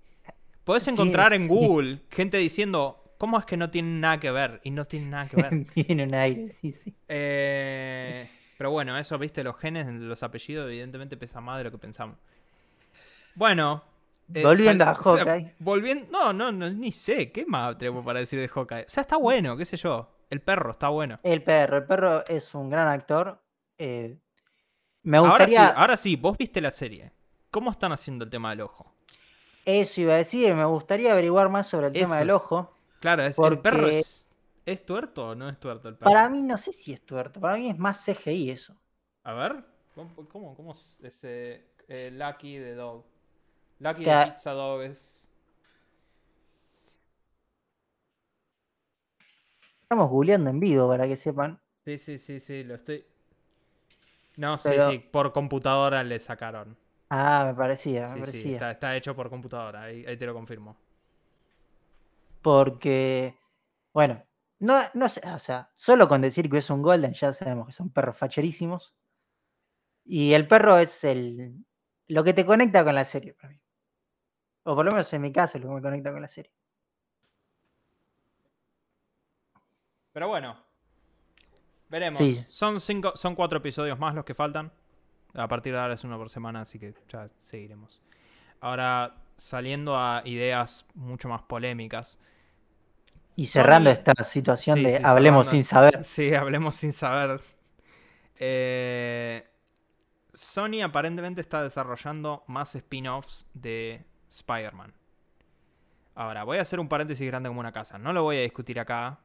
Podés 0.64 0.86
encontrar 0.88 1.32
en. 1.32 1.48
Google 1.48 2.02
gente 2.10 2.36
diciendo, 2.36 3.02
¿cómo 3.18 3.38
es 3.38 3.44
que 3.46 3.56
no 3.56 3.70
tienen 3.70 4.00
nada 4.00 4.20
que 4.20 4.30
ver? 4.30 4.60
Y 4.62 4.70
no 4.70 4.84
tienen 4.84 5.10
nada 5.10 5.26
que 5.28 5.36
ver. 5.42 5.64
Tiene 5.74 6.04
un 6.04 6.14
aire, 6.14 6.48
sí, 6.48 6.72
sí. 6.72 6.94
Eh, 7.08 8.28
pero 8.58 8.70
bueno, 8.70 8.96
eso, 8.98 9.18
viste, 9.18 9.42
los 9.42 9.56
genes, 9.56 9.86
los 9.88 10.22
apellidos, 10.22 10.66
evidentemente 10.68 11.16
pesan 11.16 11.44
más 11.44 11.58
de 11.58 11.64
lo 11.64 11.70
que 11.70 11.78
pensamos. 11.78 12.16
Bueno. 13.34 13.82
eh, 14.34 14.42
Volviendo 14.42 14.84
a 14.84 14.92
o 14.92 15.02
sea, 15.02 15.24
Hawkeye. 15.24 15.54
volviendo. 15.58 16.06
No, 16.10 16.32
no, 16.32 16.52
no, 16.52 16.68
ni 16.70 16.92
sé. 16.92 17.32
¿Qué 17.32 17.46
más 17.46 17.78
tenemos 17.78 18.04
para 18.04 18.20
decir 18.20 18.38
de 18.38 18.48
Hawkeye? 18.48 18.82
O 18.82 18.88
sea, 18.88 19.00
está 19.00 19.16
bueno, 19.16 19.56
qué 19.56 19.64
sé 19.64 19.76
yo. 19.76 20.14
El 20.28 20.40
perro 20.42 20.70
está 20.72 20.88
bueno. 20.88 21.18
El 21.22 21.42
perro, 21.42 21.78
el 21.78 21.84
perro 21.84 22.24
es 22.26 22.54
un 22.54 22.68
gran 22.70 22.86
actor. 22.88 23.42
eh, 23.78 24.16
me 25.02 25.18
Ahora 25.22 25.48
sí, 25.48 25.60
gustaría, 25.60 25.68
ahora 25.74 25.96
sí, 25.96 26.16
vos 26.16 26.36
viste 26.36 26.60
la 26.60 26.70
serie. 26.70 27.12
¿Cómo 27.50 27.70
están 27.70 27.92
haciendo 27.92 28.24
el 28.24 28.30
tema 28.30 28.50
del 28.50 28.62
ojo? 28.62 28.94
eso 29.64 30.00
iba 30.00 30.14
a 30.14 30.16
decir, 30.18 30.54
me 30.54 30.64
gustaría 30.64 31.12
averiguar 31.12 31.48
más 31.48 31.66
sobre 31.66 31.86
el 31.88 31.96
tema 31.96 32.18
del 32.18 32.30
es- 32.30 32.30
ojo. 32.30 32.70
Claro, 33.00 33.24
es, 33.24 33.42
el 33.42 33.58
perro 33.60 33.88
es. 33.88 34.28
¿Es 34.66 34.84
tuerto 34.86 35.28
o 35.30 35.34
no 35.34 35.48
es 35.48 35.58
tuerto 35.60 35.88
el 35.88 35.96
perro? 35.96 36.12
Para 36.12 36.28
mí 36.28 36.42
no 36.42 36.58
sé 36.58 36.72
si 36.72 36.92
es 36.92 37.00
tuerto, 37.06 37.40
para 37.40 37.56
mí 37.56 37.70
es 37.70 37.78
más 37.78 38.04
CGI 38.04 38.50
eso. 38.50 38.76
A 39.24 39.32
ver, 39.34 39.64
¿cómo, 39.94 40.54
cómo, 40.56 40.72
es 40.72 41.00
ese 41.02 41.64
eh, 41.88 42.10
Lucky 42.12 42.58
de 42.58 42.74
Dog? 42.74 43.04
Lucky 43.80 44.06
de 44.06 44.18
Pizza 44.18 44.52
Dog 44.52 44.82
es. 44.82 45.28
Estamos 49.82 50.08
googleando 50.08 50.48
en 50.48 50.58
vivo 50.58 50.88
para 50.88 51.06
que 51.06 51.16
sepan. 51.16 51.60
Sí, 51.84 51.98
sí, 51.98 52.16
sí, 52.18 52.38
sí, 52.40 52.62
lo 52.64 52.76
estoy. 52.76 53.04
No, 54.40 54.56
sí, 54.56 54.70
Pero- 54.70 54.90
sí, 54.90 54.98
por 54.98 55.32
computadora 55.34 56.02
le 56.02 56.18
sacaron. 56.18 56.74
Ah, 57.10 57.44
me 57.48 57.54
parecía, 57.54 58.08
me 58.08 58.14
Sí, 58.14 58.14
sí, 58.14 58.20
parecía. 58.22 58.52
está, 58.54 58.70
está 58.70 58.96
hecho 58.96 59.14
por 59.14 59.28
computadora, 59.28 59.82
ahí, 59.82 60.06
ahí 60.06 60.16
te 60.16 60.24
lo 60.24 60.32
confirmo. 60.32 60.78
Porque, 62.40 63.38
bueno, 63.92 64.24
no, 64.60 64.78
no 64.94 65.08
sé, 65.10 65.20
o 65.28 65.38
sea, 65.38 65.70
solo 65.76 66.08
con 66.08 66.22
decir 66.22 66.48
que 66.48 66.56
es 66.58 66.70
un 66.70 66.80
Golden 66.80 67.12
ya 67.12 67.34
sabemos 67.34 67.66
que 67.66 67.72
son 67.72 67.90
perros 67.90 68.16
facherísimos. 68.16 68.94
Y 70.06 70.32
el 70.32 70.48
perro 70.48 70.78
es 70.78 71.04
el 71.04 71.62
lo 72.08 72.24
que 72.24 72.32
te 72.32 72.46
conecta 72.46 72.82
con 72.82 72.94
la 72.94 73.04
serie 73.04 73.34
para 73.34 73.50
mí. 73.50 73.60
O 74.62 74.74
por 74.74 74.86
lo 74.86 74.90
menos 74.92 75.12
en 75.12 75.20
mi 75.20 75.32
caso 75.32 75.58
es 75.58 75.64
lo 75.64 75.68
que 75.68 75.74
me 75.76 75.82
conecta 75.82 76.12
con 76.12 76.22
la 76.22 76.28
serie. 76.28 76.52
Pero 80.12 80.28
bueno, 80.28 80.56
veremos. 81.90 82.18
Sí. 82.18 82.44
Son, 82.48 82.80
cinco, 82.80 83.12
son 83.14 83.34
cuatro 83.34 83.58
episodios 83.58 83.98
más 83.98 84.14
los 84.14 84.24
que 84.24 84.34
faltan. 84.34 84.72
A 85.34 85.46
partir 85.48 85.72
de 85.72 85.78
ahora 85.80 85.94
es 85.94 86.04
uno 86.04 86.16
por 86.18 86.28
semana, 86.30 86.62
así 86.62 86.78
que 86.78 86.94
ya 87.08 87.28
seguiremos. 87.40 88.02
Ahora, 88.60 89.16
saliendo 89.36 89.96
a 89.96 90.22
ideas 90.24 90.86
mucho 90.94 91.28
más 91.28 91.42
polémicas. 91.42 92.18
Y 93.36 93.46
cerrando 93.46 93.90
esta 93.90 94.12
situación 94.24 94.78
Sí, 94.78 94.84
de 94.84 94.98
sí, 94.98 95.02
hablemos 95.04 95.46
cerrando. 95.46 95.50
sin 95.50 95.64
saber. 95.64 96.04
Sí, 96.04 96.34
hablemos 96.34 96.76
sin 96.76 96.92
saber. 96.92 97.40
Eh, 98.36 99.46
Sony 100.32 100.82
aparentemente 100.82 101.40
está 101.40 101.62
desarrollando 101.62 102.44
más 102.48 102.74
spin-offs 102.74 103.46
de 103.54 104.04
Spider-Man. 104.28 104.92
Ahora, 106.14 106.44
voy 106.44 106.58
a 106.58 106.62
hacer 106.62 106.80
un 106.80 106.88
paréntesis 106.88 107.26
grande 107.26 107.48
como 107.48 107.60
una 107.60 107.72
casa. 107.72 107.98
No 107.98 108.12
lo 108.12 108.22
voy 108.24 108.38
a 108.38 108.42
discutir 108.42 108.78
acá. 108.80 109.20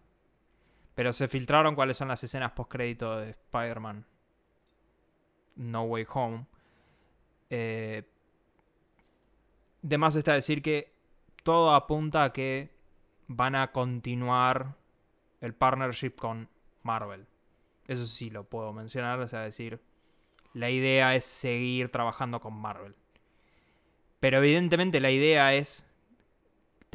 Pero 0.95 1.13
se 1.13 1.27
filtraron 1.27 1.75
cuáles 1.75 1.97
son 1.97 2.07
las 2.07 2.23
escenas 2.23 2.53
post-crédito 2.53 3.17
de 3.19 3.31
Spider-Man 3.31 4.05
No 5.55 5.83
Way 5.83 6.07
Home. 6.13 6.45
Eh, 7.49 8.03
de 9.81 9.97
más 9.97 10.15
está 10.15 10.33
decir 10.33 10.61
que 10.61 10.93
todo 11.43 11.75
apunta 11.75 12.23
a 12.23 12.33
que 12.33 12.71
van 13.27 13.55
a 13.55 13.71
continuar 13.71 14.75
el 15.41 15.53
partnership 15.53 16.15
con 16.15 16.49
Marvel. 16.81 17.27
Eso 17.87 18.05
sí 18.05 18.29
lo 18.29 18.45
puedo 18.45 18.73
mencionar, 18.73 19.19
o 19.19 19.27
sea, 19.27 19.41
decir, 19.41 19.79
la 20.53 20.69
idea 20.69 21.15
es 21.15 21.25
seguir 21.25 21.91
trabajando 21.91 22.39
con 22.39 22.53
Marvel. 22.53 22.95
Pero 24.19 24.37
evidentemente 24.37 24.99
la 24.99 25.11
idea 25.11 25.53
es 25.53 25.87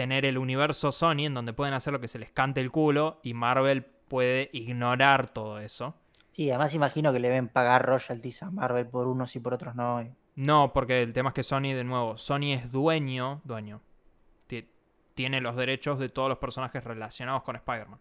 tener 0.00 0.24
el 0.24 0.38
universo 0.38 0.92
Sony 0.92 1.26
en 1.26 1.34
donde 1.34 1.52
pueden 1.52 1.74
hacer 1.74 1.92
lo 1.92 2.00
que 2.00 2.08
se 2.08 2.18
les 2.18 2.30
cante 2.30 2.62
el 2.62 2.70
culo 2.70 3.20
y 3.22 3.34
Marvel 3.34 3.84
puede 3.84 4.48
ignorar 4.54 5.28
todo 5.28 5.58
eso. 5.58 5.94
Sí, 6.32 6.48
además 6.48 6.72
imagino 6.72 7.12
que 7.12 7.18
le 7.20 7.28
ven 7.28 7.48
pagar 7.48 7.84
royalties 7.84 8.42
a 8.42 8.50
Marvel 8.50 8.86
por 8.86 9.06
unos 9.08 9.36
y 9.36 9.40
por 9.40 9.52
otros 9.52 9.74
no. 9.74 10.02
No, 10.36 10.72
porque 10.72 11.02
el 11.02 11.12
tema 11.12 11.28
es 11.30 11.34
que 11.34 11.42
Sony, 11.42 11.74
de 11.74 11.84
nuevo, 11.84 12.16
Sony 12.16 12.54
es 12.54 12.72
dueño, 12.72 13.42
dueño. 13.44 13.82
Ti- 14.46 14.66
Tiene 15.14 15.42
los 15.42 15.54
derechos 15.54 15.98
de 15.98 16.08
todos 16.08 16.30
los 16.30 16.38
personajes 16.38 16.82
relacionados 16.82 17.42
con 17.42 17.56
Spider-Man. 17.56 17.98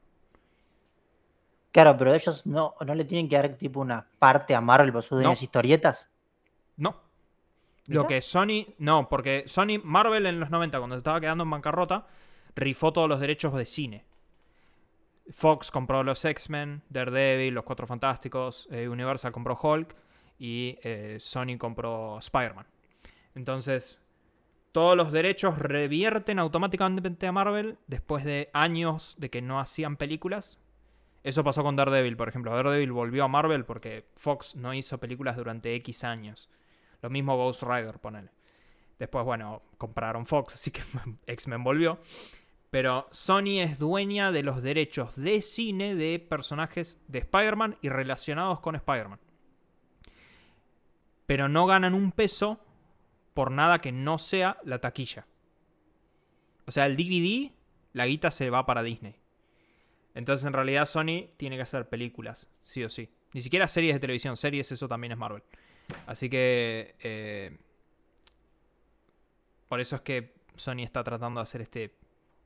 Claro, 1.73 1.97
pero 1.97 2.13
ellos 2.13 2.45
no, 2.45 2.75
no 2.85 2.95
le 2.95 3.03
tienen 3.03 3.27
que 3.27 3.35
dar 3.35 3.49
tipo 3.55 3.81
una 3.81 4.07
parte 4.19 4.55
a 4.55 4.61
Marvel 4.61 4.93
por 4.93 5.03
sus 5.03 5.21
No. 5.21 5.33
historietas. 5.33 6.09
No. 6.77 6.95
Lo 7.89 8.07
que 8.07 8.21
Sony. 8.21 8.67
No, 8.77 9.09
porque 9.09 9.43
Sony, 9.47 9.79
Marvel 9.83 10.25
en 10.25 10.39
los 10.39 10.49
90, 10.49 10.77
cuando 10.77 10.95
se 10.95 10.99
estaba 10.99 11.19
quedando 11.19 11.43
en 11.43 11.49
bancarrota, 11.49 12.07
rifó 12.55 12.93
todos 12.93 13.09
los 13.09 13.19
derechos 13.19 13.53
de 13.55 13.65
cine. 13.65 14.05
Fox 15.31 15.71
compró 15.71 16.03
los 16.03 16.23
X-Men, 16.25 16.81
Daredevil, 16.89 17.53
los 17.53 17.63
Cuatro 17.63 17.85
Fantásticos, 17.85 18.67
eh, 18.71 18.87
Universal 18.87 19.31
compró 19.31 19.57
Hulk 19.61 19.95
y 20.39 20.77
eh, 20.81 21.17
Sony 21.19 21.57
compró 21.57 22.17
Spider-Man. 22.19 22.65
Entonces, 23.35 23.99
todos 24.71 24.97
los 24.97 25.11
derechos 25.11 25.57
revierten 25.57 26.39
automáticamente 26.39 27.27
a 27.27 27.31
Marvel 27.31 27.77
después 27.87 28.23
de 28.23 28.49
años 28.53 29.15
de 29.17 29.29
que 29.29 29.41
no 29.41 29.59
hacían 29.59 29.97
películas. 29.97 30.59
Eso 31.23 31.43
pasó 31.43 31.63
con 31.63 31.75
Daredevil, 31.75 32.17
por 32.17 32.29
ejemplo. 32.29 32.55
Daredevil 32.55 32.91
volvió 32.91 33.25
a 33.25 33.27
Marvel 33.27 33.65
porque 33.65 34.05
Fox 34.15 34.55
no 34.55 34.73
hizo 34.73 34.97
películas 34.99 35.37
durante 35.37 35.75
X 35.75 36.03
años. 36.03 36.49
Lo 37.01 37.09
mismo 37.09 37.37
Ghost 37.37 37.63
Rider, 37.63 37.99
ponele. 37.99 38.31
Después, 38.97 39.23
bueno, 39.25 39.61
compraron 39.77 40.25
Fox, 40.25 40.53
así 40.55 40.71
que 40.71 40.81
X-Men 41.27 41.63
volvió. 41.63 41.99
Pero 42.69 43.07
Sony 43.11 43.61
es 43.61 43.79
dueña 43.79 44.31
de 44.31 44.43
los 44.43 44.61
derechos 44.61 45.15
de 45.15 45.41
cine 45.41 45.95
de 45.95 46.19
personajes 46.19 47.01
de 47.07 47.19
Spider-Man 47.19 47.77
y 47.81 47.89
relacionados 47.89 48.59
con 48.59 48.75
Spider-Man. 48.75 49.19
Pero 51.25 51.49
no 51.49 51.65
ganan 51.65 51.95
un 51.95 52.11
peso 52.11 52.59
por 53.33 53.51
nada 53.51 53.79
que 53.79 53.91
no 53.91 54.17
sea 54.17 54.57
la 54.63 54.79
taquilla. 54.79 55.25
O 56.67 56.71
sea, 56.71 56.85
el 56.85 56.95
DVD, 56.95 57.51
la 57.93 58.05
guita 58.05 58.29
se 58.29 58.51
va 58.51 58.65
para 58.65 58.83
Disney. 58.83 59.15
Entonces, 60.13 60.45
en 60.45 60.53
realidad, 60.53 60.85
Sony 60.85 61.29
tiene 61.37 61.55
que 61.55 61.63
hacer 61.63 61.89
películas, 61.89 62.49
sí 62.63 62.83
o 62.83 62.89
sí. 62.89 63.09
Ni 63.33 63.41
siquiera 63.41 63.67
series 63.67 63.95
de 63.95 63.99
televisión, 63.99 64.37
series, 64.37 64.71
eso 64.71 64.87
también 64.87 65.13
es 65.13 65.17
Marvel. 65.17 65.43
Así 66.05 66.29
que. 66.29 66.95
Eh, 66.99 67.57
por 69.67 69.79
eso 69.79 69.95
es 69.97 70.01
que 70.01 70.33
Sony 70.55 70.83
está 70.83 71.03
tratando 71.03 71.39
de 71.39 71.43
hacer 71.43 71.61
este 71.61 71.95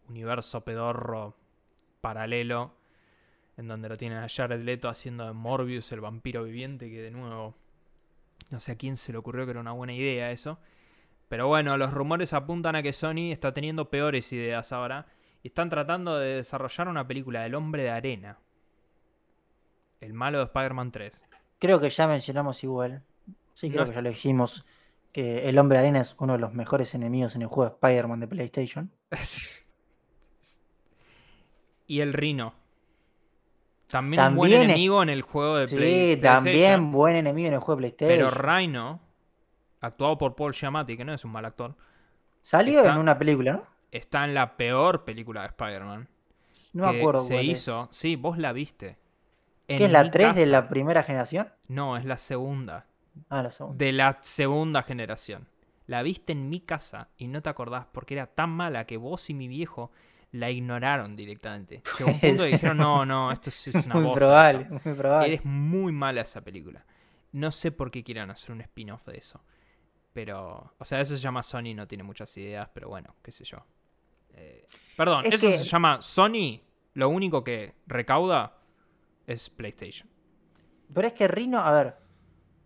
universo 0.09 0.63
pedorro 0.63 1.35
paralelo. 2.01 2.75
En 3.55 3.67
donde 3.67 3.87
lo 3.87 3.97
tienen 3.97 4.17
a 4.17 4.27
Jared 4.27 4.61
Leto 4.61 4.89
haciendo 4.89 5.25
de 5.25 5.33
Morbius, 5.33 5.91
el 5.91 6.01
vampiro 6.01 6.43
viviente, 6.43 6.89
que 6.89 7.01
de 7.01 7.11
nuevo. 7.11 7.55
No 8.49 8.59
sé 8.59 8.73
a 8.73 8.75
quién 8.75 8.97
se 8.97 9.11
le 9.11 9.17
ocurrió 9.19 9.45
que 9.45 9.51
era 9.51 9.59
una 9.61 9.71
buena 9.71 9.93
idea 9.93 10.31
eso. 10.31 10.59
Pero 11.29 11.47
bueno, 11.47 11.77
los 11.77 11.93
rumores 11.93 12.33
apuntan 12.33 12.75
a 12.75 12.83
que 12.83 12.93
Sony 12.93 13.31
está 13.31 13.53
teniendo 13.53 13.89
peores 13.89 14.31
ideas 14.33 14.71
ahora. 14.71 15.07
Y 15.43 15.47
están 15.47 15.69
tratando 15.69 16.17
de 16.17 16.35
desarrollar 16.35 16.87
una 16.87 17.07
película 17.07 17.41
del 17.41 17.55
hombre 17.55 17.83
de 17.83 17.89
arena. 17.89 18.39
El 20.01 20.13
malo 20.13 20.39
de 20.39 20.45
Spider-Man 20.45 20.91
3. 20.91 21.25
Creo 21.59 21.79
que 21.79 21.89
ya 21.89 22.07
mencionamos 22.07 22.63
igual. 22.63 23.03
Sí, 23.54 23.70
creo 23.70 23.86
que 23.86 23.93
ya 23.93 24.01
lo 24.01 24.10
dijimos. 24.10 24.66
Que 25.12 25.47
el 25.47 25.60
hombre 25.60 25.78
de 25.78 25.84
arena 25.84 26.01
es 26.01 26.16
uno 26.18 26.34
de 26.34 26.39
los 26.39 26.54
mejores 26.54 26.95
enemigos 26.95 27.36
en 27.36 27.43
el 27.43 27.47
juego 27.47 27.70
de 27.70 27.76
Spider-Man 27.76 28.20
de 28.20 28.28
PlayStation. 28.28 28.91
y 31.88 31.99
el 31.99 32.14
Rino. 32.14 32.54
También, 33.88 34.24
un 34.24 34.36
buen 34.36 34.54
enemigo 34.54 35.04
en 35.04 35.10
el 35.10 35.22
juego 35.22 35.58
de 35.58 35.68
PlayStation. 35.68 36.16
Sí, 36.16 36.22
también 36.22 36.91
buen 36.91 37.16
enemigo 37.16 37.47
en 37.47 37.54
el 37.54 37.60
juego 37.60 37.80
de 37.80 37.91
PlayStation. 37.91 38.18
Pero 38.18 38.32
Rhino, 38.32 38.99
actuado 39.82 40.18
por 40.18 40.36
Paul 40.36 40.54
Giamatti, 40.54 40.97
que 40.97 41.06
no 41.06 41.14
es 41.14 41.24
un 41.24 41.32
mal 41.32 41.45
actor. 41.45 41.76
Salió 42.41 42.84
en 42.84 42.97
una 42.97 43.20
película, 43.20 43.54
¿no? 43.54 43.64
Está 43.91 44.26
en 44.26 44.34
la 44.34 44.58
peor 44.58 45.04
película 45.04 45.41
de 45.41 45.47
Spider-Man. 45.47 46.10
No 46.74 46.91
me 46.91 46.99
acuerdo. 46.99 47.22
Se 47.22 47.43
hizo. 47.43 47.88
Sí, 47.91 48.16
vos 48.16 48.39
la 48.39 48.51
viste. 48.51 48.97
¿Qué 49.68 49.86
es 49.86 49.91
la 49.91 50.10
3 50.10 50.36
de 50.36 50.47
la 50.47 50.68
primera 50.68 51.04
generación? 51.04 51.49
No, 51.68 51.95
es 51.95 52.06
la 52.06 52.18
segunda. 52.18 52.88
Ah, 53.30 53.43
la 53.43 53.51
segunda. 53.51 53.78
De 53.78 53.91
la 53.91 54.18
segunda 54.22 54.84
generación. 54.84 55.47
La 55.86 56.01
viste 56.01 56.32
en 56.32 56.49
mi 56.49 56.61
casa 56.61 57.09
y 57.18 57.28
no 57.28 57.41
te 57.41 57.49
acordás 57.49 57.86
porque 57.91 58.14
era 58.14 58.28
tan 58.28 58.49
mala 58.49 58.86
que 58.86 58.97
vos 58.97 59.30
y 59.30 59.34
mi 59.34 59.47
viejo 59.47 59.91
la 60.32 60.49
ignoraron 60.49 61.16
directamente. 61.16 61.82
Llegó 61.99 62.11
un 62.11 62.20
punto 62.20 62.47
y 62.47 62.51
dijeron, 62.53 62.78
no, 62.78 63.05
no, 63.05 63.32
esto 63.32 63.49
es, 63.49 63.86
una 63.86 63.95
muy 63.95 64.16
Probable, 64.16 64.68
muy 64.70 64.93
probable. 64.93 65.28
Eres 65.28 65.45
muy 65.45 65.91
mala 65.91 66.22
esa 66.22 66.41
película. 66.41 66.86
No 67.34 67.51
sé 67.51 67.72
por 67.72 67.91
qué 67.91 68.03
quieran 68.03 68.32
hacer 68.32 68.51
un 68.51 68.61
spin-off 68.61 69.05
de 69.05 69.18
eso. 69.18 69.41
Pero, 70.14 70.74
o 70.78 70.86
sea, 70.86 71.01
eso 71.01 71.16
se 71.16 71.22
llama 71.22 71.41
Sony, 71.41 71.74
no 71.76 71.88
tiene 71.88 72.03
muchas 72.03 72.36
ideas, 72.38 72.70
pero 72.74 72.89
bueno, 72.89 73.16
qué 73.24 73.32
sé 73.32 73.43
yo. 73.43 73.57
Eh, 74.36 74.68
perdón, 74.95 75.26
eso 75.26 75.49
se 75.49 75.64
llama 75.64 76.01
Sony. 76.01 76.61
Lo 76.93 77.09
único 77.09 77.43
que 77.43 77.74
recauda 77.88 78.57
es 79.26 79.49
PlayStation. 79.49 80.07
Pero 80.93 81.07
es 81.07 81.14
que 81.14 81.28
Rino, 81.28 81.59
a 81.59 81.72
ver, 81.72 81.95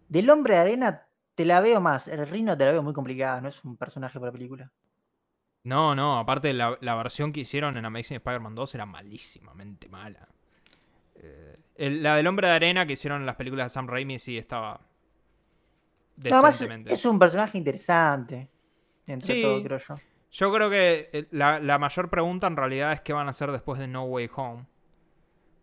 del 0.09 0.29
hombre 0.29 0.55
de 0.55 0.61
arena 0.61 1.07
te 1.35 1.45
la 1.45 1.59
veo 1.59 1.79
más. 1.79 2.07
El 2.07 2.27
Rino 2.27 2.57
te 2.57 2.65
la 2.65 2.71
veo 2.71 2.83
muy 2.83 2.93
complicada, 2.93 3.41
no 3.41 3.49
es 3.49 3.63
un 3.63 3.77
personaje 3.77 4.19
para 4.19 4.31
película. 4.31 4.71
No, 5.63 5.93
no, 5.95 6.17
aparte 6.17 6.53
la, 6.53 6.77
la 6.81 6.95
versión 6.95 7.33
que 7.33 7.41
hicieron 7.41 7.77
en 7.77 7.85
Amazing 7.85 8.17
Spider-Man 8.17 8.55
2 8.55 8.75
era 8.75 8.85
malísimamente 8.85 9.89
mala. 9.89 10.27
Eh, 11.15 11.57
la 11.77 12.15
del 12.15 12.27
hombre 12.27 12.47
de 12.47 12.53
arena 12.53 12.85
que 12.85 12.93
hicieron 12.93 13.21
en 13.21 13.25
las 13.25 13.35
películas 13.35 13.65
de 13.65 13.69
Sam 13.73 13.87
Raimi 13.87 14.17
sí 14.17 14.37
estaba 14.37 14.81
decentemente. 16.15 16.93
es 16.93 17.05
un 17.05 17.19
personaje 17.19 17.57
interesante. 17.57 18.49
Entre 19.05 19.41
todo, 19.41 19.63
creo 19.63 19.79
yo. 19.79 19.95
Yo 20.31 20.53
creo 20.53 20.69
que 20.69 21.09
eh, 21.13 21.27
la, 21.31 21.59
la, 21.59 21.77
mayor 21.77 22.09
pregunta 22.09 22.47
en 22.47 22.57
realidad 22.57 22.91
es 22.93 23.01
qué 23.01 23.13
van 23.13 23.27
a 23.27 23.29
hacer 23.29 23.51
después 23.51 23.79
de 23.79 23.87
No 23.87 24.03
Way 24.05 24.29
Home. 24.35 24.65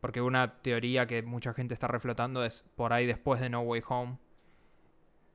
Porque 0.01 0.21
una 0.21 0.61
teoría 0.63 1.07
que 1.07 1.23
mucha 1.23 1.53
gente 1.53 1.75
está 1.75 1.87
reflotando 1.87 2.45
es 2.45 2.63
por 2.77 2.93
ahí 2.93 3.07
después 3.07 3.41
de 3.41 3.51
No 3.51 3.61
Way 3.61 3.83
Home 3.89 4.19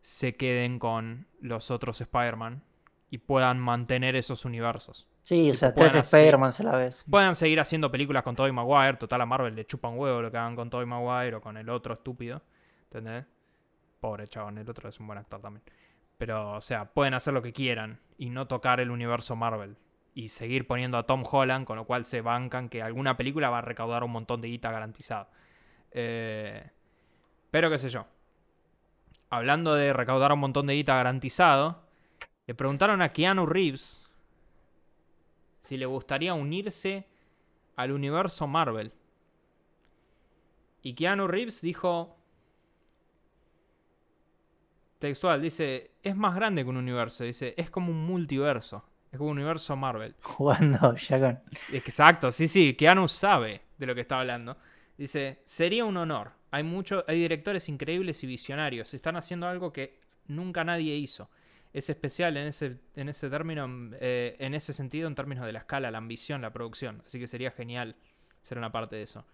se 0.01 0.35
queden 0.35 0.79
con 0.79 1.27
los 1.41 1.71
otros 1.71 2.01
Spider-Man 2.01 2.63
y 3.09 3.19
puedan 3.19 3.59
mantener 3.59 4.15
esos 4.15 4.45
universos. 4.45 5.07
Sí, 5.23 5.51
o 5.51 5.53
sea, 5.53 5.73
tres 5.73 5.93
Spider-Man 5.93 6.51
a 6.57 6.63
la 6.63 6.77
vez. 6.77 7.03
Puedan 7.09 7.35
seguir 7.35 7.59
haciendo 7.59 7.91
películas 7.91 8.23
con 8.23 8.35
Tobey 8.35 8.51
Maguire. 8.51 8.97
Total, 8.97 9.21
a 9.21 9.25
Marvel 9.25 9.55
le 9.55 9.65
chupan 9.65 9.97
huevo 9.97 10.21
lo 10.21 10.31
que 10.31 10.37
hagan 10.37 10.55
con 10.55 10.69
Tobey 10.69 10.87
Maguire 10.87 11.35
o 11.35 11.41
con 11.41 11.57
el 11.57 11.69
otro 11.69 11.93
estúpido. 11.93 12.41
¿Entendés? 12.85 13.25
Pobre 13.99 14.27
chabón, 14.27 14.57
el 14.57 14.69
otro 14.69 14.89
es 14.89 14.99
un 14.99 15.07
buen 15.07 15.19
actor 15.19 15.41
también. 15.41 15.63
Pero, 16.17 16.53
o 16.53 16.61
sea, 16.61 16.85
pueden 16.85 17.13
hacer 17.13 17.33
lo 17.33 17.41
que 17.41 17.53
quieran 17.53 17.99
y 18.17 18.29
no 18.29 18.47
tocar 18.47 18.79
el 18.79 18.89
universo 18.89 19.35
Marvel. 19.35 19.77
Y 20.15 20.29
seguir 20.29 20.65
poniendo 20.65 20.97
a 20.97 21.05
Tom 21.05 21.23
Holland, 21.29 21.65
con 21.65 21.77
lo 21.77 21.85
cual 21.85 22.05
se 22.05 22.21
bancan 22.21 22.67
que 22.67 22.81
alguna 22.81 23.15
película 23.15 23.49
va 23.49 23.59
a 23.59 23.61
recaudar 23.61 24.03
un 24.03 24.11
montón 24.11 24.41
de 24.41 24.47
guita 24.47 24.71
garantizado. 24.71 25.29
Eh, 25.91 26.71
pero 27.51 27.69
qué 27.69 27.77
sé 27.77 27.89
yo. 27.89 28.05
Hablando 29.29 29.75
de 29.75 29.93
recaudar 29.93 30.31
un 30.31 30.39
montón 30.39 30.67
de 30.67 30.75
guita 30.75 30.95
garantizado, 30.95 31.83
le 32.47 32.55
preguntaron 32.55 33.01
a 33.01 33.09
Keanu 33.13 33.45
Reeves 33.45 34.09
si 35.61 35.77
le 35.77 35.85
gustaría 35.85 36.33
unirse 36.33 37.07
al 37.75 37.91
universo 37.91 38.47
Marvel. 38.47 38.91
Y 40.81 40.95
Keanu 40.95 41.27
Reeves 41.27 41.61
dijo, 41.61 42.17
textual, 44.97 45.41
dice, 45.41 45.91
es 46.01 46.15
más 46.15 46.33
grande 46.35 46.63
que 46.63 46.69
un 46.69 46.77
universo, 46.77 47.23
dice, 47.23 47.53
es 47.55 47.69
como 47.69 47.91
un 47.91 48.05
multiverso, 48.05 48.83
es 49.11 49.17
como 49.17 49.29
un 49.29 49.37
universo 49.37 49.75
Marvel. 49.75 50.15
Jugando 50.21 50.95
ya 50.95 51.19
con... 51.19 51.39
Exacto, 51.71 52.31
sí, 52.31 52.47
sí, 52.47 52.73
Keanu 52.73 53.07
sabe 53.07 53.61
de 53.77 53.85
lo 53.85 53.93
que 53.93 54.01
está 54.01 54.19
hablando. 54.19 54.57
Dice, 54.97 55.41
sería 55.45 55.85
un 55.85 55.97
honor. 55.97 56.31
Hay, 56.51 56.63
mucho, 56.63 57.03
hay 57.07 57.19
directores 57.19 57.69
increíbles 57.69 58.23
y 58.23 58.27
visionarios. 58.27 58.93
Están 58.93 59.15
haciendo 59.15 59.47
algo 59.47 59.71
que 59.71 59.99
nunca 60.27 60.63
nadie 60.63 60.95
hizo 60.95 61.29
es 61.73 61.89
especial 61.89 62.35
en 62.37 62.47
ese, 62.47 62.79
en 62.95 63.09
ese 63.09 63.29
término, 63.29 63.67
eh, 63.99 64.35
en 64.39 64.53
ese 64.53 64.73
sentido, 64.73 65.07
en 65.07 65.15
términos 65.15 65.45
de 65.45 65.53
la 65.53 65.59
escala, 65.59 65.91
la 65.91 65.99
ambición, 65.99 66.41
la 66.41 66.51
producción. 66.51 67.03
Así 67.05 67.19
que 67.19 67.27
sería 67.27 67.51
genial 67.51 67.95
ser 68.41 68.57
una 68.57 68.71
parte 68.71 68.95
de 68.95 69.03
eso. 69.03 69.25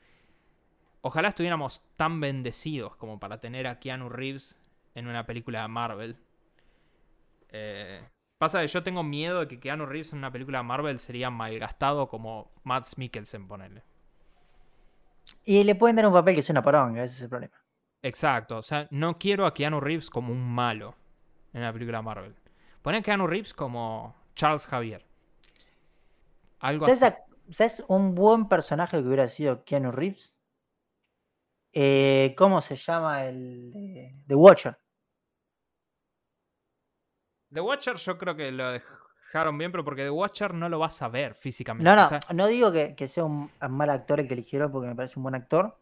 Ojalá 1.02 1.30
estuviéramos 1.30 1.82
tan 1.96 2.20
bendecidos 2.20 2.96
como 2.98 3.20
para 3.20 3.40
tener 3.40 3.68
a 3.68 3.80
Keanu 3.80 4.10
Reeves 4.10 4.60
en 4.96 5.08
una 5.08 5.26
película 5.26 5.62
de 5.62 5.68
Marvel. 5.68 6.18
Eh, 7.50 8.04
pasa 8.38 8.62
que 8.62 8.68
yo 8.68 8.84
tengo 8.84 9.04
miedo 9.04 9.42
de 9.42 9.48
que 9.48 9.60
Keanu 9.60 9.86
Reeves 9.86 10.12
en 10.12 10.18
una 10.18 10.32
película 10.32 10.58
de 10.58 10.64
Marvel 10.66 11.00
sería 11.00 11.30
malgastado 11.30 12.10
como 12.10 12.52
Matt 12.64 12.86
Mikkelsen, 12.98 13.48
ponerle. 13.48 13.84
Y 15.46 15.64
le 15.64 15.76
pueden 15.76 15.96
dar 15.96 16.08
un 16.08 16.14
papel 16.14 16.36
que 16.36 16.42
sea 16.42 16.54
una 16.54 16.64
poronga, 16.64 17.04
ese 17.04 17.16
es 17.16 17.22
el 17.22 17.30
problema. 17.30 17.54
Exacto, 18.02 18.58
o 18.58 18.62
sea, 18.62 18.88
no 18.92 19.18
quiero 19.18 19.46
a 19.46 19.54
Keanu 19.54 19.80
Reeves 19.80 20.10
como 20.10 20.32
un 20.32 20.44
malo 20.44 20.96
en 21.54 21.62
la 21.62 21.72
película 21.72 22.02
Marvel. 22.02 22.36
Ponen 22.82 23.00
a 23.00 23.04
Keanu 23.04 23.28
Reeves 23.28 23.54
como 23.54 24.16
Charles 24.36 24.68
Javier. 24.68 25.06
Algo 26.60 26.86
así. 26.86 27.06
¿Sabes 27.52 27.84
un 27.88 28.16
buen 28.16 28.48
personaje 28.48 28.98
que 28.98 29.08
hubiera 29.08 29.28
sido 29.28 29.64
Keanu 29.64 29.92
Reeves? 29.92 30.36
Eh, 31.74 32.34
¿Cómo 32.38 32.62
se 32.62 32.76
llama 32.76 33.26
el 33.26 33.72
de, 33.72 34.24
The 34.28 34.36
Watcher? 34.36 34.80
The 37.54 37.62
Watcher 37.62 37.98
yo 37.98 38.18
creo 38.18 38.36
que 38.36 38.52
lo 38.52 38.72
dejaron 39.36 39.58
bien, 39.58 39.72
pero 39.72 39.84
porque 39.84 40.04
The 40.04 40.10
Watcher 40.10 40.54
no 40.54 40.70
lo 40.70 40.80
vas 40.80 41.02
a 41.02 41.10
ver 41.10 41.36
físicamente. 41.36 41.84
No, 41.84 41.96
no, 41.96 42.20
no 42.34 42.48
digo 42.48 42.72
que, 42.72 42.96
que, 42.96 43.08
sea 43.08 43.26
un 43.26 43.52
mal 43.70 43.90
actor 43.90 44.20
el 44.20 44.28
que 44.28 44.34
eligieron 44.34 44.72
porque 44.72 44.88
me 44.88 44.96
parece 44.96 45.18
un 45.18 45.24
buen 45.24 45.36
actor, 45.36 45.78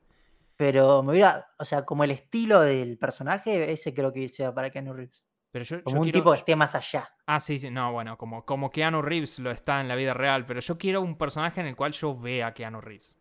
pero 0.58 1.04
me 1.04 1.12
hubiera, 1.12 1.48
o 1.58 1.66
sea, 1.66 1.86
como 1.86 2.04
el 2.04 2.12
estilo 2.12 2.62
del 2.62 2.98
personaje, 2.98 3.72
ese 3.72 3.94
creo 3.94 4.12
que 4.12 4.28
sea 4.30 4.54
para 4.54 4.70
Keanu 4.70 4.94
Reeves 4.94 5.24
como 5.84 6.02
un 6.02 6.12
tipo 6.12 6.32
que 6.32 6.40
esté 6.40 6.56
más 6.56 6.74
allá. 6.74 7.12
Ah, 7.28 7.40
sí, 7.40 7.60
sí, 7.60 7.70
no, 7.70 7.92
bueno, 7.92 8.18
como, 8.18 8.44
como 8.44 8.72
Keanu 8.72 9.02
Reeves 9.02 9.38
lo 9.40 9.52
está 9.52 9.82
en 9.82 9.88
la 9.88 9.96
vida 9.96 10.14
real, 10.14 10.46
pero 10.46 10.60
yo 10.60 10.78
quiero 10.78 11.02
un 11.02 11.16
personaje 11.16 11.62
en 11.62 11.68
el 11.68 11.76
cual 11.76 11.92
yo 11.92 12.18
vea 12.18 12.48
a 12.48 12.54
Keanu 12.54 12.82
Reeves. 12.82 13.16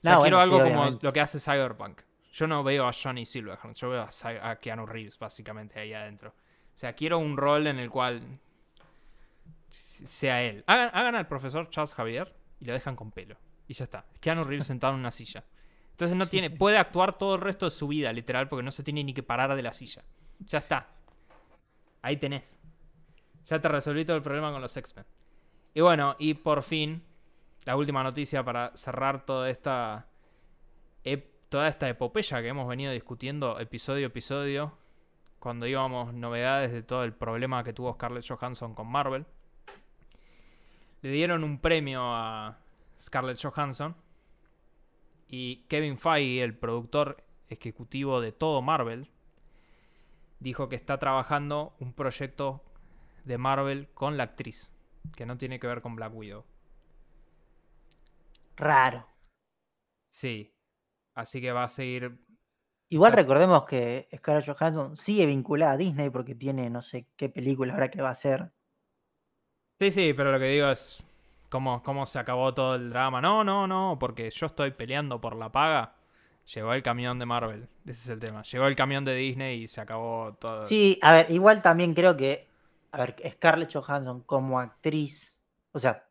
O 0.00 0.02
sea, 0.02 0.20
quiero 0.20 0.40
algo 0.40 0.62
como 0.62 0.98
lo 1.00 1.12
que 1.12 1.20
hace 1.20 1.40
Cyberpunk. 1.40 2.02
Yo 2.32 2.46
no 2.46 2.62
veo 2.62 2.86
a 2.86 2.92
Johnny 2.92 3.24
Silverhand, 3.24 3.74
yo 3.74 3.88
veo 3.88 4.02
a, 4.02 4.56
Keanu 4.56 4.86
Reeves 4.86 5.18
básicamente 5.18 5.80
ahí 5.80 5.94
adentro. 5.94 6.30
O 6.30 6.76
sea, 6.78 6.92
quiero 6.92 7.18
un 7.18 7.36
rol 7.36 7.66
en 7.66 7.78
el 7.78 7.90
cual 7.90 8.22
sea 9.70 10.42
él. 10.42 10.64
Hagan, 10.66 10.90
hagan 10.92 11.14
al 11.14 11.28
profesor 11.28 11.68
Charles 11.70 11.94
Javier 11.94 12.34
y 12.60 12.64
lo 12.64 12.72
dejan 12.72 12.96
con 12.96 13.10
pelo. 13.10 13.36
Y 13.66 13.74
ya 13.74 13.84
está. 13.84 14.06
Keanu 14.20 14.44
Reeves 14.44 14.66
sentado 14.66 14.94
en 14.94 15.00
una 15.00 15.10
silla. 15.10 15.44
Entonces 15.90 16.16
no 16.16 16.28
tiene, 16.28 16.50
puede 16.50 16.78
actuar 16.78 17.16
todo 17.16 17.34
el 17.34 17.40
resto 17.40 17.66
de 17.66 17.70
su 17.70 17.88
vida, 17.88 18.12
literal, 18.12 18.48
porque 18.48 18.62
no 18.62 18.70
se 18.70 18.82
tiene 18.82 19.02
ni 19.02 19.12
que 19.12 19.22
parar 19.22 19.54
de 19.56 19.62
la 19.62 19.72
silla. 19.72 20.04
Ya 20.38 20.58
está. 20.58 20.86
Ahí 22.02 22.16
tenés. 22.16 22.60
Ya 23.46 23.60
te 23.60 23.68
resolví 23.68 24.04
todo 24.04 24.16
el 24.16 24.22
problema 24.22 24.52
con 24.52 24.62
los 24.62 24.76
X-Men. 24.76 25.04
Y 25.74 25.80
bueno, 25.80 26.14
y 26.18 26.34
por 26.34 26.62
fin, 26.62 27.02
la 27.64 27.76
última 27.76 28.02
noticia 28.02 28.44
para 28.44 28.74
cerrar 28.76 29.26
toda 29.26 29.50
esta, 29.50 30.06
toda 31.48 31.68
esta 31.68 31.88
epopeya 31.88 32.40
que 32.42 32.48
hemos 32.48 32.68
venido 32.68 32.92
discutiendo 32.92 33.58
episodio 33.58 34.06
a 34.06 34.08
episodio, 34.08 34.78
cuando 35.38 35.66
íbamos 35.66 36.14
novedades 36.14 36.72
de 36.72 36.82
todo 36.82 37.04
el 37.04 37.12
problema 37.12 37.64
que 37.64 37.72
tuvo 37.72 37.92
Scarlett 37.94 38.26
Johansson 38.26 38.74
con 38.74 38.86
Marvel. 38.86 39.26
Le 41.02 41.10
dieron 41.10 41.44
un 41.44 41.60
premio 41.60 42.02
a 42.02 42.58
Scarlett 42.98 43.40
Johansson 43.40 43.96
y 45.28 45.64
Kevin 45.68 45.98
Feige, 45.98 46.42
el 46.42 46.56
productor 46.56 47.24
ejecutivo 47.48 48.20
de 48.20 48.32
todo 48.32 48.62
Marvel, 48.62 49.10
dijo 50.40 50.68
que 50.68 50.76
está 50.76 50.98
trabajando 50.98 51.74
un 51.80 51.92
proyecto 51.92 52.64
de 53.24 53.38
Marvel 53.38 53.88
con 53.94 54.16
la 54.16 54.24
actriz, 54.24 54.72
que 55.14 55.26
no 55.26 55.36
tiene 55.36 55.60
que 55.60 55.66
ver 55.66 55.82
con 55.82 55.96
Black 55.96 56.14
Widow. 56.14 56.44
Raro. 58.56 59.06
Sí. 60.08 60.54
Así 61.14 61.40
que 61.40 61.52
va 61.52 61.64
a 61.64 61.68
seguir. 61.68 62.18
Igual 62.88 63.12
recordemos 63.12 63.64
que 63.64 64.08
Scarlett 64.16 64.46
Johansson 64.46 64.96
sigue 64.96 65.26
vinculada 65.26 65.72
a 65.72 65.76
Disney 65.76 66.10
porque 66.10 66.34
tiene 66.34 66.70
no 66.70 66.80
sé 66.80 67.06
qué 67.16 67.28
película 67.28 67.74
ahora 67.74 67.90
que 67.90 68.00
va 68.00 68.08
a 68.08 68.12
hacer. 68.12 68.52
Sí, 69.80 69.90
sí, 69.92 70.12
pero 70.12 70.32
lo 70.32 70.38
que 70.38 70.46
digo 70.46 70.68
es 70.68 71.02
cómo, 71.48 71.82
cómo 71.82 72.04
se 72.04 72.18
acabó 72.18 72.52
todo 72.52 72.74
el 72.74 72.90
drama. 72.90 73.20
No, 73.20 73.44
no, 73.44 73.66
no, 73.66 73.96
porque 73.98 74.28
yo 74.30 74.46
estoy 74.46 74.72
peleando 74.72 75.20
por 75.20 75.36
la 75.36 75.52
paga. 75.52 75.94
Llegó 76.54 76.72
el 76.72 76.82
camión 76.82 77.18
de 77.18 77.26
Marvel. 77.26 77.68
Ese 77.84 77.92
es 77.92 78.08
el 78.08 78.18
tema. 78.18 78.42
Llegó 78.42 78.66
el 78.66 78.74
camión 78.74 79.04
de 79.04 79.14
Disney 79.14 79.62
y 79.62 79.68
se 79.68 79.80
acabó 79.80 80.34
todo. 80.40 80.64
Sí, 80.64 80.98
a 81.02 81.12
ver, 81.12 81.30
igual 81.30 81.62
también 81.62 81.94
creo 81.94 82.16
que. 82.16 82.48
A 82.90 82.98
ver, 82.98 83.16
Scarlett 83.34 83.72
Johansson 83.72 84.22
como 84.22 84.58
actriz. 84.58 85.38
O 85.72 85.78
sea, 85.78 86.04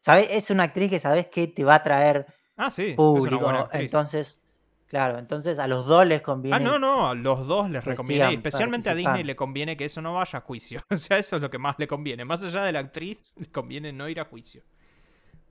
¿sabes? 0.00 0.28
Es 0.30 0.50
una 0.50 0.64
actriz 0.64 0.90
que 0.90 1.00
sabes 1.00 1.26
que 1.26 1.48
te 1.48 1.64
va 1.64 1.74
a 1.74 1.82
traer 1.82 2.26
ah, 2.56 2.70
sí, 2.70 2.94
público. 2.94 3.68
entonces, 3.72 4.40
claro, 4.88 5.18
entonces 5.18 5.58
a 5.58 5.66
los 5.66 5.86
dos 5.86 6.06
les 6.06 6.20
conviene. 6.20 6.56
Ah, 6.56 6.58
no, 6.58 6.78
no, 6.78 7.08
a 7.08 7.14
los 7.14 7.46
dos 7.46 7.70
les 7.70 7.84
recomienda. 7.84 8.30
especialmente 8.30 8.90
a 8.90 8.94
Disney 8.94 9.22
le 9.22 9.36
conviene 9.36 9.76
que 9.76 9.84
eso 9.84 10.02
no 10.02 10.14
vaya 10.14 10.38
a 10.38 10.42
juicio. 10.42 10.82
o 10.90 10.96
sea, 10.96 11.18
eso 11.18 11.36
es 11.36 11.42
lo 11.42 11.50
que 11.50 11.58
más 11.58 11.78
le 11.78 11.86
conviene. 11.86 12.24
Más 12.24 12.42
allá 12.42 12.64
de 12.64 12.72
la 12.72 12.80
actriz, 12.80 13.36
le 13.38 13.50
conviene 13.50 13.92
no 13.92 14.08
ir 14.08 14.20
a 14.20 14.24
juicio. 14.24 14.62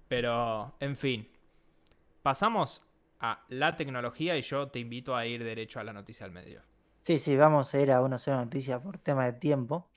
Pero, 0.08 0.76
en 0.80 0.96
fin. 0.96 1.30
Pasamos 2.22 2.84
a 3.20 3.46
la 3.50 3.76
tecnología 3.76 4.38
y 4.38 4.42
yo 4.42 4.68
te 4.68 4.80
invito 4.80 5.16
a 5.16 5.26
ir 5.26 5.44
derecho 5.44 5.80
a 5.80 5.84
la 5.84 5.94
noticia 5.94 6.26
al 6.26 6.32
medio. 6.32 6.62
Sí, 7.02 7.20
sí, 7.20 7.38
vamos 7.38 7.74
a 7.74 7.80
ir 7.80 7.92
a 7.92 8.02
una 8.02 8.18
sola 8.18 8.44
noticia 8.44 8.82
por 8.82 8.98
tema 8.98 9.26
de 9.26 9.34
tiempo. 9.34 9.90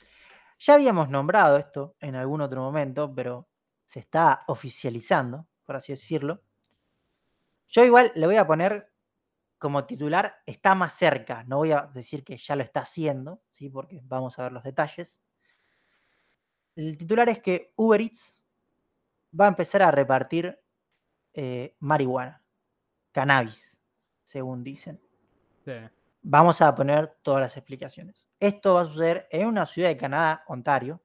Ya 0.60 0.74
habíamos 0.74 1.08
nombrado 1.08 1.56
esto 1.56 1.96
en 2.00 2.14
algún 2.14 2.40
otro 2.40 2.60
momento, 2.60 3.12
pero 3.14 3.48
se 3.84 3.98
está 3.98 4.44
oficializando, 4.46 5.48
por 5.64 5.76
así 5.76 5.92
decirlo. 5.92 6.42
Yo 7.66 7.84
igual 7.84 8.12
le 8.14 8.26
voy 8.26 8.36
a 8.36 8.46
poner 8.46 8.89
como 9.60 9.84
titular, 9.84 10.42
está 10.46 10.74
más 10.74 10.94
cerca. 10.94 11.44
No 11.44 11.58
voy 11.58 11.72
a 11.72 11.82
decir 11.82 12.24
que 12.24 12.38
ya 12.38 12.56
lo 12.56 12.62
está 12.62 12.80
haciendo, 12.80 13.42
¿sí? 13.50 13.68
porque 13.68 14.00
vamos 14.04 14.38
a 14.38 14.44
ver 14.44 14.52
los 14.52 14.64
detalles. 14.64 15.20
El 16.74 16.96
titular 16.96 17.28
es 17.28 17.40
que 17.40 17.72
Uber 17.76 18.00
Eats 18.00 18.40
va 19.38 19.44
a 19.44 19.48
empezar 19.48 19.82
a 19.82 19.90
repartir 19.90 20.58
eh, 21.34 21.76
marihuana 21.78 22.42
cannabis, 23.12 23.78
según 24.24 24.64
dicen. 24.64 24.98
Vamos 26.22 26.62
a 26.62 26.74
poner 26.74 27.18
todas 27.22 27.42
las 27.42 27.56
explicaciones. 27.58 28.26
Esto 28.40 28.74
va 28.74 28.80
a 28.82 28.86
suceder 28.86 29.28
en 29.30 29.46
una 29.46 29.66
ciudad 29.66 29.90
de 29.90 29.96
Canadá, 29.98 30.42
Ontario. 30.48 31.02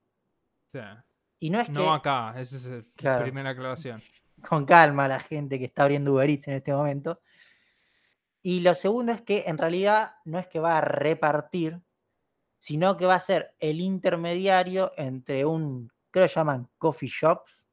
Y 1.40 1.50
no 1.50 1.60
es 1.60 1.68
que. 1.68 1.74
No 1.74 1.94
acá, 1.94 2.34
esa 2.40 2.56
es 2.56 2.90
la 3.00 3.20
primera 3.20 3.50
aclaración. 3.50 4.02
Con 4.48 4.66
calma 4.66 5.10
la 5.10 5.20
gente 5.20 5.60
que 5.60 5.66
está 5.66 5.84
abriendo 5.84 6.14
Uber 6.14 6.30
Eats 6.30 6.48
en 6.48 6.54
este 6.54 6.74
momento. 6.74 7.20
Y 8.48 8.60
lo 8.60 8.76
segundo 8.76 9.12
es 9.12 9.24
que 9.24 9.46
en 9.48 9.58
realidad 9.58 10.18
no 10.24 10.38
es 10.38 10.48
que 10.48 10.60
va 10.60 10.78
a 10.78 10.82
repartir, 10.82 11.82
sino 12.60 12.96
que 12.96 13.08
va 13.08 13.16
a 13.16 13.20
ser 13.20 13.56
el 13.58 13.82
intermediario 13.82 14.92
entre 14.98 15.46
un, 15.46 15.92
creo 16.12 16.28
que 16.28 16.34
llaman 16.36 16.70
coffee 16.78 17.10
shops, 17.10 17.66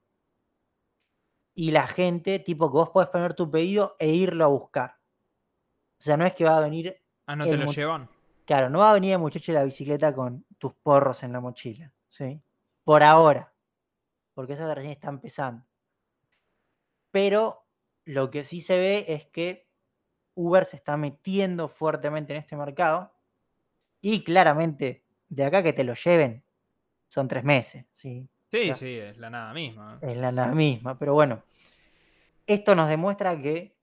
y 1.55 1.73
la 1.73 1.87
gente, 1.87 2.39
tipo 2.39 2.71
que 2.71 2.79
vos 2.79 2.89
podés 2.89 3.11
poner 3.11 3.35
tu 3.35 3.51
pedido 3.51 3.97
e 3.99 4.13
irlo 4.15 4.47
a 4.47 4.49
buscar. 4.49 4.97
O 5.99 6.03
sea, 6.03 6.17
no 6.17 6.25
es 6.25 6.33
que 6.33 6.45
va 6.45 6.57
a 6.57 6.61
venir. 6.61 6.99
Ah, 7.27 7.37
no 7.37 7.45
te 7.45 7.59
lo 7.59 7.71
llevan. 7.71 8.09
Claro, 8.47 8.71
no 8.71 8.79
va 8.79 8.93
a 8.93 8.95
venir 8.95 9.13
el 9.13 9.19
muchacho 9.19 9.53
de 9.53 9.59
la 9.59 9.65
bicicleta 9.65 10.15
con 10.15 10.47
tus 10.57 10.73
porros 10.73 11.23
en 11.23 11.35
la 11.35 11.41
mochila. 11.41 11.93
¿sí? 12.09 12.41
Por 12.83 13.03
ahora. 13.03 13.53
Porque 14.33 14.55
eso 14.55 14.75
recién 14.75 14.95
está 14.95 15.11
empezando. 15.11 15.67
Pero 17.11 17.67
lo 18.07 18.31
que 18.31 18.43
sí 18.43 18.63
se 18.63 18.79
ve 18.79 19.05
es 19.09 19.27
que 19.27 19.71
Uber 20.35 20.65
se 20.65 20.77
está 20.77 20.97
metiendo 20.97 21.69
fuertemente 21.69 22.33
en 22.33 22.41
este 22.41 22.57
mercado. 22.57 23.13
Y 24.01 24.25
claramente, 24.25 25.05
de 25.29 25.45
acá 25.45 25.63
que 25.63 25.73
te 25.73 25.85
lo 25.85 25.95
lleven, 25.95 26.45
son 27.09 27.29
tres 27.29 27.45
meses. 27.45 27.87
¿sí? 27.93 28.29
Sí, 28.51 28.75
sí, 28.75 28.99
es 28.99 29.17
la 29.19 29.31
nada 29.31 29.53
misma. 29.55 29.99
Es 30.03 30.17
la 30.17 30.33
nada 30.33 30.55
misma, 30.55 30.99
pero 30.99 31.15
bueno, 31.15 31.43
esto 32.47 32.75
nos 32.75 32.89
demuestra 32.89 33.41
que 33.41 33.77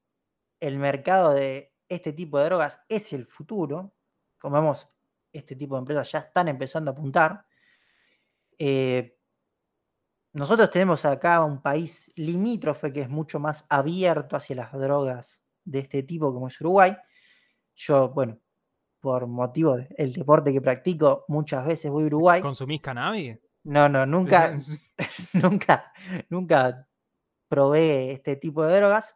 el 0.60 0.78
mercado 0.78 1.34
de 1.34 1.74
este 1.88 2.14
tipo 2.14 2.38
de 2.38 2.46
drogas 2.46 2.80
es 2.90 3.14
el 3.14 3.26
futuro. 3.26 3.94
Como 4.38 4.56
vemos, 4.56 4.88
este 5.32 5.56
tipo 5.56 5.76
de 5.76 5.80
empresas 5.80 6.12
ya 6.12 6.20
están 6.20 6.48
empezando 6.50 6.92
a 6.92 6.94
apuntar. 6.94 7.46
Eh, 8.58 9.18
nosotros 10.34 10.70
tenemos 10.70 11.06
acá 11.06 11.44
un 11.44 11.62
país 11.62 12.12
limítrofe 12.16 12.94
que 12.94 13.02
es 13.02 13.10
mucho 13.10 13.40
más 13.40 13.66
abierto 13.70 14.36
hacia 14.36 14.56
las 14.56 14.72
drogas 14.74 15.42
de 15.70 15.80
este 15.80 16.04
tipo 16.04 16.34
como 16.34 16.48
es 16.48 16.60
Uruguay. 16.62 16.96
Yo, 17.76 18.10
bueno, 18.10 18.40
por 19.00 19.28
motivo 19.28 19.78
del 19.78 20.14
deporte 20.14 20.52
que 20.52 20.62
practico, 20.62 21.26
muchas 21.28 21.66
veces 21.66 21.91
voy 21.91 22.04
a 22.04 22.08
Uruguay. 22.08 22.41
¿Consumís 22.41 22.82
cannabis? 22.82 23.38
No, 23.64 23.88
no, 23.88 24.06
nunca, 24.06 24.58
nunca, 25.34 25.91
nunca 26.30 26.88
probé 27.48 28.12
este 28.14 28.36
tipo 28.36 28.64
de 28.64 28.78
drogas. 28.78 29.16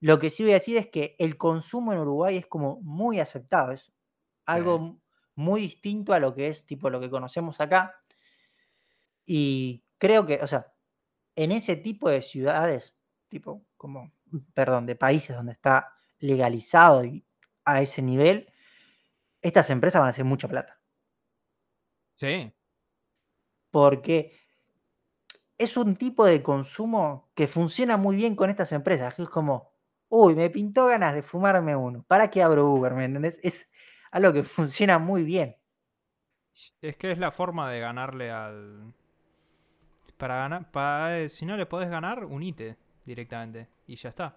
Lo 0.00 0.18
que 0.18 0.30
sí 0.30 0.42
voy 0.42 0.52
a 0.52 0.56
decir 0.56 0.76
es 0.76 0.88
que 0.88 1.16
el 1.18 1.36
consumo 1.36 1.92
en 1.92 2.00
Uruguay 2.00 2.36
es 2.36 2.46
como 2.46 2.80
muy 2.82 3.20
aceptado, 3.20 3.72
es 3.72 3.92
algo 4.44 5.00
muy 5.34 5.62
distinto 5.62 6.12
a 6.12 6.18
lo 6.18 6.34
que 6.34 6.48
es 6.48 6.66
tipo 6.66 6.90
lo 6.90 7.00
que 7.00 7.10
conocemos 7.10 7.60
acá. 7.60 7.94
Y 9.24 9.82
creo 9.98 10.26
que, 10.26 10.40
o 10.42 10.46
sea, 10.46 10.72
en 11.36 11.52
ese 11.52 11.76
tipo 11.76 12.10
de 12.10 12.20
ciudades, 12.20 12.94
tipo 13.28 13.64
como, 13.84 14.10
perdón, 14.54 14.86
de 14.86 14.96
países 14.96 15.36
donde 15.36 15.52
está 15.52 15.92
legalizado 16.18 17.04
y 17.04 17.22
a 17.66 17.82
ese 17.82 18.00
nivel, 18.00 18.50
estas 19.42 19.68
empresas 19.68 20.00
van 20.00 20.06
a 20.06 20.10
hacer 20.12 20.24
mucha 20.24 20.48
plata. 20.48 20.80
Sí, 22.14 22.50
porque 23.70 24.32
es 25.58 25.76
un 25.76 25.96
tipo 25.96 26.24
de 26.24 26.42
consumo 26.42 27.28
que 27.34 27.46
funciona 27.46 27.98
muy 27.98 28.16
bien 28.16 28.36
con 28.36 28.48
estas 28.48 28.72
empresas, 28.72 29.18
es 29.18 29.28
como, 29.28 29.70
uy, 30.08 30.34
me 30.34 30.48
pintó 30.48 30.86
ganas 30.86 31.14
de 31.14 31.20
fumarme 31.20 31.76
uno, 31.76 32.06
¿para 32.08 32.30
qué 32.30 32.42
abro 32.42 32.70
Uber? 32.70 32.94
¿Me 32.94 33.04
entendés? 33.04 33.38
Es 33.42 33.68
algo 34.10 34.32
que 34.32 34.44
funciona 34.44 34.98
muy 34.98 35.24
bien. 35.24 35.58
Es 36.80 36.96
que 36.96 37.12
es 37.12 37.18
la 37.18 37.32
forma 37.32 37.70
de 37.70 37.80
ganarle 37.80 38.30
al... 38.30 38.94
Para 40.16 40.36
ganar, 40.36 40.70
para, 40.70 41.18
eh, 41.18 41.28
si 41.28 41.44
no 41.44 41.58
le 41.58 41.66
podés 41.66 41.90
ganar, 41.90 42.24
unite 42.24 42.78
directamente 43.04 43.68
y 43.86 43.96
ya 43.96 44.10
está. 44.10 44.36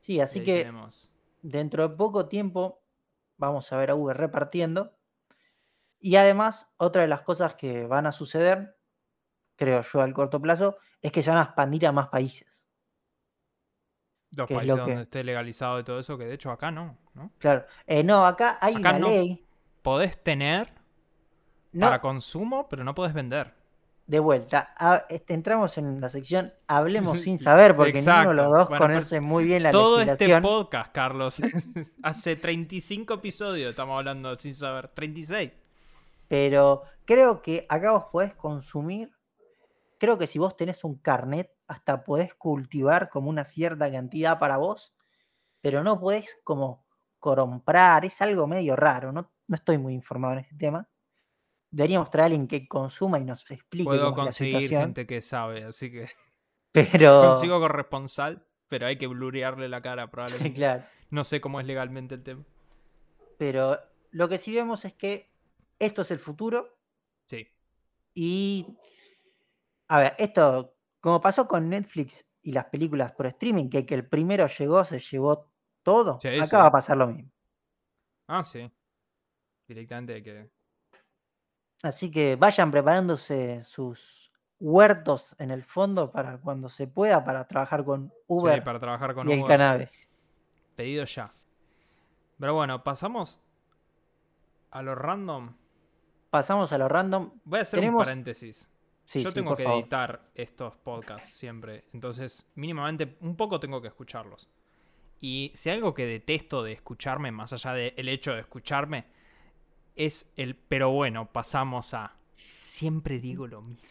Sí, 0.00 0.20
así 0.20 0.42
que 0.42 0.70
dentro 1.42 1.88
de 1.88 1.96
poco 1.96 2.26
tiempo 2.26 2.82
vamos 3.36 3.72
a 3.72 3.76
ver 3.76 3.90
a 3.90 3.94
Uber 3.94 4.16
repartiendo 4.16 4.94
y 6.00 6.16
además, 6.16 6.72
otra 6.78 7.02
de 7.02 7.08
las 7.08 7.22
cosas 7.22 7.54
que 7.54 7.86
van 7.86 8.06
a 8.06 8.12
suceder, 8.12 8.74
creo 9.56 9.82
yo, 9.82 10.00
al 10.00 10.14
corto 10.14 10.40
plazo, 10.40 10.78
es 11.02 11.12
que 11.12 11.22
se 11.22 11.30
van 11.30 11.38
a 11.38 11.42
expandir 11.42 11.86
a 11.86 11.92
más 11.92 12.08
países. 12.08 12.64
Los 14.34 14.48
países 14.48 14.76
donde 14.76 15.02
esté 15.02 15.22
legalizado 15.22 15.78
y 15.78 15.84
todo 15.84 16.00
eso, 16.00 16.16
que 16.16 16.24
de 16.24 16.34
hecho 16.34 16.50
acá 16.50 16.70
no, 16.70 16.96
¿no? 17.14 17.32
Claro. 17.38 17.66
Eh, 17.86 18.02
no, 18.02 18.24
acá 18.24 18.56
hay 18.62 18.76
una 18.76 18.98
ley. 18.98 19.46
Podés 19.82 20.22
tener 20.22 20.72
para 21.78 22.00
consumo, 22.00 22.66
pero 22.68 22.82
no 22.82 22.94
podés 22.94 23.12
vender. 23.12 23.54
De 24.10 24.18
vuelta, 24.18 24.74
este, 25.08 25.34
entramos 25.34 25.78
en 25.78 26.00
la 26.00 26.08
sección 26.08 26.52
Hablemos 26.66 27.20
sin 27.20 27.38
saber, 27.38 27.76
porque 27.76 28.02
ninguno 28.02 28.30
de 28.30 28.34
los 28.34 28.50
dos 28.50 28.68
conoce 28.68 29.20
muy 29.20 29.44
bien 29.44 29.62
la 29.62 29.70
todo 29.70 29.98
Todo 29.98 30.00
este 30.00 30.40
podcast, 30.40 30.90
Carlos, 30.90 31.40
hace 32.02 32.34
35 32.34 33.14
episodios 33.14 33.70
estamos 33.70 33.96
hablando 33.96 34.34
sin 34.34 34.56
saber, 34.56 34.88
36. 34.88 35.56
Pero 36.26 36.82
creo 37.04 37.40
que 37.40 37.66
acá 37.68 37.92
vos 37.92 38.06
podés 38.10 38.34
consumir 38.34 39.12
creo 39.96 40.18
que 40.18 40.26
si 40.26 40.40
vos 40.40 40.56
tenés 40.56 40.82
un 40.82 40.96
carnet, 40.96 41.54
hasta 41.68 42.02
podés 42.02 42.34
cultivar 42.34 43.10
como 43.10 43.30
una 43.30 43.44
cierta 43.44 43.92
cantidad 43.92 44.40
para 44.40 44.56
vos, 44.56 44.92
pero 45.60 45.84
no 45.84 46.00
podés 46.00 46.36
como 46.42 46.84
comprar, 47.20 48.04
es 48.04 48.20
algo 48.22 48.48
medio 48.48 48.74
raro, 48.74 49.12
no, 49.12 49.30
no 49.46 49.54
estoy 49.54 49.78
muy 49.78 49.94
informado 49.94 50.32
en 50.32 50.40
este 50.40 50.56
tema. 50.56 50.88
Deberíamos 51.70 52.10
traer 52.10 52.22
a 52.22 52.26
alguien 52.26 52.48
que 52.48 52.66
consuma 52.66 53.18
y 53.18 53.24
nos 53.24 53.48
explique 53.50 53.84
Puedo 53.84 54.00
cómo 54.00 54.10
es 54.10 54.16
la 54.18 54.22
conseguir 54.24 54.54
situación, 54.56 54.82
gente 54.82 55.06
que 55.06 55.20
sabe, 55.22 55.64
así 55.64 55.90
que 55.90 56.08
pero 56.72 57.22
consigo 57.22 57.60
corresponsal, 57.60 58.44
pero 58.68 58.86
hay 58.86 58.98
que 58.98 59.06
blurearle 59.06 59.68
la 59.68 59.80
cara 59.82 60.10
probablemente. 60.10 60.54
claro, 60.54 60.84
No 61.10 61.24
sé 61.24 61.40
cómo 61.40 61.60
es 61.60 61.66
legalmente 61.66 62.14
el 62.16 62.22
tema. 62.22 62.44
pero 63.38 63.78
lo 64.10 64.28
que 64.28 64.38
sí 64.38 64.54
vemos 64.54 64.84
es 64.84 64.92
que 64.94 65.30
esto 65.78 66.02
es 66.02 66.10
el 66.10 66.18
futuro 66.18 66.76
Sí. 67.26 67.46
y 68.14 68.76
a 69.88 70.00
ver, 70.00 70.14
esto 70.18 70.74
como 71.00 71.20
pasó 71.20 71.46
con 71.48 71.68
Netflix 71.68 72.24
y 72.42 72.52
las 72.52 72.66
películas 72.66 73.12
por 73.12 73.26
streaming, 73.26 73.68
que, 73.70 73.86
que 73.86 73.94
el 73.94 74.08
primero 74.08 74.46
llegó, 74.46 74.84
se 74.84 74.98
llevó 74.98 75.50
todo, 75.82 76.18
Sí, 76.20 76.28
acá 76.28 76.58
va 76.58 76.66
a 76.66 76.72
pasar 76.72 76.96
lo 76.96 77.06
mismo. 77.06 77.30
Ah, 78.26 78.42
sí. 78.44 78.70
Directamente 79.66 80.14
hay 80.14 80.22
que. 80.22 80.50
Así 81.82 82.10
que 82.10 82.36
vayan 82.36 82.70
preparándose 82.70 83.64
sus 83.64 84.30
huertos 84.58 85.34
en 85.38 85.50
el 85.50 85.64
fondo 85.64 86.10
para 86.10 86.36
cuando 86.38 86.68
se 86.68 86.86
pueda, 86.86 87.24
para 87.24 87.46
trabajar 87.46 87.84
con 87.84 88.08
Sí, 88.08 88.14
Uber 88.28 88.62
para 88.62 88.78
trabajar 88.78 89.14
con 89.14 89.28
y 89.28 89.32
el 89.32 89.38
Uber. 89.40 89.48
cannabis. 89.48 90.10
Pedido 90.76 91.04
ya. 91.04 91.32
Pero 92.38 92.54
bueno, 92.54 92.82
pasamos 92.84 93.40
a 94.70 94.82
lo 94.82 94.94
random. 94.94 95.54
Pasamos 96.30 96.72
a 96.72 96.78
lo 96.78 96.88
random. 96.88 97.30
Voy 97.44 97.58
a 97.58 97.62
hacer 97.62 97.88
un 97.88 97.96
paréntesis. 97.96 98.68
Sí, 99.04 99.22
Yo 99.22 99.30
sí, 99.30 99.34
tengo 99.34 99.56
que 99.56 99.64
favor. 99.64 99.80
editar 99.80 100.20
estos 100.34 100.76
podcasts 100.76 101.32
siempre. 101.32 101.84
Entonces, 101.92 102.46
mínimamente, 102.54 103.16
un 103.20 103.34
poco 103.36 103.58
tengo 103.58 103.80
que 103.82 103.88
escucharlos. 103.88 104.48
Y 105.20 105.50
si 105.54 105.68
algo 105.70 105.92
que 105.94 106.06
detesto 106.06 106.62
de 106.62 106.72
escucharme, 106.72 107.32
más 107.32 107.52
allá 107.52 107.72
del 107.74 108.08
hecho 108.08 108.32
de 108.32 108.40
escucharme, 108.40 109.06
es 109.96 110.30
el 110.36 110.54
pero 110.56 110.90
bueno, 110.90 111.26
pasamos 111.30 111.94
a. 111.94 112.14
Siempre 112.58 113.18
digo 113.20 113.46
lo 113.46 113.62
mismo. 113.62 113.88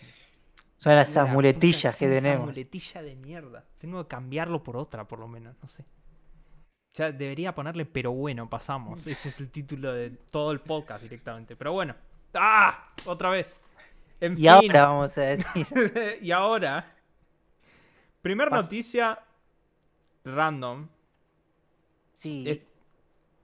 Son 0.77 0.95
La 0.95 1.01
esas 1.01 1.23
puta- 1.23 1.34
muletillas 1.34 1.97
que 1.97 2.05
esa 2.05 2.15
tenemos. 2.15 2.45
muletilla 2.47 3.01
de 3.01 3.15
mierda. 3.15 3.65
Tengo 3.80 4.01
que 4.03 4.07
cambiarlo 4.07 4.63
por 4.63 4.77
otra, 4.77 5.07
por 5.07 5.19
lo 5.19 5.27
menos, 5.27 5.55
no 5.61 5.67
sé. 5.67 5.84
Ya 6.93 7.11
debería 7.11 7.53
ponerle 7.53 7.85
pero 7.85 8.11
bueno, 8.11 8.49
pasamos. 8.49 9.05
Ese 9.05 9.30
es 9.30 9.39
el 9.39 9.49
título 9.51 9.93
de 9.93 10.09
todo 10.11 10.51
el 10.51 10.59
podcast 10.61 11.01
directamente. 11.03 11.55
Pero 11.55 11.73
bueno. 11.73 11.95
¡Ah! 12.34 12.91
Otra 13.05 13.30
vez. 13.30 13.59
En 14.21 14.34
Y 14.34 14.38
fin. 14.38 14.49
ahora 14.49 14.88
vamos 14.88 15.17
a 15.17 15.21
decir. 15.21 15.67
y 16.21 16.31
ahora. 16.31 16.95
Primer 18.21 18.51
noticia 18.51 19.19
random. 20.26 20.88
Sí, 22.15 22.43
Es- 22.47 22.59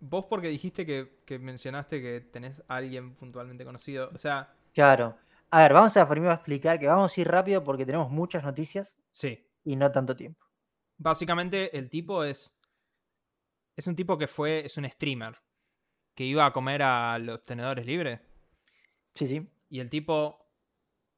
vos 0.10 0.26
porque 0.30 0.48
dijiste 0.48 0.86
que, 0.86 1.22
que 1.26 1.40
mencionaste 1.40 2.02
que 2.02 2.22
tenés 2.22 2.64
a 2.68 2.78
alguien 2.78 3.16
puntualmente 3.16 3.66
conocido. 3.66 4.10
O 4.14 4.18
sea, 4.18 4.54
claro. 4.74 5.18
A 5.50 5.62
ver, 5.62 5.74
vamos 5.74 5.96
a 5.98 6.10
primero 6.10 6.34
explicar 6.34 6.80
que 6.80 6.88
vamos 6.88 7.16
a 7.16 7.22
ir 7.22 7.28
rápido 7.28 7.64
porque 7.64 7.86
tenemos 7.86 8.10
muchas 8.10 8.44
noticias 8.44 8.96
sí. 9.12 9.48
y 9.64 9.76
no 9.76 9.92
tanto 9.92 10.16
tiempo. 10.16 10.46
Básicamente 10.98 11.78
el 11.78 11.90
tipo 11.90 12.24
es. 12.24 12.58
Es 13.76 13.88
un 13.88 13.96
tipo 13.96 14.18
que 14.18 14.28
fue. 14.28 14.66
Es 14.66 14.78
un 14.78 14.90
streamer. 14.90 15.38
Que 16.14 16.24
iba 16.24 16.46
a 16.46 16.54
comer 16.54 16.84
a 16.84 17.20
los 17.20 17.44
tenedores 17.44 17.86
libres. 17.86 18.20
Sí, 19.14 19.28
sí. 19.28 19.50
Y 19.70 19.80
el 19.80 19.90
tipo. 19.90 20.42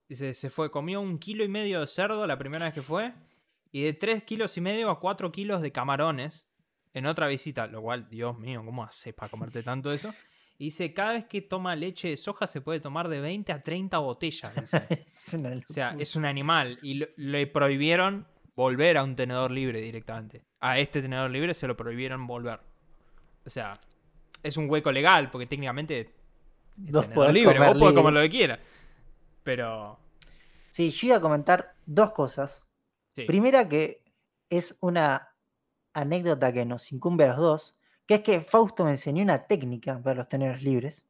Dice, 0.09 0.33
se 0.33 0.49
fue, 0.49 0.71
comió 0.71 1.01
un 1.01 1.19
kilo 1.19 1.43
y 1.43 1.49
medio 1.49 1.81
de 1.81 1.87
cerdo 1.87 2.25
la 2.27 2.37
primera 2.37 2.65
vez 2.65 2.73
que 2.73 2.81
fue. 2.81 3.13
Y 3.71 3.83
de 3.83 3.93
tres 3.93 4.23
kilos 4.23 4.55
y 4.57 4.61
medio 4.61 4.89
a 4.89 4.99
cuatro 4.99 5.31
kilos 5.31 5.61
de 5.61 5.71
camarones. 5.71 6.46
En 6.97 7.05
otra 7.05 7.27
visita. 7.27 7.67
Lo 7.67 7.81
cual, 7.81 8.09
Dios 8.09 8.37
mío, 8.39 8.61
¿cómo 8.65 8.83
haces 8.83 9.13
para 9.13 9.29
comerte 9.29 9.63
tanto 9.63 9.91
eso? 9.91 10.13
Y 10.59 10.65
dice, 10.65 10.93
cada 10.93 11.13
vez 11.13 11.25
que 11.25 11.41
toma 11.41 11.75
leche 11.75 12.09
de 12.09 12.17
soja 12.17 12.47
se 12.47 12.61
puede 12.61 12.79
tomar 12.79 13.07
de 13.09 13.19
20 13.21 13.51
a 13.51 13.61
30 13.61 13.97
botellas. 13.99 14.53
Dice. 14.55 14.87
es 15.11 15.33
una 15.33 15.49
O 15.55 15.61
sea, 15.73 15.95
es 15.99 16.15
un 16.15 16.25
animal 16.25 16.79
y 16.81 16.95
lo- 16.95 17.07
le 17.15 17.45
prohibieron 17.47 18.25
volver 18.55 18.97
a 18.97 19.03
un 19.03 19.15
tenedor 19.15 19.51
libre 19.51 19.81
directamente. 19.81 20.45
A 20.59 20.79
este 20.79 21.01
tenedor 21.03 21.29
libre 21.29 21.53
se 21.53 21.67
lo 21.67 21.77
prohibieron 21.77 22.25
volver. 22.25 22.59
O 23.45 23.49
sea, 23.51 23.79
es 24.41 24.57
un 24.57 24.67
hueco 24.69 24.91
legal 24.91 25.29
porque 25.29 25.45
técnicamente 25.45 25.99
es 25.99 26.07
Vos 26.75 27.03
tenedor 27.03 27.13
podés 27.13 27.33
libre, 27.33 27.53
comer 27.55 27.69
vos 27.73 27.79
podés 27.79 27.95
comer 27.95 28.13
lo 28.13 28.21
que 28.21 28.29
quieras. 28.29 28.59
Pero, 29.43 29.99
Sí, 30.71 30.89
yo 30.91 31.07
iba 31.07 31.17
a 31.17 31.21
comentar 31.21 31.73
dos 31.85 32.11
cosas. 32.11 32.63
sí. 33.15 33.25
Primera 33.25 33.67
que 33.69 34.03
es 34.49 34.75
una 34.79 35.27
anécdota 36.01 36.51
que 36.53 36.65
nos 36.65 36.91
incumbe 36.91 37.25
a 37.25 37.29
los 37.29 37.37
dos, 37.37 37.75
que 38.05 38.15
es 38.15 38.21
que 38.21 38.41
Fausto 38.41 38.83
me 38.85 38.91
enseñó 38.91 39.23
una 39.23 39.45
técnica 39.47 39.99
para 40.01 40.15
los 40.15 40.29
tenedores 40.29 40.63
libres. 40.63 41.05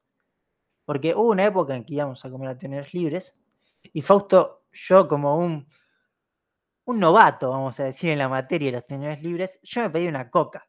Porque 0.85 1.14
hubo 1.14 1.30
una 1.31 1.45
época 1.45 1.76
en 1.76 1.84
que 1.84 1.95
íbamos 1.95 2.23
a 2.23 2.30
comer 2.30 2.49
a 2.49 2.57
tenedores 2.57 2.93
libres 2.93 3.35
y 3.93 4.01
Fausto, 4.01 4.64
yo 4.72 5.07
como 5.07 5.38
un, 5.38 5.68
un 6.85 6.99
novato, 6.99 7.49
vamos 7.49 7.80
a 7.80 7.84
decir, 7.85 8.09
en 8.11 8.19
la 8.19 8.30
materia 8.30 8.68
de 8.68 8.77
los 8.77 8.88
tenedores 8.88 9.22
libres, 9.22 9.59
yo 9.64 9.81
me 9.81 9.89
pedí 9.89 10.07
una 10.07 10.30
coca. 10.30 10.65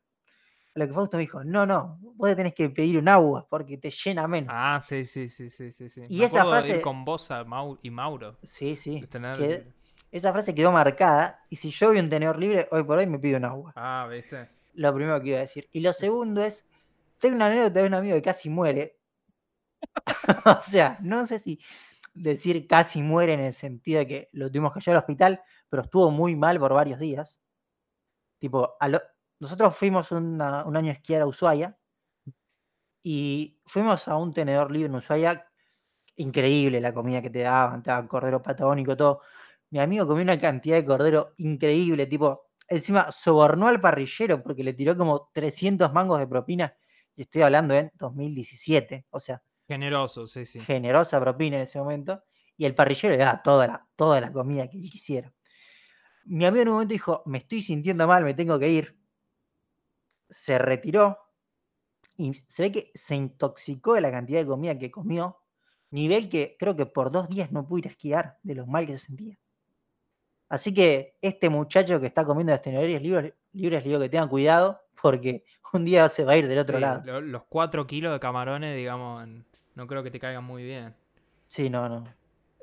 A 0.75 0.79
lo 0.81 0.87
que 0.89 0.93
Fausto 0.95 1.17
me 1.17 1.23
dijo, 1.23 1.45
no, 1.45 1.65
no, 1.67 1.99
vos 2.01 2.29
te 2.31 2.37
tenés 2.37 2.55
que 2.55 2.69
pedir 2.71 2.99
un 2.99 3.09
agua 3.09 3.47
porque 3.49 3.79
te 3.79 3.91
llena 3.91 4.27
menos. 4.29 4.53
Ah, 4.57 4.81
sí, 4.83 5.05
sí, 5.07 5.29
sí, 5.29 5.51
sí, 5.51 5.71
sí. 5.73 6.03
Y 6.09 6.19
Me 6.19 6.25
esa 6.27 6.41
acuerdo 6.43 6.63
de 6.63 6.69
ir 6.69 6.75
frase- 6.75 6.83
con 6.83 7.05
vos 7.05 7.31
a 7.31 7.45
Mau- 7.45 7.79
y 7.83 7.91
Mauro. 7.91 8.37
Sí, 8.43 8.75
sí. 8.77 9.01
de 9.01 9.07
tener- 9.07 9.39
quedé- 9.39 9.73
esa 10.11 10.33
frase 10.33 10.55
quedó 10.55 10.73
marcada 10.73 11.45
y 11.51 11.57
si 11.57 11.71
yo 11.71 11.89
a 11.89 11.91
un 11.93 12.09
tenedor 12.09 12.39
libre, 12.39 12.69
hoy 12.71 12.83
por 12.85 12.99
hoy 12.99 13.07
me 13.07 13.19
pido 13.19 13.39
un 13.39 13.45
agua. 13.45 13.73
Ah, 13.77 14.07
¿viste? 14.11 14.49
Lo 14.75 14.95
primero 14.95 15.21
que 15.21 15.29
iba 15.29 15.39
a 15.39 15.41
decir. 15.41 15.69
Y 15.73 15.81
lo 15.81 15.93
segundo 15.93 16.43
es, 16.43 16.67
tengo 17.19 17.37
una 17.37 17.47
anécdota 17.47 17.81
de 17.81 17.87
un 17.87 17.95
amigo 17.95 18.15
que 18.17 18.23
casi 18.23 18.49
muere. 18.49 18.99
o 20.45 20.63
sea, 20.63 20.99
no 21.01 21.27
sé 21.27 21.39
si 21.39 21.59
decir 22.15 22.67
casi 22.67 23.03
muere 23.03 23.35
en 23.35 23.41
el 23.41 23.55
sentido 23.55 24.01
de 24.01 24.07
que 24.07 24.29
lo 24.33 24.49
tuvimos 24.51 24.73
que 24.73 24.81
llevar 24.81 24.97
al 24.97 25.03
hospital, 25.03 25.41
pero 25.69 25.83
estuvo 25.83 26.11
muy 26.11 26.37
mal 26.37 26.59
por 26.59 26.73
varios 26.73 26.99
días. 26.99 27.41
Tipo, 28.39 28.77
a 28.81 28.89
lo- 28.89 29.03
nosotros 29.41 29.77
fuimos 29.77 30.11
una- 30.13 30.65
un 30.65 30.77
año 30.77 30.91
a 30.91 30.95
esquiar 30.95 31.23
a 31.23 31.27
Ushuaia 31.27 31.77
y 33.03 33.61
fuimos 33.67 34.09
a 34.09 34.17
un 34.17 34.33
tenedor 34.33 34.71
libre 34.71 34.89
en 34.89 34.95
Ushuaia. 34.97 35.47
Increíble 36.17 36.81
la 36.81 36.93
comida 36.93 37.23
que 37.23 37.31
te 37.31 37.41
daban, 37.41 37.83
te 37.83 37.91
daban 37.91 38.09
cordero 38.09 38.43
patagónico, 38.43 38.97
todo. 38.97 39.23
Mi 39.71 39.81
amigo 39.81 40.07
comió 40.07 40.23
una 40.23 40.39
cantidad 40.41 40.77
de 40.77 40.85
cordero 40.85 41.35
increíble, 41.37 42.07
tipo, 42.07 42.49
encima 42.69 43.13
sobornó 43.13 43.67
al 43.67 43.81
parrillero 43.81 44.43
porque 44.43 44.65
le 44.65 44.73
tiró 44.73 44.97
como 44.97 45.31
300 45.33 45.93
mangos 45.93 46.19
de 46.21 46.27
propina. 46.27 46.75
Y 47.17 47.23
estoy 47.23 47.43
hablando 47.43 47.75
en 47.75 47.91
2017, 47.95 49.07
o 49.11 49.21
sea, 49.21 49.43
Generoso, 49.67 50.27
sí, 50.27 50.47
sí. 50.47 50.61
generosa 50.61 51.21
propina 51.21 51.57
en 51.57 51.63
ese 51.63 51.79
momento. 51.79 52.23
Y 52.57 52.65
el 52.65 52.75
parrillero 52.75 53.17
le 53.17 53.25
daba 53.25 53.43
toda 53.43 53.67
la, 53.67 53.87
toda 53.97 54.21
la 54.21 54.33
comida 54.33 54.69
que 54.69 54.79
él 54.79 54.91
quisiera. 54.91 55.33
Mi 56.25 56.47
amigo 56.47 56.63
en 56.63 56.69
un 56.69 56.75
momento 56.75 56.93
dijo, 56.93 57.23
me 57.27 57.39
estoy 57.39 57.63
sintiendo 57.63 58.07
mal, 58.07 58.25
me 58.25 58.35
tengo 58.35 58.59
que 58.59 58.69
ir. 58.69 58.99
Se 60.31 60.59
retiró 60.59 61.19
y 62.17 62.35
se 62.35 62.63
ve 62.63 62.73
que 62.73 62.91
se 62.95 63.15
intoxicó 63.15 63.95
de 63.95 64.01
la 64.01 64.11
cantidad 64.11 64.41
de 64.41 64.47
comida 64.47 64.79
que 64.79 64.91
comió. 64.91 65.39
Nivel 65.91 66.29
que 66.29 66.57
creo 66.59 66.77
que 66.77 66.87
por 66.87 67.11
dos 67.11 67.29
días 67.29 67.53
no 67.53 67.67
pudo 67.67 67.79
ir 67.79 67.87
a 67.89 67.91
esquiar 67.91 68.39
de 68.43 68.55
lo 68.55 68.67
mal 68.67 68.87
que 68.87 68.99
se 68.99 69.07
sentía. 69.07 69.39
Así 70.49 70.73
que 70.73 71.15
este 71.21 71.49
muchacho 71.49 72.01
que 72.01 72.07
está 72.07 72.25
comiendo 72.25 72.53
los 72.53 72.63
tenedores 72.63 73.01
libres, 73.03 73.35
libres 73.53 73.83
le 73.85 73.89
digo 73.91 74.01
que 74.01 74.09
tengan 74.09 74.29
cuidado 74.29 74.81
porque 75.01 75.45
un 75.73 75.85
día 75.85 76.09
se 76.09 76.25
va 76.25 76.33
a 76.33 76.37
ir 76.39 76.49
del 76.49 76.59
otro 76.59 76.77
Sí, 76.79 76.83
lado. 76.83 77.03
lo- 77.05 77.21
los 77.21 77.43
4 77.45 77.87
kilos 77.87 78.13
de 78.13 78.21
camarones, 78.21 78.75
digamos, 78.77 79.27
no 79.75 79.87
creo 79.87 80.03
que 80.03 80.11
te 80.11 80.19
caigan 80.19 80.45
muy 80.45 80.65
bien. 80.65 80.95
Sí, 81.49 81.69
no, 81.71 81.89
no. 81.89 82.05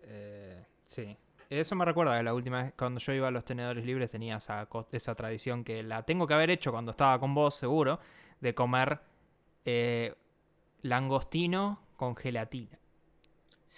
Eh, 0.04 0.64
sí. 0.88 1.16
Eso 1.50 1.76
me 1.76 1.86
recuerda 1.86 2.18
que 2.18 2.24
la 2.24 2.34
última 2.34 2.64
vez 2.64 2.74
cuando 2.78 3.00
yo 3.00 3.14
iba 3.14 3.28
a 3.28 3.32
los 3.32 3.46
tenedores 3.46 3.86
libres 3.86 4.10
tenía 4.10 4.38
esa, 4.38 4.68
esa 4.92 5.14
tradición 5.16 5.64
que 5.64 5.84
la 5.84 6.02
tengo 6.04 6.26
que 6.26 6.34
haber 6.34 6.50
hecho 6.50 6.72
cuando 6.72 6.90
estaba 6.92 7.20
con 7.20 7.36
vos, 7.36 7.54
seguro, 7.56 8.00
de 8.42 8.56
comer 8.56 9.00
eh, 9.64 10.16
langostino 10.82 11.80
con 11.96 12.16
gelatina. 12.16 12.78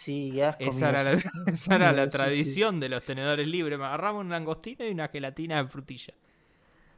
Sí, 0.01 0.31
ya 0.31 0.49
has 0.49 0.57
Esa 0.59 0.89
era 0.89 1.03
la, 1.03 1.11
esa 1.47 1.75
era 1.75 1.91
la 1.91 2.09
Sí, 2.09 2.11
sí, 2.11 2.17
sí. 2.17 2.17
tradición 2.17 2.79
de 2.79 2.89
los 2.89 3.03
tenedores 3.03 3.47
libres. 3.47 3.77
Me 3.79 3.85
agarraba 3.85 4.19
un 4.19 4.29
langostino 4.29 4.85
y 4.85 4.91
una 4.91 5.07
gelatina 5.09 5.57
de 5.61 5.67
frutilla. 5.67 6.13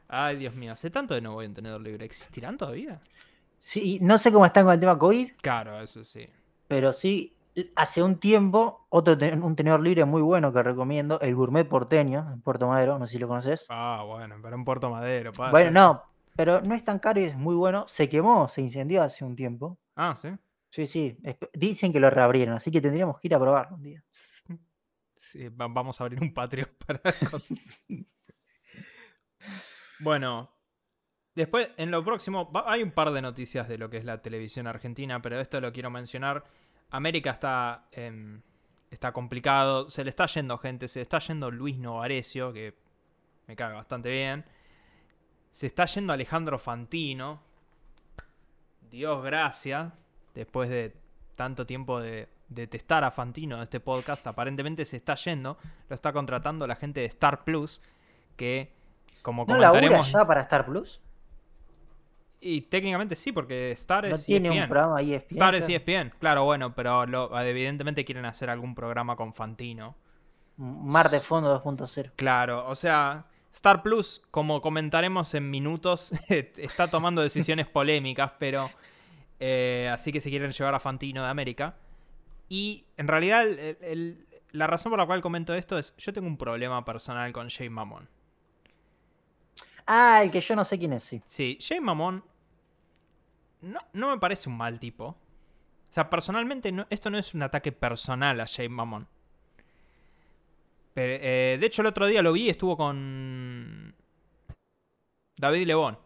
Ay, 0.08 0.36
Dios 0.36 0.54
mío, 0.54 0.72
hace 0.72 0.90
tanto 0.90 1.14
que 1.14 1.20
no 1.20 1.32
voy 1.34 1.46
a 1.46 1.48
un 1.48 1.54
tenedor 1.54 1.80
libre. 1.80 2.04
¿Existirán 2.04 2.56
todavía? 2.58 3.00
Sí, 3.58 3.98
no 4.02 4.18
sé 4.18 4.32
cómo 4.32 4.44
están 4.46 4.64
con 4.64 4.74
el 4.74 4.80
tema 4.80 4.98
COVID, 4.98 5.30
Claro, 5.42 5.80
eso 5.80 6.04
sí. 6.04 6.28
pero 6.66 6.92
sí, 6.92 7.36
hace 7.76 8.02
un 8.02 8.18
tiempo, 8.18 8.86
otro 8.90 9.18
ten- 9.18 9.42
un 9.42 9.56
tenedor 9.56 9.80
libre 9.80 10.04
muy 10.04 10.22
bueno 10.22 10.52
que 10.52 10.62
recomiendo, 10.62 11.20
el 11.20 11.34
Gourmet 11.34 11.68
Porteño, 11.68 12.30
en 12.32 12.40
Puerto 12.42 12.68
Madero, 12.68 12.98
no 12.98 13.06
sé 13.06 13.12
si 13.14 13.18
lo 13.18 13.28
conoces. 13.28 13.68
Ah, 13.68 14.02
bueno, 14.06 14.36
pero 14.42 14.56
en 14.56 14.64
Puerto 14.64 14.90
Madero. 14.90 15.32
pa, 15.32 15.50
bueno, 15.50 15.70
no, 15.70 16.02
pero 16.36 16.60
no 16.62 16.74
es 16.74 16.84
tan 16.84 16.98
caro 16.98 17.20
y 17.20 17.24
es 17.24 17.36
muy 17.36 17.54
bueno. 17.54 17.86
Se 17.88 18.08
quemó, 18.08 18.48
se 18.48 18.62
incendió 18.62 19.02
hace 19.02 19.24
un 19.24 19.36
tiempo. 19.36 19.78
Ah, 19.96 20.16
sí. 20.16 20.28
Sí, 20.70 20.86
sí, 20.86 21.18
dicen 21.52 21.92
que 21.92 22.00
lo 22.00 22.10
reabrieron, 22.10 22.54
así 22.54 22.70
que 22.70 22.80
tendríamos 22.80 23.18
que 23.18 23.28
ir 23.28 23.34
a 23.34 23.40
probarlo 23.40 23.76
un 23.76 23.82
día. 23.82 24.04
Sí, 25.16 25.48
va- 25.48 25.68
vamos 25.68 26.00
a 26.00 26.04
abrir 26.04 26.20
un 26.22 26.32
Patreon 26.32 26.70
para 26.86 27.00
cosas. 27.30 27.58
bueno, 30.00 30.50
después, 31.34 31.70
en 31.76 31.90
lo 31.90 32.04
próximo, 32.04 32.50
hay 32.66 32.82
un 32.82 32.92
par 32.92 33.10
de 33.10 33.22
noticias 33.22 33.68
de 33.68 33.78
lo 33.78 33.90
que 33.90 33.98
es 33.98 34.04
la 34.04 34.22
televisión 34.22 34.66
argentina, 34.66 35.20
pero 35.20 35.40
esto 35.40 35.60
lo 35.60 35.72
quiero 35.72 35.90
mencionar. 35.90 36.44
América 36.90 37.30
está, 37.32 37.88
em, 37.92 38.40
está 38.90 39.12
complicado, 39.12 39.90
se 39.90 40.04
le 40.04 40.10
está 40.10 40.26
yendo 40.26 40.58
gente, 40.58 40.88
se 40.88 41.00
le 41.00 41.02
está 41.02 41.18
yendo 41.18 41.50
Luis 41.50 41.78
Novarecio, 41.78 42.52
que 42.52 42.74
me 43.46 43.56
caga 43.56 43.74
bastante 43.74 44.10
bien. 44.10 44.44
Se 45.50 45.66
está 45.66 45.84
yendo 45.86 46.12
Alejandro 46.12 46.58
Fantino. 46.58 47.42
Dios 48.90 49.22
gracias. 49.22 49.92
Después 50.40 50.70
de 50.70 50.96
tanto 51.36 51.66
tiempo 51.66 52.00
de 52.00 52.30
detestar 52.48 53.04
a 53.04 53.10
Fantino 53.10 53.56
en 53.56 53.62
este 53.62 53.78
podcast, 53.78 54.26
aparentemente 54.26 54.86
se 54.86 54.96
está 54.96 55.14
yendo. 55.16 55.58
Lo 55.90 55.94
está 55.94 56.14
contratando 56.14 56.66
la 56.66 56.76
gente 56.76 57.00
de 57.00 57.06
Star 57.06 57.44
Plus. 57.44 57.82
Que, 58.36 58.72
como 59.20 59.42
¿No 59.42 59.48
comentaremos. 59.48 60.10
ya 60.10 60.26
para 60.26 60.40
Star 60.40 60.64
Plus? 60.64 60.98
Y 62.40 62.62
técnicamente 62.62 63.16
sí, 63.16 63.32
porque 63.32 63.70
Star 63.72 64.08
¿No 64.08 64.14
es 64.14 64.24
tiene 64.24 64.48
un 64.48 64.56
ESPN. 64.56 64.68
programa 64.70 64.96
ahí 64.96 65.12
ESPN? 65.12 65.34
Star 65.34 65.54
es 65.56 65.68
E 65.68 65.78
claro? 65.78 66.00
ESPN, 66.08 66.12
claro, 66.18 66.44
bueno, 66.44 66.74
pero 66.74 67.04
lo- 67.04 67.38
evidentemente 67.38 68.04
quieren 68.06 68.24
hacer 68.24 68.48
algún 68.48 68.74
programa 68.74 69.14
con 69.14 69.34
Fantino. 69.34 69.94
Mar 70.56 71.10
de 71.10 71.20
Fondo 71.20 71.62
2.0. 71.62 72.12
Claro, 72.16 72.66
o 72.66 72.74
sea, 72.74 73.26
Star 73.52 73.82
Plus, 73.82 74.22
como 74.30 74.62
comentaremos 74.62 75.34
en 75.34 75.50
minutos, 75.50 76.12
está 76.30 76.88
tomando 76.88 77.20
decisiones 77.20 77.66
polémicas, 77.66 78.32
pero 78.38 78.70
eh, 79.40 79.90
así 79.92 80.12
que 80.12 80.20
se 80.20 80.30
quieren 80.30 80.52
llevar 80.52 80.74
a 80.74 80.80
Fantino 80.80 81.22
de 81.24 81.28
América. 81.30 81.76
Y 82.48 82.84
en 82.96 83.08
realidad 83.08 83.42
el- 83.42 83.58
el- 83.58 83.78
el- 83.80 84.26
la 84.52 84.66
razón 84.66 84.90
por 84.90 84.98
la 84.98 85.06
cual 85.06 85.20
comento 85.22 85.54
esto 85.54 85.78
es, 85.78 85.96
yo 85.96 86.12
tengo 86.12 86.26
un 86.28 86.36
problema 86.36 86.84
personal 86.84 87.32
con 87.32 87.48
Jay 87.48 87.68
Mamon. 87.68 88.08
Ah, 89.86 90.22
el 90.22 90.30
que 90.30 90.40
yo 90.40 90.54
no 90.54 90.64
sé 90.64 90.78
quién 90.78 90.92
es, 90.92 91.02
sí. 91.04 91.22
Sí, 91.26 91.58
Jay 91.60 91.80
Mamon 91.80 92.22
no, 93.62 93.80
no 93.92 94.10
me 94.10 94.18
parece 94.18 94.48
un 94.48 94.56
mal 94.56 94.78
tipo. 94.78 95.04
O 95.06 95.92
sea, 95.92 96.08
personalmente 96.08 96.70
no- 96.72 96.86
esto 96.90 97.10
no 97.10 97.18
es 97.18 97.34
un 97.34 97.42
ataque 97.42 97.72
personal 97.72 98.40
a 98.40 98.46
Jay. 98.46 98.68
Pero, 100.94 101.22
eh, 101.22 101.56
de 101.60 101.66
hecho, 101.66 101.82
el 101.82 101.86
otro 101.86 102.06
día 102.06 102.22
lo 102.22 102.32
vi, 102.32 102.48
estuvo 102.48 102.76
con 102.76 103.94
David 105.36 105.66
Lebón. 105.66 105.98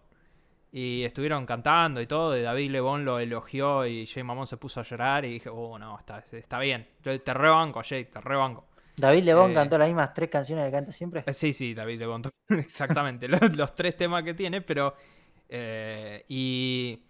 Y 0.76 1.04
estuvieron 1.04 1.46
cantando 1.46 2.00
y 2.00 2.06
todo, 2.08 2.36
y 2.36 2.42
David 2.42 2.72
Lebón 2.72 3.04
lo 3.04 3.20
elogió 3.20 3.86
y 3.86 4.08
Jay 4.08 4.24
Mamon 4.24 4.48
se 4.48 4.56
puso 4.56 4.80
a 4.80 4.82
llorar 4.82 5.24
y 5.24 5.34
dije, 5.34 5.48
oh, 5.48 5.78
no, 5.78 5.96
está, 5.96 6.24
está 6.32 6.58
bien. 6.58 6.88
Yo 7.04 7.20
Te 7.20 7.32
rebanco, 7.32 7.80
Jay, 7.88 8.06
te 8.06 8.20
rebanco. 8.20 8.66
David 8.96 9.22
Lebón 9.22 9.52
Eh, 9.52 9.54
cantó 9.54 9.78
las 9.78 9.86
mismas 9.86 10.12
tres 10.14 10.30
canciones 10.30 10.64
que 10.66 10.72
canta 10.72 10.90
siempre. 10.90 11.22
Eh, 11.24 11.32
Sí, 11.32 11.52
sí, 11.52 11.74
David 11.74 12.00
Lebón. 12.00 12.22
Exactamente. 12.48 13.28
los, 13.28 13.56
los 13.56 13.72
tres 13.76 13.96
temas 13.96 14.24
que 14.24 14.34
tiene, 14.34 14.62
pero. 14.62 14.96
eh, 15.48 16.24
y. 16.28 17.00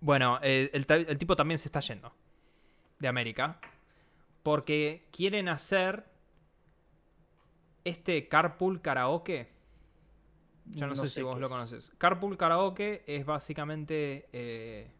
Bueno, 0.00 0.38
el 0.42 1.18
tipo 1.18 1.34
también 1.34 1.58
se 1.58 1.66
está 1.66 1.80
yendo 1.80 2.12
de 3.00 3.08
América. 3.08 3.58
Porque 4.44 5.08
quieren 5.10 5.48
hacer 5.48 6.04
este 7.82 8.28
carpool 8.28 8.80
karaoke. 8.80 9.55
Yo 10.70 10.86
no, 10.86 10.96
sé, 10.96 11.08
si 11.08 11.22
vos 11.22 11.38
lo 11.38 11.46
es. 11.46 11.52
conoces. 11.52 11.92
Carpool 11.98 12.36
karaoke 12.36 13.04
es 13.06 13.24
básicamente. 13.24 14.28
eh, 14.32 14.90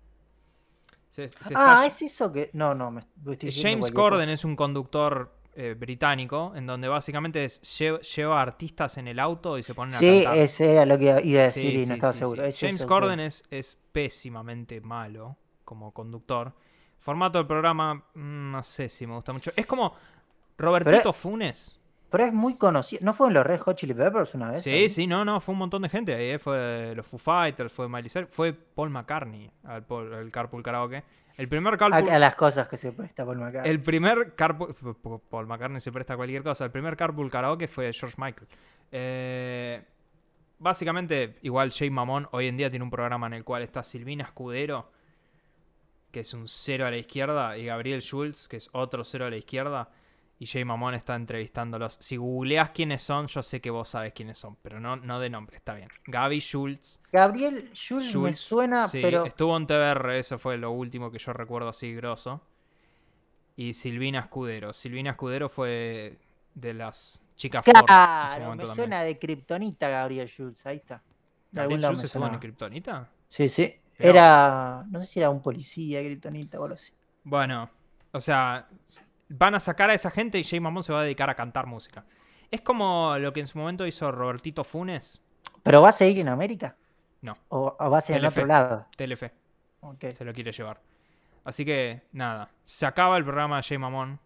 se- 1.11 1.29
se 1.29 1.55
Ah, 1.55 1.85
está- 1.85 1.87
es 1.87 2.03
eso 2.03 2.31
que. 2.33 2.51
No, 2.53 2.75
no, 2.75 2.91
me 2.91 3.01
estoy 3.01 3.51
James 3.53 3.91
Corden 3.91 4.21
cosa. 4.21 4.33
es 4.33 4.45
un 4.45 4.55
conductor 4.57 5.33
eh, 5.59 5.75
británico 5.75 6.53
en 6.55 6.67
donde 6.67 6.87
básicamente 6.87 7.43
es- 7.47 7.63
lleva 8.15 8.43
artistas 8.43 8.99
en 8.99 9.09
el 9.09 9.19
auto 9.19 9.57
y 9.57 9.63
se 9.63 9.75
ponen 9.75 9.95
a 9.95 9.99
Sí, 9.99 10.21
cantar. 10.25 10.39
ese 10.39 10.71
era 10.73 10.85
lo 10.85 10.99
que 10.99 11.05
iba 11.05 11.17
a 11.17 11.21
Sí, 11.51 11.63
decir 11.63 11.75
y 11.77 11.81
sí, 11.81 11.87
no 11.87 11.95
estaba 11.95 12.13
sí, 12.13 12.19
seguro. 12.19 12.43
sí. 12.43 12.49
Es 12.51 12.61
James 12.61 12.75
eso, 12.77 12.87
Corden 12.87 13.21
es, 13.21 13.43
es 13.51 13.79
pésimamente 13.93 14.83
malo 14.83 15.39
como 15.65 15.93
conductor. 15.95 16.53
Formato 16.99 17.39
del 17.39 17.47
programa, 17.47 17.95
mm, 17.95 18.51
no 18.51 18.63
sé 18.65 18.91
si 18.91 19.07
me 19.07 19.15
gusta 19.15 19.33
mucho. 19.33 19.51
Es 19.57 19.65
como 19.65 19.95
Robertito 20.59 21.13
Funes. 21.15 21.79
Pero 22.17 22.29
es 22.29 22.33
muy 22.35 22.57
conocido. 22.57 23.01
¿No 23.05 23.13
fueron 23.15 23.35
los 23.35 23.47
Red 23.47 23.61
Hot 23.61 23.77
Chili 23.77 23.93
Peppers 23.95 24.35
una 24.35 24.51
vez? 24.53 24.63
Sí, 24.63 24.71
ahí? 24.71 24.89
sí, 24.89 25.07
no, 25.07 25.25
no, 25.25 25.41
fue 25.41 25.53
un 25.53 25.59
montón 25.59 25.83
de 25.83 25.89
gente 25.89 26.15
ahí. 26.15 26.31
eh. 26.31 26.39
Fue 26.39 26.95
los 26.97 27.07
Foo 27.07 27.19
Fighters, 27.19 27.73
fue 27.73 27.89
Miley 27.89 28.09
Cyrus, 28.09 28.29
fue 28.31 28.53
Paul 28.53 28.91
McCartney 28.91 29.51
al, 29.65 29.85
Paul- 29.85 30.13
al 30.15 30.31
Carpool 30.31 30.63
Karaoke. 30.63 31.03
El 31.37 31.49
primer 31.49 31.75
A, 31.75 31.77
Carpool, 31.77 32.09
a 32.11 32.19
las 32.19 32.35
cosas 32.35 32.67
que 32.67 32.79
se 32.79 32.93
presta 32.93 33.25
Paul 33.27 33.37
McCartney. 33.39 33.71
El 33.71 33.83
primer 33.83 34.35
carpool. 34.35 34.75
Paul 35.29 35.47
McCartney 35.47 35.81
se 35.81 35.93
presta 35.93 36.15
a 36.15 36.17
cualquier 36.17 36.43
cosa. 36.43 36.65
El 36.65 36.71
primer 36.71 36.97
carpool 36.97 37.31
karaoke 37.31 37.69
fue 37.69 37.93
George 37.93 38.17
Michael. 38.19 38.49
Eh, 38.91 39.85
básicamente, 40.59 41.37
igual 41.43 41.71
Jay 41.73 41.91
Mamón 41.91 42.29
hoy 42.33 42.49
en 42.49 42.57
día 42.57 42.71
tiene 42.71 42.83
un 42.85 42.91
programa 42.91 43.27
en 43.27 43.35
el 43.35 43.45
cual 43.45 43.63
está 43.63 43.83
Silvina 43.83 44.25
Escudero, 44.25 44.91
que 46.11 46.21
es 46.21 46.33
un 46.33 46.49
cero 46.49 46.87
a 46.87 46.91
la 46.91 46.97
izquierda, 46.97 47.59
y 47.59 47.67
Gabriel 47.67 48.01
Schultz, 48.01 48.49
que 48.49 48.57
es 48.57 48.71
otro 48.73 49.05
cero 49.05 49.27
a 49.27 49.31
la 49.31 49.37
izquierda. 49.37 49.91
Y 50.39 50.47
Jay 50.47 50.65
Mamón 50.65 50.95
está 50.95 51.15
entrevistándolos. 51.17 51.97
Si 52.01 52.17
googleás 52.17 52.71
quiénes 52.71 53.03
son, 53.03 53.27
yo 53.27 53.43
sé 53.43 53.61
que 53.63 53.71
vos 53.71 53.89
sabes 53.89 54.13
quiénes 54.13 54.39
son, 54.39 54.57
pero 54.61 54.79
no, 54.81 54.97
no 54.97 55.19
de 55.19 55.31
nombre, 55.31 55.57
está 55.57 55.75
bien. 55.75 55.89
Gaby 56.07 56.41
Schultz. 56.41 57.01
Gabriel 57.11 57.71
Schultz, 57.73 58.15
me 58.17 58.35
suena, 58.35 58.87
sí, 58.87 59.01
pero. 59.01 59.25
estuvo 59.25 59.57
en 59.57 59.67
TBR, 59.67 60.11
eso 60.17 60.39
fue 60.39 60.59
lo 60.59 60.73
último 60.73 61.11
que 61.11 61.19
yo 61.19 61.33
recuerdo 61.33 61.71
así 61.71 61.95
grosso. 61.95 62.43
Y 63.57 63.73
Silvina 63.73 64.21
Escudero. 64.21 64.73
Silvina 64.75 65.11
Escudero 65.13 65.49
fue 65.49 66.19
de 66.55 66.75
las 66.75 67.23
chicas 67.35 67.65
Ford 67.65 67.87
en 67.91 68.29
su 68.29 68.37
Claro, 68.37 68.39
me 68.39 68.45
momento 68.45 68.67
también. 68.67 68.89
suena 68.89 69.03
de 69.03 69.19
Kryptonita 69.19 69.89
Gabriel 69.89 70.29
Schultz. 70.29 70.67
Ahí 70.67 70.77
está. 70.77 71.03
¿Gabriel 71.53 71.81
Schultz 71.81 72.03
me 72.03 72.07
estuvo 72.07 72.27
en. 72.27 72.39
Kryptonita? 72.39 73.09
Sí, 73.29 73.49
sí. 73.49 73.75
Era. 73.99 74.85
No 74.91 75.01
sé 75.01 75.07
si 75.07 75.21
era 75.21 75.31
un 75.31 75.41
policía, 75.41 76.01
Kryptonita 76.03 76.61
o 76.61 76.65
algo 76.65 76.75
así. 76.75 76.93
Bueno, 77.25 77.71
o 78.13 78.21
sea, 78.21 78.69
van 79.29 79.55
a 79.55 79.61
sacar 79.61 79.91
a 79.91 79.95
esa 79.95 80.11
gente 80.11 80.39
y 80.39 80.45
Jay 80.45 80.61
Mamón 80.61 80.83
se 80.83 80.93
va 80.93 81.01
a 81.01 81.05
dedicar 81.05 81.31
a 81.31 81.35
cantar 81.35 81.67
música. 81.67 82.05
Es 82.51 82.61
como 82.61 83.17
lo 83.19 83.33
que 83.33 83.41
en 83.41 83.49
su 83.49 83.59
momento 83.59 83.87
hizo 83.87 84.11
Robertito 84.13 84.65
Funes. 84.65 85.21
¿Pero 85.63 85.83
va 85.83 85.89
a 85.89 85.93
seguir 85.93 86.21
en 86.21 86.29
América? 86.29 86.77
No, 87.23 87.37
¿O, 87.49 87.77
o 87.79 87.91
va 87.91 87.99
a 87.99 88.01
ser 88.01 88.19
en 88.19 88.27
otro 88.27 88.47
lado? 88.47 88.87
Telefe. 88.97 89.33
Ok. 89.81 90.05
se 90.15 90.25
lo 90.25 90.33
quiere 90.33 90.53
llevar. 90.53 90.81
Así 91.45 91.65
que, 91.65 92.03
nada, 92.13 92.51
se 92.65 92.87
acaba 92.87 93.17
el 93.17 93.25
programa 93.25 93.57
de 93.57 93.63
Jay 93.63 93.79
Mamón. 93.79 94.21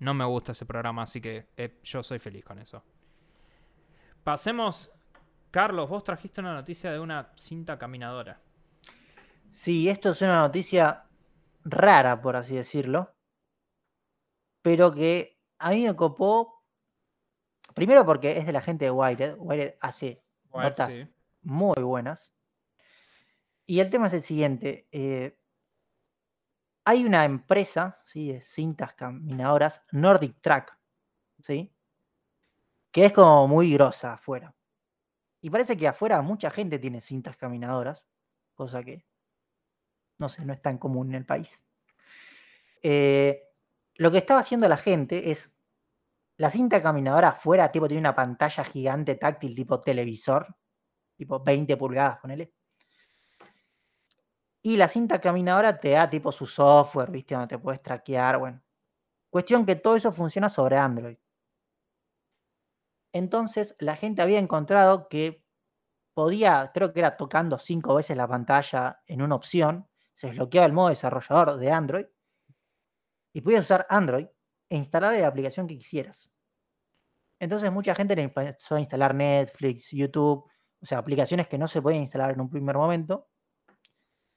No 0.00 0.12
me 0.12 0.24
gusta 0.24 0.52
ese 0.52 0.66
programa, 0.66 1.02
así 1.02 1.20
que 1.20 1.46
eh, 1.56 1.78
yo 1.82 2.02
soy 2.02 2.18
feliz 2.18 2.44
con 2.44 2.58
eso. 2.58 2.82
Pasemos, 4.24 4.90
Carlos, 5.50 5.88
vos 5.88 6.02
trajiste 6.02 6.40
una 6.40 6.54
noticia 6.54 6.90
de 6.90 6.98
una 6.98 7.30
cinta 7.36 7.78
caminadora. 7.78 8.40
Sí, 9.52 9.88
esto 9.88 10.10
es 10.10 10.20
una 10.20 10.40
noticia 10.40 11.04
rara, 11.64 12.20
por 12.20 12.34
así 12.36 12.56
decirlo. 12.56 13.13
Pero 14.64 14.94
que 14.94 15.38
a 15.58 15.72
mí 15.72 15.86
me 15.86 15.94
copó. 15.94 16.64
Primero 17.74 18.06
porque 18.06 18.38
es 18.38 18.46
de 18.46 18.52
la 18.52 18.62
gente 18.62 18.86
de 18.86 18.90
Wired. 18.90 19.34
Wired 19.36 19.74
hace 19.80 20.24
notas 20.54 20.94
sí. 20.94 21.06
muy 21.42 21.82
buenas. 21.82 22.32
Y 23.66 23.80
el 23.80 23.90
tema 23.90 24.06
es 24.06 24.14
el 24.14 24.22
siguiente. 24.22 24.88
eh, 24.90 25.38
hay 26.86 27.04
una 27.04 27.24
empresa 27.24 28.00
¿sí? 28.06 28.32
de 28.32 28.40
cintas 28.40 28.94
caminadoras, 28.94 29.82
Nordic 29.92 30.40
Track, 30.40 30.78
¿sí? 31.40 31.74
que 32.90 33.06
es 33.06 33.12
como 33.12 33.48
muy 33.48 33.72
grosa 33.72 34.14
afuera. 34.14 34.54
Y 35.40 35.50
parece 35.50 35.76
que 35.76 35.88
afuera 35.88 36.22
mucha 36.22 36.50
gente 36.50 36.78
tiene 36.78 37.00
cintas 37.00 37.36
caminadoras, 37.36 38.04
cosa 38.54 38.82
que, 38.82 39.04
no 40.18 40.28
sé, 40.28 40.44
no 40.44 40.52
es 40.52 40.62
tan 40.62 40.78
común 40.78 41.08
en 41.08 41.14
el 41.16 41.26
país. 41.26 41.64
Eh, 42.82 43.43
lo 43.96 44.10
que 44.10 44.18
estaba 44.18 44.40
haciendo 44.40 44.68
la 44.68 44.76
gente 44.76 45.30
es, 45.30 45.52
la 46.36 46.50
cinta 46.50 46.82
caminadora 46.82 47.28
afuera, 47.28 47.70
tipo, 47.70 47.86
tiene 47.86 48.00
una 48.00 48.14
pantalla 48.14 48.64
gigante 48.64 49.14
táctil, 49.14 49.54
tipo 49.54 49.80
televisor, 49.80 50.56
tipo 51.16 51.42
20 51.42 51.76
pulgadas, 51.76 52.18
ponele. 52.18 52.52
Y 54.62 54.76
la 54.76 54.88
cinta 54.88 55.20
caminadora 55.20 55.78
te 55.78 55.90
da 55.90 56.08
tipo 56.08 56.32
su 56.32 56.46
software, 56.46 57.10
¿viste? 57.10 57.34
Donde 57.34 57.48
te 57.48 57.58
puedes 57.58 57.82
traquear, 57.82 58.38
bueno. 58.38 58.62
Cuestión 59.30 59.66
que 59.66 59.76
todo 59.76 59.96
eso 59.96 60.12
funciona 60.12 60.48
sobre 60.48 60.76
Android. 60.76 61.16
Entonces 63.12 63.76
la 63.78 63.94
gente 63.94 64.22
había 64.22 64.38
encontrado 64.38 65.08
que 65.08 65.44
podía, 66.14 66.70
creo 66.72 66.92
que 66.92 67.00
era 67.00 67.16
tocando 67.16 67.58
cinco 67.58 67.94
veces 67.94 68.16
la 68.16 68.26
pantalla 68.26 69.02
en 69.06 69.22
una 69.22 69.34
opción, 69.36 69.88
se 70.14 70.28
desbloqueaba 70.28 70.66
el 70.66 70.72
modo 70.72 70.88
desarrollador 70.88 71.58
de 71.58 71.70
Android 71.70 72.06
y 73.34 73.42
podías 73.42 73.62
usar 73.62 73.86
Android 73.90 74.26
e 74.70 74.76
instalar 74.76 75.12
la 75.18 75.26
aplicación 75.26 75.66
que 75.66 75.76
quisieras. 75.76 76.30
Entonces 77.38 77.70
mucha 77.70 77.94
gente 77.94 78.16
le 78.16 78.22
empezó 78.22 78.76
a 78.76 78.80
instalar 78.80 79.14
Netflix, 79.14 79.90
YouTube, 79.90 80.48
o 80.80 80.86
sea, 80.86 80.98
aplicaciones 80.98 81.48
que 81.48 81.58
no 81.58 81.68
se 81.68 81.82
podían 81.82 82.02
instalar 82.02 82.30
en 82.30 82.40
un 82.40 82.48
primer 82.48 82.76
momento. 82.76 83.28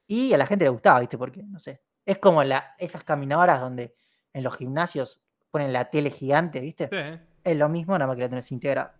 Y 0.07 0.34
a 0.34 0.38
la 0.38 0.48
gente 0.48 0.65
le 0.65 0.69
gustaba, 0.69 0.99
¿viste? 0.99 1.18
Porque, 1.18 1.44
no 1.44 1.60
sé, 1.60 1.84
es 2.06 2.18
como 2.18 2.44
la, 2.44 2.76
esas 2.78 3.03
caminadoras 3.03 3.61
donde 3.61 3.95
en 4.34 4.44
los 4.44 4.56
gimnasios 4.56 5.22
ponen 5.52 5.72
la 5.72 5.90
tele 5.90 6.10
gigante, 6.10 6.60
¿viste? 6.60 6.90
Sí. 6.90 7.22
Es 7.44 7.56
lo 7.56 7.69
mismo, 7.69 7.94
nada 7.94 8.07
más 8.07 8.15
que 8.15 8.24
la 8.24 8.30
tenés 8.30 8.52
integrada. 8.52 8.99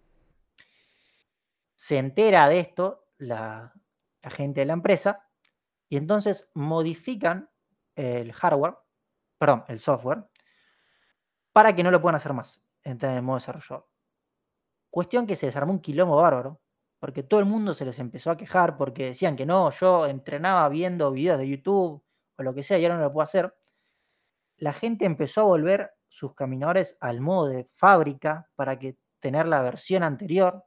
Se 1.76 1.98
entera 1.98 2.48
de 2.48 2.60
esto 2.60 3.08
la, 3.18 3.74
la 4.22 4.30
gente 4.30 4.62
de 4.62 4.68
la 4.68 4.74
empresa 4.74 5.28
y 5.90 5.98
entonces 5.98 6.50
modifican 6.54 7.50
el 7.96 8.32
hardware, 8.32 8.76
perdón, 9.38 9.64
el 9.68 9.80
software, 9.80 10.26
para 11.54 11.76
que 11.76 11.84
no 11.84 11.92
lo 11.92 12.02
puedan 12.02 12.16
hacer 12.16 12.34
más 12.34 12.62
en 12.84 13.04
el 13.04 13.22
modo 13.22 13.38
desarrollador. 13.38 13.88
Cuestión 14.90 15.28
que 15.28 15.36
se 15.36 15.48
desarmó 15.48 15.74
un 15.74 15.82
quilombo 15.82 16.16
bárbaro, 16.22 16.62
porque 17.00 17.24
todo 17.24 17.40
el 17.40 17.46
mundo 17.46 17.74
se 17.74 17.86
les 17.86 18.00
empezó 18.00 18.32
a 18.32 18.38
quejar 18.38 18.78
porque 18.78 19.06
decían 19.06 19.36
que 19.36 19.46
no, 19.46 19.70
yo 19.72 20.08
entrenaba 20.08 20.68
viendo 20.70 21.12
videos 21.12 21.38
de 21.38 21.48
YouTube 21.48 22.04
o 22.38 22.44
lo 22.44 22.54
que 22.54 22.64
sea 22.64 22.78
y 22.80 22.86
ahora 22.86 22.98
no 22.98 23.04
lo 23.04 23.14
puedo 23.14 23.24
hacer. 23.24 23.54
La 24.58 24.74
gente 24.74 25.06
empezó 25.06 25.42
a 25.42 25.46
volver 25.46 25.92
sus 26.08 26.34
caminadores 26.34 26.98
al 27.00 27.22
modo 27.22 27.48
de 27.48 27.66
fábrica 27.74 28.50
para 28.56 28.80
que 28.80 28.98
tener 29.20 29.46
la 29.48 29.62
versión 29.62 30.04
anterior. 30.04 30.64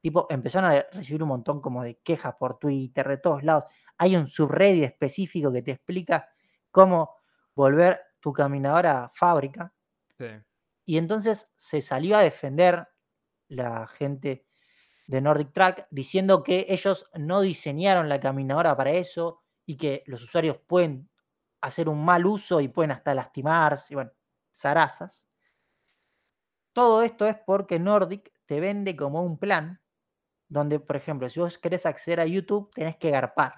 Tipo, 0.00 0.26
empezaron 0.30 0.70
a 0.70 0.86
recibir 0.92 1.22
un 1.22 1.30
montón 1.30 1.60
como 1.60 1.82
de 1.82 1.98
quejas 1.98 2.34
por 2.38 2.58
Twitter, 2.58 3.06
de 3.08 3.18
todos 3.18 3.42
lados. 3.42 3.64
Hay 3.98 4.16
un 4.16 4.28
subreddit 4.28 4.84
específico 4.84 5.52
que 5.52 5.62
te 5.62 5.72
explica 5.72 6.28
cómo 6.70 7.16
volver 7.54 8.00
tu 8.20 8.32
caminador 8.32 8.86
a 8.86 9.10
fábrica. 9.14 9.72
Sí. 10.18 10.26
Y 10.86 10.98
entonces 10.98 11.50
se 11.56 11.80
salió 11.80 12.16
a 12.16 12.22
defender 12.22 12.88
la 13.48 13.86
gente 13.86 14.46
de 15.06 15.20
Nordic 15.20 15.52
Track 15.52 15.86
diciendo 15.90 16.42
que 16.42 16.66
ellos 16.68 17.06
no 17.14 17.40
diseñaron 17.40 18.08
la 18.08 18.20
caminadora 18.20 18.76
para 18.76 18.90
eso 18.90 19.42
y 19.66 19.76
que 19.76 20.02
los 20.06 20.22
usuarios 20.22 20.58
pueden 20.66 21.10
hacer 21.60 21.88
un 21.88 22.04
mal 22.04 22.26
uso 22.26 22.60
y 22.60 22.68
pueden 22.68 22.90
hasta 22.90 23.14
lastimarse, 23.14 23.94
y 23.94 23.96
bueno, 23.96 24.12
zarazas. 24.54 25.26
Todo 26.74 27.02
esto 27.02 27.26
es 27.26 27.36
porque 27.46 27.78
Nordic 27.78 28.32
te 28.46 28.60
vende 28.60 28.96
como 28.96 29.22
un 29.22 29.38
plan 29.38 29.80
donde, 30.48 30.80
por 30.80 30.96
ejemplo, 30.96 31.28
si 31.28 31.40
vos 31.40 31.56
querés 31.58 31.86
acceder 31.86 32.20
a 32.20 32.26
YouTube, 32.26 32.70
tenés 32.74 32.96
que 32.96 33.10
garpar. 33.10 33.54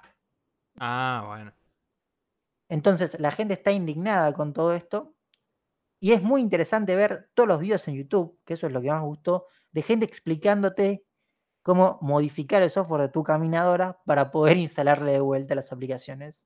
Ah, 0.79 1.25
bueno. 1.27 1.53
Entonces, 2.69 3.19
la 3.21 3.31
gente 3.31 3.55
está 3.55 3.71
indignada 3.73 4.33
con 4.33 4.53
todo 4.53 4.75
esto 4.75 5.15
y 6.01 6.13
es 6.13 6.23
muy 6.23 6.41
interesante 6.41 6.95
ver 6.97 7.31
todos 7.35 7.49
los 7.49 7.61
videos 7.61 7.87
en 7.89 7.95
YouTube, 7.95 8.39
que 8.45 8.55
eso 8.55 8.67
es 8.67 8.73
lo 8.73 8.81
que 8.81 8.89
más 8.89 9.01
me 9.01 9.07
gustó, 9.07 9.47
de 9.73 9.83
gente 9.83 10.05
explicándote 10.05 11.05
cómo 11.63 11.99
modificar 12.03 12.63
el 12.63 12.71
software 12.71 13.03
de 13.03 13.09
tu 13.09 13.23
caminadora 13.23 13.99
para 14.05 14.31
poder 14.31 14.57
instalarle 14.57 15.13
de 15.13 15.21
vuelta 15.21 15.55
las 15.55 15.73
aplicaciones. 15.73 16.43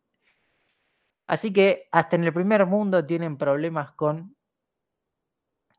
Así 1.26 1.52
que 1.52 1.88
hasta 1.92 2.16
en 2.16 2.24
el 2.24 2.32
primer 2.32 2.66
mundo 2.66 3.04
tienen 3.06 3.36
problemas 3.36 3.92
con 3.92 4.36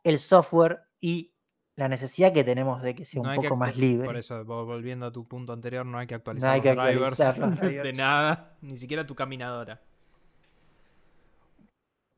el 0.03 0.17
software 0.17 0.81
y 0.99 1.33
la 1.75 1.87
necesidad 1.87 2.33
que 2.33 2.43
tenemos 2.43 2.81
de 2.81 2.95
que 2.95 3.05
sea 3.05 3.21
No 3.21 3.29
un 3.29 3.35
poco 3.35 3.55
más 3.55 3.75
libre. 3.75 4.05
Por 4.05 4.17
eso, 4.17 4.43
vol- 4.45 4.65
volviendo 4.65 5.05
a 5.07 5.11
tu 5.11 5.27
punto 5.27 5.53
anterior, 5.53 5.85
no 5.85 5.97
hay 5.97 6.07
que 6.07 6.15
actualizar 6.15 6.51
hay 6.51 6.61
que 6.61 6.73
los 6.73 6.85
drivers 6.85 7.19
actualizar 7.19 7.37
los 7.49 7.59
de 7.59 7.67
drivers. 7.67 7.97
nada, 7.97 8.57
ni 8.61 8.77
siquiera 8.77 9.05
tu 9.05 9.15
caminadora. 9.15 9.81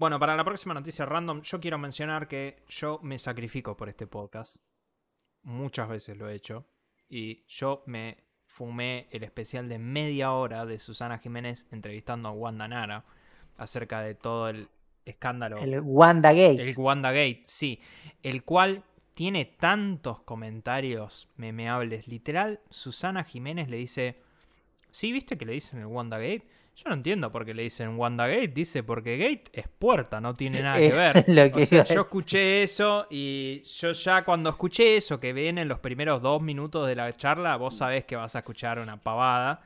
Bueno, 0.04 0.20
para 0.20 0.36
la 0.36 0.44
próxima 0.44 0.74
noticia 0.74 1.06
random, 1.06 1.42
yo 1.44 1.62
quiero 1.62 1.78
mencionar 1.78 2.28
que 2.28 2.66
yo 2.68 3.00
me 3.04 3.18
sacrifico 3.18 3.78
por 3.78 3.88
este 3.88 4.06
podcast. 4.06 4.58
Muchas 5.44 5.88
veces 5.88 6.18
lo 6.18 6.28
he 6.28 6.36
hecho. 6.36 6.66
Y 7.08 7.46
yo 7.48 7.84
me 7.86 8.18
fumé 8.46 9.08
el 9.12 9.24
especial 9.24 9.70
de 9.70 9.80
media 9.80 10.34
hora 10.34 10.66
de 10.66 10.78
Susana 10.80 11.20
Jiménez 11.20 11.70
entrevistando 11.72 12.28
a 12.28 12.32
Wanda 12.34 12.68
Nara 12.68 13.06
acerca 13.56 14.02
de 14.02 14.14
todo 14.14 14.50
el 14.50 14.68
escándalo. 15.06 15.60
El 15.60 15.80
WandaGate. 15.80 16.62
El 16.62 16.78
WandaGate, 16.78 17.44
sí. 17.46 17.80
El 18.24 18.44
cual 18.44 18.84
tiene 19.14 19.46
tantos 19.46 20.20
comentarios 20.24 21.30
memeables. 21.38 22.10
Literal, 22.10 22.60
Susana 22.70 23.24
Jiménez 23.24 23.70
le 23.70 23.78
dice: 23.78 24.22
¿Sí 24.92 25.14
viste 25.14 25.38
que 25.38 25.46
le 25.46 25.54
dicen 25.54 25.80
el 25.80 25.86
WandaGate? 25.86 26.46
Yo 26.76 26.90
no 26.90 26.95
entiendo 26.95 27.32
por 27.32 27.45
qué 27.45 27.54
le 27.54 27.64
dicen 27.64 27.98
WandaGate. 27.98 28.48
Dice 28.48 28.84
porque 28.84 29.18
gate 29.18 29.44
es 29.54 29.68
puerta, 29.68 30.20
no 30.20 30.34
tiene 30.34 30.62
nada 30.62 30.78
que 30.78 30.90
ver. 30.90 31.26
lo 31.28 31.52
que 31.52 31.64
o 31.64 31.66
sea, 31.66 31.84
yo 31.84 32.02
escuché 32.02 32.64
eso 32.64 33.06
y 33.12 33.62
yo 33.62 33.91
ya 33.91 34.26
cuando 34.26 34.50
escuché 34.50 34.98
eso, 34.98 35.20
que 35.20 35.34
ven 35.34 35.60
en 35.60 35.68
los 35.68 35.80
primeros 35.80 36.22
dos 36.22 36.41
minutos 36.41 36.88
de 36.88 36.95
la 36.95 37.12
charla, 37.16 37.56
vos 37.58 37.78
sabés 37.78 38.06
que 38.06 38.16
vas 38.16 38.36
a 38.36 38.40
escuchar 38.40 38.80
una 38.80 38.98
pavada. 38.98 39.62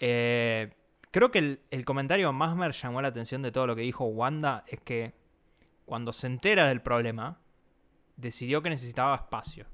Eh, 0.00 0.70
creo 1.10 1.30
que 1.30 1.38
el, 1.38 1.60
el 1.70 1.84
comentario 1.84 2.32
más 2.32 2.54
me 2.54 2.70
llamó 2.70 3.00
la 3.00 3.08
atención 3.08 3.40
de 3.40 3.50
todo 3.50 3.66
lo 3.66 3.74
que 3.74 3.82
dijo 3.82 4.04
Wanda 4.04 4.64
es 4.68 4.80
que 4.80 5.14
cuando 5.86 6.12
se 6.12 6.26
entera 6.26 6.68
del 6.68 6.82
problema, 6.82 7.38
decidió 8.16 8.62
que 8.62 8.68
necesitaba 8.68 9.16
espacio. 9.16 9.64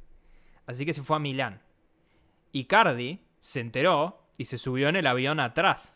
Así 0.66 0.86
que 0.86 0.94
se 0.94 1.02
fue 1.02 1.16
a 1.16 1.18
Milán. 1.18 1.60
Y 2.52 2.66
Cardi 2.66 3.26
se 3.40 3.60
enteró 3.60 4.28
y 4.38 4.44
se 4.44 4.58
subió 4.58 4.88
en 4.88 4.96
el 4.96 5.08
avión 5.08 5.40
atrás. 5.40 5.93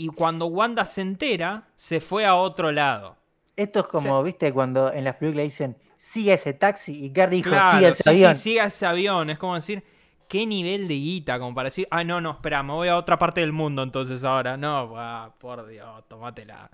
Y 0.00 0.06
cuando 0.06 0.46
Wanda 0.46 0.86
se 0.86 1.02
entera, 1.02 1.66
se 1.74 1.98
fue 1.98 2.24
a 2.24 2.36
otro 2.36 2.70
lado. 2.70 3.16
Esto 3.56 3.80
es 3.80 3.86
como, 3.88 4.22
viste, 4.22 4.52
cuando 4.52 4.92
en 4.92 5.02
las 5.02 5.16
películas 5.16 5.46
dicen, 5.46 5.76
sigue 5.96 6.34
ese 6.34 6.54
taxi 6.54 7.04
y 7.04 7.12
Cardi 7.12 7.38
dijo, 7.38 7.50
Claro, 7.50 7.78
sigue 7.78 7.88
ese 7.88 8.02
sí, 8.04 8.08
avión. 8.08 8.34
sí, 8.36 8.40
siga 8.40 8.64
ese 8.66 8.86
avión. 8.86 9.28
Es 9.28 9.38
como 9.38 9.56
decir, 9.56 9.82
¿qué 10.28 10.46
nivel 10.46 10.86
de 10.86 10.94
guita? 10.94 11.40
Como 11.40 11.52
para 11.52 11.66
decir, 11.66 11.88
ah, 11.90 12.04
no, 12.04 12.20
no, 12.20 12.30
espera, 12.30 12.62
me 12.62 12.74
voy 12.74 12.86
a 12.86 12.96
otra 12.96 13.18
parte 13.18 13.40
del 13.40 13.52
mundo 13.52 13.82
entonces 13.82 14.22
ahora. 14.22 14.56
No, 14.56 14.92
ah, 14.96 15.34
por 15.40 15.66
Dios, 15.66 16.06
tómatela. 16.06 16.70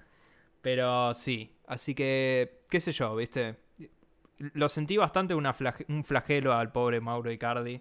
Pero 0.61 1.15
sí, 1.15 1.57
así 1.67 1.95
que, 1.95 2.61
qué 2.69 2.79
sé 2.79 2.93
yo, 2.93 3.17
viste. 3.17 3.57
Lo 4.37 4.69
sentí 4.69 4.99
bastante 4.99 5.35
una 5.35 5.55
un 5.89 6.05
flagelo 6.05 6.53
al 6.53 6.73
pobre 6.73 7.01
Mauro 7.01 7.33
Icardi. 7.33 7.81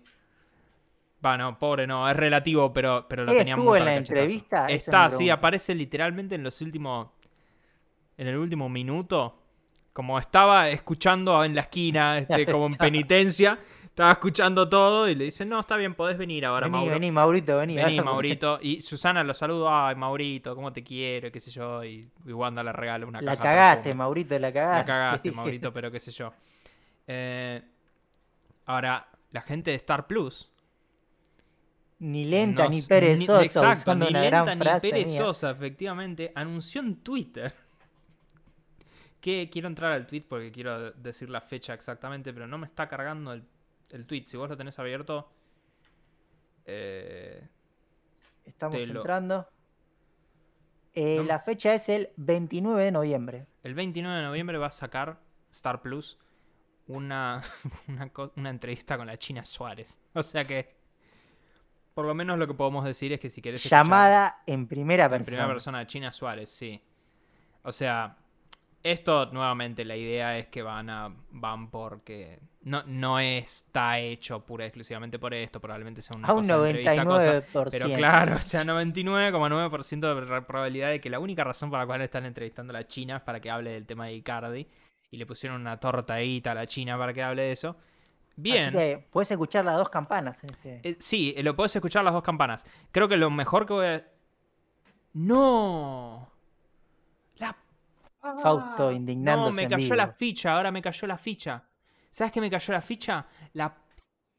Bueno, 1.24 1.58
pobre 1.58 1.88
no, 1.88 2.10
es 2.10 2.18
relativo, 2.18 2.74
pero, 2.74 3.06
pero 3.08 3.24
lo 3.24 3.32
¿Él 3.32 3.38
teníamos 3.38 3.64
estuvo 3.64 3.78
en 3.78 3.86
la 3.86 3.95
entrevista? 3.95 4.68
Está, 4.68 5.10
sí, 5.10 5.30
aparece 5.30 5.74
literalmente 5.74 6.36
en 6.36 6.44
los 6.44 6.60
últimos. 6.62 7.08
En 8.18 8.28
el 8.28 8.38
último 8.38 8.68
minuto. 8.68 9.40
Como 9.94 10.20
estaba 10.20 10.70
escuchando 10.70 11.41
en 11.45 11.56
la 11.56 11.62
esquina, 11.62 12.18
este, 12.18 12.45
como 12.52 12.66
en 12.66 12.76
penitencia. 12.76 13.58
Estaba 13.86 14.12
escuchando 14.12 14.68
todo 14.68 15.08
y 15.08 15.16
le 15.16 15.26
dicen, 15.26 15.48
no, 15.48 15.62
está 15.62 15.78
bien, 15.78 15.94
podés 15.94 16.18
venir 16.18 16.45
ahora, 16.45 16.66
Vení, 16.66 16.78
Mauro. 16.78 16.91
vení, 16.91 17.12
Maurito, 17.12 17.58
vení. 17.58 17.76
Vení, 17.76 18.02
Maurito. 18.02 18.60
Y 18.62 18.82
Susana 18.82 19.24
lo 19.24 19.34
saluda, 19.34 19.88
ay, 19.88 19.95
Maurito, 19.95 20.56
cómo 20.56 20.74
te 20.74 20.84
quiero, 20.84 21.32
qué 21.32 21.40
sé 21.40 21.52
yo. 21.52 21.84
Y, 21.86 22.10
y 22.26 22.34
Wanda 22.34 22.64
le 22.64 22.74
regala 22.74 23.06
una 23.06 23.22
La 23.22 23.38
caja 23.38 23.50
de 23.50 23.56
cagaste. 23.56 23.94
Maurito, 23.94 24.38
la 24.40 24.52
cagaste. 24.52 24.80
La 24.80 24.86
cagaste, 24.86 25.32
Maurito, 25.32 25.72
pero 25.72 25.90
qué 25.90 26.00
sé 26.00 26.12
yo. 26.12 26.34
Eh, 27.08 27.62
ahora, 28.66 29.08
la 29.32 29.41
gente 29.41 29.72
de 29.72 29.78
Star 29.78 30.06
Plus. 30.06 30.52
Ni 32.05 32.25
lenta 32.25 32.67
ni 32.67 32.81
perezosa, 32.81 33.43
exacto, 33.45 33.80
usando 33.91 34.05
ni 34.07 34.11
lenta 34.13 34.55
ni 34.55 34.61
mía. 34.65 34.80
perezosa, 34.80 35.51
efectivamente. 35.51 36.31
Anunció 36.35 36.81
en 36.81 36.97
Twitter. 36.97 37.53
Que 39.21 39.49
quiero 39.49 39.69
entrar 39.69 39.93
al 39.93 40.05
tweet 40.05 40.23
porque 40.27 40.51
quiero 40.51 40.91
decir 40.91 41.30
la 41.30 41.39
fecha 41.39 41.73
exactamente, 41.73 42.34
pero 42.34 42.45
no 42.45 42.57
me 42.57 42.65
está 42.67 42.89
cargando 42.89 43.31
el, 43.31 43.45
el 43.91 44.05
tweet. 44.05 44.25
Si 44.27 44.35
vos 44.35 44.49
lo 44.49 44.57
tenés 44.57 44.77
abierto. 44.80 45.30
eh, 46.65 47.47
Estamos 48.45 48.75
lo- 48.89 48.99
entrando. 48.99 49.47
Eh, 50.93 51.15
No- 51.19 51.23
La 51.23 51.39
fecha 51.39 51.73
es 51.73 51.88
el 51.89 52.09
29 52.17 52.84
de 52.84 52.91
noviembre. 52.91 53.45
El 53.63 53.73
29 53.75 54.17
de 54.17 54.23
noviembre 54.23 54.57
va 54.57 54.67
a 54.67 54.71
sacar 54.71 55.17
Star 55.51 55.81
Plus 55.81 56.19
una, 56.88 57.41
una, 57.88 58.11
una 58.35 58.49
entrevista 58.49 58.97
con 58.97 59.07
la 59.07 59.17
China 59.17 59.45
Suárez. 59.45 60.01
O 60.13 60.21
sea 60.21 60.43
que, 60.43 60.75
por 61.94 62.06
lo 62.06 62.14
menos 62.14 62.38
lo 62.38 62.48
que 62.48 62.53
podemos 62.53 62.86
decir 62.86 63.14
es 63.14 63.20
que 63.20 63.30
si 63.30 63.41
querés 63.41 63.61
escuchar 63.61 63.86
Llamada 63.86 64.41
en 64.48 64.68
primera 64.68 65.06
en 65.06 65.11
persona. 65.11 65.26
primera 65.26 65.48
persona 65.48 65.88
China 65.88 66.11
Suárez, 66.11 66.49
sí. 66.49 66.82
O 67.64 67.72
sea, 67.72 68.18
esto 68.84 69.28
nuevamente 69.32 69.86
la 69.86 69.95
idea 69.95 70.38
es 70.38 70.48
que 70.48 70.61
van 70.61 70.90
a 70.90 71.14
van 71.32 71.70
porque 71.70 72.40
no, 72.64 72.84
no 72.86 73.20
está 73.20 73.99
hecho 73.99 74.45
pura 74.45 74.65
y 74.65 74.68
exclusivamente 74.68 75.20
por 75.20 75.34
esto, 75.34 75.60
probablemente 75.60 76.02
sea 76.02 76.18
una 76.18 76.28
A 76.28 76.34
un 76.34 76.48
cosa 76.48 77.06
cosa, 77.06 77.44
99%. 77.44 77.68
pero 77.72 77.94
claro, 77.94 78.36
o 78.38 78.41
sea, 78.41 78.64
99,9% 78.64 80.36
de 80.36 80.41
probabilidad 80.41 80.90
de 80.90 80.99
que 80.99 81.10
la 81.10 81.20
única 81.20 81.44
razón 81.44 81.70
por 81.70 81.80
la 81.80 81.86
cual 81.86 82.02
están 82.02 82.26
entrevistando 82.26 82.72
a 82.72 82.74
la 82.76 82.88
China 82.88 83.18
es 83.18 83.22
para 83.22 83.40
que 83.40 83.49
hable 83.49 83.72
del 83.72 83.86
tema 83.86 84.07
de 84.07 84.14
Icardi. 84.15 84.68
Y 85.11 85.18
le 85.18 85.28
pusieron 85.28 85.61
una 85.61 85.80
tortadita 85.80 86.52
a 86.52 86.56
la 86.56 86.65
China 86.65 86.98
para 86.98 87.14
que 87.14 87.22
hable 87.22 87.44
de 87.44 87.52
eso. 87.52 87.78
Bien. 88.35 88.69
Así 88.69 88.77
que 88.77 89.07
puedes 89.11 89.30
escuchar 89.31 89.64
las 89.65 89.77
dos 89.77 89.89
campanas. 89.89 90.43
este- 90.43 90.80
Eh, 90.84 90.95
sí, 90.99 91.34
eh, 91.38 91.43
lo 91.43 91.55
puedes 91.55 91.76
escuchar 91.76 92.03
las 92.03 92.14
dos 92.14 92.23
campanas. 92.23 92.65
Creo 92.91 93.07
que 93.07 93.18
lo 93.18 93.30
mejor 93.30 93.65
que 93.68 93.73
voy 93.73 93.85
a. 93.85 94.03
¡No! 95.14 96.30
La. 97.35 97.55
Fausto 98.19 98.88
Ah, 98.89 98.93
indignándose 98.93 99.49
No, 99.51 99.55
me 99.55 99.64
en 99.64 99.69
cayó 99.69 99.84
vivo. 99.84 99.95
la 99.95 100.07
ficha, 100.07 100.53
ahora 100.55 100.72
me 100.72 100.81
cayó 100.81 101.07
la 101.07 101.18
ficha. 101.18 101.64
¿Sabes 102.10 102.31
qué 102.31 102.41
me 102.41 102.49
cayó 102.49 102.73
la 102.73 102.81
ficha? 102.81 103.26
La. 103.53 103.76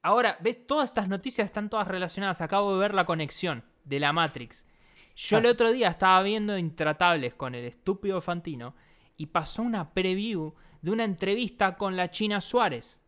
Ahora, 0.03 0.37
¿ves? 0.41 0.67
Todas 0.67 0.87
estas 0.91 1.09
noticias 1.09 1.45
están 1.45 1.69
todas 1.71 1.87
relacionadas. 1.89 2.41
Acabo 2.41 2.73
de 2.75 2.79
ver 2.81 2.95
la 2.95 3.05
conexión 3.07 3.65
de 3.85 4.01
la 4.01 4.13
Matrix. 4.13 4.67
Yo 5.17 5.39
el 5.39 5.47
Ah. 5.47 5.51
otro 5.51 5.71
día 5.73 5.89
estaba 5.89 6.23
viendo 6.23 6.59
Intratables 6.59 7.35
con 7.35 7.55
el 7.55 7.65
estúpido 7.65 8.21
Fantino 8.21 8.75
y 9.17 9.27
pasó 9.27 9.63
una 9.63 9.93
preview 9.95 10.55
de 10.83 10.91
una 10.91 11.05
entrevista 11.05 11.77
con 11.77 11.97
la 11.97 12.11
China 12.11 12.41
Suárez. 12.41 13.01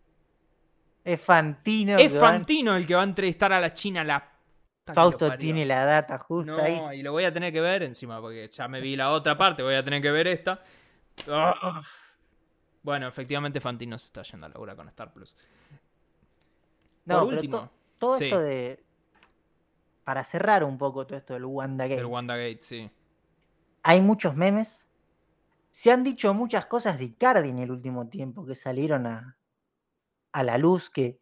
Es 1.06 1.20
Fantino. 1.20 1.96
Es 1.98 2.12
el 2.12 2.86
que 2.86 2.94
va 2.94 3.00
a 3.00 3.04
entrevistar 3.04 3.52
a 3.52 3.60
la 3.60 3.72
China, 3.72 4.02
la... 4.02 4.32
Fausto 4.92 5.36
tiene 5.36 5.64
la 5.64 5.84
data 5.84 6.18
justo 6.18 6.60
ahí. 6.62 6.76
No, 6.76 6.92
y 6.92 7.02
lo 7.02 7.12
voy 7.12 7.24
a 7.24 7.32
tener 7.32 7.52
que 7.52 7.60
ver 7.60 7.82
encima, 7.82 8.20
porque 8.20 8.48
ya 8.48 8.68
me 8.68 8.80
vi 8.80 8.94
la 8.94 9.10
otra 9.10 9.36
parte, 9.36 9.62
voy 9.62 9.74
a 9.74 9.84
tener 9.84 10.00
que 10.02 10.10
ver 10.10 10.26
esta. 10.28 10.62
Ah. 11.28 11.80
Bueno, 12.82 13.08
efectivamente 13.08 13.60
Fantino 13.60 13.98
se 13.98 14.06
está 14.06 14.22
yendo 14.22 14.46
a 14.46 14.48
laburar 14.48 14.76
con 14.76 14.88
Star 14.88 15.12
Plus. 15.12 15.36
No, 17.04 17.20
Por 17.20 17.28
pero 17.28 17.36
último, 17.40 17.58
to- 17.58 17.70
todo 17.98 18.18
sí. 18.18 18.24
esto 18.26 18.40
de. 18.40 18.84
Para 20.04 20.22
cerrar 20.22 20.62
un 20.62 20.78
poco 20.78 21.04
todo 21.04 21.18
esto 21.18 21.34
del 21.34 21.44
WandaGate. 21.46 22.00
el 22.00 22.06
WandaGate, 22.06 22.58
sí. 22.60 22.90
hay 23.82 24.00
muchos 24.00 24.36
memes. 24.36 24.86
Se 25.70 25.90
han 25.90 26.04
dicho 26.04 26.32
muchas 26.32 26.66
cosas 26.66 26.98
de 26.98 27.06
Icardi 27.06 27.48
en 27.48 27.58
el 27.58 27.70
último 27.72 28.06
tiempo 28.06 28.46
que 28.46 28.54
salieron 28.54 29.06
a, 29.06 29.36
a 30.36 30.42
la 30.42 30.58
luz 30.58 30.90
que 30.90 31.18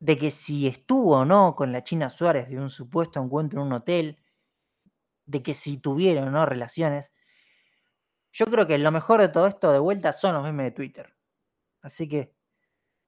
de 0.00 0.18
que 0.18 0.32
si 0.32 0.66
estuvo 0.66 1.16
o 1.16 1.24
no 1.24 1.54
con 1.54 1.70
la 1.70 1.84
China 1.84 2.10
Suárez 2.10 2.48
de 2.48 2.58
un 2.58 2.70
supuesto 2.70 3.22
encuentro 3.22 3.60
en 3.60 3.68
un 3.68 3.72
hotel, 3.72 4.18
de 5.26 5.42
que 5.44 5.54
si 5.54 5.78
tuvieron 5.78 6.26
o 6.28 6.30
no 6.32 6.44
relaciones. 6.44 7.12
Yo 8.32 8.46
creo 8.46 8.66
que 8.66 8.78
lo 8.78 8.90
mejor 8.90 9.20
de 9.20 9.28
todo 9.28 9.46
esto 9.46 9.70
de 9.70 9.78
vuelta 9.78 10.12
son 10.12 10.34
los 10.34 10.42
memes 10.42 10.66
de 10.66 10.70
Twitter. 10.72 11.14
Así 11.80 12.08
que, 12.08 12.34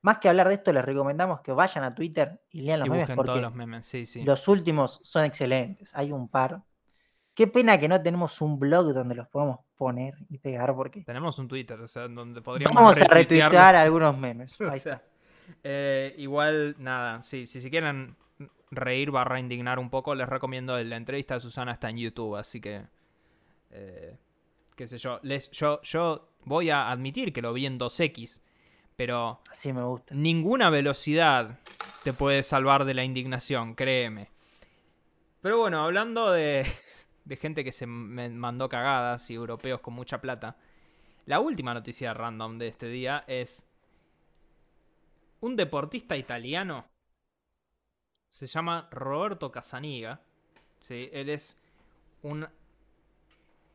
más 0.03 0.19
que 0.19 0.29
hablar 0.29 0.47
de 0.49 0.55
esto, 0.55 0.73
les 0.73 0.85
recomendamos 0.85 1.41
que 1.41 1.51
vayan 1.51 1.83
a 1.83 1.95
Twitter 1.95 2.41
y 2.51 2.63
lean 2.63 2.81
los 2.81 2.89
Y 2.89 2.91
memes 2.91 3.11
porque 3.17 3.27
todos 3.27 3.43
los 3.43 3.55
memes, 3.55 3.87
sí, 3.87 4.07
sí. 4.07 4.23
los 4.23 4.47
últimos 4.47 5.01
son 5.03 5.25
excelentes. 5.25 5.91
Hay 5.95 6.13
un 6.13 6.29
par. 6.29 6.63
Qué 7.35 7.49
pena 7.49 7.79
que 7.79 7.89
no 7.89 8.01
tenemos 8.01 8.41
un 8.41 8.59
blog 8.59 8.93
donde 8.95 9.17
los 9.17 9.29
podamos 9.29 9.61
poner 9.81 10.15
y 10.29 10.37
pegar 10.37 10.75
porque 10.75 11.01
Tenemos 11.01 11.39
un 11.39 11.49
Twitter, 11.49 11.81
o 11.81 11.89
sea, 11.89 12.07
donde 12.07 12.43
podríamos 12.43 12.75
vamos 12.75 13.01
a 13.01 13.05
retuitear 13.05 13.75
algunos 13.77 14.15
memes. 14.19 14.61
O 14.61 14.75
sea, 14.75 15.03
eh, 15.65 16.15
igual, 16.19 16.77
nada, 16.79 17.23
sí, 17.23 17.47
si 17.47 17.63
se 17.63 17.71
quieren 17.71 18.15
reír 18.71 19.11
barra 19.11 19.41
indignar 19.41 19.79
un 19.79 19.89
poco, 19.89 20.15
les 20.15 20.29
recomiendo 20.29 20.79
la 20.85 20.97
entrevista 20.97 21.33
de 21.33 21.41
Susana 21.41 21.73
está 21.73 21.89
en 21.89 21.97
YouTube, 21.97 22.37
así 22.37 22.61
que, 22.61 22.83
eh, 23.71 24.19
qué 24.77 24.87
sé 24.87 24.99
yo, 24.99 25.19
les, 25.23 25.51
yo, 25.51 25.81
yo 25.81 26.29
voy 26.45 26.69
a 26.69 26.91
admitir 26.91 27.33
que 27.33 27.41
lo 27.41 27.55
vi 27.55 27.65
en 27.65 27.79
2X, 27.79 28.43
pero 28.97 29.41
Así 29.51 29.73
me 29.73 29.83
gusta. 29.83 30.15
ninguna 30.15 30.69
velocidad 30.69 31.59
te 32.05 32.13
puede 32.13 32.43
salvar 32.43 32.85
de 32.85 32.93
la 32.93 33.03
indignación, 33.03 33.75
créeme. 33.75 34.29
Pero 35.41 35.57
bueno, 35.57 35.83
hablando 35.83 36.31
de, 36.33 36.67
de 37.25 37.37
gente 37.37 37.65
que 37.65 37.73
se 37.73 37.87
mandó 37.87 38.69
cagadas 38.69 39.31
y 39.31 39.35
europeos 39.35 39.81
con 39.81 39.95
mucha 39.95 40.21
plata, 40.21 40.57
la 41.27 41.41
última 41.41 41.75
noticia 41.75 42.15
random 42.15 42.59
de 42.59 42.69
este 42.69 42.89
día 42.89 43.25
es 43.27 43.69
un 45.41 45.57
deportista 45.57 46.17
italiano. 46.17 46.87
Se 48.31 48.47
llama 48.47 48.89
Roberto 48.91 49.51
Casaniga. 49.51 50.21
¿sí? 50.81 51.09
Él 51.13 51.29
es 51.29 51.61
un 52.23 52.49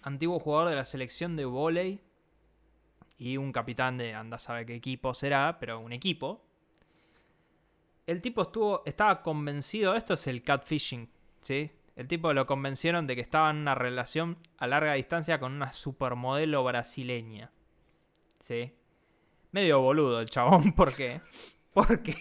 antiguo 0.02 0.40
jugador 0.40 0.70
de 0.70 0.76
la 0.76 0.86
selección 0.86 1.36
de 1.36 1.46
vóley 1.46 2.02
y 3.18 3.38
un 3.38 3.52
capitán 3.52 3.98
de 3.98 4.14
anda 4.14 4.38
sabe 4.38 4.66
qué 4.66 4.76
equipo 4.76 5.14
será, 5.14 5.58
pero 5.60 5.80
un 5.80 5.94
equipo. 5.94 6.44
El 8.06 8.22
tipo 8.22 8.44
estuvo, 8.44 8.84
estaba 8.86 9.22
convencido, 9.22 9.96
esto 9.96 10.14
es 10.14 10.28
el 10.28 10.44
catfishing, 10.44 11.10
¿sí? 11.42 11.72
El 11.96 12.08
tipo 12.08 12.34
lo 12.34 12.46
convencieron 12.46 13.08
de 13.08 13.16
que 13.16 13.22
estaba 13.22 13.50
en 13.50 13.58
una 13.58 13.76
relación 13.76 14.38
a 14.58 14.68
larga 14.68 14.94
distancia 14.94 15.40
con 15.40 15.54
una 15.54 15.72
supermodelo 15.74 16.64
brasileña. 16.64 17.52
¿Sí? 18.42 18.74
Medio 19.52 19.80
boludo 19.80 20.20
el 20.20 20.30
chabón, 20.30 20.72
¿por 20.76 20.94
qué? 20.94 21.22
Porque 21.74 22.18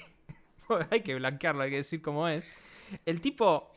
hay 0.91 1.03
que 1.03 1.17
blanquearlo, 1.17 1.63
hay 1.63 1.71
que 1.71 1.77
decir 1.77 2.03
cómo 2.03 2.29
es. 2.29 2.51
El 3.05 3.21
tipo 3.21 3.73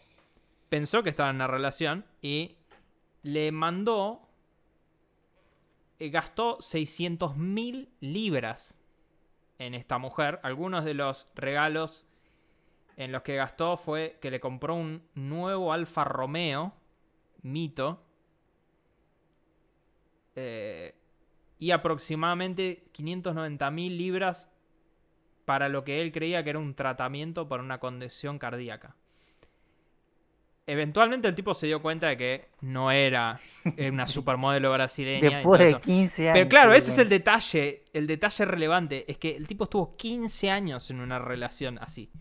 pensó 0.69 1.01
que 1.01 1.09
estaba 1.09 1.29
en 1.29 1.37
una 1.37 1.47
relación 1.47 2.05
y 2.21 2.57
le 3.23 3.51
mandó 3.51 4.27
eh, 5.99 6.09
gastó 6.09 6.57
600 6.59 7.37
mil 7.37 7.89
libras 7.99 8.77
en 9.57 9.73
esta 9.73 9.97
mujer. 9.97 10.39
Algunos 10.43 10.85
de 10.85 10.93
los 10.93 11.27
regalos 11.35 12.05
en 12.97 13.11
los 13.11 13.21
que 13.21 13.35
gastó 13.35 13.77
fue 13.77 14.17
que 14.19 14.31
le 14.31 14.39
compró 14.39 14.75
un 14.75 15.03
nuevo 15.13 15.71
Alfa 15.71 16.03
Romeo 16.03 16.73
Mito. 17.43 18.03
eh, 20.35 20.93
y 21.59 21.71
aproximadamente 21.71 22.83
590 22.91 23.71
mil 23.71 23.97
libras 23.97 24.51
para 25.45 25.69
lo 25.69 25.83
que 25.83 26.01
él 26.01 26.11
creía 26.11 26.43
que 26.43 26.51
era 26.51 26.59
un 26.59 26.75
tratamiento 26.75 27.47
para 27.47 27.63
una 27.63 27.79
condición 27.79 28.37
cardíaca. 28.37 28.95
Eventualmente 30.67 31.27
el 31.27 31.33
tipo 31.33 31.53
se 31.53 31.65
dio 31.65 31.81
cuenta 31.81 32.07
de 32.09 32.17
que 32.17 32.49
no 32.61 32.91
era 32.91 33.39
una 33.89 34.05
supermodelo 34.05 34.71
brasileña. 34.71 35.37
Después 35.37 35.59
de 35.59 35.69
eso. 35.69 35.81
15 35.81 36.29
años. 36.29 36.33
Pero 36.33 36.49
claro, 36.49 36.71
se 36.71 36.77
ese 36.77 36.91
es 36.91 36.97
el 36.99 37.09
detalle, 37.09 37.85
el 37.93 38.05
detalle 38.05 38.45
relevante, 38.45 39.05
es 39.09 39.17
que 39.17 39.35
el 39.35 39.47
tipo 39.47 39.63
estuvo 39.63 39.95
15 39.95 40.51
años 40.51 40.91
en 40.91 40.99
una 40.99 41.17
relación 41.17 41.79
así. 41.79 42.11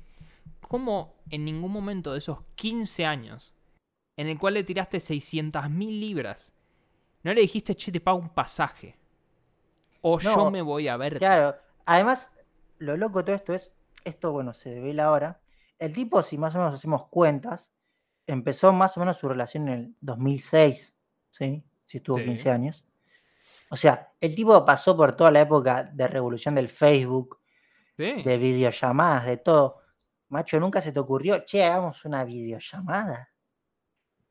¿Cómo 0.68 1.14
en 1.30 1.44
ningún 1.44 1.70
momento 1.72 2.12
de 2.12 2.18
esos 2.18 2.38
15 2.56 3.06
años, 3.06 3.54
en 4.16 4.26
el 4.28 4.38
cual 4.38 4.54
le 4.54 4.64
tiraste 4.64 4.98
600 5.00 5.70
mil 5.70 6.00
libras, 6.00 6.54
no 7.22 7.32
le 7.34 7.40
dijiste, 7.40 7.74
che, 7.74 7.92
te 7.92 8.00
pago 8.00 8.18
un 8.18 8.30
pasaje? 8.30 8.96
O 10.02 10.18
yo 10.18 10.50
me 10.50 10.62
voy 10.62 10.88
a 10.88 10.96
ver. 10.96 11.18
Claro, 11.18 11.56
además, 11.84 12.30
lo 12.78 12.96
loco 12.96 13.18
de 13.20 13.24
todo 13.24 13.36
esto 13.36 13.54
es, 13.54 13.70
esto 14.04 14.32
bueno, 14.32 14.54
se 14.54 14.70
devela 14.70 15.06
ahora. 15.06 15.40
El 15.78 15.92
tipo, 15.92 16.22
si 16.22 16.38
más 16.38 16.54
o 16.54 16.58
menos 16.58 16.74
hacemos 16.74 17.06
cuentas, 17.08 17.70
empezó 18.26 18.72
más 18.72 18.96
o 18.96 19.00
menos 19.00 19.16
su 19.18 19.28
relación 19.28 19.68
en 19.68 19.74
el 19.74 19.94
2006, 20.00 20.94
¿sí? 21.30 21.62
Si 21.86 21.98
estuvo 21.98 22.18
Sí. 22.18 22.24
15 22.24 22.50
años. 22.50 22.84
O 23.70 23.76
sea, 23.76 24.12
el 24.20 24.34
tipo 24.34 24.64
pasó 24.64 24.96
por 24.96 25.14
toda 25.16 25.30
la 25.30 25.40
época 25.40 25.84
de 25.84 26.08
revolución 26.08 26.54
del 26.56 26.68
Facebook, 26.68 27.38
Sí. 27.96 28.22
de 28.24 28.38
videollamadas, 28.38 29.26
de 29.26 29.36
todo. 29.36 29.80
Macho, 30.28 30.58
nunca 30.58 30.80
se 30.80 30.92
te 30.92 30.98
ocurrió, 31.00 31.44
che, 31.44 31.64
hagamos 31.64 32.04
una 32.04 32.24
videollamada. 32.24 33.30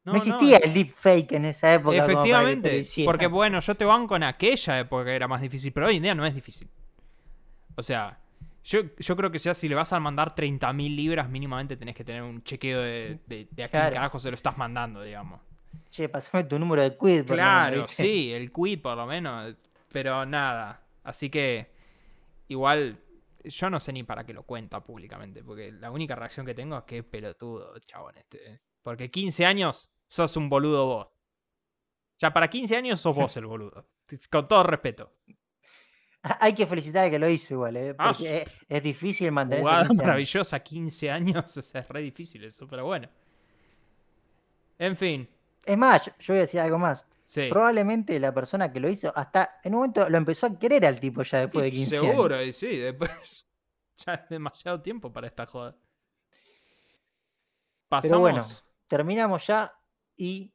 No, 0.03 0.11
No, 0.11 0.11
no, 0.13 0.17
existía 0.17 0.57
es- 0.57 0.65
el 0.65 0.73
deepfake 0.73 1.31
en 1.33 1.45
esa 1.45 1.73
época. 1.73 1.95
que 1.95 2.01
Efectivamente, 2.11 2.85
porque 3.05 3.27
bueno, 3.27 3.59
yo 3.59 3.75
te 3.75 3.85
banco 3.85 4.15
en 4.15 4.23
aquella 4.23 4.79
época 4.79 5.11
era 5.11 5.27
más 5.27 5.41
difícil, 5.41 5.71
pero 5.73 5.87
hoy 5.87 5.97
en 5.97 6.03
día 6.03 6.13
no 6.15 6.25
es 6.25 6.35
difícil. 6.35 6.69
O 7.75 7.81
sea, 7.81 8.19
yo, 8.63 8.81
yo 8.99 9.15
creo 9.15 9.31
que 9.31 9.37
ya 9.39 9.53
si 9.53 9.67
le 9.67 9.75
vas 9.75 9.93
a 9.93 9.99
mandar 9.99 10.35
30.000 10.35 10.95
libras, 10.95 11.29
mínimamente 11.29 11.75
tenés 11.77 11.95
que 11.95 12.03
tener 12.03 12.21
un 12.23 12.43
chequeo 12.43 12.81
de, 12.81 13.19
de, 13.25 13.47
de 13.51 13.63
a 13.63 13.67
quién 13.69 13.81
Claro. 13.81 13.93
carajo 13.95 14.19
se 14.19 14.29
lo 14.29 14.35
estás 14.35 14.57
mandando, 14.57 15.01
digamos. 15.01 15.41
Che, 15.89 16.07
pasame 16.09 16.43
tu 16.43 16.59
número 16.59 16.81
de 16.83 16.91
quid. 16.97 17.25
por 17.25 17.31
lo 17.31 17.35
menos, 17.37 17.39
Claro, 17.41 17.87
sí, 17.87 18.31
el 18.33 18.51
quid 18.51 18.81
por 18.81 18.95
lo 18.97 19.05
menos, 19.05 19.55
pero 19.91 20.25
nada. 20.25 20.81
Así 21.03 21.29
que, 21.29 21.71
igual, 22.47 22.97
yo 23.49 23.69
no 23.69 23.79
sé 23.79 23.93
ni 23.93 24.03
para 24.03 24.25
qué 24.25 24.33
lo 24.33 24.43
cuenta 24.43 24.83
públicamente, 24.83 25.43
porque 25.43 25.71
la 25.71 25.91
única 25.91 26.15
reacción 26.15 26.45
que 26.45 26.53
tengo 26.53 26.77
es 26.77 26.83
que 26.83 27.03
pelotudo, 27.03 27.77
chabón, 27.79 28.17
este. 28.17 28.61
Porque 28.81 29.09
15 29.09 29.45
años 29.45 29.89
sos 30.07 30.37
un 30.37 30.49
boludo 30.49 30.85
vos. 30.85 31.07
Ya 32.19 32.31
para 32.31 32.49
15 32.49 32.75
años 32.77 33.01
sos 33.01 33.15
vos 33.15 33.35
el 33.37 33.45
boludo. 33.45 33.87
Con 34.31 34.47
todo 34.47 34.63
respeto. 34.63 35.11
Hay 36.21 36.53
que 36.53 36.65
felicitar 36.65 37.05
al 37.05 37.11
que 37.11 37.19
lo 37.19 37.29
hizo 37.29 37.53
igual, 37.53 37.77
¿eh? 37.77 37.95
Ah, 37.99 38.11
es, 38.11 38.45
es 38.67 38.83
difícil 38.83 39.31
mantener 39.31 39.61
Jugada 39.61 39.87
maravillosa, 39.93 40.59
15 40.59 41.11
años, 41.11 41.57
o 41.57 41.61
sea, 41.61 41.81
es 41.81 41.87
re 41.87 42.01
difícil 42.01 42.43
eso, 42.43 42.67
pero 42.67 42.85
bueno. 42.85 43.07
En 44.79 44.97
fin, 44.97 45.29
Es 45.63 45.77
más, 45.77 46.05
yo 46.19 46.33
voy 46.33 46.37
a 46.37 46.41
decir 46.41 46.59
algo 46.59 46.77
más. 46.77 47.05
Sí. 47.25 47.47
Probablemente 47.49 48.19
la 48.19 48.33
persona 48.33 48.71
que 48.71 48.79
lo 48.79 48.89
hizo, 48.89 49.11
hasta 49.15 49.59
en 49.63 49.73
un 49.73 49.81
momento 49.81 50.09
lo 50.09 50.17
empezó 50.17 50.47
a 50.47 50.57
querer 50.57 50.85
al 50.85 50.99
tipo 50.99 51.23
ya 51.23 51.41
después 51.41 51.65
de 51.65 51.71
15 51.71 51.97
años. 51.97 52.09
Seguro, 52.11 52.41
y 52.41 52.53
sí, 52.53 52.77
después. 52.77 53.47
Ya 54.05 54.15
es 54.15 54.27
demasiado 54.27 54.81
tiempo 54.81 55.13
para 55.13 55.25
esta 55.25 55.45
joda. 55.45 55.73
Pasamos. 57.87 58.09
Pero 58.09 58.19
bueno, 58.19 58.45
terminamos 58.87 59.47
ya 59.47 59.73
y 60.17 60.53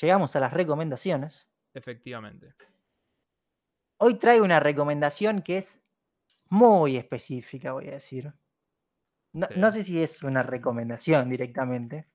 llegamos 0.00 0.36
a 0.36 0.40
las 0.40 0.52
recomendaciones. 0.52 1.48
Efectivamente. 1.74 2.54
Hoy 3.98 4.14
traigo 4.14 4.44
una 4.44 4.60
recomendación 4.60 5.42
que 5.42 5.58
es 5.58 5.82
muy 6.48 6.96
específica, 6.96 7.72
voy 7.72 7.88
a 7.88 7.92
decir. 7.92 8.32
No, 9.32 9.70
sé 9.70 9.82
si 9.82 10.02
es 10.02 10.22
una 10.22 10.42
recomendación 10.42 11.28
directamente. 11.28 12.08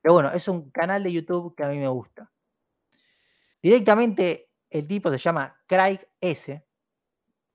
Pero 0.00 0.14
bueno, 0.14 0.32
es 0.32 0.46
un 0.46 0.70
canal 0.70 1.02
de 1.02 1.12
YouTube 1.12 1.54
que 1.56 1.64
a 1.64 1.68
mí 1.68 1.78
me 1.78 1.88
gusta. 1.88 2.30
Directamente 3.62 4.50
el 4.70 4.88
tipo 4.88 5.10
se 5.10 5.18
llama 5.18 5.56
Craig 5.66 6.00
S. 6.20 6.66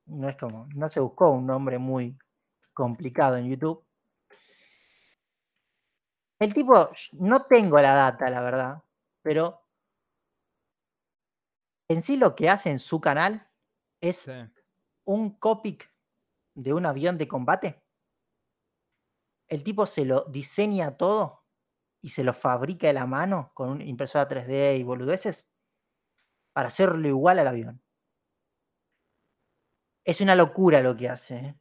No 0.05 0.29
es 0.29 0.37
como, 0.37 0.67
no 0.73 0.89
se 0.89 0.99
buscó 1.01 1.31
un 1.31 1.45
nombre 1.45 1.77
muy 1.77 2.17
complicado 2.73 3.35
en 3.37 3.49
YouTube. 3.49 3.83
El 6.39 6.53
tipo, 6.53 6.89
no 7.13 7.43
tengo 7.45 7.81
la 7.81 7.93
data, 7.93 8.29
la 8.29 8.41
verdad, 8.41 8.83
pero 9.23 9.63
en 11.89 12.01
sí 12.01 12.17
lo 12.17 12.35
que 12.35 12.49
hace 12.49 12.69
en 12.69 12.79
su 12.79 12.99
canal 13.01 13.49
es 14.01 14.17
Sí. 14.17 14.31
un 15.05 15.37
Copic 15.37 15.89
de 16.55 16.73
un 16.73 16.85
avión 16.85 17.17
de 17.17 17.27
combate. 17.27 17.83
El 19.49 19.63
tipo 19.63 19.85
se 19.85 20.05
lo 20.05 20.25
diseña 20.25 20.97
todo 20.97 21.45
y 22.01 22.09
se 22.09 22.23
lo 22.23 22.33
fabrica 22.33 22.87
de 22.87 22.93
la 22.93 23.05
mano 23.07 23.51
con 23.53 23.69
una 23.69 23.85
impresora 23.85 24.27
3D 24.27 24.77
y 24.77 24.83
boludeces 24.83 25.46
para 26.57 26.69
hacerlo 26.69 27.07
igual 27.07 27.37
al 27.37 27.47
avión. 27.49 27.83
Es 30.03 30.21
una 30.21 30.33
locura 30.35 30.81
lo 30.81 30.97
que 30.97 31.07
hace. 31.07 31.35
¿eh? 31.35 31.55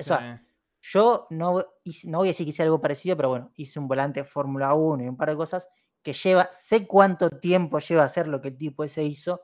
O 0.00 0.02
sea, 0.02 0.36
Sí. 0.38 0.46
yo 0.82 1.28
no, 1.30 1.64
no 2.06 2.18
voy 2.18 2.26
a 2.26 2.30
decir 2.32 2.44
que 2.44 2.50
hice 2.50 2.64
algo 2.64 2.80
parecido, 2.80 3.16
pero 3.16 3.28
bueno, 3.28 3.52
hice 3.54 3.78
un 3.78 3.86
volante 3.86 4.18
de 4.22 4.26
Fórmula 4.26 4.74
1 4.74 5.04
y 5.04 5.08
un 5.08 5.16
par 5.16 5.30
de 5.30 5.36
cosas 5.36 5.68
que 6.02 6.12
lleva, 6.12 6.48
sé 6.50 6.88
cuánto 6.88 7.30
tiempo 7.30 7.78
lleva 7.78 8.02
hacer 8.02 8.26
lo 8.26 8.40
que 8.40 8.48
el 8.48 8.58
tipo 8.58 8.82
ese 8.82 9.04
hizo, 9.04 9.42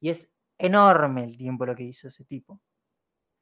y 0.00 0.08
es 0.08 0.32
enorme 0.56 1.24
el 1.24 1.36
tiempo 1.36 1.66
lo 1.66 1.76
que 1.76 1.82
hizo 1.82 2.08
ese 2.08 2.24
tipo. 2.24 2.54
O 2.54 2.60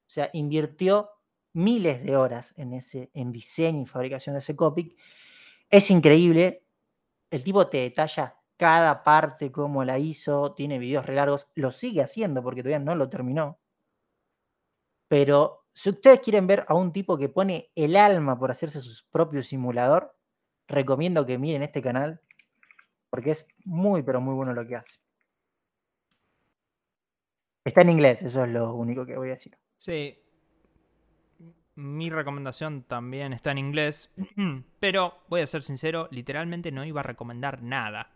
sea, 0.08 0.28
invirtió 0.32 1.08
miles 1.52 2.02
de 2.02 2.16
horas 2.16 2.52
en, 2.56 2.72
ese, 2.72 3.12
en 3.14 3.30
diseño 3.30 3.82
y 3.82 3.86
fabricación 3.86 4.34
de 4.34 4.40
ese 4.40 4.56
Copic. 4.56 4.98
Es 5.70 5.88
increíble. 5.92 6.66
El 7.30 7.44
tipo 7.44 7.68
te 7.68 7.78
detalla 7.78 8.40
cada 8.56 9.02
parte, 9.04 9.52
cómo 9.52 9.84
la 9.84 9.98
hizo, 9.98 10.52
tiene 10.54 10.78
videos 10.78 11.06
re 11.06 11.14
largos, 11.14 11.48
lo 11.54 11.70
sigue 11.70 12.02
haciendo 12.02 12.42
porque 12.42 12.62
todavía 12.62 12.84
no 12.84 12.94
lo 12.94 13.08
terminó. 13.08 13.58
Pero 15.08 15.66
si 15.72 15.90
ustedes 15.90 16.20
quieren 16.20 16.46
ver 16.46 16.64
a 16.68 16.74
un 16.74 16.92
tipo 16.92 17.18
que 17.18 17.28
pone 17.28 17.70
el 17.74 17.96
alma 17.96 18.38
por 18.38 18.50
hacerse 18.50 18.80
su 18.80 19.04
propio 19.10 19.42
simulador, 19.42 20.16
recomiendo 20.68 21.26
que 21.26 21.38
miren 21.38 21.62
este 21.62 21.82
canal 21.82 22.20
porque 23.14 23.30
es 23.30 23.46
muy, 23.64 24.02
pero 24.02 24.20
muy 24.20 24.34
bueno 24.34 24.52
lo 24.52 24.66
que 24.66 24.74
hace. 24.74 24.98
Está 27.64 27.82
en 27.82 27.90
inglés, 27.90 28.22
eso 28.22 28.42
es 28.42 28.50
lo 28.50 28.74
único 28.74 29.06
que 29.06 29.16
voy 29.16 29.28
a 29.28 29.34
decir. 29.34 29.56
Sí. 29.78 30.18
Mi 31.76 32.10
recomendación 32.10 32.82
también 32.82 33.32
está 33.32 33.52
en 33.52 33.58
inglés, 33.58 34.12
pero 34.80 35.22
voy 35.28 35.42
a 35.42 35.46
ser 35.46 35.62
sincero, 35.62 36.08
literalmente 36.10 36.72
no 36.72 36.84
iba 36.84 37.02
a 37.02 37.04
recomendar 37.04 37.62
nada. 37.62 38.13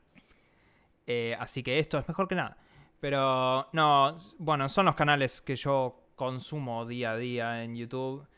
Eh, 1.10 1.34
así 1.40 1.62
que 1.62 1.78
esto 1.78 1.98
es 1.98 2.06
mejor 2.06 2.28
que 2.28 2.34
nada. 2.34 2.58
Pero 3.00 3.66
no, 3.72 4.18
bueno, 4.36 4.68
son 4.68 4.84
los 4.84 4.94
canales 4.94 5.40
que 5.40 5.56
yo 5.56 6.04
consumo 6.14 6.84
día 6.84 7.12
a 7.12 7.16
día 7.16 7.64
en 7.64 7.74
YouTube. 7.74 8.28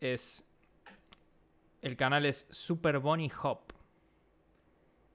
Es. 0.00 0.44
El 1.80 1.96
canal 1.96 2.26
es 2.26 2.48
Super 2.50 2.98
Bonnie 2.98 3.30
Hop. 3.44 3.72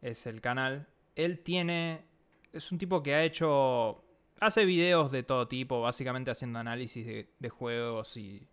Es 0.01 0.25
el 0.25 0.39
canal. 0.39 0.87
Él 1.17 1.39
tiene. 1.43 2.05
Es 2.53 2.71
un 2.71 2.77
tipo 2.77 3.03
que 3.03 3.13
ha 3.13 3.25
hecho. 3.25 4.01
Hace 4.39 4.63
videos 4.63 5.11
de 5.11 5.23
todo 5.23 5.47
tipo, 5.49 5.81
básicamente 5.81 6.31
haciendo 6.31 6.59
análisis 6.59 7.05
de, 7.05 7.29
de 7.39 7.49
juegos 7.49 8.15
y. 8.15 8.47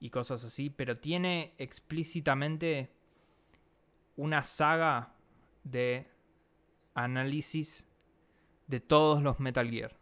y 0.00 0.08
cosas 0.08 0.42
así. 0.44 0.70
Pero 0.70 0.96
tiene 0.96 1.52
explícitamente 1.58 2.90
una 4.16 4.40
saga 4.40 5.12
de 5.62 6.11
análisis 6.94 7.88
de 8.66 8.80
todos 8.80 9.22
los 9.22 9.40
Metal 9.40 9.68
Gear. 9.70 9.96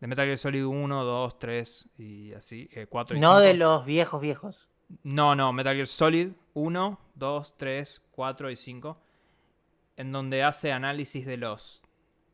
De 0.00 0.06
Metal 0.06 0.26
Gear 0.26 0.38
Solid 0.38 0.64
1, 0.64 1.04
2, 1.04 1.38
3 1.38 1.88
y 1.98 2.32
así, 2.34 2.68
eh, 2.72 2.86
4 2.86 3.16
y 3.16 3.20
No 3.20 3.38
de 3.38 3.52
5. 3.52 3.58
los 3.64 3.86
viejos 3.86 4.20
viejos. 4.20 4.68
No, 5.02 5.34
no, 5.34 5.52
Metal 5.52 5.74
Gear 5.74 5.86
Solid 5.86 6.32
1, 6.54 7.00
2, 7.14 7.54
3, 7.56 8.02
4 8.10 8.50
y 8.50 8.56
5. 8.56 9.00
En 9.96 10.12
donde 10.12 10.42
hace 10.42 10.72
análisis 10.72 11.24
de 11.24 11.38
los, 11.38 11.82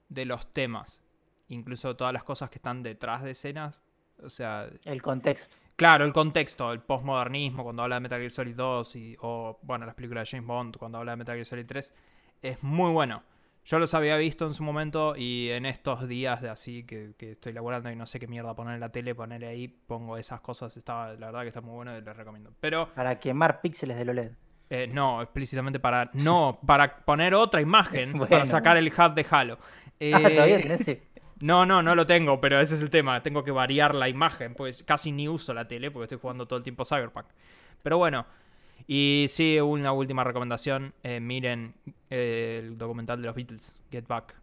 de 0.08 0.24
los 0.24 0.52
temas. 0.52 1.00
Incluso 1.48 1.94
todas 1.96 2.12
las 2.12 2.24
cosas 2.24 2.50
que 2.50 2.58
están 2.58 2.82
detrás 2.82 3.22
de 3.22 3.30
escenas. 3.32 3.84
O 4.22 4.28
sea, 4.30 4.68
El 4.84 5.00
contexto. 5.00 5.56
Claro, 5.76 6.04
el 6.04 6.12
contexto, 6.12 6.72
el 6.72 6.80
postmodernismo, 6.80 7.64
cuando 7.64 7.82
habla 7.82 7.96
de 7.96 8.00
Metal 8.00 8.18
Gear 8.18 8.30
Solid 8.30 8.54
2 8.54 8.96
y, 8.96 9.16
o, 9.20 9.58
bueno, 9.62 9.86
las 9.86 9.94
películas 9.94 10.28
de 10.28 10.36
James 10.36 10.46
Bond, 10.46 10.76
cuando 10.76 10.98
habla 10.98 11.12
de 11.12 11.16
Metal 11.16 11.34
Gear 11.34 11.46
Solid 11.46 11.66
3, 11.66 11.94
es 12.42 12.62
muy 12.62 12.90
bueno. 12.92 13.22
Yo 13.64 13.78
los 13.78 13.94
había 13.94 14.16
visto 14.16 14.44
en 14.46 14.54
su 14.54 14.64
momento 14.64 15.14
y 15.16 15.50
en 15.50 15.66
estos 15.66 16.08
días 16.08 16.42
de 16.42 16.48
así 16.50 16.84
que, 16.84 17.14
que 17.16 17.32
estoy 17.32 17.52
laburando 17.52 17.90
y 17.90 17.96
no 17.96 18.06
sé 18.06 18.18
qué 18.18 18.26
mierda 18.26 18.56
poner 18.56 18.74
en 18.74 18.80
la 18.80 18.90
tele, 18.90 19.14
ponerle 19.14 19.46
ahí, 19.46 19.68
pongo 19.68 20.16
esas 20.16 20.40
cosas, 20.40 20.76
estaba, 20.76 21.12
la 21.14 21.26
verdad 21.26 21.42
que 21.42 21.48
está 21.48 21.60
muy 21.60 21.74
bueno 21.74 21.96
y 21.96 22.00
les 22.02 22.16
recomiendo. 22.16 22.52
Pero 22.60 22.88
Para 22.94 23.20
quemar 23.20 23.60
píxeles 23.60 23.96
del 23.96 24.10
OLED. 24.10 24.32
eh, 24.70 24.86
no, 24.88 25.22
explícitamente 25.22 25.78
para, 25.78 26.10
no, 26.14 26.58
para 26.66 27.04
poner 27.04 27.34
otra 27.34 27.60
imagen, 27.60 28.12
para 28.28 28.44
sacar 28.46 28.76
el 28.76 28.88
HUD 28.88 29.10
de 29.12 29.26
Halo. 29.30 29.58
Ah, 30.12 30.18
todavía 30.34 30.58
Eh, 30.58 30.62
tenés 30.62 30.98
no, 31.40 31.64
no, 31.64 31.80
no 31.82 31.94
lo 31.94 32.06
tengo, 32.06 32.40
pero 32.40 32.60
ese 32.60 32.74
es 32.74 32.82
el 32.82 32.90
tema. 32.90 33.22
Tengo 33.22 33.44
que 33.44 33.52
variar 33.52 33.94
la 33.94 34.08
imagen, 34.08 34.54
pues 34.54 34.82
casi 34.82 35.12
ni 35.12 35.28
uso 35.28 35.54
la 35.54 35.68
tele 35.68 35.90
porque 35.92 36.04
estoy 36.04 36.18
jugando 36.18 36.46
todo 36.46 36.56
el 36.56 36.62
tiempo 36.64 36.84
Cyberpunk. 36.84 37.26
Pero 37.82 37.98
bueno, 37.98 38.26
y 38.86 39.26
sí, 39.28 39.58
una 39.60 39.92
última 39.92 40.24
recomendación. 40.24 40.94
eh, 41.02 41.20
miren 41.20 41.74
eh, 42.10 42.60
el 42.62 42.78
documental 42.78 43.20
de 43.20 43.26
los 43.26 43.34
Beatles, 43.36 43.80
Get 43.90 44.06
Back. 44.06 44.34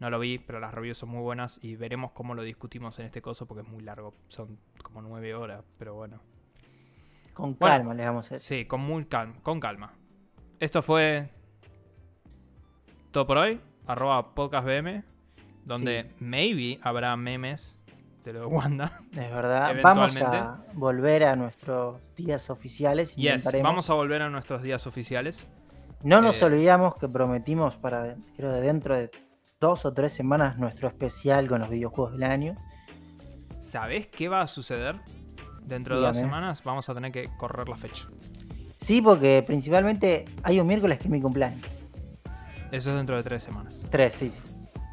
No 0.00 0.10
lo 0.10 0.18
vi, 0.18 0.38
pero 0.38 0.58
las 0.60 0.74
reviews 0.74 0.98
son 0.98 1.10
muy 1.10 1.22
buenas 1.22 1.58
y 1.62 1.76
veremos 1.76 2.10
cómo 2.12 2.34
lo 2.34 2.42
discutimos 2.42 2.98
en 2.98 3.06
este 3.06 3.22
coso 3.22 3.46
porque 3.46 3.62
es 3.62 3.68
muy 3.68 3.82
largo. 3.82 4.12
Son 4.28 4.58
como 4.82 5.00
nueve 5.00 5.34
horas, 5.34 5.62
pero 5.78 5.94
bueno. 5.94 6.20
Con 7.32 7.56
Bueno. 7.58 7.76
calma 7.76 7.94
les 7.94 8.06
vamos 8.06 8.30
a 8.30 8.34
decir. 8.34 8.58
Sí, 8.58 8.64
con, 8.66 8.80
muy 8.80 9.04
calma, 9.06 9.34
con 9.42 9.60
calma. 9.60 9.92
Esto 10.60 10.82
fue 10.82 11.28
todo 13.12 13.26
por 13.26 13.38
hoy. 13.38 13.60
Arroba 13.86 14.34
podcastbm. 14.34 15.02
Donde 15.64 16.10
maybe 16.18 16.78
habrá 16.82 17.16
memes 17.16 17.78
de 18.24 18.32
lo 18.32 18.40
de 18.40 18.46
Wanda. 18.46 19.00
Es 19.12 19.30
verdad. 19.30 19.74
Vamos 19.82 20.16
a 20.16 20.64
volver 20.74 21.24
a 21.24 21.36
nuestros 21.36 22.00
días 22.16 22.50
oficiales. 22.50 23.14
Yes, 23.16 23.48
vamos 23.62 23.90
a 23.90 23.94
volver 23.94 24.22
a 24.22 24.30
nuestros 24.30 24.62
días 24.62 24.86
oficiales. 24.86 25.48
No 26.02 26.20
nos 26.20 26.40
eh, 26.40 26.44
olvidamos 26.44 26.96
que 26.96 27.08
prometimos 27.08 27.76
para, 27.76 28.16
creo, 28.36 28.52
de 28.52 28.60
dentro 28.60 28.94
de 28.94 29.10
dos 29.60 29.84
o 29.86 29.92
tres 29.92 30.12
semanas 30.12 30.58
nuestro 30.58 30.88
especial 30.88 31.48
con 31.48 31.60
los 31.60 31.70
videojuegos 31.70 32.12
del 32.12 32.24
año. 32.24 32.54
¿Sabés 33.56 34.08
qué 34.08 34.28
va 34.28 34.40
a 34.42 34.46
suceder? 34.46 34.96
Dentro 35.62 35.96
de 35.98 36.06
dos 36.06 36.16
semanas 36.18 36.62
vamos 36.62 36.88
a 36.90 36.94
tener 36.94 37.10
que 37.10 37.30
correr 37.38 37.68
la 37.68 37.76
fecha. 37.76 38.04
Sí, 38.76 39.00
porque 39.00 39.42
principalmente 39.46 40.26
hay 40.42 40.60
un 40.60 40.66
miércoles 40.66 40.98
que 40.98 41.04
es 41.04 41.10
mi 41.10 41.22
cumpleaños. 41.22 41.64
Eso 42.70 42.90
es 42.90 42.96
dentro 42.96 43.16
de 43.16 43.22
tres 43.22 43.42
semanas. 43.42 43.82
Tres, 43.90 44.12
sí, 44.14 44.28
sí. 44.28 44.40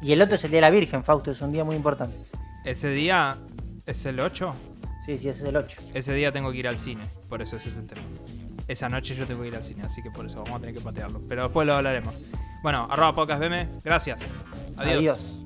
Y 0.00 0.12
el 0.12 0.22
otro 0.22 0.36
Sí. 0.36 0.40
es 0.40 0.44
el 0.44 0.50
Día 0.52 0.58
de 0.58 0.62
la 0.62 0.70
Virgen, 0.70 1.04
Fausto, 1.04 1.30
es 1.30 1.40
un 1.42 1.52
día 1.52 1.62
muy 1.62 1.76
importante. 1.76 2.16
Ese 2.64 2.90
día 2.90 3.36
es 3.86 4.04
el 4.06 4.20
8. 4.20 4.52
Sí, 5.04 5.18
sí, 5.18 5.28
ese 5.28 5.42
es 5.42 5.48
el 5.48 5.56
8. 5.56 5.78
Ese 5.94 6.14
día 6.14 6.30
tengo 6.30 6.52
que 6.52 6.58
ir 6.58 6.68
al 6.68 6.78
cine. 6.78 7.02
Por 7.28 7.42
eso 7.42 7.56
ese 7.56 7.70
es 7.70 7.76
el 7.76 7.86
tema. 7.86 8.02
Esa 8.68 8.88
noche 8.88 9.14
yo 9.14 9.26
tengo 9.26 9.42
que 9.42 9.48
ir 9.48 9.56
al 9.56 9.64
cine, 9.64 9.82
así 9.82 10.02
que 10.02 10.10
por 10.10 10.26
eso 10.26 10.42
vamos 10.42 10.58
a 10.58 10.60
tener 10.60 10.74
que 10.74 10.80
patearlo. 10.80 11.20
Pero 11.28 11.42
después 11.44 11.66
lo 11.66 11.74
hablaremos. 11.74 12.14
Bueno, 12.62 12.86
arroba 12.88 13.14
podcastbm. 13.14 13.80
Gracias. 13.82 14.22
Adiós. 14.76 14.98
Adiós. 14.98 15.41